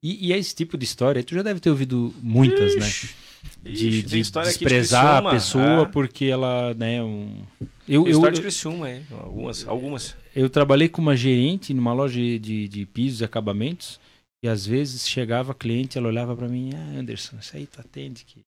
E, 0.04 0.28
e, 0.28 0.34
é 0.34 0.38
esse 0.38 0.54
tipo 0.54 0.78
de 0.78 0.84
história, 0.84 1.24
tu 1.24 1.34
já 1.34 1.42
deve 1.42 1.62
ter 1.62 1.70
ouvido 1.70 2.14
muitas, 2.22 2.76
né? 2.76 2.86
Ixi, 2.86 3.08
né? 3.08 3.72
De, 3.72 4.04
de 4.04 4.22
desprezar 4.22 5.22
de 5.22 5.28
a 5.28 5.32
pessoa 5.32 5.82
é. 5.84 5.86
porque 5.86 6.26
ela, 6.26 6.74
né, 6.74 7.02
um... 7.02 7.42
Eu, 7.88 8.06
eu, 8.06 8.10
história 8.10 8.36
de 8.36 8.42
Criciúma, 8.42 8.90
é. 8.90 9.02
algumas, 9.12 9.68
algumas. 9.68 10.16
Eu 10.36 10.50
trabalhei 10.50 10.90
com 10.90 11.02
uma 11.02 11.16
gerente 11.16 11.74
numa 11.74 11.94
loja 11.94 12.20
de, 12.20 12.68
de 12.68 12.86
pisos 12.86 13.22
e 13.22 13.24
acabamentos 13.24 14.00
e 14.44 14.48
às 14.50 14.66
vezes 14.66 15.08
chegava 15.08 15.54
cliente, 15.54 15.98
ela 15.98 16.10
olhava 16.10 16.36
para 16.36 16.50
mim, 16.50 16.72
ah, 16.76 17.00
Anderson, 17.00 17.38
isso 17.40 17.56
aí 17.56 17.66
tu 17.66 17.80
atende 17.80 18.26
que... 18.26 18.42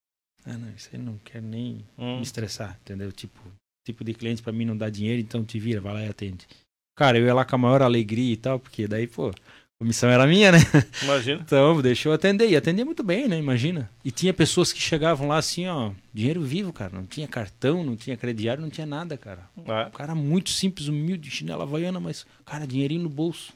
Ah, 0.45 0.59
não, 0.59 0.69
isso 0.77 0.91
aí 0.93 0.99
não 0.99 1.19
quero 1.25 1.45
nem 1.45 1.85
hum. 1.97 2.17
me 2.17 2.23
estressar, 2.23 2.79
entendeu? 2.83 3.11
Tipo, 3.11 3.41
tipo 3.87 4.05
de 4.05 4.13
cliente 4.13 4.43
para 4.43 4.53
mim 4.53 4.67
não 4.67 4.77
dá 4.77 4.91
dinheiro, 4.91 5.21
então 5.21 5.43
te 5.43 5.59
vira, 5.59 5.81
vai 5.81 5.95
lá 5.95 6.05
e 6.05 6.09
atende. 6.09 6.47
Cara, 6.95 7.19
eu 7.19 7.25
ia 7.25 7.35
lá 7.35 7.45
com 7.47 7.57
a 7.57 7.59
maior 7.59 7.81
alegria 7.83 8.33
e 8.33 8.37
tal, 8.37 8.61
porque 8.61 8.87
daí, 8.87 9.07
pô, 9.07 9.33
a 9.81 9.85
missão 9.85 10.09
era 10.09 10.27
minha, 10.27 10.53
né? 10.53 10.59
Imagina. 11.03 11.43
Então, 11.45 11.83
deixou 11.83 12.13
atender. 12.13 12.49
E 12.49 12.57
atendia 12.57 12.85
muito 12.85 13.03
bem, 13.03 13.29
né? 13.29 13.39
Imagina. 13.39 13.91
E 14.03 14.11
tinha 14.11 14.33
pessoas 14.33 14.73
que 14.73 14.81
chegavam 14.81 15.29
lá 15.29 15.37
assim, 15.37 15.67
ó, 15.67 15.93
dinheiro 16.15 16.41
vivo, 16.41 16.73
cara. 16.73 16.95
Não 16.95 17.07
tinha 17.07 17.29
cartão, 17.29 17.85
não 17.85 17.95
tinha 17.95 18.17
crediário, 18.17 18.63
não 18.63 18.71
tinha 18.71 18.87
nada, 18.87 19.19
cara. 19.19 19.49
É. 19.59 19.87
Um 19.87 19.91
cara 19.91 20.15
muito 20.15 20.49
simples, 20.49 20.89
humilde, 20.89 21.31
chinela 21.31 21.65
havaiana, 21.65 22.01
mas, 22.01 22.27
cara, 22.45 22.67
dinheirinho 22.67 23.03
no 23.03 23.11
bolso. 23.11 23.53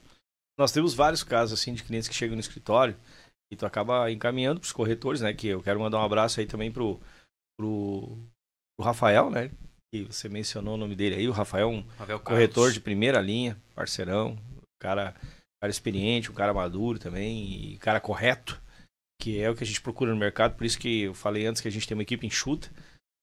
Nós 0.59 0.73
temos 0.73 0.93
vários 0.93 1.23
casos, 1.23 1.59
assim, 1.59 1.73
de 1.73 1.83
clientes 1.83 2.09
que 2.09 2.14
chegam 2.14 2.37
no 2.37 2.41
escritório 2.41 2.95
e 3.51 3.57
tu 3.57 3.64
acaba 3.64 4.11
encaminhando 4.11 4.61
pros 4.61 4.73
corretores, 4.73 5.23
né? 5.23 5.33
Que 5.33 5.49
eu 5.49 5.62
quero 5.62 5.81
mandar 5.81 6.01
um 6.01 6.05
abraço 6.05 6.39
aí 6.39 6.47
também 6.47 6.71
pro, 6.71 7.01
pro, 7.59 8.18
pro 8.77 8.85
Rafael, 8.85 9.31
né? 9.31 9.51
Que 9.93 10.05
você 10.05 10.29
mencionou 10.29 10.75
o 10.75 10.77
nome 10.77 10.95
dele 10.95 11.16
aí. 11.16 11.29
O 11.29 11.33
Rafael, 11.33 11.71
um 11.71 11.83
Rafael 11.99 12.21
corretor 12.21 12.73
de 12.73 12.81
primeira 12.81 13.23
linha, 13.23 13.57
parceirão. 13.75 14.39
Cara 14.79 15.14
cara 15.61 15.71
experiente, 15.71 16.31
um 16.31 16.35
cara 16.35 16.55
maduro 16.55 16.99
também, 16.99 17.73
e 17.73 17.77
cara 17.77 18.01
correto, 18.01 18.61
que 19.21 19.41
é 19.41 19.51
o 19.51 19.55
que 19.55 19.63
a 19.63 19.67
gente 19.67 19.81
procura 19.81 20.11
no 20.11 20.17
mercado. 20.17 20.57
Por 20.57 20.65
isso 20.65 20.79
que 20.79 21.03
eu 21.03 21.15
falei 21.15 21.47
antes 21.47 21.61
que 21.61 21.69
a 21.69 21.71
gente 21.71 21.87
tem 21.87 21.97
uma 21.97 22.03
equipe 22.03 22.27
enxuta, 22.27 22.71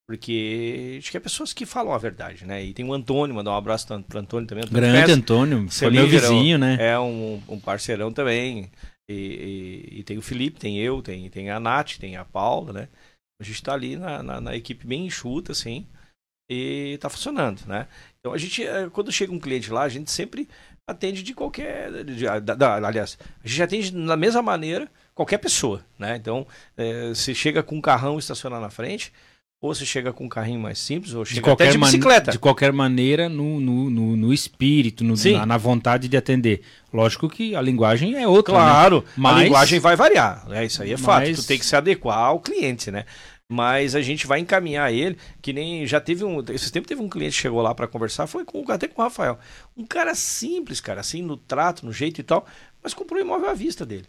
porque 0.08 0.92
a 0.92 0.94
gente 0.96 1.12
quer 1.12 1.20
pessoas 1.20 1.52
que 1.52 1.66
falam 1.66 1.94
a 1.94 1.98
verdade, 1.98 2.46
né? 2.46 2.64
E 2.64 2.74
tem 2.74 2.86
o 2.86 2.94
Antônio, 2.94 3.36
mandar 3.36 3.52
um 3.52 3.58
abraço 3.58 3.88
pro 4.04 4.20
Antônio 4.20 4.48
também. 4.48 4.64
Antônio 4.64 4.92
Grande 4.92 5.12
Antônio, 5.12 5.70
foi 5.70 5.90
meu 5.90 6.08
vizinho, 6.08 6.58
né? 6.58 6.78
É 6.80 6.98
um, 7.00 7.42
um 7.48 7.60
parceirão 7.60 8.14
também. 8.14 8.72
E, 9.10 9.14
e, 9.14 10.00
e, 10.00 10.04
tem 10.04 10.18
o 10.18 10.22
Felipe, 10.22 10.60
tem 10.60 10.78
eu, 10.78 11.02
tem, 11.02 11.30
tem 11.30 11.50
a 11.50 11.60
Nath, 11.60 11.98
tem 11.98 12.18
a 12.18 12.26
Paula, 12.26 12.74
né? 12.74 12.90
A 13.42 13.44
gente 13.44 13.64
tá 13.64 13.74
ali 13.74 13.96
na, 13.96 14.22
na, 14.22 14.42
na 14.42 14.56
equipe 14.56 14.86
bem 14.86 15.06
enxuta, 15.06 15.54
assim, 15.54 15.88
e 16.50 16.98
tá 17.00 17.10
funcionando, 17.10 17.66
né? 17.66 17.88
Então 18.20 18.34
a 18.34 18.38
gente, 18.38 18.66
eh, 18.66 18.90
quando 18.92 19.12
chega 19.12 19.32
um 19.32 19.40
cliente 19.40 19.72
lá, 19.72 19.84
a 19.84 19.90
gente 19.90 20.12
sempre 20.12 20.48
atende 20.88 21.22
de 21.22 21.34
qualquer. 21.34 22.04
De, 22.06 22.26
da, 22.40 22.56
da, 22.56 22.88
aliás, 22.88 23.18
a 23.44 23.48
gente 23.48 23.62
atende 23.62 23.92
da 23.92 24.16
mesma 24.16 24.42
maneira 24.42 24.88
qualquer 25.14 25.38
pessoa, 25.38 25.82
né? 26.00 26.16
Então, 26.16 26.48
é, 26.78 27.12
se 27.14 27.36
chega 27.36 27.62
com 27.62 27.76
um 27.76 27.82
carrão 27.82 28.18
estacionar 28.18 28.62
na 28.62 28.70
frente, 28.70 29.12
ou 29.60 29.74
se 29.74 29.86
chega 29.86 30.14
com 30.14 30.26
um 30.26 30.30
carrinho 30.30 30.60
mais 30.60 30.78
simples, 30.78 31.14
ou 31.14 31.26
chega 31.26 31.42
de 31.42 31.50
até 31.50 31.72
de 31.72 31.78
bicicleta. 31.78 32.32
De 32.32 32.40
qualquer 32.40 32.72
maneira, 32.72 33.28
no, 33.28 33.60
no, 33.60 33.90
no, 33.90 34.16
no 34.16 34.34
espírito, 34.34 35.04
no, 35.04 35.16
na, 35.34 35.46
na, 35.46 35.58
vontade 35.58 36.08
de 36.08 36.16
atender. 36.16 36.62
Lógico 36.94 37.28
que 37.28 37.56
a 37.56 37.62
linguagem 37.62 38.16
é 38.16 38.28
outra. 38.28 38.54
Né? 38.54 38.60
Claro, 38.60 38.98
né? 38.98 39.14
Mas... 39.18 39.36
a 39.36 39.44
linguagem 39.44 39.80
vai 39.80 39.96
variar. 39.96 40.48
Né? 40.48 40.66
Isso 40.66 40.82
aí 40.82 40.94
é 40.94 40.98
fato. 40.98 41.28
Mas... 41.28 41.38
Tu 41.38 41.48
tem 41.48 41.60
que 41.60 41.66
se 41.66 41.76
adequar 41.76 42.20
ao 42.20 42.40
cliente, 42.40 42.92
né? 42.92 43.04
Mas 43.50 43.96
a 43.96 44.02
gente 44.02 44.28
vai 44.28 44.40
encaminhar 44.40 44.92
ele, 44.92 45.18
que 45.42 45.54
nem 45.54 45.86
já 45.88 46.02
teve 46.02 46.24
um, 46.24 46.44
esse 46.50 46.72
tempo 46.72 46.88
teve 46.88 47.02
um 47.02 47.10
cliente 47.10 47.36
que 47.36 47.42
chegou 47.42 47.62
lá 47.62 47.74
para 47.74 47.88
conversar, 47.88 48.28
foi 48.28 48.44
com 48.44 48.70
até 48.72 48.88
com 48.88 49.02
o 49.02 49.04
Rafael. 49.04 49.40
Um 49.76 49.86
cara 49.86 50.14
simples, 50.16 50.82
cara, 50.82 51.00
assim 51.02 51.22
no 51.22 51.38
trato, 51.38 51.86
no 51.86 51.94
jeito 51.94 52.20
e 52.20 52.24
tal, 52.24 52.46
mas 52.84 52.94
comprou 52.94 53.20
o 53.20 53.24
imóvel 53.24 53.50
à 53.50 53.54
vista 53.54 53.86
dele. 53.86 54.08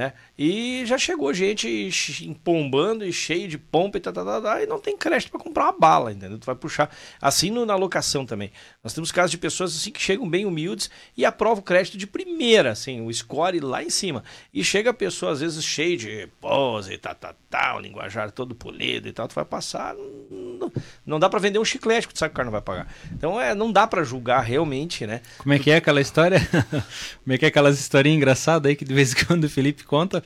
Né? 0.00 0.14
E 0.38 0.82
já 0.86 0.96
chegou 0.96 1.30
gente 1.34 1.90
empombando 2.22 3.04
e 3.04 3.12
cheio 3.12 3.46
de 3.46 3.58
pompa 3.58 3.98
e 3.98 4.00
tal, 4.00 4.14
tá, 4.14 4.24
tá, 4.24 4.40
tá, 4.40 4.62
e 4.62 4.66
não 4.66 4.80
tem 4.80 4.96
crédito 4.96 5.30
para 5.30 5.38
comprar 5.38 5.64
uma 5.64 5.78
bala, 5.78 6.10
entendeu? 6.10 6.38
Tu 6.38 6.46
vai 6.46 6.54
puxar. 6.54 6.90
Assim 7.20 7.50
no, 7.50 7.66
na 7.66 7.76
locação 7.76 8.24
também. 8.24 8.50
Nós 8.82 8.94
temos 8.94 9.12
casos 9.12 9.30
de 9.30 9.36
pessoas 9.36 9.76
assim 9.76 9.90
que 9.90 10.00
chegam 10.00 10.26
bem 10.26 10.46
humildes 10.46 10.90
e 11.14 11.22
aprovam 11.22 11.58
o 11.58 11.62
crédito 11.62 11.98
de 11.98 12.06
primeira, 12.06 12.70
assim, 12.70 13.02
o 13.02 13.12
score 13.12 13.60
lá 13.60 13.84
em 13.84 13.90
cima. 13.90 14.24
E 14.54 14.64
chega 14.64 14.88
a 14.88 14.94
pessoa, 14.94 15.32
às 15.32 15.40
vezes, 15.40 15.62
cheia 15.62 15.98
de 15.98 16.28
pose 16.40 16.94
e 16.94 16.96
tal, 16.96 17.14
tá, 17.14 17.34
tá, 17.50 17.76
o 17.76 17.80
linguajar 17.80 18.30
todo 18.30 18.54
polido 18.54 19.06
e 19.06 19.12
tal, 19.12 19.28
tu 19.28 19.34
vai 19.34 19.44
passar. 19.44 19.94
Não, 20.30 20.72
não 21.04 21.20
dá 21.20 21.28
para 21.28 21.40
vender 21.40 21.58
um 21.58 21.64
chiclete, 21.64 22.06
porque 22.06 22.14
tu 22.14 22.20
sabe 22.20 22.30
que 22.30 22.36
o 22.36 22.36
cara 22.36 22.46
não 22.46 22.52
vai 22.52 22.62
pagar. 22.62 22.88
Então 23.12 23.38
é, 23.38 23.54
não 23.54 23.70
dá 23.70 23.86
para 23.86 24.02
julgar 24.02 24.40
realmente, 24.40 25.06
né? 25.06 25.20
Como 25.36 25.52
é 25.52 25.58
que 25.58 25.70
é 25.70 25.76
aquela 25.76 26.00
história? 26.00 26.40
Como 27.22 27.34
é 27.34 27.36
que 27.36 27.44
é 27.44 27.48
aquelas 27.48 27.78
historinhas 27.78 28.16
engraçadas 28.16 28.70
aí 28.70 28.74
que 28.74 28.84
de 28.86 28.94
vez 28.94 29.12
em 29.12 29.26
quando 29.26 29.44
o 29.44 29.50
Felipe 29.50 29.89
conta 29.90 30.22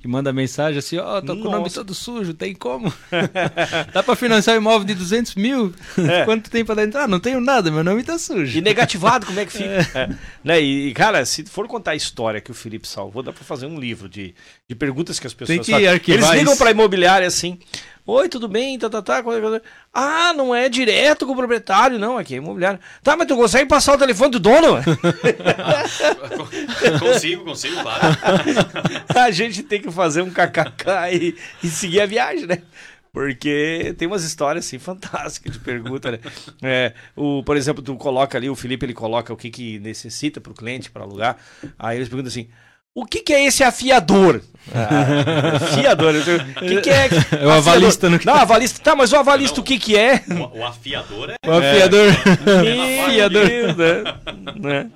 que 0.00 0.06
manda 0.06 0.32
mensagem 0.32 0.78
assim, 0.78 0.96
ó, 0.96 1.18
oh, 1.18 1.20
tô 1.20 1.34
Nossa. 1.34 1.42
com 1.42 1.48
o 1.48 1.50
nome 1.50 1.70
todo 1.70 1.92
sujo, 1.92 2.32
tem 2.32 2.54
como? 2.54 2.92
Dá 3.92 4.00
pra 4.00 4.14
financiar 4.14 4.54
um 4.54 4.60
imóvel 4.60 4.86
de 4.86 4.94
200 4.94 5.34
mil? 5.34 5.74
É. 5.98 6.22
Quanto 6.24 6.48
tem 6.48 6.64
pra 6.64 6.80
entrar? 6.84 7.02
Ah, 7.02 7.08
não 7.08 7.18
tenho 7.18 7.40
nada, 7.40 7.68
meu 7.68 7.82
nome 7.82 8.04
tá 8.04 8.16
sujo. 8.16 8.56
E 8.56 8.60
negativado, 8.60 9.26
como 9.26 9.40
é 9.40 9.44
que 9.44 9.52
fica? 9.52 9.68
É. 9.94 10.02
É. 10.02 10.08
Né? 10.44 10.60
E, 10.60 10.92
cara, 10.92 11.24
se 11.24 11.44
for 11.44 11.66
contar 11.66 11.92
a 11.92 11.96
história 11.96 12.40
que 12.40 12.50
o 12.50 12.54
Felipe 12.54 12.86
salvou, 12.86 13.22
dá 13.22 13.32
pra 13.32 13.42
fazer 13.42 13.66
um 13.66 13.78
livro 13.78 14.08
de, 14.08 14.34
de 14.68 14.74
perguntas 14.74 15.18
que 15.18 15.26
as 15.26 15.34
pessoas 15.34 15.66
tem 15.66 15.98
que 15.98 16.12
Eles 16.12 16.30
ligam 16.30 16.56
pra 16.56 16.70
imobiliária 16.70 17.26
assim, 17.26 17.58
Oi, 18.10 18.26
tudo 18.26 18.48
bem? 18.48 18.78
Tá, 18.78 18.88
tá, 18.88 19.02
tá. 19.02 19.22
Ah, 19.92 20.32
não 20.32 20.54
é 20.54 20.66
direto 20.70 21.26
com 21.26 21.32
o 21.32 21.36
proprietário, 21.36 21.98
não, 21.98 22.16
aqui 22.16 22.32
é 22.32 22.38
imobiliário. 22.38 22.80
Tá, 23.02 23.14
mas 23.14 23.28
tu 23.28 23.36
consegue 23.36 23.68
passar 23.68 23.96
o 23.96 23.98
telefone 23.98 24.30
do 24.30 24.40
dono? 24.40 24.78
consigo, 26.98 27.44
consigo, 27.44 27.82
claro. 27.82 28.00
a 29.14 29.30
gente 29.30 29.62
tem 29.62 29.82
que 29.82 29.90
fazer 29.90 30.22
um 30.22 30.30
kkk 30.30 30.86
e, 31.12 31.36
e 31.62 31.68
seguir 31.68 32.00
a 32.00 32.06
viagem, 32.06 32.46
né? 32.46 32.62
Porque 33.12 33.94
tem 33.98 34.08
umas 34.08 34.24
histórias 34.24 34.64
assim 34.64 34.78
fantásticas 34.78 35.52
de 35.52 35.58
pergunta, 35.58 36.10
né? 36.10 36.18
É, 36.62 36.94
o, 37.14 37.42
por 37.42 37.58
exemplo, 37.58 37.82
tu 37.82 37.94
coloca 37.96 38.38
ali, 38.38 38.48
o 38.48 38.56
Felipe 38.56 38.86
ele 38.86 38.94
coloca 38.94 39.34
o 39.34 39.36
que, 39.36 39.50
que 39.50 39.78
necessita 39.80 40.40
para 40.40 40.52
o 40.52 40.54
cliente 40.54 40.90
para 40.90 41.02
alugar. 41.02 41.36
Aí 41.78 41.98
eles 41.98 42.08
perguntam 42.08 42.28
assim: 42.28 42.48
o 43.00 43.06
que, 43.06 43.20
que 43.20 43.32
é 43.32 43.46
esse 43.46 43.62
afiador? 43.62 44.42
Ah, 44.74 45.56
afiador. 45.56 46.14
O 46.16 46.66
que, 46.66 46.80
que 46.80 46.90
é? 46.90 47.08
É 47.40 47.46
o 47.46 47.50
avalista 47.50 48.10
no 48.10 48.18
Não, 48.24 48.34
avalista. 48.34 48.80
Tá, 48.82 48.96
mas 48.96 49.12
o 49.12 49.16
avalista 49.16 49.56
não, 49.56 49.62
o 49.62 49.64
que, 49.64 49.78
que 49.78 49.96
é? 49.96 50.22
O, 50.28 50.58
o 50.58 50.64
afiador 50.64 51.30
é. 51.30 51.48
O 51.48 51.52
afiador. 51.52 52.06
É. 52.08 53.04
Afiador. 53.06 53.44
né? 54.60 54.90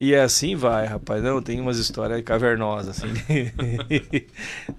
E 0.00 0.14
assim 0.14 0.54
vai, 0.54 0.86
rapaz. 0.86 1.20
Não, 1.24 1.42
tem 1.42 1.60
umas 1.60 1.76
histórias 1.76 2.22
cavernosas, 2.22 3.02
assim. 3.02 3.08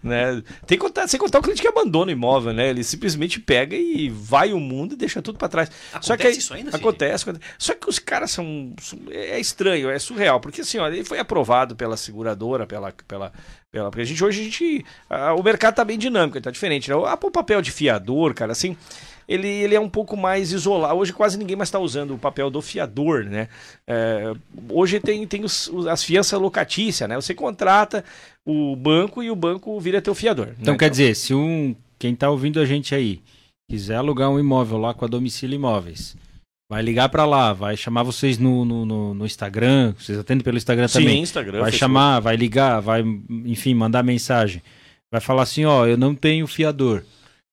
né? 0.01 0.41
Tem 0.65 0.77
que 0.77 0.77
contar, 0.77 1.09
sem 1.09 1.19
contar 1.19 1.39
o 1.39 1.41
cliente 1.41 1.61
que 1.61 1.67
abandona 1.67 2.07
o 2.07 2.11
imóvel, 2.11 2.53
né? 2.53 2.69
Ele 2.69 2.85
simplesmente 2.85 3.37
pega 3.37 3.75
e 3.75 4.07
vai 4.09 4.53
o 4.53 4.59
mundo 4.61 4.93
e 4.93 4.95
deixa 4.95 5.21
tudo 5.21 5.37
para 5.37 5.49
trás. 5.49 5.69
Acontece 5.91 6.07
Só 6.07 6.15
que 6.15 6.29
isso 6.29 6.53
ainda, 6.53 6.73
acontece, 6.73 7.29
acontece, 7.29 7.53
Só 7.57 7.73
que 7.75 7.89
os 7.89 7.99
caras 7.99 8.31
são. 8.31 8.73
É 9.11 9.37
estranho, 9.37 9.89
é 9.89 9.99
surreal. 9.99 10.39
Porque 10.39 10.61
assim, 10.61 10.77
ó, 10.77 10.87
ele 10.87 11.03
foi 11.03 11.19
aprovado 11.19 11.75
pela 11.75 11.97
seguradora, 11.97 12.65
pela. 12.65 12.93
pela, 13.05 13.33
pela 13.69 13.89
porque 13.89 14.03
a 14.03 14.05
gente 14.05 14.23
hoje 14.23 14.39
a 14.39 14.43
gente. 14.45 14.85
o 15.37 15.43
mercado 15.43 15.75
tá 15.75 15.83
bem 15.83 15.97
dinâmico, 15.97 16.39
tá 16.39 16.49
diferente. 16.49 16.89
Né? 16.89 16.95
O 16.95 17.31
papel 17.31 17.61
de 17.61 17.71
fiador, 17.71 18.33
cara, 18.33 18.53
assim 18.53 18.77
ele, 19.29 19.47
ele 19.47 19.75
é 19.75 19.79
um 19.79 19.87
pouco 19.87 20.17
mais 20.17 20.51
isolado. 20.51 20.95
Hoje 20.95 21.13
quase 21.13 21.37
ninguém 21.37 21.55
mais 21.55 21.69
está 21.69 21.77
usando 21.77 22.15
o 22.15 22.17
papel 22.17 22.49
do 22.49 22.63
fiador, 22.63 23.23
né? 23.25 23.47
É, 23.87 24.33
hoje 24.67 24.99
tem, 24.99 25.25
tem 25.27 25.43
os, 25.43 25.71
as 25.87 26.03
fianças 26.03 26.41
locatícias, 26.41 27.07
né? 27.07 27.15
Você 27.15 27.35
contrata 27.35 28.03
o 28.43 28.75
banco 28.75 29.21
e 29.21 29.29
o 29.29 29.35
banco 29.35 29.79
vira 29.79 30.01
teu 30.01 30.15
fiador. 30.15 30.47
Né? 30.47 30.55
Então, 30.61 30.73
né? 30.73 30.79
quer 30.79 30.89
dizer, 30.89 31.15
se 31.15 31.35
um 31.35 31.75
quem 31.99 32.13
está 32.13 32.27
ouvindo 32.31 32.59
a 32.59 32.65
gente 32.65 32.95
aí 32.95 33.21
quiser 33.69 33.97
alugar 33.97 34.31
um 34.31 34.39
imóvel 34.39 34.79
lá 34.79 34.95
com 34.95 35.05
a 35.05 35.07
Domicílio 35.07 35.55
Imóveis, 35.55 36.17
vai 36.67 36.81
ligar 36.81 37.07
para 37.09 37.23
lá, 37.23 37.53
vai 37.53 37.77
chamar 37.77 38.01
vocês 38.01 38.39
no, 38.39 38.65
no, 38.65 38.83
no, 38.83 39.13
no, 39.13 39.25
Instagram, 39.27 39.93
vocês 39.95 40.17
atendem 40.17 40.43
pelo 40.43 40.57
Instagram 40.57 40.87
Sim, 40.87 40.99
também. 40.99 41.21
Instagram. 41.21 41.59
Vai 41.59 41.71
Facebook. 41.71 41.79
chamar, 41.79 42.19
vai 42.19 42.35
ligar, 42.35 42.79
vai, 42.79 43.03
enfim, 43.45 43.75
mandar 43.75 44.01
mensagem. 44.01 44.63
Vai 45.11 45.21
falar 45.21 45.43
assim, 45.43 45.65
ó, 45.65 45.85
eu 45.85 45.97
não 45.97 46.15
tenho 46.15 46.47
fiador. 46.47 47.03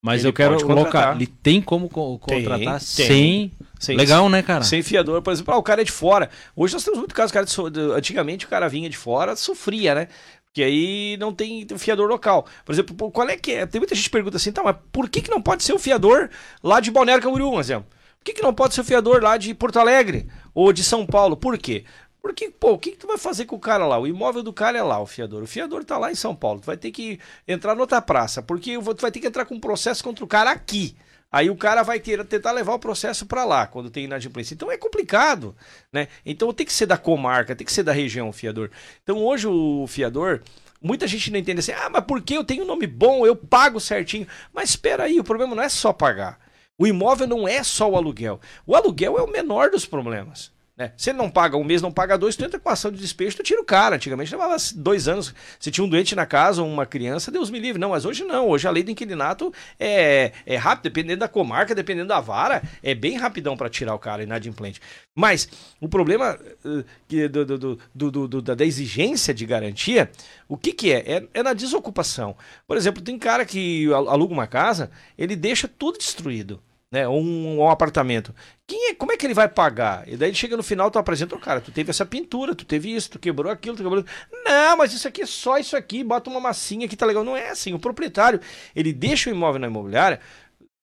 Mas 0.07 0.21
ele 0.21 0.29
eu 0.29 0.33
quero 0.33 0.65
colocar. 0.65 1.17
Ele 1.17 1.27
tem 1.27 1.61
como 1.61 1.89
co 1.89 2.17
contratar 2.21 2.79
tem, 2.79 2.79
sem. 2.79 3.53
Sem, 3.79 3.97
Legal, 3.97 4.29
né, 4.29 4.41
cara? 4.41 4.65
Sem 4.65 4.83
fiador, 4.83 5.21
por 5.21 5.33
exemplo, 5.33 5.53
ah, 5.53 5.59
o 5.59 5.63
cara 5.63 5.83
é 5.83 5.85
de 5.85 5.91
fora. 5.91 6.31
Hoje 6.55 6.73
nós 6.73 6.85
temos 6.85 6.99
muito 6.99 7.15
casos, 7.15 7.33
cara 7.33 7.45
de, 7.45 7.81
antigamente 7.93 8.47
o 8.47 8.49
cara 8.49 8.69
vinha 8.69 8.89
de 8.89 8.97
fora, 8.97 9.37
sofria, 9.37 9.95
né? 9.95 10.09
Porque 10.47 10.63
aí 10.63 11.17
não 11.19 11.35
tem 11.35 11.67
fiador 11.77 12.09
local. 12.09 12.47
Por 12.65 12.73
exemplo, 12.73 13.11
qual 13.11 13.29
é 13.29 13.37
que 13.37 13.53
é? 13.53 13.67
Tem 13.67 13.81
muita 13.81 13.95
gente 13.95 14.05
que 14.05 14.11
pergunta 14.11 14.39
assim, 14.39 14.53
tá, 14.53 14.63
mas 14.63 14.77
por 14.91 15.11
que, 15.11 15.21
que 15.21 15.31
não 15.31 15.43
pode 15.43 15.63
ser 15.65 15.75
o 15.75 15.79
fiador 15.79 16.31
lá 16.63 16.81
de 16.81 16.91
Balneário 16.91 17.23
Camboriú, 17.23 17.53
um 17.53 17.61
exemplo? 17.61 17.87
Por 18.19 18.25
que, 18.25 18.33
que 18.33 18.43
não 18.43 18.55
pode 18.55 18.75
ser 18.75 18.81
o 18.81 18.85
fiador 18.85 19.23
lá 19.23 19.37
de 19.37 19.53
Porto 19.53 19.79
Alegre 19.79 20.27
ou 20.55 20.73
de 20.73 20.83
São 20.83 21.05
Paulo? 21.05 21.37
Por 21.37 21.59
quê? 21.59 21.85
Porque, 22.27 22.51
pô, 22.51 22.73
o 22.73 22.79
que, 22.79 22.91
que 22.91 22.97
tu 22.97 23.07
vai 23.07 23.17
fazer 23.17 23.45
com 23.45 23.55
o 23.55 23.61
cara 23.61 23.87
lá? 23.87 23.97
O 24.01 24.07
imóvel 24.07 24.43
do 24.43 24.53
cara 24.53 24.77
é 24.77 24.83
lá, 24.83 24.99
o 24.99 25.07
fiador. 25.07 25.45
O 25.45 25.47
fiador 25.47 25.85
tá 25.85 25.97
lá 25.97 26.11
em 26.11 26.17
São 26.17 26.35
Paulo. 26.35 26.59
Tu 26.59 26.67
vai 26.67 26.77
ter 26.77 26.91
que 26.91 27.21
entrar 27.47 27.77
noutra 27.77 28.03
praça, 28.03 28.43
porque 28.43 28.77
tu 28.77 29.01
vai 29.01 29.13
ter 29.13 29.21
que 29.21 29.29
entrar 29.29 29.45
com 29.45 29.55
um 29.55 29.61
processo 29.61 30.03
contra 30.03 30.25
o 30.25 30.27
cara 30.27 30.51
aqui. 30.51 30.97
Aí 31.31 31.49
o 31.49 31.55
cara 31.55 31.85
vai 31.85 32.01
querer 32.01 32.25
tentar 32.25 32.51
levar 32.51 32.75
o 32.75 32.81
processo 32.81 33.27
para 33.27 33.45
lá, 33.45 33.65
quando 33.69 33.91
tem 33.91 34.07
inadimplência. 34.07 34.55
Então 34.55 34.73
é 34.73 34.77
complicado, 34.77 35.55
né? 35.93 36.09
Então 36.25 36.53
tem 36.53 36.67
que 36.67 36.73
ser 36.73 36.87
da 36.87 36.99
comarca, 36.99 37.55
tem 37.55 37.65
que 37.65 37.73
ser 37.73 37.85
da 37.85 37.93
região 37.93 38.29
o 38.29 38.33
fiador. 38.33 38.73
Então 39.05 39.25
hoje 39.25 39.47
o 39.47 39.87
fiador, 39.87 40.43
muita 40.83 41.07
gente 41.07 41.31
não 41.31 41.39
entende 41.39 41.61
assim, 41.61 41.73
ah, 41.73 41.89
mas 41.89 42.05
por 42.05 42.21
que 42.23 42.35
eu 42.35 42.43
tenho 42.43 42.65
um 42.65 42.67
nome 42.67 42.89
bom, 42.89 43.25
eu 43.25 43.37
pago 43.37 43.79
certinho. 43.79 44.27
Mas 44.53 44.71
espera 44.71 45.05
aí, 45.05 45.21
o 45.21 45.25
problema 45.25 45.55
não 45.55 45.63
é 45.63 45.69
só 45.69 45.93
pagar. 45.93 46.41
O 46.77 46.89
imóvel 46.89 47.29
não 47.29 47.47
é 47.47 47.63
só 47.63 47.89
o 47.89 47.97
aluguel. 47.97 48.41
O 48.67 48.75
aluguel 48.75 49.17
é 49.17 49.23
o 49.23 49.31
menor 49.31 49.71
dos 49.71 49.87
problemas. 49.87 50.56
Né? 50.77 50.93
Se 50.95 51.09
ele 51.09 51.17
não 51.17 51.31
paga 51.31 51.57
um 51.57 51.65
mês, 51.65 51.81
não 51.81 51.91
paga 51.91 52.19
dois, 52.19 52.37
tu 52.37 52.45
entra 52.45 52.61
com 52.61 52.69
ação 52.69 52.91
de 52.91 52.99
despejo, 52.99 53.37
tu 53.39 53.43
tira 53.43 53.61
o 53.61 53.65
cara. 53.65 53.97
Antigamente 53.97 54.31
levava 54.31 54.57
dois 54.75 55.09
anos. 55.09 55.35
Se 55.59 55.71
tinha 55.71 55.85
um 55.85 55.89
doente 55.89 56.15
na 56.15 56.27
casa 56.27 56.63
ou 56.63 56.69
uma 56.69 56.85
criança, 56.85 57.31
Deus 57.31 57.49
me 57.49 57.59
livre. 57.59 57.81
Não, 57.81 57.91
mas 57.91 58.05
hoje 58.05 58.25
não. 58.25 58.49
Hoje 58.49 58.69
a 58.69 58.71
lei 58.71 58.83
do 58.83 58.91
inquilinato 58.91 59.53
é, 59.81 60.33
é 60.45 60.57
rápida, 60.57 60.91
dependendo 60.91 61.21
da 61.21 61.29
comarca, 61.29 61.75
dependendo 61.75 62.09
da 62.09 62.21
vara, 62.21 62.63
é 62.83 62.95
bem 62.95 63.17
rapidão 63.17 63.57
para 63.57 63.71
tirar 63.71 63.95
o 63.95 63.99
cara 63.99 64.23
inadimplente. 64.23 64.81
Mas 65.15 65.49
o 65.81 65.89
problema 65.89 66.39
uh, 66.63 66.85
do, 67.31 67.79
do, 67.95 68.29
do, 68.29 68.43
da 68.43 68.65
exigência 68.65 69.33
de 69.33 69.47
garantia, 69.47 70.11
o 70.47 70.59
que, 70.59 70.75
que 70.75 70.93
é? 70.93 70.99
é? 71.07 71.29
é? 71.33 71.43
na 71.43 71.55
desocupação. 71.55 72.37
Por 72.67 72.77
exemplo, 72.77 73.01
tem 73.01 73.19
cara 73.19 73.47
que 73.47 73.91
aluga 73.93 74.35
uma 74.35 74.47
casa, 74.47 74.91
ele 75.17 75.35
deixa 75.35 75.67
tudo 75.67 75.97
destruído 75.97 76.61
né? 76.97 77.07
Ou 77.07 77.21
um, 77.21 77.59
um, 77.59 77.69
apartamento. 77.69 78.35
Quem 78.67 78.89
é, 78.89 78.95
como 78.95 79.13
é 79.13 79.19
que 79.19 79.27
ele 79.27 79.35
vai 79.35 79.47
pagar? 79.47 80.09
E 80.09 80.17
daí 80.17 80.35
chega 80.35 80.57
no 80.57 80.63
final, 80.63 80.91
tu 80.91 80.99
apresenta 80.99 81.35
o 81.35 81.39
cara, 81.39 81.61
tu 81.61 81.71
teve 81.71 81.91
essa 81.91 82.07
pintura, 82.07 82.55
tu 82.55 82.65
teve 82.65 82.95
isso, 82.95 83.11
tu 83.11 83.19
quebrou 83.19 83.53
aquilo, 83.53 83.77
tu 83.77 83.83
quebrou. 83.83 84.03
Não, 84.47 84.79
mas 84.79 84.95
isso 84.95 85.07
aqui 85.07 85.21
é 85.21 85.27
só 85.27 85.59
isso 85.59 85.77
aqui, 85.77 86.03
bota 86.03 86.31
uma 86.31 86.41
massinha 86.41 86.89
que 86.89 86.97
tá 86.97 87.05
legal. 87.05 87.23
Não 87.23 87.37
é 87.37 87.51
assim. 87.51 87.75
O 87.75 87.79
proprietário, 87.79 88.41
ele 88.75 88.95
deixa 88.95 89.29
o 89.29 89.33
imóvel 89.33 89.61
na 89.61 89.67
imobiliária 89.67 90.21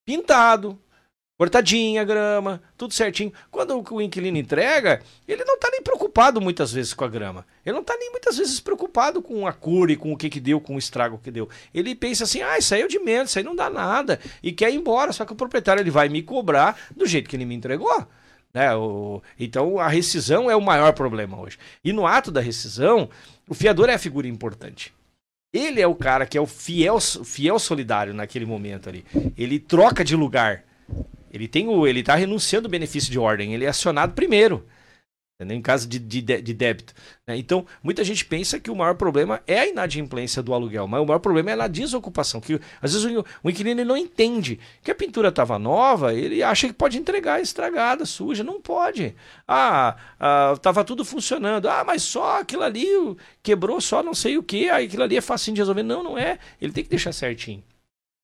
pintado, 0.06 0.80
cortadinha 1.38 2.02
a 2.02 2.06
grama, 2.06 2.62
tudo 2.78 2.94
certinho. 2.94 3.34
Quando 3.50 3.84
o 3.92 4.02
inquilino 4.02 4.38
entrega, 4.38 5.02
ele 5.28 5.44
não 5.44 5.56
está 5.56 5.70
nem 5.72 5.82
preocupado 5.82 6.40
muitas 6.40 6.72
vezes 6.72 6.94
com 6.94 7.04
a 7.04 7.08
grama. 7.08 7.46
Ele 7.66 7.74
não 7.74 7.82
está 7.82 7.96
nem 7.98 8.12
muitas 8.12 8.38
vezes 8.38 8.60
preocupado 8.60 9.22
com 9.22 9.48
a 9.48 9.54
cor 9.54 9.90
e 9.90 9.96
com 9.96 10.14
o 10.14 10.18
que, 10.18 10.30
que 10.30 10.40
deu, 10.40 10.62
com 10.62 10.76
o 10.76 10.80
estrago 10.80 11.20
que 11.22 11.32
deu. 11.32 11.50
Ele 11.74 11.96
pensa 11.96 12.24
assim, 12.24 12.42
ah, 12.42 12.58
isso 12.58 12.74
aí 12.74 12.82
é 12.82 12.88
de 12.88 13.00
menos, 13.00 13.30
isso 13.30 13.40
aí 13.40 13.46
não 13.46 13.56
dá 13.56 13.70
nada. 13.70 14.20
E 14.42 14.52
quer 14.52 14.72
ir 14.72 14.76
embora, 14.76 15.12
só 15.12 15.26
que 15.26 15.34
o 15.34 15.36
proprietário 15.36 15.82
ele 15.82 15.92
vai 15.92 16.10
me 16.10 16.22
cobrar 16.22 16.80
do 16.96 17.06
jeito 17.06 17.30
que 17.30 17.36
ele 17.36 17.46
me 17.46 17.56
entregou. 17.56 18.08
Né? 18.54 18.74
O, 18.76 19.22
então 19.40 19.80
a 19.80 19.88
rescisão 19.88 20.50
é 20.50 20.56
o 20.56 20.62
maior 20.62 20.94
problema 20.94 21.40
hoje. 21.40 21.58
E 21.84 21.92
no 21.92 22.06
ato 22.06 22.32
da 22.32 22.40
rescisão, 22.40 23.10
o 23.50 23.54
fiador 23.54 23.90
é 23.90 23.96
a 23.96 24.00
figura 24.00 24.28
importante. 24.28 24.94
Ele 25.52 25.82
é 25.82 25.88
o 25.88 25.96
cara 25.96 26.26
que 26.26 26.38
é 26.38 26.42
o 26.42 26.48
fiel, 26.48 27.00
fiel 27.00 27.60
solidário 27.60 28.14
naquele 28.14 28.46
momento 28.46 28.90
ali. 28.90 29.06
Ele 29.38 29.60
troca 29.60 30.04
de 30.04 30.16
lugar. 30.16 30.64
Ele 31.34 31.48
tem 31.48 31.68
o, 31.68 31.88
ele 31.88 32.02
está 32.02 32.16
renunciando 32.16 32.68
ao 32.68 32.72
benefício 32.72 33.12
de 33.12 33.18
ordem, 33.18 33.54
ele 33.54 33.66
é 33.66 33.68
acionado 33.68 34.14
primeiro. 34.14 34.64
Entendeu? 35.36 35.58
Em 35.58 35.62
caso 35.64 35.88
de, 35.88 35.98
de, 35.98 36.22
de 36.22 36.54
débito. 36.54 36.94
Né? 37.26 37.36
Então, 37.38 37.66
muita 37.82 38.04
gente 38.04 38.24
pensa 38.24 38.60
que 38.60 38.70
o 38.70 38.76
maior 38.76 38.94
problema 38.94 39.42
é 39.48 39.60
a 39.60 39.68
inadimplência 39.68 40.44
do 40.44 40.54
aluguel, 40.54 40.88
mas 40.88 41.02
o 41.02 41.06
maior 41.06 41.18
problema 41.20 41.52
é 41.52 41.56
na 41.56 41.68
desocupação. 41.68 42.40
Que 42.40 42.62
às 42.80 42.94
vezes 42.94 43.18
o, 43.18 43.26
o 43.44 43.50
inquilino 43.50 43.84
não 43.84 43.98
entende 43.98 44.60
que 44.84 44.92
a 44.92 44.96
pintura 44.96 45.30
estava 45.30 45.58
nova, 45.58 46.14
ele 46.14 46.44
acha 46.44 46.68
que 46.68 46.74
pode 46.74 47.00
entregar 47.00 47.42
estragada, 47.42 48.06
suja. 48.06 48.44
Não 48.44 48.62
pode. 48.62 49.16
Ah, 49.48 49.98
estava 50.54 50.82
ah, 50.82 50.84
tudo 50.84 51.04
funcionando. 51.04 51.68
Ah, 51.68 51.84
mas 51.84 52.04
só 52.04 52.40
aquilo 52.42 52.62
ali 52.62 52.86
quebrou, 53.42 53.82
só 53.82 54.04
não 54.04 54.14
sei 54.14 54.38
o 54.38 54.44
que, 54.44 54.70
aquilo 54.70 55.02
ali 55.02 55.18
é 55.18 55.22
fácil 55.22 55.52
de 55.52 55.62
resolver. 55.62 55.84
Não, 55.84 56.04
não 56.04 56.18
é. 56.18 56.38
Ele 56.62 56.72
tem 56.72 56.84
que 56.84 56.92
deixar 56.92 57.12
certinho. 57.12 57.64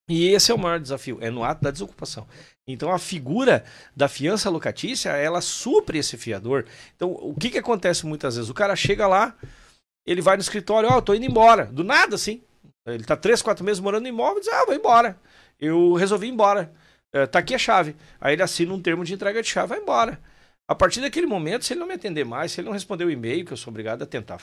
E 0.10 0.28
esse 0.30 0.51
é 0.51 0.55
o 0.55 0.60
maior 0.60 0.80
desafio, 0.80 1.20
é 1.22 1.30
no 1.30 1.43
ato 1.43 1.64
da 1.64 1.70
desocupação. 1.70 2.28
Então 2.72 2.92
a 2.92 3.00
figura 3.00 3.64
da 3.96 4.08
fiança 4.08 4.50
locatícia, 4.50 5.10
ela 5.10 5.42
supre 5.42 5.98
esse 5.98 6.18
fiador. 6.18 6.66
Então 6.96 7.12
o 7.12 7.34
que, 7.34 7.50
que 7.50 7.58
acontece 7.58 8.06
muitas 8.06 8.36
vezes? 8.36 8.50
O 8.50 8.54
cara 8.54 8.76
chega 8.76 9.08
lá, 9.08 9.36
ele 10.06 10.22
vai 10.22 10.38
no 10.38 10.42
escritório, 10.42 10.90
ó, 10.90 10.98
oh, 10.98 11.02
tô 11.02 11.14
indo 11.14 11.26
embora. 11.26 11.66
Do 11.66 11.84
nada, 11.84 12.16
assim. 12.16 12.42
Ele 12.86 13.04
tá 13.04 13.16
três, 13.16 13.42
quatro 13.42 13.66
meses 13.66 13.80
morando 13.80 14.04
no 14.04 14.10
imóvel, 14.10 14.40
diz, 14.40 14.50
ah, 14.50 14.66
vou 14.66 14.76
embora. 14.76 15.20
Eu 15.60 15.94
resolvi 15.94 16.28
ir 16.28 16.32
embora. 16.32 16.72
É, 17.12 17.26
tá 17.26 17.40
aqui 17.40 17.56
a 17.56 17.58
chave. 17.58 17.96
Aí 18.22 18.34
ele 18.34 18.44
assina 18.44 18.74
um 18.74 18.82
termo 18.82 19.04
de 19.04 19.14
entrega 19.14 19.42
de 19.42 19.50
chave, 19.50 19.70
vai 19.70 19.80
embora. 19.80 20.20
A 20.68 20.76
partir 20.76 21.02
daquele 21.02 21.26
momento, 21.26 21.66
se 21.66 21.74
ele 21.74 21.80
não 21.80 21.88
me 21.88 21.96
atender 21.96 22.24
mais, 22.24 22.52
se 22.52 22.62
ele 22.62 22.68
não 22.68 22.74
responder 22.74 23.04
o 23.04 23.12
e-mail, 23.12 23.46
que 23.46 23.54
eu 23.54 23.58
sou 23.58 23.72
obrigado 23.72 24.04
a 24.04 24.06
tentar 24.06 24.38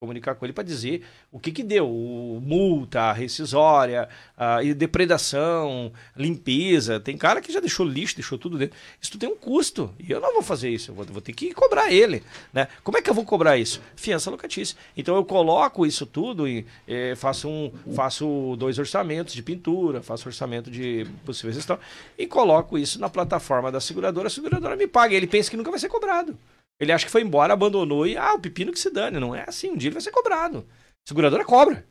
comunicar 0.00 0.36
com 0.36 0.46
ele 0.46 0.52
para 0.52 0.62
dizer 0.62 1.02
o 1.32 1.40
que 1.40 1.50
que 1.50 1.62
deu, 1.62 1.88
o 1.88 2.40
multa, 2.40 3.12
rescisória, 3.12 4.08
a 4.36 4.62
depredação, 4.76 5.92
limpeza. 6.16 7.00
Tem 7.00 7.16
cara 7.16 7.40
que 7.40 7.52
já 7.52 7.58
deixou 7.58 7.84
lixo, 7.84 8.14
deixou 8.14 8.38
tudo 8.38 8.56
dentro. 8.56 8.78
Isso 9.00 9.18
tem 9.18 9.28
um 9.28 9.36
custo 9.36 9.92
e 9.98 10.10
eu 10.10 10.20
não 10.20 10.34
vou 10.34 10.42
fazer 10.42 10.70
isso, 10.70 10.92
eu 10.92 10.94
vou, 10.94 11.04
vou 11.04 11.20
ter 11.20 11.32
que 11.32 11.52
cobrar 11.52 11.90
ele, 11.90 12.22
né? 12.52 12.68
Como 12.84 12.96
é 12.96 13.02
que 13.02 13.10
eu 13.10 13.14
vou 13.14 13.24
cobrar 13.24 13.56
isso? 13.56 13.80
Fiança 13.96 14.30
locatícia. 14.30 14.76
Então 14.96 15.16
eu 15.16 15.24
coloco 15.24 15.84
isso 15.84 16.06
tudo 16.06 16.46
e 16.46 16.64
eh, 16.86 17.14
faço 17.16 17.48
um, 17.48 17.72
faço 17.92 18.54
dois 18.56 18.78
orçamentos 18.78 19.34
de 19.34 19.42
pintura, 19.42 20.00
faço 20.00 20.28
orçamento 20.28 20.70
de 20.70 21.06
possíveis 21.24 21.56
gestão 21.56 21.78
e 22.16 22.26
coloco 22.26 22.78
isso 22.78 23.00
na 23.00 23.08
plataforma 23.08 23.72
da 23.72 23.80
seguradora. 23.80 24.28
A 24.28 24.30
seguradora 24.30 24.76
me 24.76 24.86
paga. 24.86 25.14
Ele 25.14 25.26
pensa 25.26 25.50
que 25.50 25.56
nunca 25.56 25.70
vai 25.70 25.80
ser 25.80 25.88
cobrado. 25.88 26.38
Ele 26.80 26.92
acha 26.92 27.04
que 27.04 27.10
foi 27.10 27.22
embora, 27.22 27.52
abandonou 27.52 28.06
e, 28.06 28.16
ah, 28.16 28.34
o 28.34 28.40
pepino 28.40 28.72
que 28.72 28.78
se 28.78 28.90
dane. 28.90 29.18
Não 29.18 29.34
é 29.34 29.44
assim. 29.46 29.70
Um 29.70 29.76
dia 29.76 29.88
ele 29.88 29.94
vai 29.94 30.02
ser 30.02 30.10
cobrado. 30.10 30.66
Seguradora 31.06 31.44
cobra. 31.44 31.84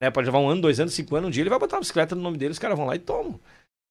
Né? 0.00 0.10
Pode 0.10 0.26
levar 0.26 0.38
um 0.38 0.48
ano, 0.48 0.62
dois 0.62 0.80
anos, 0.80 0.94
cinco 0.94 1.14
anos. 1.16 1.28
Um 1.28 1.30
dia 1.30 1.42
ele 1.42 1.50
vai 1.50 1.58
botar 1.58 1.76
uma 1.76 1.80
bicicleta 1.80 2.14
no 2.14 2.22
nome 2.22 2.38
dele, 2.38 2.52
os 2.52 2.58
caras 2.58 2.76
vão 2.76 2.86
lá 2.86 2.96
e 2.96 2.98
tomam. 2.98 3.38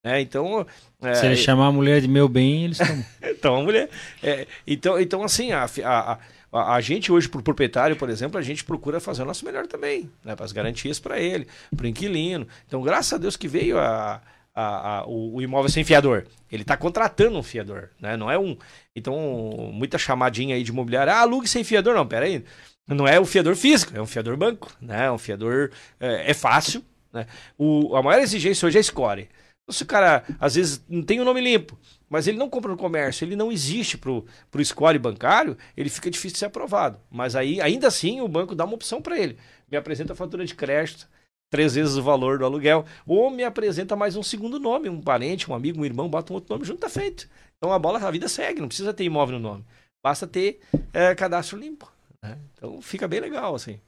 É, 0.04 0.20
então. 0.22 0.66
É, 1.02 1.14
Se 1.14 1.26
ele 1.26 1.36
chamar 1.36 1.68
a 1.68 1.72
mulher 1.72 2.02
de 2.02 2.08
meu 2.08 2.28
bem, 2.28 2.66
eles 2.66 2.78
tomam. 2.78 3.06
então, 3.22 3.56
a 3.58 3.62
mulher. 3.62 3.89
É, 4.24 4.47
então, 4.66 5.00
então, 5.00 5.24
assim, 5.24 5.52
a, 5.52 5.66
a, 5.84 6.20
a, 6.52 6.76
a, 6.76 6.82
gente 6.82 7.12
hoje, 7.12 7.28
pro 7.28 7.43
proprietário, 7.43 7.95
por 7.95 8.10
exemplo, 8.10 8.39
a 8.39 8.41
gente 8.41 8.64
procura 8.64 9.00
fazer 9.00 9.22
o 9.22 9.26
nosso 9.26 9.45
melhor 9.45 9.68
também, 9.68 10.10
né? 10.24 10.36
Para 10.36 10.45
as 10.45 10.52
garantias 10.52 11.00
para 11.00 11.20
ele, 11.20 11.47
para 11.76 11.86
o 11.86 11.89
inquilino. 11.89 12.47
Então, 12.66 12.82
graças 12.82 13.14
a 13.14 13.18
Deus 13.18 13.36
que 13.36 13.47
veio 13.47 13.78
a, 13.78 14.22
a, 14.60 14.99
a, 14.99 15.05
o, 15.05 15.36
o, 15.36 15.41
imóvel 15.41 15.70
sem 15.70 15.84
fiador. 15.84 16.26
Ele 16.51 16.64
está 16.64 16.76
contratando 16.76 17.38
um 17.38 17.43
fiador, 17.43 17.89
né? 17.99 18.18
Não 18.18 18.30
é 18.30 18.38
um. 18.38 18.57
Então, 18.95 19.72
muita 19.72 19.97
chamadinha 19.97 20.55
aí 20.55 20.64
de 20.64 20.72
imobiliário. 20.72 21.14
Ah, 21.14 21.20
alugue 21.20 21.47
sem 21.47 21.64
fiador. 21.64 21.95
Não, 21.95 22.05
pera 22.05 22.26
aí. 22.26 22.43
Não 22.88 23.07
é 23.07 23.20
o 23.20 23.26
fiador 23.26 23.55
físico, 23.55 23.95
é 23.95 24.01
um 24.01 24.05
fiador 24.07 24.36
banco, 24.36 24.72
né? 24.82 25.05
É 25.05 25.12
um 25.12 25.18
fiador. 25.18 25.72
É, 25.99 26.32
é 26.32 26.34
fácil. 26.34 26.84
Né? 27.14 27.26
O, 27.57 27.95
a 27.95 28.03
maior 28.03 28.22
exigência 28.22 28.68
hoje 28.68 28.78
é 28.78 28.84
score. 28.84 29.30
Então, 29.64 29.74
se 29.74 29.84
o 29.84 29.86
cara, 29.86 30.24
às 30.39 30.55
vezes, 30.55 30.84
não 30.89 31.03
tem 31.03 31.22
o 31.22 31.26
nome 31.26 31.39
limpo, 31.39 31.80
mas 32.10 32.28
ele 32.28 32.38
não 32.38 32.49
compra 32.49 32.72
no 32.72 32.78
comércio, 32.78 33.24
ele 33.24 33.36
não 33.36 33.51
existe 33.51 33.97
para 33.97 34.12
o 34.12 34.66
score 34.66 34.97
bancário, 34.97 35.55
ele 35.78 35.89
fica 35.89 36.10
difícil 36.10 36.34
de 36.34 36.39
ser 36.39 36.45
aprovado. 36.45 36.99
Mas 37.10 37.36
aí, 37.36 37.62
ainda 37.62 37.88
assim, 37.88 38.20
o 38.20 38.28
banco 38.28 38.55
dá 38.55 38.66
uma 38.66 38.74
opção 38.74 39.01
para 39.01 39.18
ele. 39.18 39.38
Me 39.72 39.78
apresenta 39.78 40.14
a 40.14 40.16
fatura 40.16 40.43
de 40.43 40.55
crédito, 40.55 41.07
três 41.50 41.76
vezes 41.76 41.95
o 41.95 42.04
valor 42.04 42.38
do 42.38 42.45
aluguel, 42.45 42.86
ou 43.06 43.30
me 43.32 43.43
apresenta 43.43 43.95
mais 43.95 44.16
um 44.16 44.24
segundo 44.24 44.60
nome, 44.60 44.89
um 44.89 45.02
parente, 45.02 45.50
um 45.50 45.56
amigo, 45.56 45.82
um 45.82 45.86
irmão, 45.86 46.10
bota 46.10 46.32
um 46.32 46.36
outro 46.36 46.54
nome 46.54 46.66
junto, 46.66 46.80
tá 46.80 46.89
feito. 46.89 47.28
Então 47.58 47.74
a 47.74 47.80
bola, 47.80 48.00
a 48.00 48.12
vida 48.12 48.28
segue, 48.28 48.62
não 48.62 48.68
precisa 48.68 48.93
ter 48.93 49.04
imóvel 49.04 49.39
no 49.39 49.50
nome, 49.50 49.66
basta 50.04 50.28
ter 50.28 50.62
é, 50.93 51.14
cadastro 51.16 51.58
limpo. 51.58 51.91
Né? 52.24 52.38
Então 52.54 52.82
fica 52.82 53.08
bem 53.08 53.20
legal, 53.20 53.56
assim. 53.56 53.80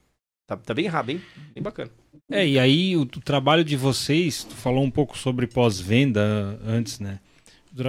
Tá, 0.47 0.57
tá 0.57 0.73
bem, 0.73 0.89
bem, 1.05 1.21
bem 1.53 1.63
bacana. 1.63 1.91
É, 2.29 2.45
e 2.45 2.59
aí 2.59 2.97
o, 2.97 3.03
o 3.03 3.05
trabalho 3.05 3.63
de 3.63 3.77
vocês, 3.77 4.43
tu 4.43 4.55
falou 4.55 4.83
um 4.83 4.91
pouco 4.91 5.17
sobre 5.17 5.47
pós-venda 5.47 6.59
antes, 6.65 6.99
né? 6.99 7.19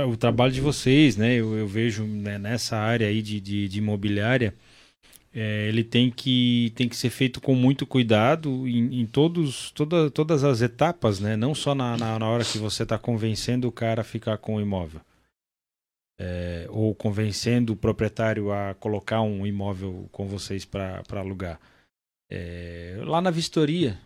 O, 0.09 0.17
trabalho 0.17 0.53
de 0.53 0.61
vocês, 0.61 1.17
né? 1.17 1.35
Eu, 1.35 1.57
eu 1.57 1.67
vejo 1.67 2.05
né, 2.05 2.39
nessa 2.39 2.77
área 2.77 3.09
aí 3.09 3.21
de, 3.21 3.41
de, 3.41 3.67
de 3.67 3.79
imobiliária, 3.79 4.55
é, 5.35 5.67
ele 5.69 5.83
tem 5.83 6.11
que, 6.11 6.73
tem 6.75 6.89
que 6.89 6.97
ser 6.97 7.09
feito 7.09 7.41
com 7.41 7.55
muito 7.55 7.87
cuidado 7.87 8.69
em, 8.69 9.01
em 9.01 9.07
todos, 9.07 9.71
toda, 9.71 10.11
todas 10.11 10.45
as 10.45 10.61
etapas, 10.61 11.21
né? 11.21 11.37
Não 11.37 11.55
só 11.55 11.75
na, 11.75 11.97
na, 11.97 12.19
na 12.19 12.29
hora 12.29 12.45
que 12.45 12.59
você 12.59 12.83
está 12.83 12.99
convencendo 12.99 13.67
o 13.67 13.73
cara 13.73 14.03
a 14.03 14.05
ficar 14.05 14.37
com 14.37 14.57
o 14.57 14.61
imóvel. 14.61 15.01
É, 16.21 16.67
ou 16.69 16.95
convencendo 16.95 17.73
o 17.73 17.77
proprietário 17.77 18.53
a 18.53 18.75
colocar 18.75 19.23
um 19.23 19.47
imóvel 19.47 20.09
com 20.13 20.29
vocês 20.29 20.65
para 20.67 21.03
alugar. 21.13 21.59
É, 22.31 22.99
lá 23.01 23.21
na 23.21 23.31
vistoria, 23.31 23.99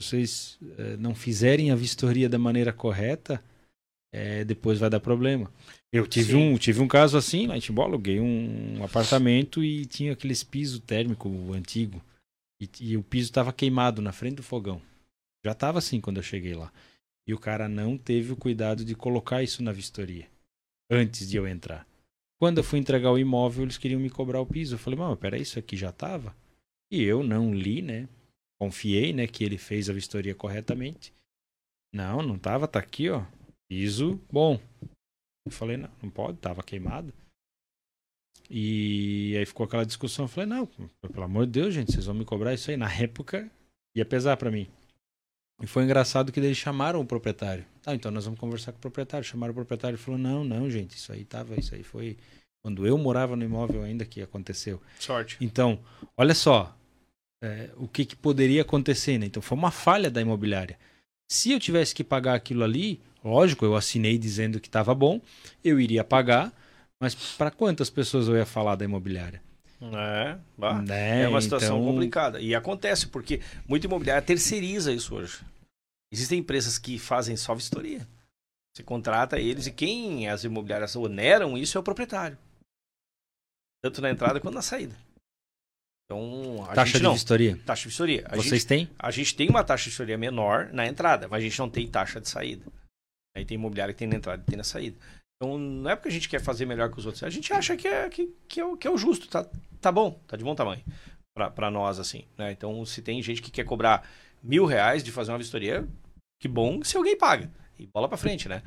vocês 0.00 0.58
é, 0.78 0.96
não 0.96 1.14
fizerem 1.14 1.70
a 1.70 1.76
vistoria 1.76 2.28
da 2.28 2.38
maneira 2.38 2.72
correta, 2.72 3.42
é, 4.10 4.42
depois 4.44 4.78
vai 4.78 4.88
dar 4.88 5.00
problema. 5.00 5.52
Eu 5.92 6.06
tive 6.06 6.34
um, 6.34 6.56
tive 6.56 6.80
um 6.80 6.88
caso 6.88 7.18
assim 7.18 7.46
lá 7.46 7.56
em 7.56 7.60
Timbó, 7.60 7.82
aluguei 7.82 8.18
um 8.18 8.82
apartamento 8.82 9.62
e 9.62 9.84
tinha 9.84 10.14
aqueles 10.14 10.42
piso 10.42 10.80
térmico 10.80 11.28
antigo. 11.52 12.02
E, 12.60 12.68
e 12.80 12.96
o 12.96 13.02
piso 13.02 13.28
estava 13.28 13.52
queimado 13.52 14.00
na 14.00 14.12
frente 14.12 14.36
do 14.36 14.42
fogão. 14.42 14.80
Já 15.44 15.52
estava 15.52 15.78
assim 15.78 16.00
quando 16.00 16.16
eu 16.16 16.22
cheguei 16.22 16.54
lá. 16.54 16.72
E 17.26 17.34
o 17.34 17.38
cara 17.38 17.68
não 17.68 17.98
teve 17.98 18.32
o 18.32 18.36
cuidado 18.36 18.84
de 18.84 18.94
colocar 18.94 19.42
isso 19.42 19.62
na 19.62 19.70
vistoria 19.70 20.26
antes 20.90 21.28
de 21.28 21.36
eu 21.36 21.46
entrar. 21.46 21.86
Quando 22.40 22.58
eu 22.58 22.64
fui 22.64 22.78
entregar 22.78 23.12
o 23.12 23.18
imóvel, 23.18 23.64
eles 23.64 23.78
queriam 23.78 24.00
me 24.00 24.10
cobrar 24.10 24.40
o 24.40 24.46
piso. 24.46 24.74
Eu 24.74 24.78
falei, 24.78 24.98
mas 24.98 25.18
peraí, 25.18 25.42
isso 25.42 25.58
aqui 25.58 25.76
já 25.76 25.90
estava? 25.90 26.34
E 26.90 27.02
eu 27.02 27.22
não 27.22 27.54
li, 27.54 27.82
né? 27.82 28.08
Confiei, 28.60 29.12
né, 29.12 29.26
que 29.26 29.44
ele 29.44 29.58
fez 29.58 29.90
a 29.90 29.92
vistoria 29.92 30.34
corretamente. 30.34 31.12
Não, 31.92 32.22
não 32.22 32.36
estava, 32.36 32.66
tá 32.66 32.78
aqui, 32.78 33.10
ó 33.10 33.24
Piso 33.68 34.20
bom. 34.30 34.60
Eu 35.44 35.52
falei, 35.52 35.76
não, 35.76 35.90
não 36.02 36.10
pode, 36.10 36.38
tava 36.38 36.62
queimado. 36.62 37.12
E 38.48 39.34
aí 39.36 39.46
ficou 39.46 39.64
aquela 39.64 39.86
discussão. 39.86 40.24
Eu 40.24 40.28
falei, 40.28 40.48
não, 40.48 40.66
pelo 40.66 41.22
amor 41.22 41.46
de 41.46 41.52
Deus, 41.52 41.74
gente, 41.74 41.92
vocês 41.92 42.06
vão 42.06 42.14
me 42.14 42.24
cobrar 42.24 42.54
isso 42.54 42.70
aí. 42.70 42.76
Na 42.76 42.92
época, 42.92 43.50
ia 43.96 44.04
pesar 44.04 44.36
para 44.36 44.50
mim. 44.50 44.68
E 45.62 45.66
foi 45.66 45.84
engraçado 45.84 46.32
que 46.32 46.40
eles 46.40 46.56
chamaram 46.56 47.00
o 47.00 47.06
proprietário. 47.06 47.64
Ah, 47.86 47.94
então 47.94 48.10
nós 48.10 48.24
vamos 48.24 48.40
conversar 48.40 48.72
com 48.72 48.78
o 48.78 48.80
proprietário. 48.80 49.24
Chamaram 49.24 49.52
o 49.52 49.54
proprietário 49.54 49.94
e 49.94 49.98
falou: 49.98 50.18
não, 50.18 50.44
não, 50.44 50.68
gente, 50.68 50.96
isso 50.96 51.12
aí 51.12 51.24
tava, 51.24 51.58
isso 51.58 51.74
aí 51.74 51.82
foi 51.82 52.16
quando 52.64 52.86
eu 52.86 52.96
morava 52.96 53.36
no 53.36 53.44
imóvel 53.44 53.82
ainda 53.82 54.04
que 54.04 54.22
aconteceu. 54.22 54.80
Sorte. 54.98 55.36
Então, 55.40 55.80
olha 56.16 56.34
só 56.34 56.76
é, 57.42 57.70
o 57.76 57.88
que, 57.88 58.04
que 58.04 58.16
poderia 58.16 58.62
acontecer, 58.62 59.18
né? 59.18 59.26
Então 59.26 59.42
foi 59.42 59.58
uma 59.58 59.70
falha 59.70 60.10
da 60.10 60.20
imobiliária. 60.20 60.78
Se 61.32 61.50
eu 61.50 61.58
tivesse 61.58 61.94
que 61.94 62.04
pagar 62.04 62.34
aquilo 62.34 62.62
ali, 62.62 63.00
lógico, 63.24 63.64
eu 63.64 63.74
assinei 63.74 64.18
dizendo 64.18 64.60
que 64.60 64.68
estava 64.68 64.94
bom, 64.94 65.18
eu 65.64 65.80
iria 65.80 66.04
pagar, 66.04 66.52
mas 67.00 67.14
para 67.14 67.50
quantas 67.50 67.88
pessoas 67.88 68.28
eu 68.28 68.36
ia 68.36 68.44
falar 68.44 68.76
da 68.76 68.84
imobiliária? 68.84 69.42
É, 69.80 70.36
né? 70.82 71.22
é 71.22 71.28
uma 71.28 71.40
situação 71.40 71.78
então... 71.78 71.90
complicada. 71.90 72.38
E 72.38 72.54
acontece, 72.54 73.06
porque 73.06 73.40
muita 73.66 73.86
imobiliária 73.86 74.20
terceiriza 74.20 74.92
isso 74.92 75.14
hoje. 75.14 75.40
Existem 76.12 76.40
empresas 76.40 76.76
que 76.76 76.98
fazem 76.98 77.34
só 77.34 77.54
vistoria. 77.54 78.06
Você 78.76 78.82
contrata 78.82 79.40
eles 79.40 79.66
e 79.66 79.72
quem 79.72 80.28
as 80.28 80.44
imobiliárias 80.44 80.94
oneram 80.96 81.56
isso 81.56 81.78
é 81.78 81.80
o 81.80 81.84
proprietário. 81.84 82.36
Tanto 83.82 84.02
na 84.02 84.10
entrada 84.10 84.38
quanto 84.38 84.54
na 84.54 84.62
saída. 84.62 84.94
Então, 86.12 86.64
a 86.64 86.74
taxa 86.74 86.84
gente 86.84 86.96
de 86.98 87.02
não. 87.02 87.12
vistoria. 87.14 87.58
Taxa 87.64 87.82
de 87.82 87.88
vistoria. 87.88 88.24
A 88.26 88.36
Vocês 88.36 88.62
gente, 88.62 88.66
têm? 88.66 88.90
A 88.98 89.10
gente 89.10 89.34
tem 89.34 89.48
uma 89.48 89.64
taxa 89.64 89.84
de 89.84 89.90
vistoria 89.90 90.18
menor 90.18 90.68
na 90.72 90.86
entrada, 90.86 91.26
mas 91.28 91.42
a 91.42 91.46
gente 91.46 91.58
não 91.58 91.70
tem 91.70 91.88
taxa 91.88 92.20
de 92.20 92.28
saída. 92.28 92.64
Aí 93.36 93.44
tem 93.44 93.54
imobiliária 93.54 93.94
que 93.94 93.98
tem 93.98 94.08
na 94.08 94.16
entrada 94.16 94.42
e 94.42 94.50
tem 94.50 94.56
na 94.56 94.64
saída. 94.64 94.96
Então, 95.36 95.58
não 95.58 95.90
é 95.90 95.96
porque 95.96 96.08
a 96.08 96.12
gente 96.12 96.28
quer 96.28 96.40
fazer 96.40 96.66
melhor 96.66 96.90
que 96.90 96.98
os 96.98 97.06
outros. 97.06 97.24
A 97.24 97.30
gente 97.30 97.52
acha 97.52 97.76
que 97.76 97.88
é, 97.88 98.08
que, 98.08 98.32
que 98.46 98.60
é, 98.60 98.64
o, 98.64 98.76
que 98.76 98.86
é 98.86 98.90
o 98.90 98.98
justo. 98.98 99.26
Tá, 99.28 99.48
tá 99.80 99.90
bom, 99.90 100.20
tá 100.26 100.36
de 100.36 100.44
bom 100.44 100.54
tamanho. 100.54 100.82
para 101.34 101.70
nós, 101.70 101.98
assim. 101.98 102.24
Né? 102.36 102.52
Então, 102.52 102.84
se 102.84 103.02
tem 103.02 103.22
gente 103.22 103.42
que 103.42 103.50
quer 103.50 103.64
cobrar 103.64 104.06
mil 104.42 104.66
reais 104.66 105.02
de 105.02 105.10
fazer 105.10 105.32
uma 105.32 105.38
vistoria, 105.38 105.88
que 106.40 106.46
bom 106.46 106.82
se 106.84 106.96
alguém 106.96 107.16
paga. 107.16 107.50
E 107.78 107.86
bola 107.86 108.08
para 108.08 108.18
frente, 108.18 108.48
né? 108.48 108.62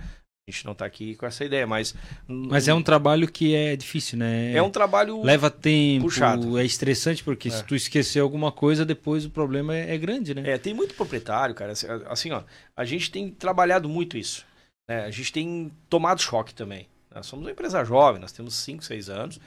A 0.47 0.51
gente 0.51 0.63
não 0.63 0.73
está 0.73 0.85
aqui 0.85 1.15
com 1.15 1.25
essa 1.25 1.43
ideia, 1.43 1.65
mas. 1.65 1.95
Mas 2.27 2.67
é 2.67 2.73
um 2.73 2.83
trabalho 2.83 3.27
que 3.27 3.55
é 3.55 3.75
difícil, 3.75 4.19
né? 4.19 4.53
É 4.53 4.61
um 4.61 4.69
trabalho. 4.69 5.23
Leva 5.23 5.49
tempo, 5.49 6.05
puxado. 6.05 6.59
é 6.59 6.63
estressante, 6.63 7.23
porque 7.23 7.47
é. 7.47 7.51
se 7.51 7.63
tu 7.63 7.73
esquecer 7.73 8.19
alguma 8.19 8.51
coisa, 8.51 8.85
depois 8.85 9.25
o 9.25 9.31
problema 9.31 9.75
é, 9.75 9.95
é, 9.95 9.97
grande, 9.97 10.35
né? 10.35 10.43
É, 10.51 10.59
tem 10.59 10.71
muito 10.71 10.93
proprietário, 10.93 11.55
cara. 11.55 11.71
Assim, 11.71 11.87
assim, 12.05 12.31
ó, 12.31 12.43
a 12.75 12.85
gente 12.85 13.09
tem 13.09 13.31
trabalhado 13.31 13.89
muito 13.89 14.19
isso. 14.19 14.45
Né? 14.87 15.05
A 15.05 15.09
gente 15.09 15.33
tem 15.33 15.71
tomado 15.89 16.21
choque 16.21 16.53
também. 16.53 16.87
Nós 17.09 17.25
somos 17.25 17.43
uma 17.43 17.51
empresa 17.51 17.83
jovem, 17.83 18.21
nós 18.21 18.31
temos 18.31 18.53
5, 18.53 18.83
6 18.83 19.09
anos 19.09 19.39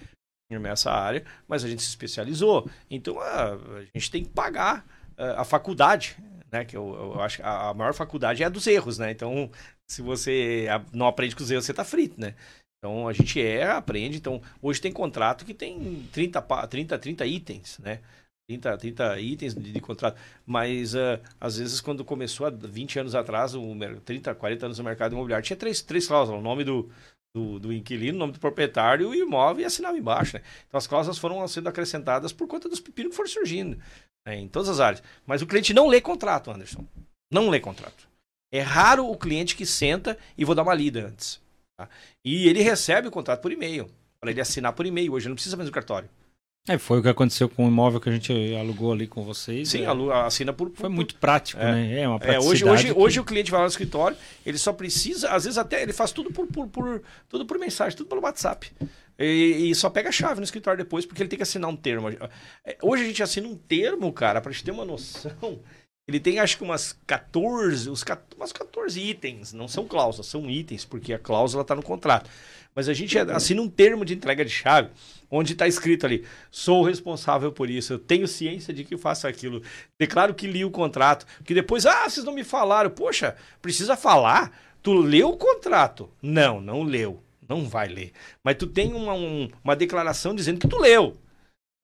nessa 0.50 0.90
área, 0.90 1.24
mas 1.46 1.62
a 1.62 1.68
gente 1.68 1.82
se 1.82 1.90
especializou. 1.90 2.68
Então 2.90 3.20
a, 3.20 3.52
a 3.52 3.84
gente 3.94 4.10
tem 4.10 4.24
que 4.24 4.30
pagar 4.30 4.84
a, 5.16 5.42
a 5.42 5.44
faculdade 5.44 6.16
né? 6.50 6.64
Que 6.64 6.76
eu, 6.76 7.14
eu 7.14 7.20
acho 7.20 7.36
que 7.36 7.42
a, 7.42 7.68
a, 7.68 7.74
maior 7.74 7.94
faculdade 7.94 8.42
é 8.42 8.46
a 8.46 8.48
dos 8.48 8.66
erros, 8.66 8.98
né? 8.98 9.10
Então, 9.10 9.50
se 9.90 10.02
você 10.02 10.66
não 10.92 11.06
aprende 11.06 11.34
com 11.34 11.42
os 11.42 11.50
erros, 11.50 11.64
você 11.64 11.74
tá 11.74 11.84
frito, 11.84 12.20
né? 12.20 12.34
Então 12.78 13.08
a 13.08 13.12
gente 13.12 13.40
erra, 13.40 13.78
aprende. 13.78 14.18
Então, 14.18 14.40
hoje 14.62 14.80
tem 14.80 14.92
contrato 14.92 15.44
que 15.44 15.54
tem 15.54 16.06
30, 16.12 16.40
30, 16.68 16.98
30 16.98 17.26
itens, 17.26 17.78
né? 17.78 18.00
30, 18.48 18.78
30 18.78 19.20
itens 19.20 19.54
de, 19.54 19.72
de 19.72 19.80
contrato. 19.80 20.18
Mas 20.46 20.94
uh, 20.94 21.20
às 21.40 21.58
vezes, 21.58 21.80
quando 21.80 22.04
começou 22.04 22.46
há 22.46 22.50
20 22.50 23.00
anos 23.00 23.14
atrás, 23.14 23.54
o 23.54 23.62
30, 24.04 24.34
40 24.34 24.66
anos 24.66 24.78
no 24.78 24.84
mercado 24.84 25.12
imobiliário, 25.12 25.44
tinha 25.44 25.56
três, 25.56 25.82
três 25.82 26.06
cláusulas: 26.06 26.40
o 26.40 26.42
nome 26.42 26.64
do, 26.64 26.88
do, 27.36 27.58
do, 27.58 27.72
inquilino, 27.72 28.16
o 28.16 28.18
nome 28.20 28.32
do 28.32 28.40
proprietário, 28.40 29.08
o 29.08 29.14
imóvel 29.14 29.62
e 29.62 29.66
assinava 29.66 29.98
embaixo. 29.98 30.36
Né? 30.36 30.42
Então 30.66 30.78
as 30.78 30.86
cláusulas 30.86 31.18
foram 31.18 31.46
sendo 31.46 31.68
acrescentadas 31.68 32.32
por 32.32 32.46
conta 32.46 32.68
dos 32.68 32.80
pepinos 32.80 33.10
que 33.10 33.16
foram 33.16 33.28
surgindo 33.28 33.78
né? 34.26 34.36
em 34.36 34.48
todas 34.48 34.68
as 34.68 34.80
áreas. 34.80 35.02
Mas 35.26 35.42
o 35.42 35.46
cliente 35.46 35.74
não 35.74 35.86
lê 35.88 36.00
contrato, 36.00 36.50
Anderson. 36.50 36.86
Não 37.30 37.50
lê 37.50 37.60
contrato. 37.60 38.07
É 38.50 38.60
raro 38.60 39.06
o 39.06 39.16
cliente 39.16 39.54
que 39.54 39.66
senta 39.66 40.16
e 40.36 40.44
vou 40.44 40.54
dar 40.54 40.62
uma 40.62 40.74
lida 40.74 41.06
antes. 41.06 41.40
Tá? 41.76 41.88
E 42.24 42.48
ele 42.48 42.62
recebe 42.62 43.08
o 43.08 43.10
contrato 43.10 43.40
por 43.40 43.52
e-mail, 43.52 43.88
para 44.20 44.30
ele 44.30 44.40
assinar 44.40 44.72
por 44.72 44.86
e-mail. 44.86 45.12
Hoje 45.12 45.28
não 45.28 45.34
precisa 45.34 45.56
mais 45.56 45.68
do 45.68 45.72
cartório. 45.72 46.08
É, 46.68 46.76
foi 46.76 46.98
o 46.98 47.02
que 47.02 47.08
aconteceu 47.08 47.48
com 47.48 47.64
o 47.64 47.68
imóvel 47.68 47.98
que 47.98 48.10
a 48.10 48.12
gente 48.12 48.30
alugou 48.54 48.92
ali 48.92 49.06
com 49.06 49.22
vocês. 49.22 49.70
Sim, 49.70 49.84
é. 49.84 50.12
assina 50.26 50.52
por, 50.52 50.68
por, 50.68 50.80
Foi 50.80 50.90
muito 50.90 51.14
prático, 51.14 51.60
é. 51.62 51.72
né? 51.72 52.00
É 52.00 52.08
uma 52.08 52.18
é, 52.22 52.38
hoje, 52.38 52.62
hoje, 52.62 52.92
que... 52.92 53.00
hoje 53.00 53.20
o 53.20 53.24
cliente 53.24 53.50
vai 53.50 53.60
lá 53.60 53.64
no 53.64 53.70
escritório, 53.70 54.16
ele 54.44 54.58
só 54.58 54.70
precisa, 54.70 55.30
às 55.30 55.44
vezes 55.44 55.56
até 55.56 55.82
ele 55.82 55.94
faz 55.94 56.12
tudo 56.12 56.30
por, 56.30 56.46
por, 56.46 56.68
por 56.68 57.02
tudo 57.26 57.46
por 57.46 57.58
mensagem, 57.58 57.96
tudo 57.96 58.08
pelo 58.08 58.20
WhatsApp. 58.20 58.70
E, 59.18 59.70
e, 59.70 59.74
só 59.74 59.88
pega 59.88 60.10
a 60.10 60.12
chave 60.12 60.40
no 60.40 60.44
escritório 60.44 60.84
depois, 60.84 61.06
porque 61.06 61.22
ele 61.22 61.28
tem 61.28 61.38
que 61.38 61.42
assinar 61.42 61.70
um 61.70 61.74
termo. 61.74 62.10
É, 62.64 62.76
hoje 62.82 63.02
a 63.02 63.06
gente 63.06 63.22
assina 63.22 63.48
um 63.48 63.56
termo, 63.56 64.12
cara, 64.12 64.40
pra 64.40 64.52
gente 64.52 64.64
ter 64.64 64.70
uma 64.70 64.84
noção. 64.84 65.60
Ele 66.08 66.18
tem 66.18 66.38
acho 66.38 66.56
que 66.56 66.64
umas 66.64 66.98
14, 67.06 67.90
uns, 67.90 68.02
umas 68.34 68.50
14 68.50 68.98
itens, 68.98 69.52
não 69.52 69.68
são 69.68 69.86
cláusulas, 69.86 70.26
são 70.26 70.48
itens, 70.48 70.82
porque 70.82 71.12
a 71.12 71.18
cláusula 71.18 71.60
está 71.60 71.74
no 71.74 71.82
contrato. 71.82 72.30
Mas 72.74 72.88
a 72.88 72.94
gente 72.94 73.18
assina 73.18 73.60
um 73.60 73.68
termo 73.68 74.06
de 74.06 74.14
entrega 74.14 74.42
de 74.42 74.50
chave, 74.50 74.88
onde 75.30 75.52
está 75.52 75.68
escrito 75.68 76.06
ali: 76.06 76.24
sou 76.50 76.82
responsável 76.82 77.52
por 77.52 77.68
isso, 77.68 77.92
eu 77.92 77.98
tenho 77.98 78.26
ciência 78.26 78.72
de 78.72 78.84
que 78.84 78.96
faço 78.96 79.28
aquilo, 79.28 79.62
declaro 79.98 80.32
que 80.32 80.46
li 80.46 80.64
o 80.64 80.70
contrato. 80.70 81.26
Que 81.44 81.52
depois, 81.52 81.84
ah, 81.84 82.08
vocês 82.08 82.24
não 82.24 82.32
me 82.32 82.44
falaram. 82.44 82.88
Poxa, 82.88 83.36
precisa 83.60 83.94
falar? 83.94 84.50
Tu 84.82 84.94
leu 84.94 85.30
o 85.30 85.36
contrato? 85.36 86.08
Não, 86.22 86.58
não 86.58 86.82
leu. 86.82 87.22
Não 87.46 87.68
vai 87.68 87.86
ler. 87.86 88.12
Mas 88.42 88.56
tu 88.56 88.66
tem 88.66 88.94
uma, 88.94 89.12
um, 89.12 89.50
uma 89.62 89.76
declaração 89.76 90.34
dizendo 90.34 90.58
que 90.58 90.68
tu 90.68 90.78
leu. 90.78 91.18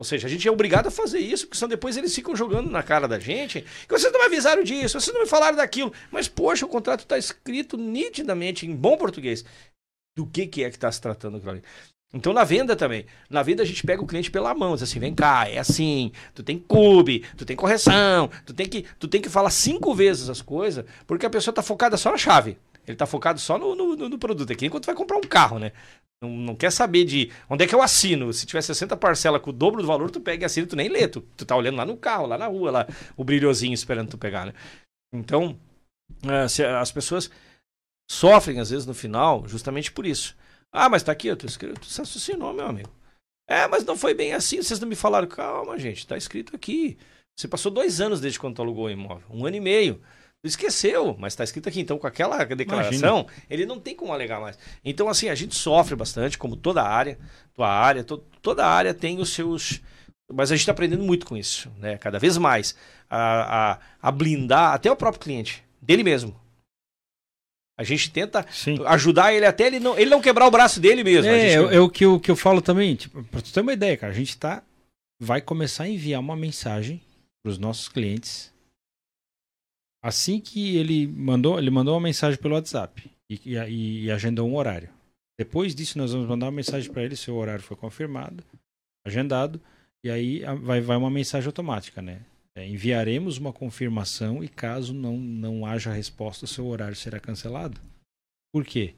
Ou 0.05 0.07
seja, 0.07 0.27
a 0.27 0.31
gente 0.31 0.47
é 0.47 0.51
obrigado 0.51 0.89
a 0.89 0.91
fazer 0.91 1.19
isso, 1.19 1.47
porque 1.47 1.57
senão 1.57 1.71
depois 1.71 1.97
eles 1.97 2.15
ficam 2.15 2.37
jogando 2.37 2.71
na 2.71 2.83
cara 2.83 3.09
da 3.09 3.19
gente. 3.19 3.63
Que 3.89 3.99
vocês 3.99 4.13
não 4.13 4.21
me 4.21 4.27
avisaram 4.27 4.63
disso, 4.63 5.01
vocês 5.01 5.15
não 5.15 5.23
me 5.23 5.29
falaram 5.29 5.57
daquilo. 5.57 5.95
Mas, 6.13 6.29
poxa, 6.29 6.67
o 6.67 6.69
contrato 6.69 7.01
está 7.01 7.17
escrito 7.17 7.79
nitidamente, 7.79 8.67
em 8.67 8.77
bom 8.77 8.99
português. 8.99 9.43
Do 10.15 10.27
que, 10.27 10.47
que 10.47 10.63
é 10.63 10.69
que 10.69 10.77
está 10.77 10.93
se 10.93 11.01
tratando 11.01 11.39
aquilo 11.39 11.53
ali. 11.53 11.63
Então, 12.13 12.35
na 12.35 12.45
venda 12.45 12.77
também. 12.77 13.07
Na 13.31 13.43
venda, 13.43 13.63
a 13.63 13.67
gente 13.67 13.83
pega 13.83 14.03
o 14.03 14.07
cliente 14.07 14.31
pela 14.31 14.55
mão, 14.55 14.75
diz 14.75 14.83
assim: 14.83 15.01
vem 15.01 15.15
cá, 15.15 15.49
é 15.49 15.59
assim, 15.59 16.13
tu 16.35 16.43
tem 16.43 16.59
cube, 16.59 17.25
tu 17.35 17.47
tem 17.47 17.57
correção, 17.57 18.31
tu 18.45 18.53
tem 18.53 18.69
que, 18.69 18.85
tu 18.99 19.09
tem 19.09 19.23
que 19.23 19.31
falar 19.31 19.51
cinco 19.51 19.95
vezes 19.95 20.29
as 20.29 20.43
coisas, 20.43 20.85
porque 21.07 21.25
a 21.25 21.31
pessoa 21.31 21.51
está 21.51 21.63
focada 21.63 21.97
só 21.97 22.11
na 22.11 22.19
chave. 22.19 22.59
Ele 22.87 22.95
está 22.95 23.07
focado 23.07 23.41
só 23.41 23.59
no, 23.59 23.75
no, 23.75 23.97
no, 24.09 24.19
produto. 24.19 24.53
Aqui 24.53 24.67
enquanto 24.67 24.87
vai 24.87 24.95
comprar 24.95 25.17
um 25.17 25.23
carro, 25.23 25.59
né? 25.59 25.73
Não, 26.23 26.31
não, 26.31 26.55
quer 26.55 26.71
saber 26.71 27.05
de 27.05 27.31
onde 27.49 27.65
é 27.65 27.67
que 27.67 27.75
eu 27.75 27.83
assino. 27.83 28.33
Se 28.33 28.47
tiver 28.47 28.63
60 28.63 28.97
parcelas 28.97 29.41
com 29.41 29.51
o 29.51 29.53
dobro 29.53 29.81
do 29.81 29.87
valor, 29.87 30.11
tu 30.11 30.21
pega 30.21 30.45
e 30.45 30.47
assina, 30.47 30.67
tu 30.67 30.77
nem 30.77 30.89
lê. 30.89 31.09
Tu, 31.09 31.21
tu 31.37 31.45
tá 31.45 31.57
olhando 31.57 31.77
lá 31.77 31.87
no 31.87 31.97
carro, 31.97 32.27
lá 32.27 32.37
na 32.37 32.47
rua, 32.47 32.71
lá, 32.71 32.87
o 33.17 33.25
brilhozinho 33.25 33.75
esperando 33.75 34.11
tu 34.11 34.19
pegar, 34.19 34.47
né? 34.47 34.55
Então, 35.15 35.59
se, 36.49 36.65
as 36.65 36.93
pessoas 36.93 37.31
sofrem, 38.11 38.61
às 38.61 38.71
vezes, 38.71 38.87
no 38.87 38.95
final, 38.95 39.47
justamente 39.49 39.91
por 39.93 40.07
isso. 40.07 40.37
Ah, 40.73 40.89
mas 40.89 41.03
tá 41.03 41.13
aqui, 41.13 41.29
eu 41.29 41.37
tô 41.37 41.47
escrito, 41.47 41.81
tu 41.81 42.03
assinou, 42.03 42.53
meu 42.53 42.67
amigo. 42.67 42.91
É, 43.49 43.69
mas 43.69 43.85
não 43.85 43.97
foi 43.97 44.15
bem 44.15 44.33
assim, 44.33 44.63
vocês 44.63 44.81
não 44.81 44.89
me 44.89 44.97
falaram. 44.97 45.29
Calma, 45.29 45.79
gente, 45.79 46.07
tá 46.07 46.17
escrito 46.17 46.57
aqui. 46.57 46.99
Você 47.37 47.49
passou 47.49 47.71
dois 47.71 48.01
anos 48.01 48.21
desde 48.21 48.39
quando 48.39 48.57
tu 48.57 48.63
alugou 48.63 48.87
o 48.87 48.91
imóvel. 48.91 49.27
Um 49.31 49.45
ano 49.45 49.57
e 49.57 49.61
meio. 49.61 50.01
Esqueceu, 50.45 51.17
mas 51.19 51.33
está 51.33 51.43
escrito 51.43 51.71
aqui. 51.71 51.81
Então, 51.81 51.99
com 51.99 52.07
aquela 52.07 52.45
declaração, 52.45 53.21
Imagina. 53.21 53.45
ele 53.49 53.65
não 53.65 53.81
tem 53.81 53.97
como 53.97 54.13
alegar 54.13 54.41
mais. 54.41 54.59
Então, 54.85 55.09
assim, 55.09 55.31
a 55.31 55.35
gente 55.35 55.55
sofre 55.55 55.97
bastante, 55.97 56.37
como 56.37 56.55
toda 56.55 56.83
área, 56.83 57.19
tua 57.55 57.69
área, 57.69 58.05
to, 58.05 58.19
toda 58.43 58.67
área 58.67 58.93
tem 58.93 59.19
os 59.19 59.31
seus. 59.31 59.81
Mas 60.31 60.53
a 60.53 60.55
gente 60.55 60.61
está 60.61 60.73
aprendendo 60.73 61.03
muito 61.03 61.25
com 61.25 61.35
isso, 61.35 61.73
né? 61.79 61.97
Cada 61.97 62.19
vez 62.19 62.37
mais. 62.37 62.77
A, 63.09 63.73
a, 63.73 63.79
a, 64.03 64.13
blindar 64.13 64.75
até 64.75 64.91
o 64.91 64.97
próprio 64.97 65.23
cliente, 65.23 65.65
dele 65.81 66.03
mesmo. 66.03 66.39
A 67.79 67.83
gente 67.83 68.11
tenta 68.11 68.47
Sim. 68.51 68.79
ajudar 68.87 69.33
ele 69.33 69.47
até 69.47 69.67
ele 69.67 69.81
não, 69.81 69.99
ele 69.99 70.11
não 70.11 70.21
quebrar 70.21 70.47
o 70.47 70.51
braço 70.51 70.79
dele 70.79 71.03
mesmo. 71.03 71.31
É, 71.31 71.41
gente... 71.41 71.73
é, 71.73 71.77
é, 71.77 71.81
o 71.81 71.89
que 71.89 72.05
eu, 72.05 72.21
que 72.21 72.31
eu 72.31 72.37
falo 72.37 72.61
também. 72.61 72.95
Tipo, 72.95 73.25
pra 73.25 73.41
tu 73.41 73.53
ter 73.53 73.61
uma 73.61 73.73
ideia, 73.73 73.97
cara, 73.97 74.13
a 74.13 74.17
gente 74.17 74.37
tá. 74.37 74.63
Vai 75.21 75.41
começar 75.41 75.85
a 75.85 75.89
enviar 75.89 76.21
uma 76.21 76.37
mensagem 76.37 77.01
para 77.43 77.51
os 77.51 77.57
nossos 77.57 77.89
clientes 77.89 78.54
Assim 80.05 80.39
que 80.39 80.77
ele 80.77 81.07
mandou, 81.07 81.59
ele 81.59 81.71
mandou 81.71 81.95
uma 81.95 82.01
mensagem 82.03 82.39
pelo 82.39 82.55
WhatsApp 82.55 83.11
e, 83.31 83.41
e, 83.47 84.05
e 84.05 84.11
agendou 84.11 84.47
um 84.47 84.55
horário. 84.55 84.91
Depois 85.39 85.75
disso, 85.75 85.97
nós 85.97 86.13
vamos 86.13 86.29
mandar 86.29 86.45
uma 86.45 86.53
mensagem 86.53 86.93
para 86.93 87.03
ele 87.03 87.17
se 87.17 87.31
o 87.31 87.35
horário 87.35 87.65
foi 87.65 87.75
confirmado, 87.75 88.45
agendado, 89.07 89.59
e 90.05 90.11
aí 90.11 90.43
vai, 90.61 90.83
vai 90.83 90.99
uma 90.99 91.11
mensagem 91.11 91.47
automática, 91.47 92.03
né? 92.03 92.21
É, 92.55 92.69
enviaremos 92.69 93.39
uma 93.39 93.51
confirmação 93.51 94.45
e 94.45 94.49
caso 94.49 94.93
não, 94.93 95.17
não 95.17 95.65
haja 95.65 95.91
resposta, 95.91 96.47
seu 96.47 96.67
horário 96.67 96.95
será 96.95 97.19
cancelado. 97.19 97.81
Por 98.53 98.63
quê? 98.63 98.95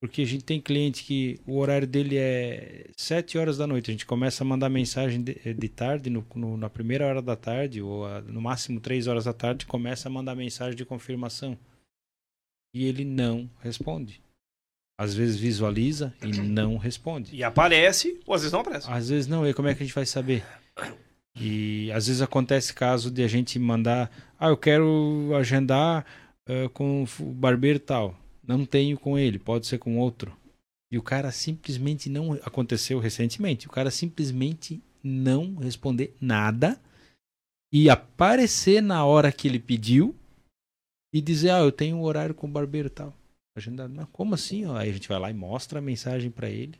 Porque 0.00 0.22
a 0.22 0.26
gente 0.26 0.44
tem 0.44 0.60
cliente 0.60 1.02
que 1.04 1.40
o 1.46 1.56
horário 1.58 1.86
dele 1.86 2.16
é 2.18 2.90
7 2.96 3.38
horas 3.38 3.56
da 3.56 3.66
noite. 3.66 3.90
A 3.90 3.94
gente 3.94 4.04
começa 4.04 4.44
a 4.44 4.46
mandar 4.46 4.68
mensagem 4.68 5.22
de, 5.22 5.34
de 5.54 5.68
tarde, 5.68 6.10
no, 6.10 6.24
no, 6.34 6.56
na 6.56 6.68
primeira 6.68 7.06
hora 7.06 7.22
da 7.22 7.34
tarde, 7.34 7.80
ou 7.80 8.06
a, 8.06 8.20
no 8.20 8.40
máximo 8.40 8.78
3 8.78 9.06
horas 9.06 9.24
da 9.24 9.32
tarde, 9.32 9.64
começa 9.64 10.08
a 10.08 10.12
mandar 10.12 10.34
mensagem 10.34 10.76
de 10.76 10.84
confirmação. 10.84 11.58
e 12.74 12.84
ele 12.84 13.04
não 13.04 13.48
responde. 13.60 14.20
Às 14.98 15.14
vezes 15.14 15.36
visualiza 15.36 16.14
e 16.22 16.40
não 16.40 16.76
responde. 16.76 17.34
E 17.34 17.42
aparece, 17.42 18.20
ou 18.26 18.34
às 18.34 18.42
vezes 18.42 18.52
não 18.52 18.60
aparece. 18.60 18.90
Às 18.90 19.08
vezes 19.08 19.26
não, 19.26 19.46
e 19.46 19.52
como 19.52 19.68
é 19.68 19.74
que 19.74 19.82
a 19.82 19.86
gente 19.86 19.94
vai 19.94 20.06
saber? 20.06 20.44
E 21.38 21.90
às 21.92 22.06
vezes 22.06 22.22
acontece 22.22 22.72
caso 22.72 23.10
de 23.10 23.22
a 23.22 23.28
gente 23.28 23.58
mandar, 23.58 24.10
ah, 24.38 24.48
eu 24.48 24.56
quero 24.56 25.32
agendar 25.38 26.04
uh, 26.48 26.68
com 26.70 27.04
o 27.20 27.24
barbeiro 27.32 27.78
tal. 27.78 28.18
Não 28.46 28.64
tenho 28.64 28.98
com 28.98 29.18
ele, 29.18 29.38
pode 29.38 29.66
ser 29.66 29.78
com 29.78 29.98
outro. 29.98 30.36
E 30.90 30.98
o 30.98 31.02
cara 31.02 31.32
simplesmente 31.32 32.08
não. 32.08 32.34
Aconteceu 32.44 32.98
recentemente. 32.98 33.66
O 33.66 33.70
cara 33.70 33.90
simplesmente 33.90 34.80
não 35.02 35.56
responder 35.56 36.14
nada 36.20 36.80
e 37.72 37.90
aparecer 37.90 38.80
na 38.80 39.04
hora 39.04 39.32
que 39.32 39.48
ele 39.48 39.58
pediu 39.58 40.14
e 41.12 41.20
dizer: 41.20 41.50
Ah, 41.50 41.58
eu 41.58 41.72
tenho 41.72 41.96
um 41.96 42.02
horário 42.02 42.34
com 42.34 42.46
o 42.46 42.50
barbeiro 42.50 42.88
tal. 42.88 43.12
Agendado. 43.56 43.92
Mas 43.94 44.08
como 44.12 44.34
assim? 44.34 44.64
Aí 44.76 44.90
a 44.90 44.92
gente 44.92 45.08
vai 45.08 45.18
lá 45.18 45.30
e 45.30 45.34
mostra 45.34 45.78
a 45.78 45.82
mensagem 45.82 46.30
para 46.30 46.48
ele. 46.48 46.78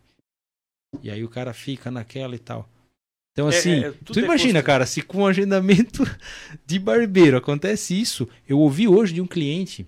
E 1.02 1.10
aí 1.10 1.24
o 1.24 1.28
cara 1.28 1.52
fica 1.52 1.90
naquela 1.90 2.36
e 2.36 2.38
tal. 2.38 2.68
Então, 3.32 3.50
é, 3.50 3.56
assim, 3.56 3.84
é, 3.84 3.88
é, 3.88 3.92
tu 3.92 4.18
imagina, 4.18 4.62
cara, 4.62 4.86
se 4.86 5.02
com 5.02 5.26
agendamento 5.26 6.04
de 6.64 6.78
barbeiro 6.78 7.36
acontece 7.36 7.98
isso. 7.98 8.28
Eu 8.48 8.58
ouvi 8.58 8.88
hoje 8.88 9.12
de 9.12 9.20
um 9.20 9.26
cliente, 9.26 9.86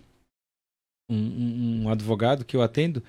um, 1.08 1.84
um, 1.84 1.88
advogado 1.88 2.44
que 2.44 2.56
eu 2.56 2.62
atendo, 2.62 3.02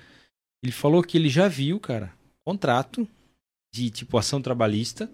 ele 0.62 0.72
falou 0.72 1.02
que 1.02 1.16
ele 1.16 1.28
já 1.28 1.48
viu, 1.48 1.78
cara, 1.78 2.12
contrato 2.44 3.06
de 3.74 3.90
tipo 3.90 4.18
ação 4.18 4.40
trabalhista. 4.40 5.10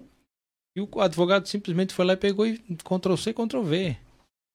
E 0.77 0.81
o 0.81 1.01
advogado 1.01 1.47
simplesmente 1.47 1.95
foi 1.95 2.05
lá 2.05 2.13
e 2.13 2.19
pegou 2.19 2.47
e 2.47 2.59
Ctrl 2.59 3.17
C, 3.17 3.33
Ctrl 3.33 3.63
V. 3.63 3.97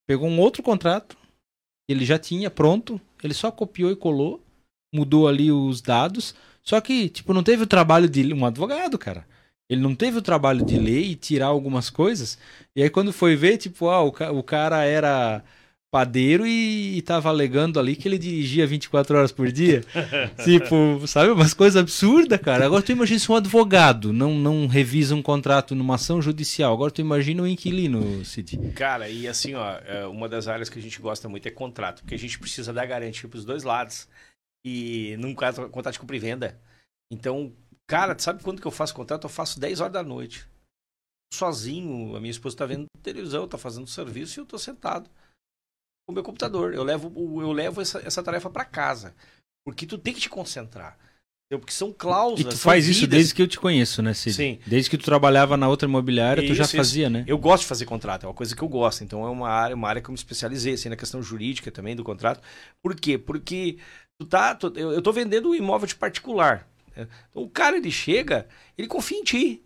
Pegou 0.07 0.27
um 0.27 0.39
outro 0.39 0.61
contrato, 0.61 1.17
ele 1.89 2.05
já 2.05 2.19
tinha 2.19 2.49
pronto, 2.49 3.01
ele 3.23 3.33
só 3.33 3.51
copiou 3.51 3.91
e 3.91 3.95
colou, 3.95 4.41
mudou 4.93 5.27
ali 5.27 5.51
os 5.51 5.81
dados. 5.81 6.35
Só 6.63 6.79
que, 6.79 7.09
tipo, 7.09 7.33
não 7.33 7.43
teve 7.43 7.63
o 7.63 7.67
trabalho 7.67 8.07
de 8.07 8.33
um 8.33 8.45
advogado, 8.45 8.97
cara. 8.97 9.25
Ele 9.69 9.81
não 9.81 9.95
teve 9.95 10.17
o 10.17 10.21
trabalho 10.21 10.65
de 10.65 10.77
ler 10.77 11.01
e 11.01 11.15
tirar 11.15 11.47
algumas 11.47 11.89
coisas. 11.89 12.37
E 12.75 12.83
aí 12.83 12.89
quando 12.89 13.13
foi 13.13 13.35
ver, 13.35 13.57
tipo, 13.57 13.87
ah, 13.87 14.01
o, 14.01 14.11
ca 14.11 14.31
o 14.31 14.43
cara 14.43 14.83
era 14.83 15.43
padeiro 15.91 16.47
e, 16.47 16.97
e 16.97 17.01
tava 17.01 17.27
alegando 17.27 17.79
ali 17.79 17.95
que 17.95 18.07
ele 18.07 18.17
dirigia 18.17 18.65
24 18.65 19.17
horas 19.17 19.31
por 19.31 19.51
dia. 19.51 19.83
tipo, 20.43 21.05
sabe? 21.05 21.31
Umas 21.31 21.53
coisas 21.53 21.79
absurdas, 21.79 22.39
cara. 22.39 22.65
Agora 22.65 22.81
tu 22.81 22.93
imagina 22.93 23.19
se 23.19 23.31
um 23.31 23.35
advogado 23.35 24.13
não, 24.13 24.33
não 24.33 24.67
revisa 24.67 25.13
um 25.13 25.21
contrato 25.21 25.75
numa 25.75 25.95
ação 25.95 26.21
judicial. 26.21 26.73
Agora 26.73 26.91
tu 26.91 27.01
imagina 27.01 27.43
um 27.43 27.47
inquilino, 27.47 28.23
Cid. 28.23 28.71
Cara, 28.71 29.09
e 29.09 29.27
assim, 29.27 29.53
ó, 29.53 29.77
é, 29.85 30.07
uma 30.07 30.29
das 30.29 30.47
áreas 30.47 30.69
que 30.69 30.79
a 30.79 30.81
gente 30.81 31.01
gosta 31.01 31.27
muito 31.27 31.47
é 31.47 31.51
contrato, 31.51 32.01
porque 32.01 32.15
a 32.15 32.19
gente 32.19 32.39
precisa 32.39 32.71
dar 32.71 32.85
garantia 32.85 33.27
pros 33.27 33.43
dois 33.43 33.63
lados. 33.63 34.07
E 34.65 35.17
num 35.19 35.35
caso, 35.35 35.67
contrato 35.69 35.93
de 35.93 35.99
compra 35.99 36.15
e 36.15 36.19
venda. 36.19 36.59
Então, 37.11 37.51
Cara, 37.91 38.17
sabe 38.17 38.41
quando 38.41 38.61
que 38.61 38.67
eu 38.67 38.71
faço 38.71 38.95
contrato? 38.95 39.25
Eu 39.25 39.29
faço 39.29 39.59
10 39.59 39.81
horas 39.81 39.91
da 39.91 40.01
noite. 40.01 40.47
Sozinho, 41.33 42.15
a 42.15 42.21
minha 42.21 42.31
esposa 42.31 42.55
está 42.55 42.65
vendo 42.65 42.85
televisão, 43.03 43.43
está 43.43 43.57
fazendo 43.57 43.85
serviço 43.85 44.37
e 44.37 44.39
eu 44.39 44.43
estou 44.45 44.57
sentado 44.57 45.09
o 46.11 46.13
meu 46.13 46.23
computador. 46.23 46.73
Eu 46.73 46.83
levo, 46.83 47.11
eu 47.41 47.51
levo 47.51 47.81
essa, 47.81 47.99
essa 48.05 48.21
tarefa 48.21 48.49
para 48.49 48.65
casa. 48.65 49.15
Porque 49.65 49.85
tu 49.85 49.97
tem 49.97 50.13
que 50.13 50.19
te 50.21 50.29
concentrar. 50.29 50.97
Porque 51.57 51.73
são 51.73 51.91
cláusulas. 51.91 52.53
E 52.53 52.57
tu 52.57 52.57
faz 52.57 52.87
isso 52.87 53.05
desde 53.05 53.33
que 53.33 53.41
eu 53.41 53.47
te 53.47 53.59
conheço, 53.59 54.01
né, 54.01 54.13
Cid? 54.13 54.35
Sim. 54.35 54.59
Desde 54.65 54.89
que 54.89 54.97
tu 54.97 55.03
trabalhava 55.03 55.57
na 55.57 55.67
outra 55.67 55.87
imobiliária, 55.87 56.41
isso, 56.41 56.53
tu 56.53 56.55
já 56.55 56.65
fazia, 56.65 57.07
isso. 57.07 57.11
né? 57.11 57.25
Eu 57.27 57.37
gosto 57.37 57.63
de 57.63 57.67
fazer 57.67 57.85
contrato, 57.85 58.25
é 58.25 58.29
uma 58.29 58.33
coisa 58.33 58.55
que 58.55 58.61
eu 58.61 58.69
gosto. 58.69 59.03
Então 59.03 59.25
é 59.25 59.29
uma 59.29 59.49
área, 59.49 59.75
uma 59.75 59.89
área 59.89 60.01
que 60.01 60.07
eu 60.07 60.13
me 60.13 60.17
especializei, 60.17 60.75
assim, 60.75 60.87
na 60.87 60.95
questão 60.95 61.21
jurídica 61.21 61.69
também 61.69 61.93
do 61.93 62.03
contrato. 62.03 62.41
Por 62.81 62.95
quê? 62.95 63.17
Porque 63.17 63.77
tu 64.17 64.25
tá, 64.25 64.55
tu, 64.55 64.71
eu, 64.77 64.93
eu 64.93 65.01
tô 65.01 65.11
vendendo 65.11 65.49
um 65.49 65.55
imóvel 65.55 65.87
de 65.87 65.95
particular. 65.95 66.67
Então, 66.91 67.07
o 67.33 67.49
cara 67.49 67.75
ele 67.75 67.91
chega, 67.91 68.47
ele 68.77 68.87
confia 68.87 69.17
em 69.17 69.23
ti. 69.23 69.61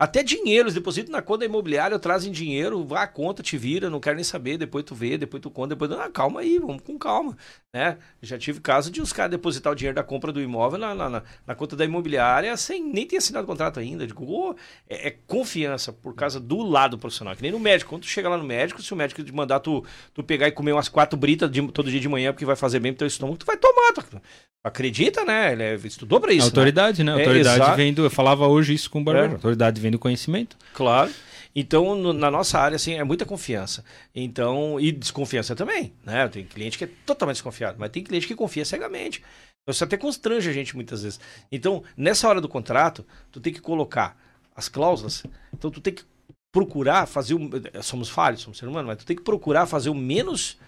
Até 0.00 0.22
dinheiro, 0.22 0.62
eles 0.64 0.72
depositam 0.74 1.12
na 1.12 1.20
conta 1.20 1.44
imobiliária, 1.44 1.98
trazem 1.98 2.32
dinheiro, 2.32 2.82
vá 2.86 3.02
a 3.02 3.06
conta, 3.06 3.42
te 3.42 3.58
vira, 3.58 3.90
não 3.90 4.00
quero 4.00 4.16
nem 4.16 4.24
saber, 4.24 4.56
depois 4.56 4.82
tu 4.82 4.94
vê, 4.94 5.18
depois 5.18 5.42
tu 5.42 5.50
conta, 5.50 5.74
depois. 5.74 5.92
Ah, 5.92 6.10
calma 6.10 6.40
aí, 6.40 6.58
vamos 6.58 6.80
com 6.82 6.98
calma. 6.98 7.36
Né? 7.72 7.98
Já 8.20 8.36
tive 8.36 8.58
caso 8.58 8.90
de 8.90 9.00
os 9.00 9.12
caras 9.12 9.30
depositar 9.30 9.72
o 9.72 9.76
dinheiro 9.76 9.94
da 9.94 10.02
compra 10.02 10.32
do 10.32 10.42
imóvel 10.42 10.76
na, 10.76 10.92
na, 10.92 11.22
na 11.46 11.54
conta 11.54 11.76
da 11.76 11.84
imobiliária 11.84 12.56
sem 12.56 12.82
nem 12.82 13.06
ter 13.06 13.18
assinado 13.18 13.44
o 13.44 13.46
contrato 13.46 13.78
ainda. 13.78 14.04
Digo, 14.04 14.24
oh, 14.28 14.56
é, 14.88 15.08
é, 15.08 15.16
confiança 15.24 15.92
por 15.92 16.12
causa 16.16 16.40
do 16.40 16.62
lado 16.62 16.98
profissional. 16.98 17.36
Que 17.36 17.42
nem 17.42 17.52
no 17.52 17.60
médico. 17.60 17.90
Quando 17.90 18.02
tu 18.02 18.08
chega 18.08 18.28
lá 18.28 18.36
no 18.36 18.42
médico, 18.42 18.82
se 18.82 18.92
o 18.92 18.96
médico 18.96 19.22
te 19.22 19.32
mandar 19.32 19.60
tu, 19.60 19.84
tu 20.12 20.24
pegar 20.24 20.48
e 20.48 20.52
comer 20.52 20.72
umas 20.72 20.88
quatro 20.88 21.16
britas 21.16 21.48
de, 21.48 21.62
todo 21.68 21.88
dia 21.88 22.00
de 22.00 22.08
manhã 22.08 22.32
porque 22.32 22.44
vai 22.44 22.56
fazer 22.56 22.80
bem 22.80 22.92
pro 22.92 22.98
teu 22.98 23.06
estômago, 23.06 23.38
tu 23.38 23.46
vai 23.46 23.56
tomar. 23.56 23.92
Tu 23.92 24.20
acredita, 24.64 25.24
né? 25.24 25.52
Ele 25.52 25.62
é, 25.62 25.74
estudou 25.76 26.20
pra 26.20 26.32
isso. 26.32 26.42
A 26.42 26.46
né? 26.46 26.48
autoridade, 26.48 27.04
né? 27.04 27.12
né? 27.12 27.18
A 27.18 27.20
autoridade 27.20 27.70
é, 27.70 27.76
vem 27.76 27.94
do. 27.94 28.02
Eu 28.02 28.10
falava 28.10 28.48
hoje 28.48 28.74
isso 28.74 28.90
com 28.90 29.00
o 29.00 29.04
Barbeiro. 29.04 29.28
É. 29.28 29.32
A 29.32 29.36
autoridade 29.36 29.80
vem 29.80 29.92
do 29.92 29.98
conhecimento. 29.98 30.56
Claro. 30.74 31.12
Então, 31.54 31.94
no, 31.94 32.12
na 32.12 32.30
nossa 32.30 32.58
área, 32.58 32.76
assim, 32.76 32.94
é 32.94 33.04
muita 33.04 33.24
confiança. 33.24 33.84
Então, 34.14 34.78
e 34.78 34.92
desconfiança 34.92 35.54
também, 35.56 35.92
né? 36.04 36.28
Tem 36.28 36.44
cliente 36.44 36.78
que 36.78 36.84
é 36.84 36.90
totalmente 37.04 37.36
desconfiado, 37.36 37.76
mas 37.78 37.90
tem 37.90 38.04
cliente 38.04 38.26
que 38.26 38.34
confia 38.34 38.64
cegamente. 38.64 39.22
Então, 39.62 39.72
isso 39.72 39.84
até 39.84 39.96
constrange 39.96 40.48
a 40.48 40.52
gente 40.52 40.74
muitas 40.74 41.02
vezes. 41.02 41.20
Então, 41.50 41.82
nessa 41.96 42.28
hora 42.28 42.40
do 42.40 42.48
contrato, 42.48 43.04
tu 43.30 43.40
tem 43.40 43.52
que 43.52 43.60
colocar 43.60 44.16
as 44.54 44.68
cláusulas. 44.68 45.24
Então, 45.52 45.70
tu 45.70 45.80
tem 45.80 45.94
que 45.94 46.04
procurar 46.52 47.06
fazer 47.06 47.34
o... 47.34 47.50
Somos 47.82 48.08
falhos, 48.08 48.42
somos 48.42 48.58
seres 48.58 48.70
humanos, 48.70 48.88
mas 48.88 48.98
tu 48.98 49.06
tem 49.06 49.16
que 49.16 49.22
procurar 49.22 49.66
fazer 49.66 49.90
o 49.90 49.94
menos 49.94 50.58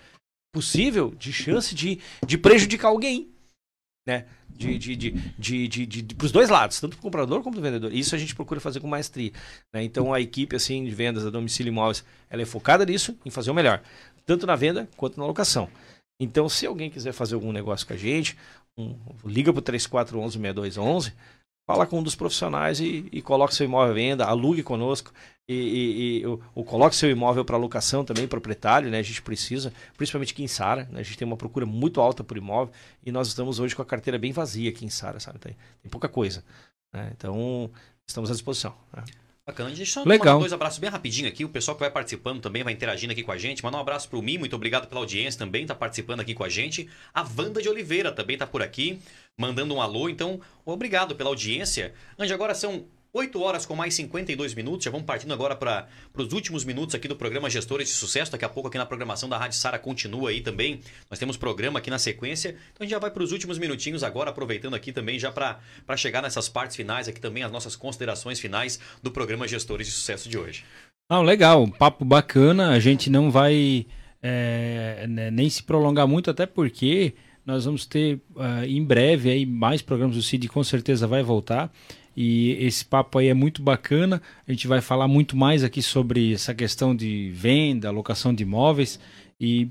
possível 0.53 1.15
de 1.19 1.33
chance 1.33 1.75
de, 1.75 1.99
de 2.27 2.37
prejudicar 2.37 2.89
alguém 2.89 3.32
né? 4.07 4.27
De, 4.49 4.79
de, 4.79 4.97
de, 4.97 5.11
de, 5.11 5.69
de, 5.69 5.87
de, 5.87 6.03
de, 6.03 6.15
para 6.15 6.27
os 6.27 6.33
dois 6.33 6.49
lados, 6.49 6.81
tanto 6.81 6.97
para 6.97 7.01
o 7.01 7.03
comprador 7.03 7.43
como 7.43 7.55
para 7.55 7.61
o 7.61 7.63
vendedor. 7.63 7.93
Isso 7.93 8.15
a 8.15 8.19
gente 8.19 8.35
procura 8.35 8.61
fazer 8.61 8.81
com 8.81 8.87
maestria. 8.87 9.33
Né? 9.73 9.83
Então 9.83 10.13
a 10.13 10.21
equipe 10.21 10.55
assim 10.55 10.85
de 10.85 10.91
vendas 10.91 11.25
da 11.25 11.31
domicílio 11.31 11.71
imóveis, 11.71 12.05
ela 12.29 12.43
é 12.43 12.47
focada 12.47 12.85
nisso, 12.85 13.17
em 13.25 13.31
fazer 13.31 13.51
o 13.51 13.55
melhor, 13.55 13.83
tanto 14.27 14.47
na 14.47 14.57
venda 14.57 14.89
quanto 14.97 15.19
na 15.19 15.27
locação. 15.27 15.69
Então, 16.21 16.49
se 16.49 16.67
alguém 16.67 16.89
quiser 16.89 17.13
fazer 17.13 17.35
algum 17.35 17.51
negócio 17.51 17.85
com 17.85 17.95
a 17.95 17.97
gente, 17.97 18.37
um, 18.79 18.95
liga 19.25 19.53
para 19.53 19.59
o 19.59 19.63
3411 19.63 20.39
6211 20.39 21.13
fala 21.67 21.87
com 21.87 22.01
um 22.01 22.03
dos 22.03 22.15
profissionais 22.15 22.81
e, 22.81 23.09
e 23.13 23.23
coloque 23.23 23.55
seu 23.55 23.65
imóvel 23.65 23.91
à 23.91 23.95
venda, 23.95 24.25
alugue 24.27 24.63
conosco 24.63 25.13
e, 25.49 25.55
e, 25.55 26.21
e 26.21 26.27
ou, 26.27 26.65
coloque 26.65 26.95
seu 26.95 27.11
imóvel 27.11 27.45
para 27.45 27.57
locação 27.57 28.05
também, 28.05 28.29
proprietário, 28.29 28.91
né? 28.91 28.99
A 28.99 29.03
gente 29.03 29.21
precisa, 29.23 29.73
principalmente 29.97 30.33
aqui 30.33 30.43
em 30.43 30.49
Sara, 30.49 30.89
né? 30.91 31.01
A 31.01 31.03
gente 31.03 31.19
tem 31.19 31.27
uma 31.27 31.37
procura 31.37 31.67
muito 31.67 32.01
alta 32.01 32.23
por 32.23 32.37
imóvel 32.37 32.73
e 33.05 33.11
nós 33.11 33.29
estamos 33.29 33.59
hoje 33.59 33.75
com 33.75 33.83
a 33.83 33.87
carteira 33.87 34.19
bem 34.19 34.33
vazia 34.33 34.71
aqui 34.71 34.85
em 34.85 34.91
Sara, 34.91 35.19
sabe? 35.19 35.39
Tem, 35.39 35.57
tem 35.83 35.91
pouca 35.91 36.09
coisa. 36.09 36.45
Né? 36.93 37.13
Então, 37.17 37.71
estamos 38.07 38.31
à 38.31 38.33
disposição. 38.33 38.75
Né? 38.97 39.05
Bacana. 39.45 39.71
A 39.71 39.75
gente 39.75 39.91
só 39.91 40.05
Legal. 40.05 40.39
dois 40.39 40.53
abraços 40.53 40.79
bem 40.79 40.89
rapidinho 40.89 41.29
aqui. 41.29 41.45
O 41.45 41.49
pessoal 41.49 41.75
que 41.77 41.81
vai 41.81 41.91
participando 41.91 42.41
também 42.41 42.63
vai 42.63 42.73
interagindo 42.73 43.13
aqui 43.13 43.25
com 43.25 43.33
a 43.33 43.39
gente. 43.39 43.65
Manda 43.65 43.77
um 43.77 43.81
abraço 43.81 44.09
pro 44.09 44.23
mim, 44.23 44.39
muito 44.39 44.55
obrigado 44.55 44.87
pela 44.87 45.01
audiência 45.01 45.37
também, 45.37 45.67
tá 45.67 45.75
participando 45.75 46.21
aqui 46.21 46.33
com 46.33 46.45
a 46.45 46.49
gente. 46.49 46.89
A 47.13 47.23
Wanda 47.23 47.61
de 47.61 47.69
Oliveira 47.69 48.13
também 48.13 48.39
tá 48.39 48.47
por 48.47 48.63
aqui, 48.63 49.01
mandando 49.37 49.75
um 49.75 49.83
alô. 49.83 50.09
Então, 50.09 50.41
obrigado 50.65 51.17
pela 51.17 51.31
audiência. 51.31 51.93
Andy, 52.17 52.33
agora 52.33 52.55
são 52.55 52.87
8 53.15 53.43
horas 53.43 53.67
com 53.67 53.77
mais 53.77 53.93
52 53.93 54.55
minutos. 54.55 54.85
Já 54.85 54.91
vamos 54.91 55.05
partindo 55.05 55.35
agora 55.35 55.55
para 55.55 55.87
os 56.17 56.33
últimos 56.33 56.65
minutos 56.65 56.95
aqui 56.95 57.07
do 57.07 57.15
programa 57.15 57.51
Gestores 57.51 57.89
de 57.89 57.95
Sucesso. 57.95 58.33
Daqui 58.33 58.45
a 58.47 58.49
pouco 58.49 58.69
aqui 58.69 58.79
na 58.79 58.87
programação 58.87 59.29
da 59.29 59.37
Rádio 59.37 59.59
Sara 59.59 59.79
continua 59.79 60.31
aí 60.31 60.41
também. 60.41 60.81
Nós 61.11 61.19
temos 61.19 61.37
programa 61.37 61.79
aqui 61.79 61.91
na 61.91 61.99
sequência. 61.99 62.49
Então 62.73 62.81
a 62.81 62.85
gente 62.85 62.91
já 62.91 62.99
vai 62.99 63.11
para 63.11 63.23
os 63.23 63.31
últimos 63.31 63.59
minutinhos 63.59 64.03
agora, 64.03 64.31
aproveitando 64.31 64.75
aqui 64.75 64.93
também 64.93 65.19
já 65.19 65.31
para 65.31 65.61
chegar 65.95 66.23
nessas 66.23 66.49
partes 66.49 66.75
finais 66.75 67.07
aqui 67.07 67.21
também, 67.21 67.43
as 67.43 67.53
nossas 67.53 67.77
considerações 67.77 68.41
finais 68.41 68.81
do 69.03 69.11
programa 69.11 69.47
Gestores 69.47 69.87
de 69.87 69.93
Sucesso 69.93 70.27
de 70.27 70.39
hoje. 70.39 70.65
Ah, 71.11 71.21
legal, 71.21 71.69
papo 71.69 72.07
bacana. 72.07 72.71
A 72.71 72.81
gente 72.81 73.11
não 73.11 73.31
vai 73.31 73.87
é, 74.23 75.07
nem 75.07 75.51
se 75.51 75.63
prolongar 75.63 76.09
muito, 76.09 76.31
até 76.31 76.47
porque 76.47 77.13
nós 77.45 77.65
vamos 77.67 77.85
ter 77.85 78.21
uh, 78.37 78.65
em 78.67 78.83
breve 78.83 79.31
aí 79.31 79.45
mais 79.45 79.83
programas 79.83 80.17
do 80.17 80.23
CID, 80.23 80.49
com 80.49 80.63
certeza 80.63 81.07
vai 81.07 81.23
voltar. 81.23 81.71
E 82.17 82.53
esse 82.61 82.85
papo 82.85 83.19
aí 83.19 83.29
é 83.29 83.35
muito 83.35 83.63
bacana. 83.63 84.21
A 84.47 84.53
gente 84.53 84.67
vai 84.67 84.81
falar 84.81 85.09
muito 85.09 85.37
mais 85.37 85.65
aqui 85.65 85.83
sobre 85.83 86.35
essa 86.35 86.55
questão 86.55 86.95
de 86.95 87.31
venda, 87.31 87.91
locação 87.91 88.35
de 88.35 88.43
imóveis. 88.43 89.01
E, 89.41 89.69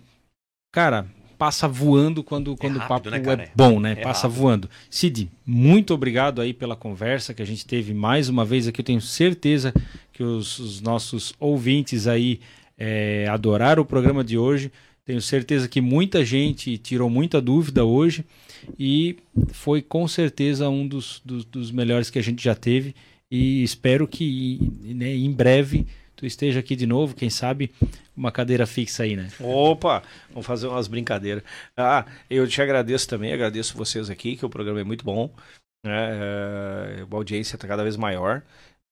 cara, 0.72 1.06
passa 1.38 1.68
voando 1.68 2.24
quando, 2.24 2.56
quando 2.56 2.76
é 2.76 2.80
rápido, 2.80 3.08
o 3.08 3.12
papo 3.12 3.36
né, 3.38 3.46
é 3.46 3.52
bom, 3.56 3.80
né? 3.80 3.92
É 3.94 3.96
passa 3.96 4.28
rápido. 4.28 4.40
voando. 4.40 4.70
Cid, 4.90 5.30
muito 5.46 5.94
obrigado 5.94 6.42
aí 6.42 6.54
pela 6.54 6.76
conversa 6.76 7.34
que 7.34 7.42
a 7.42 7.46
gente 7.46 7.66
teve 7.66 7.94
mais 7.94 8.30
uma 8.30 8.46
vez 8.46 8.68
aqui. 8.68 8.82
Eu 8.82 8.86
tenho 8.86 9.02
certeza 9.02 9.74
que 10.14 10.24
os, 10.24 10.60
os 10.60 10.82
nossos 10.82 11.34
ouvintes 11.40 12.08
aí 12.08 12.40
é, 12.78 13.28
adoraram 13.30 13.84
o 13.84 13.86
programa 13.86 14.24
de 14.24 14.38
hoje. 14.38 14.72
Tenho 15.06 15.22
certeza 15.22 15.68
que 15.68 15.82
muita 15.82 16.24
gente 16.24 16.78
tirou 16.78 17.10
muita 17.10 17.42
dúvida 17.42 17.84
hoje 17.84 18.26
e 18.78 19.18
foi 19.52 19.82
com 19.82 20.08
certeza 20.08 20.70
um 20.70 20.88
dos, 20.88 21.22
dos, 21.24 21.46
dos 21.46 21.72
melhores 21.72 22.10
que 22.10 22.20
a 22.20 22.24
gente 22.24 22.44
já 22.44 22.56
teve. 22.56 22.96
E 23.30 23.64
espero 23.64 24.08
que 24.08 24.60
né, 24.84 25.16
em 25.16 25.32
breve 25.32 25.88
tu 26.16 26.26
esteja 26.26 26.60
aqui 26.60 26.76
de 26.76 26.86
novo, 26.86 27.16
quem 27.16 27.30
sabe 27.30 27.72
uma 28.16 28.32
cadeira 28.32 28.68
fixa 28.68 29.04
aí, 29.04 29.16
né? 29.16 29.30
Opa, 29.40 30.04
vamos 30.30 30.46
fazer 30.46 30.68
umas 30.68 30.88
brincadeiras. 30.88 31.44
Ah, 31.76 32.06
eu 32.30 32.48
te 32.48 32.62
agradeço 32.62 33.08
também, 33.08 33.34
agradeço 33.34 33.78
vocês 33.78 34.10
aqui, 34.10 34.36
que 34.36 34.46
o 34.46 34.50
programa 34.50 34.82
é 34.82 34.84
muito 34.84 35.04
bom, 35.04 35.34
né? 35.84 36.10
É, 37.00 37.06
a 37.10 37.16
audiência 37.16 37.56
está 37.56 37.68
cada 37.68 37.84
vez 37.84 37.96
maior, 37.98 38.44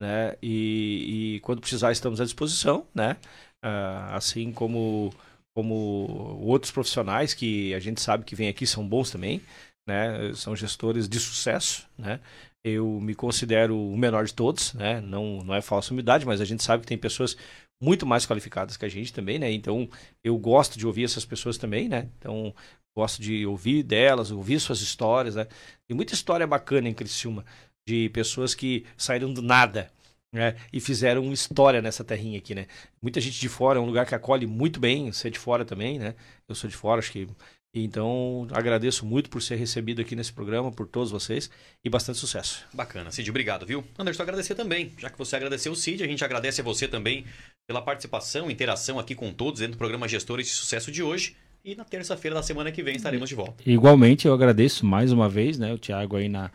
né? 0.01 0.35
E, 0.41 1.35
e, 1.35 1.39
quando 1.41 1.61
precisar 1.61 1.91
estamos 1.91 2.19
à 2.19 2.23
disposição, 2.23 2.87
né? 2.95 3.17
Ah, 3.61 4.15
assim 4.15 4.51
como 4.51 5.13
como 5.55 6.37
outros 6.41 6.71
profissionais 6.71 7.33
que 7.33 7.73
a 7.73 7.79
gente 7.79 8.01
sabe 8.01 8.23
que 8.23 8.35
vêm 8.35 8.49
aqui 8.49 8.65
são 8.65 8.87
bons 8.87 9.11
também, 9.11 9.41
né? 9.87 10.33
São 10.35 10.55
gestores 10.55 11.07
de 11.09 11.19
sucesso, 11.19 11.87
né? 11.97 12.19
Eu 12.63 12.99
me 13.01 13.15
considero 13.15 13.77
o 13.77 13.97
menor 13.97 14.25
de 14.25 14.33
todos, 14.33 14.73
né? 14.73 15.01
Não, 15.01 15.43
não 15.43 15.55
é 15.55 15.61
falsa 15.61 15.91
humildade, 15.91 16.25
mas 16.25 16.41
a 16.41 16.45
gente 16.45 16.63
sabe 16.63 16.81
que 16.81 16.87
tem 16.87 16.97
pessoas 16.97 17.35
muito 17.81 18.05
mais 18.05 18.25
qualificadas 18.25 18.75
que 18.75 18.85
a 18.85 18.89
gente 18.89 19.13
também, 19.13 19.39
né? 19.39 19.51
Então, 19.51 19.89
eu 20.23 20.37
gosto 20.37 20.77
de 20.77 20.85
ouvir 20.85 21.05
essas 21.05 21.25
pessoas 21.25 21.57
também, 21.57 21.87
né? 21.87 22.09
Então, 22.17 22.53
gosto 22.95 23.21
de 23.21 23.45
ouvir 23.45 23.83
delas, 23.83 24.31
ouvir 24.31 24.59
suas 24.59 24.81
histórias, 24.81 25.35
né? 25.35 25.47
Tem 25.87 25.95
muita 25.95 26.13
história 26.13 26.45
bacana 26.45 26.89
em 26.89 26.93
Criciúma 26.93 27.45
de 27.87 28.09
pessoas 28.09 28.53
que 28.53 28.85
saíram 28.97 29.33
do 29.33 29.41
nada, 29.41 29.89
né? 30.33 30.55
E 30.71 30.79
fizeram 30.79 31.31
história 31.33 31.81
nessa 31.81 32.03
terrinha 32.03 32.37
aqui, 32.37 32.53
né? 32.53 32.67
Muita 33.01 33.19
gente 33.19 33.39
de 33.39 33.49
fora, 33.49 33.79
é 33.79 33.81
um 33.81 33.85
lugar 33.85 34.05
que 34.05 34.15
acolhe 34.15 34.45
muito 34.45 34.79
bem, 34.79 35.11
você 35.11 35.27
é 35.27 35.31
de 35.31 35.39
fora 35.39 35.65
também, 35.65 35.99
né? 35.99 36.15
Eu 36.47 36.55
sou 36.55 36.69
de 36.69 36.75
fora, 36.75 36.99
acho 36.99 37.11
que 37.11 37.27
então, 37.73 38.47
agradeço 38.51 39.05
muito 39.05 39.29
por 39.29 39.41
ser 39.43 39.55
recebido 39.55 40.01
aqui 40.01 40.15
nesse 40.15 40.33
programa, 40.33 40.71
por 40.71 40.87
todos 40.87 41.11
vocês, 41.11 41.51
e 41.85 41.89
bastante 41.89 42.17
sucesso. 42.17 42.65
Bacana, 42.73 43.11
Cid, 43.11 43.29
obrigado, 43.29 43.63
viu? 43.63 43.83
Anderson, 43.97 44.23
agradecer 44.23 44.55
também. 44.55 44.91
Já 44.97 45.09
que 45.09 45.17
você 45.17 45.35
agradeceu 45.35 45.71
o 45.71 45.75
Cid, 45.75 46.03
a 46.03 46.07
gente 46.07 46.23
agradece 46.25 46.61
a 46.61 46.63
você 46.63 46.87
também 46.87 47.25
pela 47.67 47.81
participação, 47.81 48.49
interação 48.49 48.97
aqui 48.97 49.13
com 49.13 49.31
todos 49.31 49.59
dentro 49.59 49.75
do 49.75 49.77
programa 49.77 50.07
Gestores 50.07 50.47
de 50.47 50.53
Sucesso 50.53 50.91
de 50.91 51.03
hoje. 51.03 51.35
E 51.63 51.75
na 51.75 51.83
terça-feira 51.83 52.33
da 52.33 52.41
semana 52.41 52.71
que 52.71 52.81
vem 52.81 52.95
estaremos 52.95 53.29
de 53.29 53.35
volta. 53.35 53.61
Igualmente, 53.65 54.25
eu 54.25 54.33
agradeço 54.33 54.85
mais 54.85 55.11
uma 55.11 55.29
vez, 55.29 55.59
né, 55.59 55.71
o 55.73 55.77
Thiago 55.77 56.15
aí 56.15 56.29
na, 56.29 56.49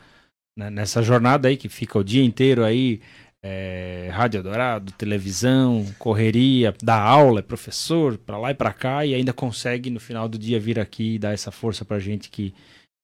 na 0.59 0.71
nessa 0.71 1.03
jornada 1.03 1.47
aí 1.47 1.57
que 1.57 1.69
fica 1.69 1.99
o 1.99 2.03
dia 2.03 2.25
inteiro 2.25 2.65
aí 2.65 3.01
é, 3.47 4.09
Rádio 4.11 4.43
Dourado, 4.43 4.91
televisão, 4.93 5.85
correria, 5.99 6.75
dá 6.83 6.99
aula, 6.99 7.41
é 7.41 7.43
professor, 7.43 8.17
para 8.17 8.39
lá 8.39 8.53
e 8.53 8.55
para 8.55 8.73
cá, 8.73 9.05
e 9.05 9.15
ainda 9.15 9.35
consegue 9.35 9.91
no 9.91 10.01
final 10.01 10.27
do 10.27 10.39
dia 10.39 10.59
vir 10.59 10.81
aqui 10.81 11.17
e 11.17 11.19
dar 11.19 11.35
essa 11.35 11.51
força 11.51 11.85
pra 11.85 12.01
gente 12.01 12.31
que 12.31 12.55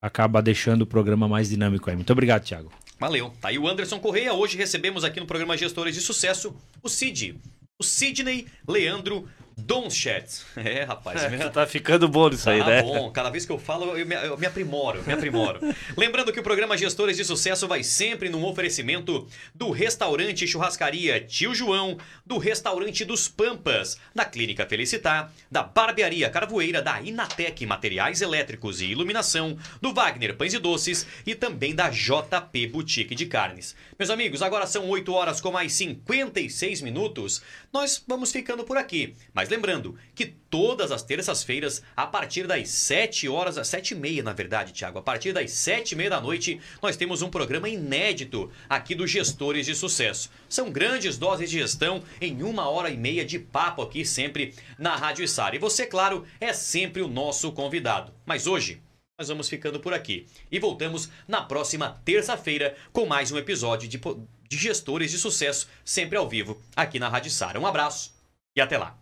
acaba 0.02 0.40
deixando 0.40 0.82
o 0.82 0.86
programa 0.86 1.28
mais 1.28 1.50
dinâmico 1.50 1.90
aí. 1.90 1.96
Muito 1.96 2.10
obrigado, 2.10 2.42
Thiago. 2.42 2.72
Valeu. 2.98 3.34
Tá 3.38 3.48
aí 3.48 3.58
o 3.58 3.68
Anderson 3.68 3.98
Correia. 3.98 4.32
Hoje 4.32 4.56
recebemos 4.56 5.04
aqui 5.04 5.20
no 5.20 5.26
programa 5.26 5.58
Gestores 5.58 5.94
de 5.94 6.00
Sucesso 6.00 6.56
o 6.82 6.88
Cid, 6.88 7.38
o 7.78 7.84
Sidney 7.84 8.46
Leandro 8.66 9.28
Donchats. 9.56 10.44
É, 10.60 10.84
rapaz. 10.84 11.20
É, 11.32 11.48
tá 11.48 11.66
ficando 11.66 12.08
bom 12.08 12.28
isso 12.28 12.44
tá 12.44 12.50
aí, 12.50 12.62
né? 12.62 12.82
bom. 12.82 13.10
Cada 13.10 13.30
vez 13.30 13.46
que 13.46 13.52
eu 13.52 13.58
falo, 13.58 13.96
eu 13.96 14.04
me, 14.04 14.14
eu 14.14 14.36
me 14.36 14.46
aprimoro, 14.46 15.02
me 15.06 15.12
aprimoro. 15.12 15.60
Lembrando 15.96 16.32
que 16.32 16.40
o 16.40 16.42
programa 16.42 16.76
Gestores 16.76 17.16
de 17.16 17.24
Sucesso 17.24 17.66
vai 17.66 17.82
sempre 17.82 18.28
num 18.28 18.44
oferecimento 18.44 19.26
do 19.54 19.70
restaurante 19.70 20.46
Churrascaria 20.46 21.20
Tio 21.20 21.54
João, 21.54 21.96
do 22.26 22.36
restaurante 22.36 23.04
dos 23.04 23.26
Pampas, 23.28 23.96
da 24.14 24.24
Clínica 24.24 24.66
Felicitar, 24.66 25.32
da 25.50 25.62
Barbearia 25.62 26.28
Carvoeira, 26.28 26.82
da 26.82 27.00
Inatec 27.00 27.64
Materiais 27.64 28.20
Elétricos 28.20 28.80
e 28.80 28.86
Iluminação, 28.86 29.56
do 29.80 29.94
Wagner 29.94 30.36
Pães 30.36 30.52
e 30.52 30.58
Doces 30.58 31.06
e 31.26 31.34
também 31.34 31.74
da 31.74 31.88
JP 31.88 32.66
Boutique 32.68 33.14
de 33.14 33.26
Carnes. 33.26 33.74
Meus 33.98 34.10
amigos, 34.10 34.42
agora 34.42 34.66
são 34.66 34.88
8 34.88 35.12
horas 35.12 35.40
com 35.40 35.50
mais 35.50 35.72
56 35.72 36.82
minutos. 36.82 37.42
Nós 37.72 38.02
vamos 38.06 38.32
ficando 38.32 38.64
por 38.64 38.76
aqui. 38.76 39.14
Mas 39.32 39.39
lembrando 39.48 39.96
que 40.14 40.26
todas 40.26 40.90
as 40.90 41.02
terças-feiras, 41.02 41.82
a 41.96 42.06
partir 42.06 42.46
das 42.46 42.68
7 42.68 43.28
horas, 43.28 43.56
às 43.56 43.68
7 43.68 43.92
e 43.92 43.94
meia, 43.94 44.22
na 44.22 44.32
verdade, 44.32 44.72
Tiago, 44.72 44.98
a 44.98 45.02
partir 45.02 45.32
das 45.32 45.50
7 45.52 45.92
e 45.92 45.96
meia 45.96 46.10
da 46.10 46.20
noite, 46.20 46.60
nós 46.82 46.96
temos 46.96 47.22
um 47.22 47.30
programa 47.30 47.68
inédito 47.68 48.50
aqui 48.68 48.94
dos 48.94 49.10
Gestores 49.10 49.66
de 49.66 49.74
Sucesso. 49.74 50.30
São 50.48 50.70
grandes 50.70 51.16
doses 51.16 51.50
de 51.50 51.58
gestão 51.58 52.02
em 52.20 52.42
uma 52.42 52.68
hora 52.68 52.90
e 52.90 52.96
meia 52.96 53.24
de 53.24 53.38
papo 53.38 53.82
aqui, 53.82 54.04
sempre 54.04 54.54
na 54.78 54.96
Rádio 54.96 55.26
Sara. 55.26 55.56
E 55.56 55.58
você, 55.58 55.86
claro, 55.86 56.26
é 56.40 56.52
sempre 56.52 57.02
o 57.02 57.08
nosso 57.08 57.52
convidado. 57.52 58.12
Mas 58.26 58.46
hoje, 58.46 58.80
nós 59.20 59.28
vamos 59.28 59.48
ficando 59.48 59.78
por 59.78 59.92
aqui. 59.92 60.26
E 60.50 60.58
voltamos 60.58 61.10
na 61.28 61.42
próxima 61.42 62.00
terça-feira 62.04 62.74
com 62.92 63.04
mais 63.06 63.30
um 63.30 63.38
episódio 63.38 63.86
de, 63.86 63.98
de 63.98 64.56
Gestores 64.56 65.10
de 65.10 65.18
Sucesso, 65.18 65.68
sempre 65.84 66.16
ao 66.16 66.28
vivo, 66.28 66.60
aqui 66.74 66.98
na 66.98 67.08
Rádio 67.08 67.30
Sara. 67.30 67.60
Um 67.60 67.66
abraço 67.66 68.14
e 68.56 68.60
até 68.60 68.78
lá. 68.78 68.99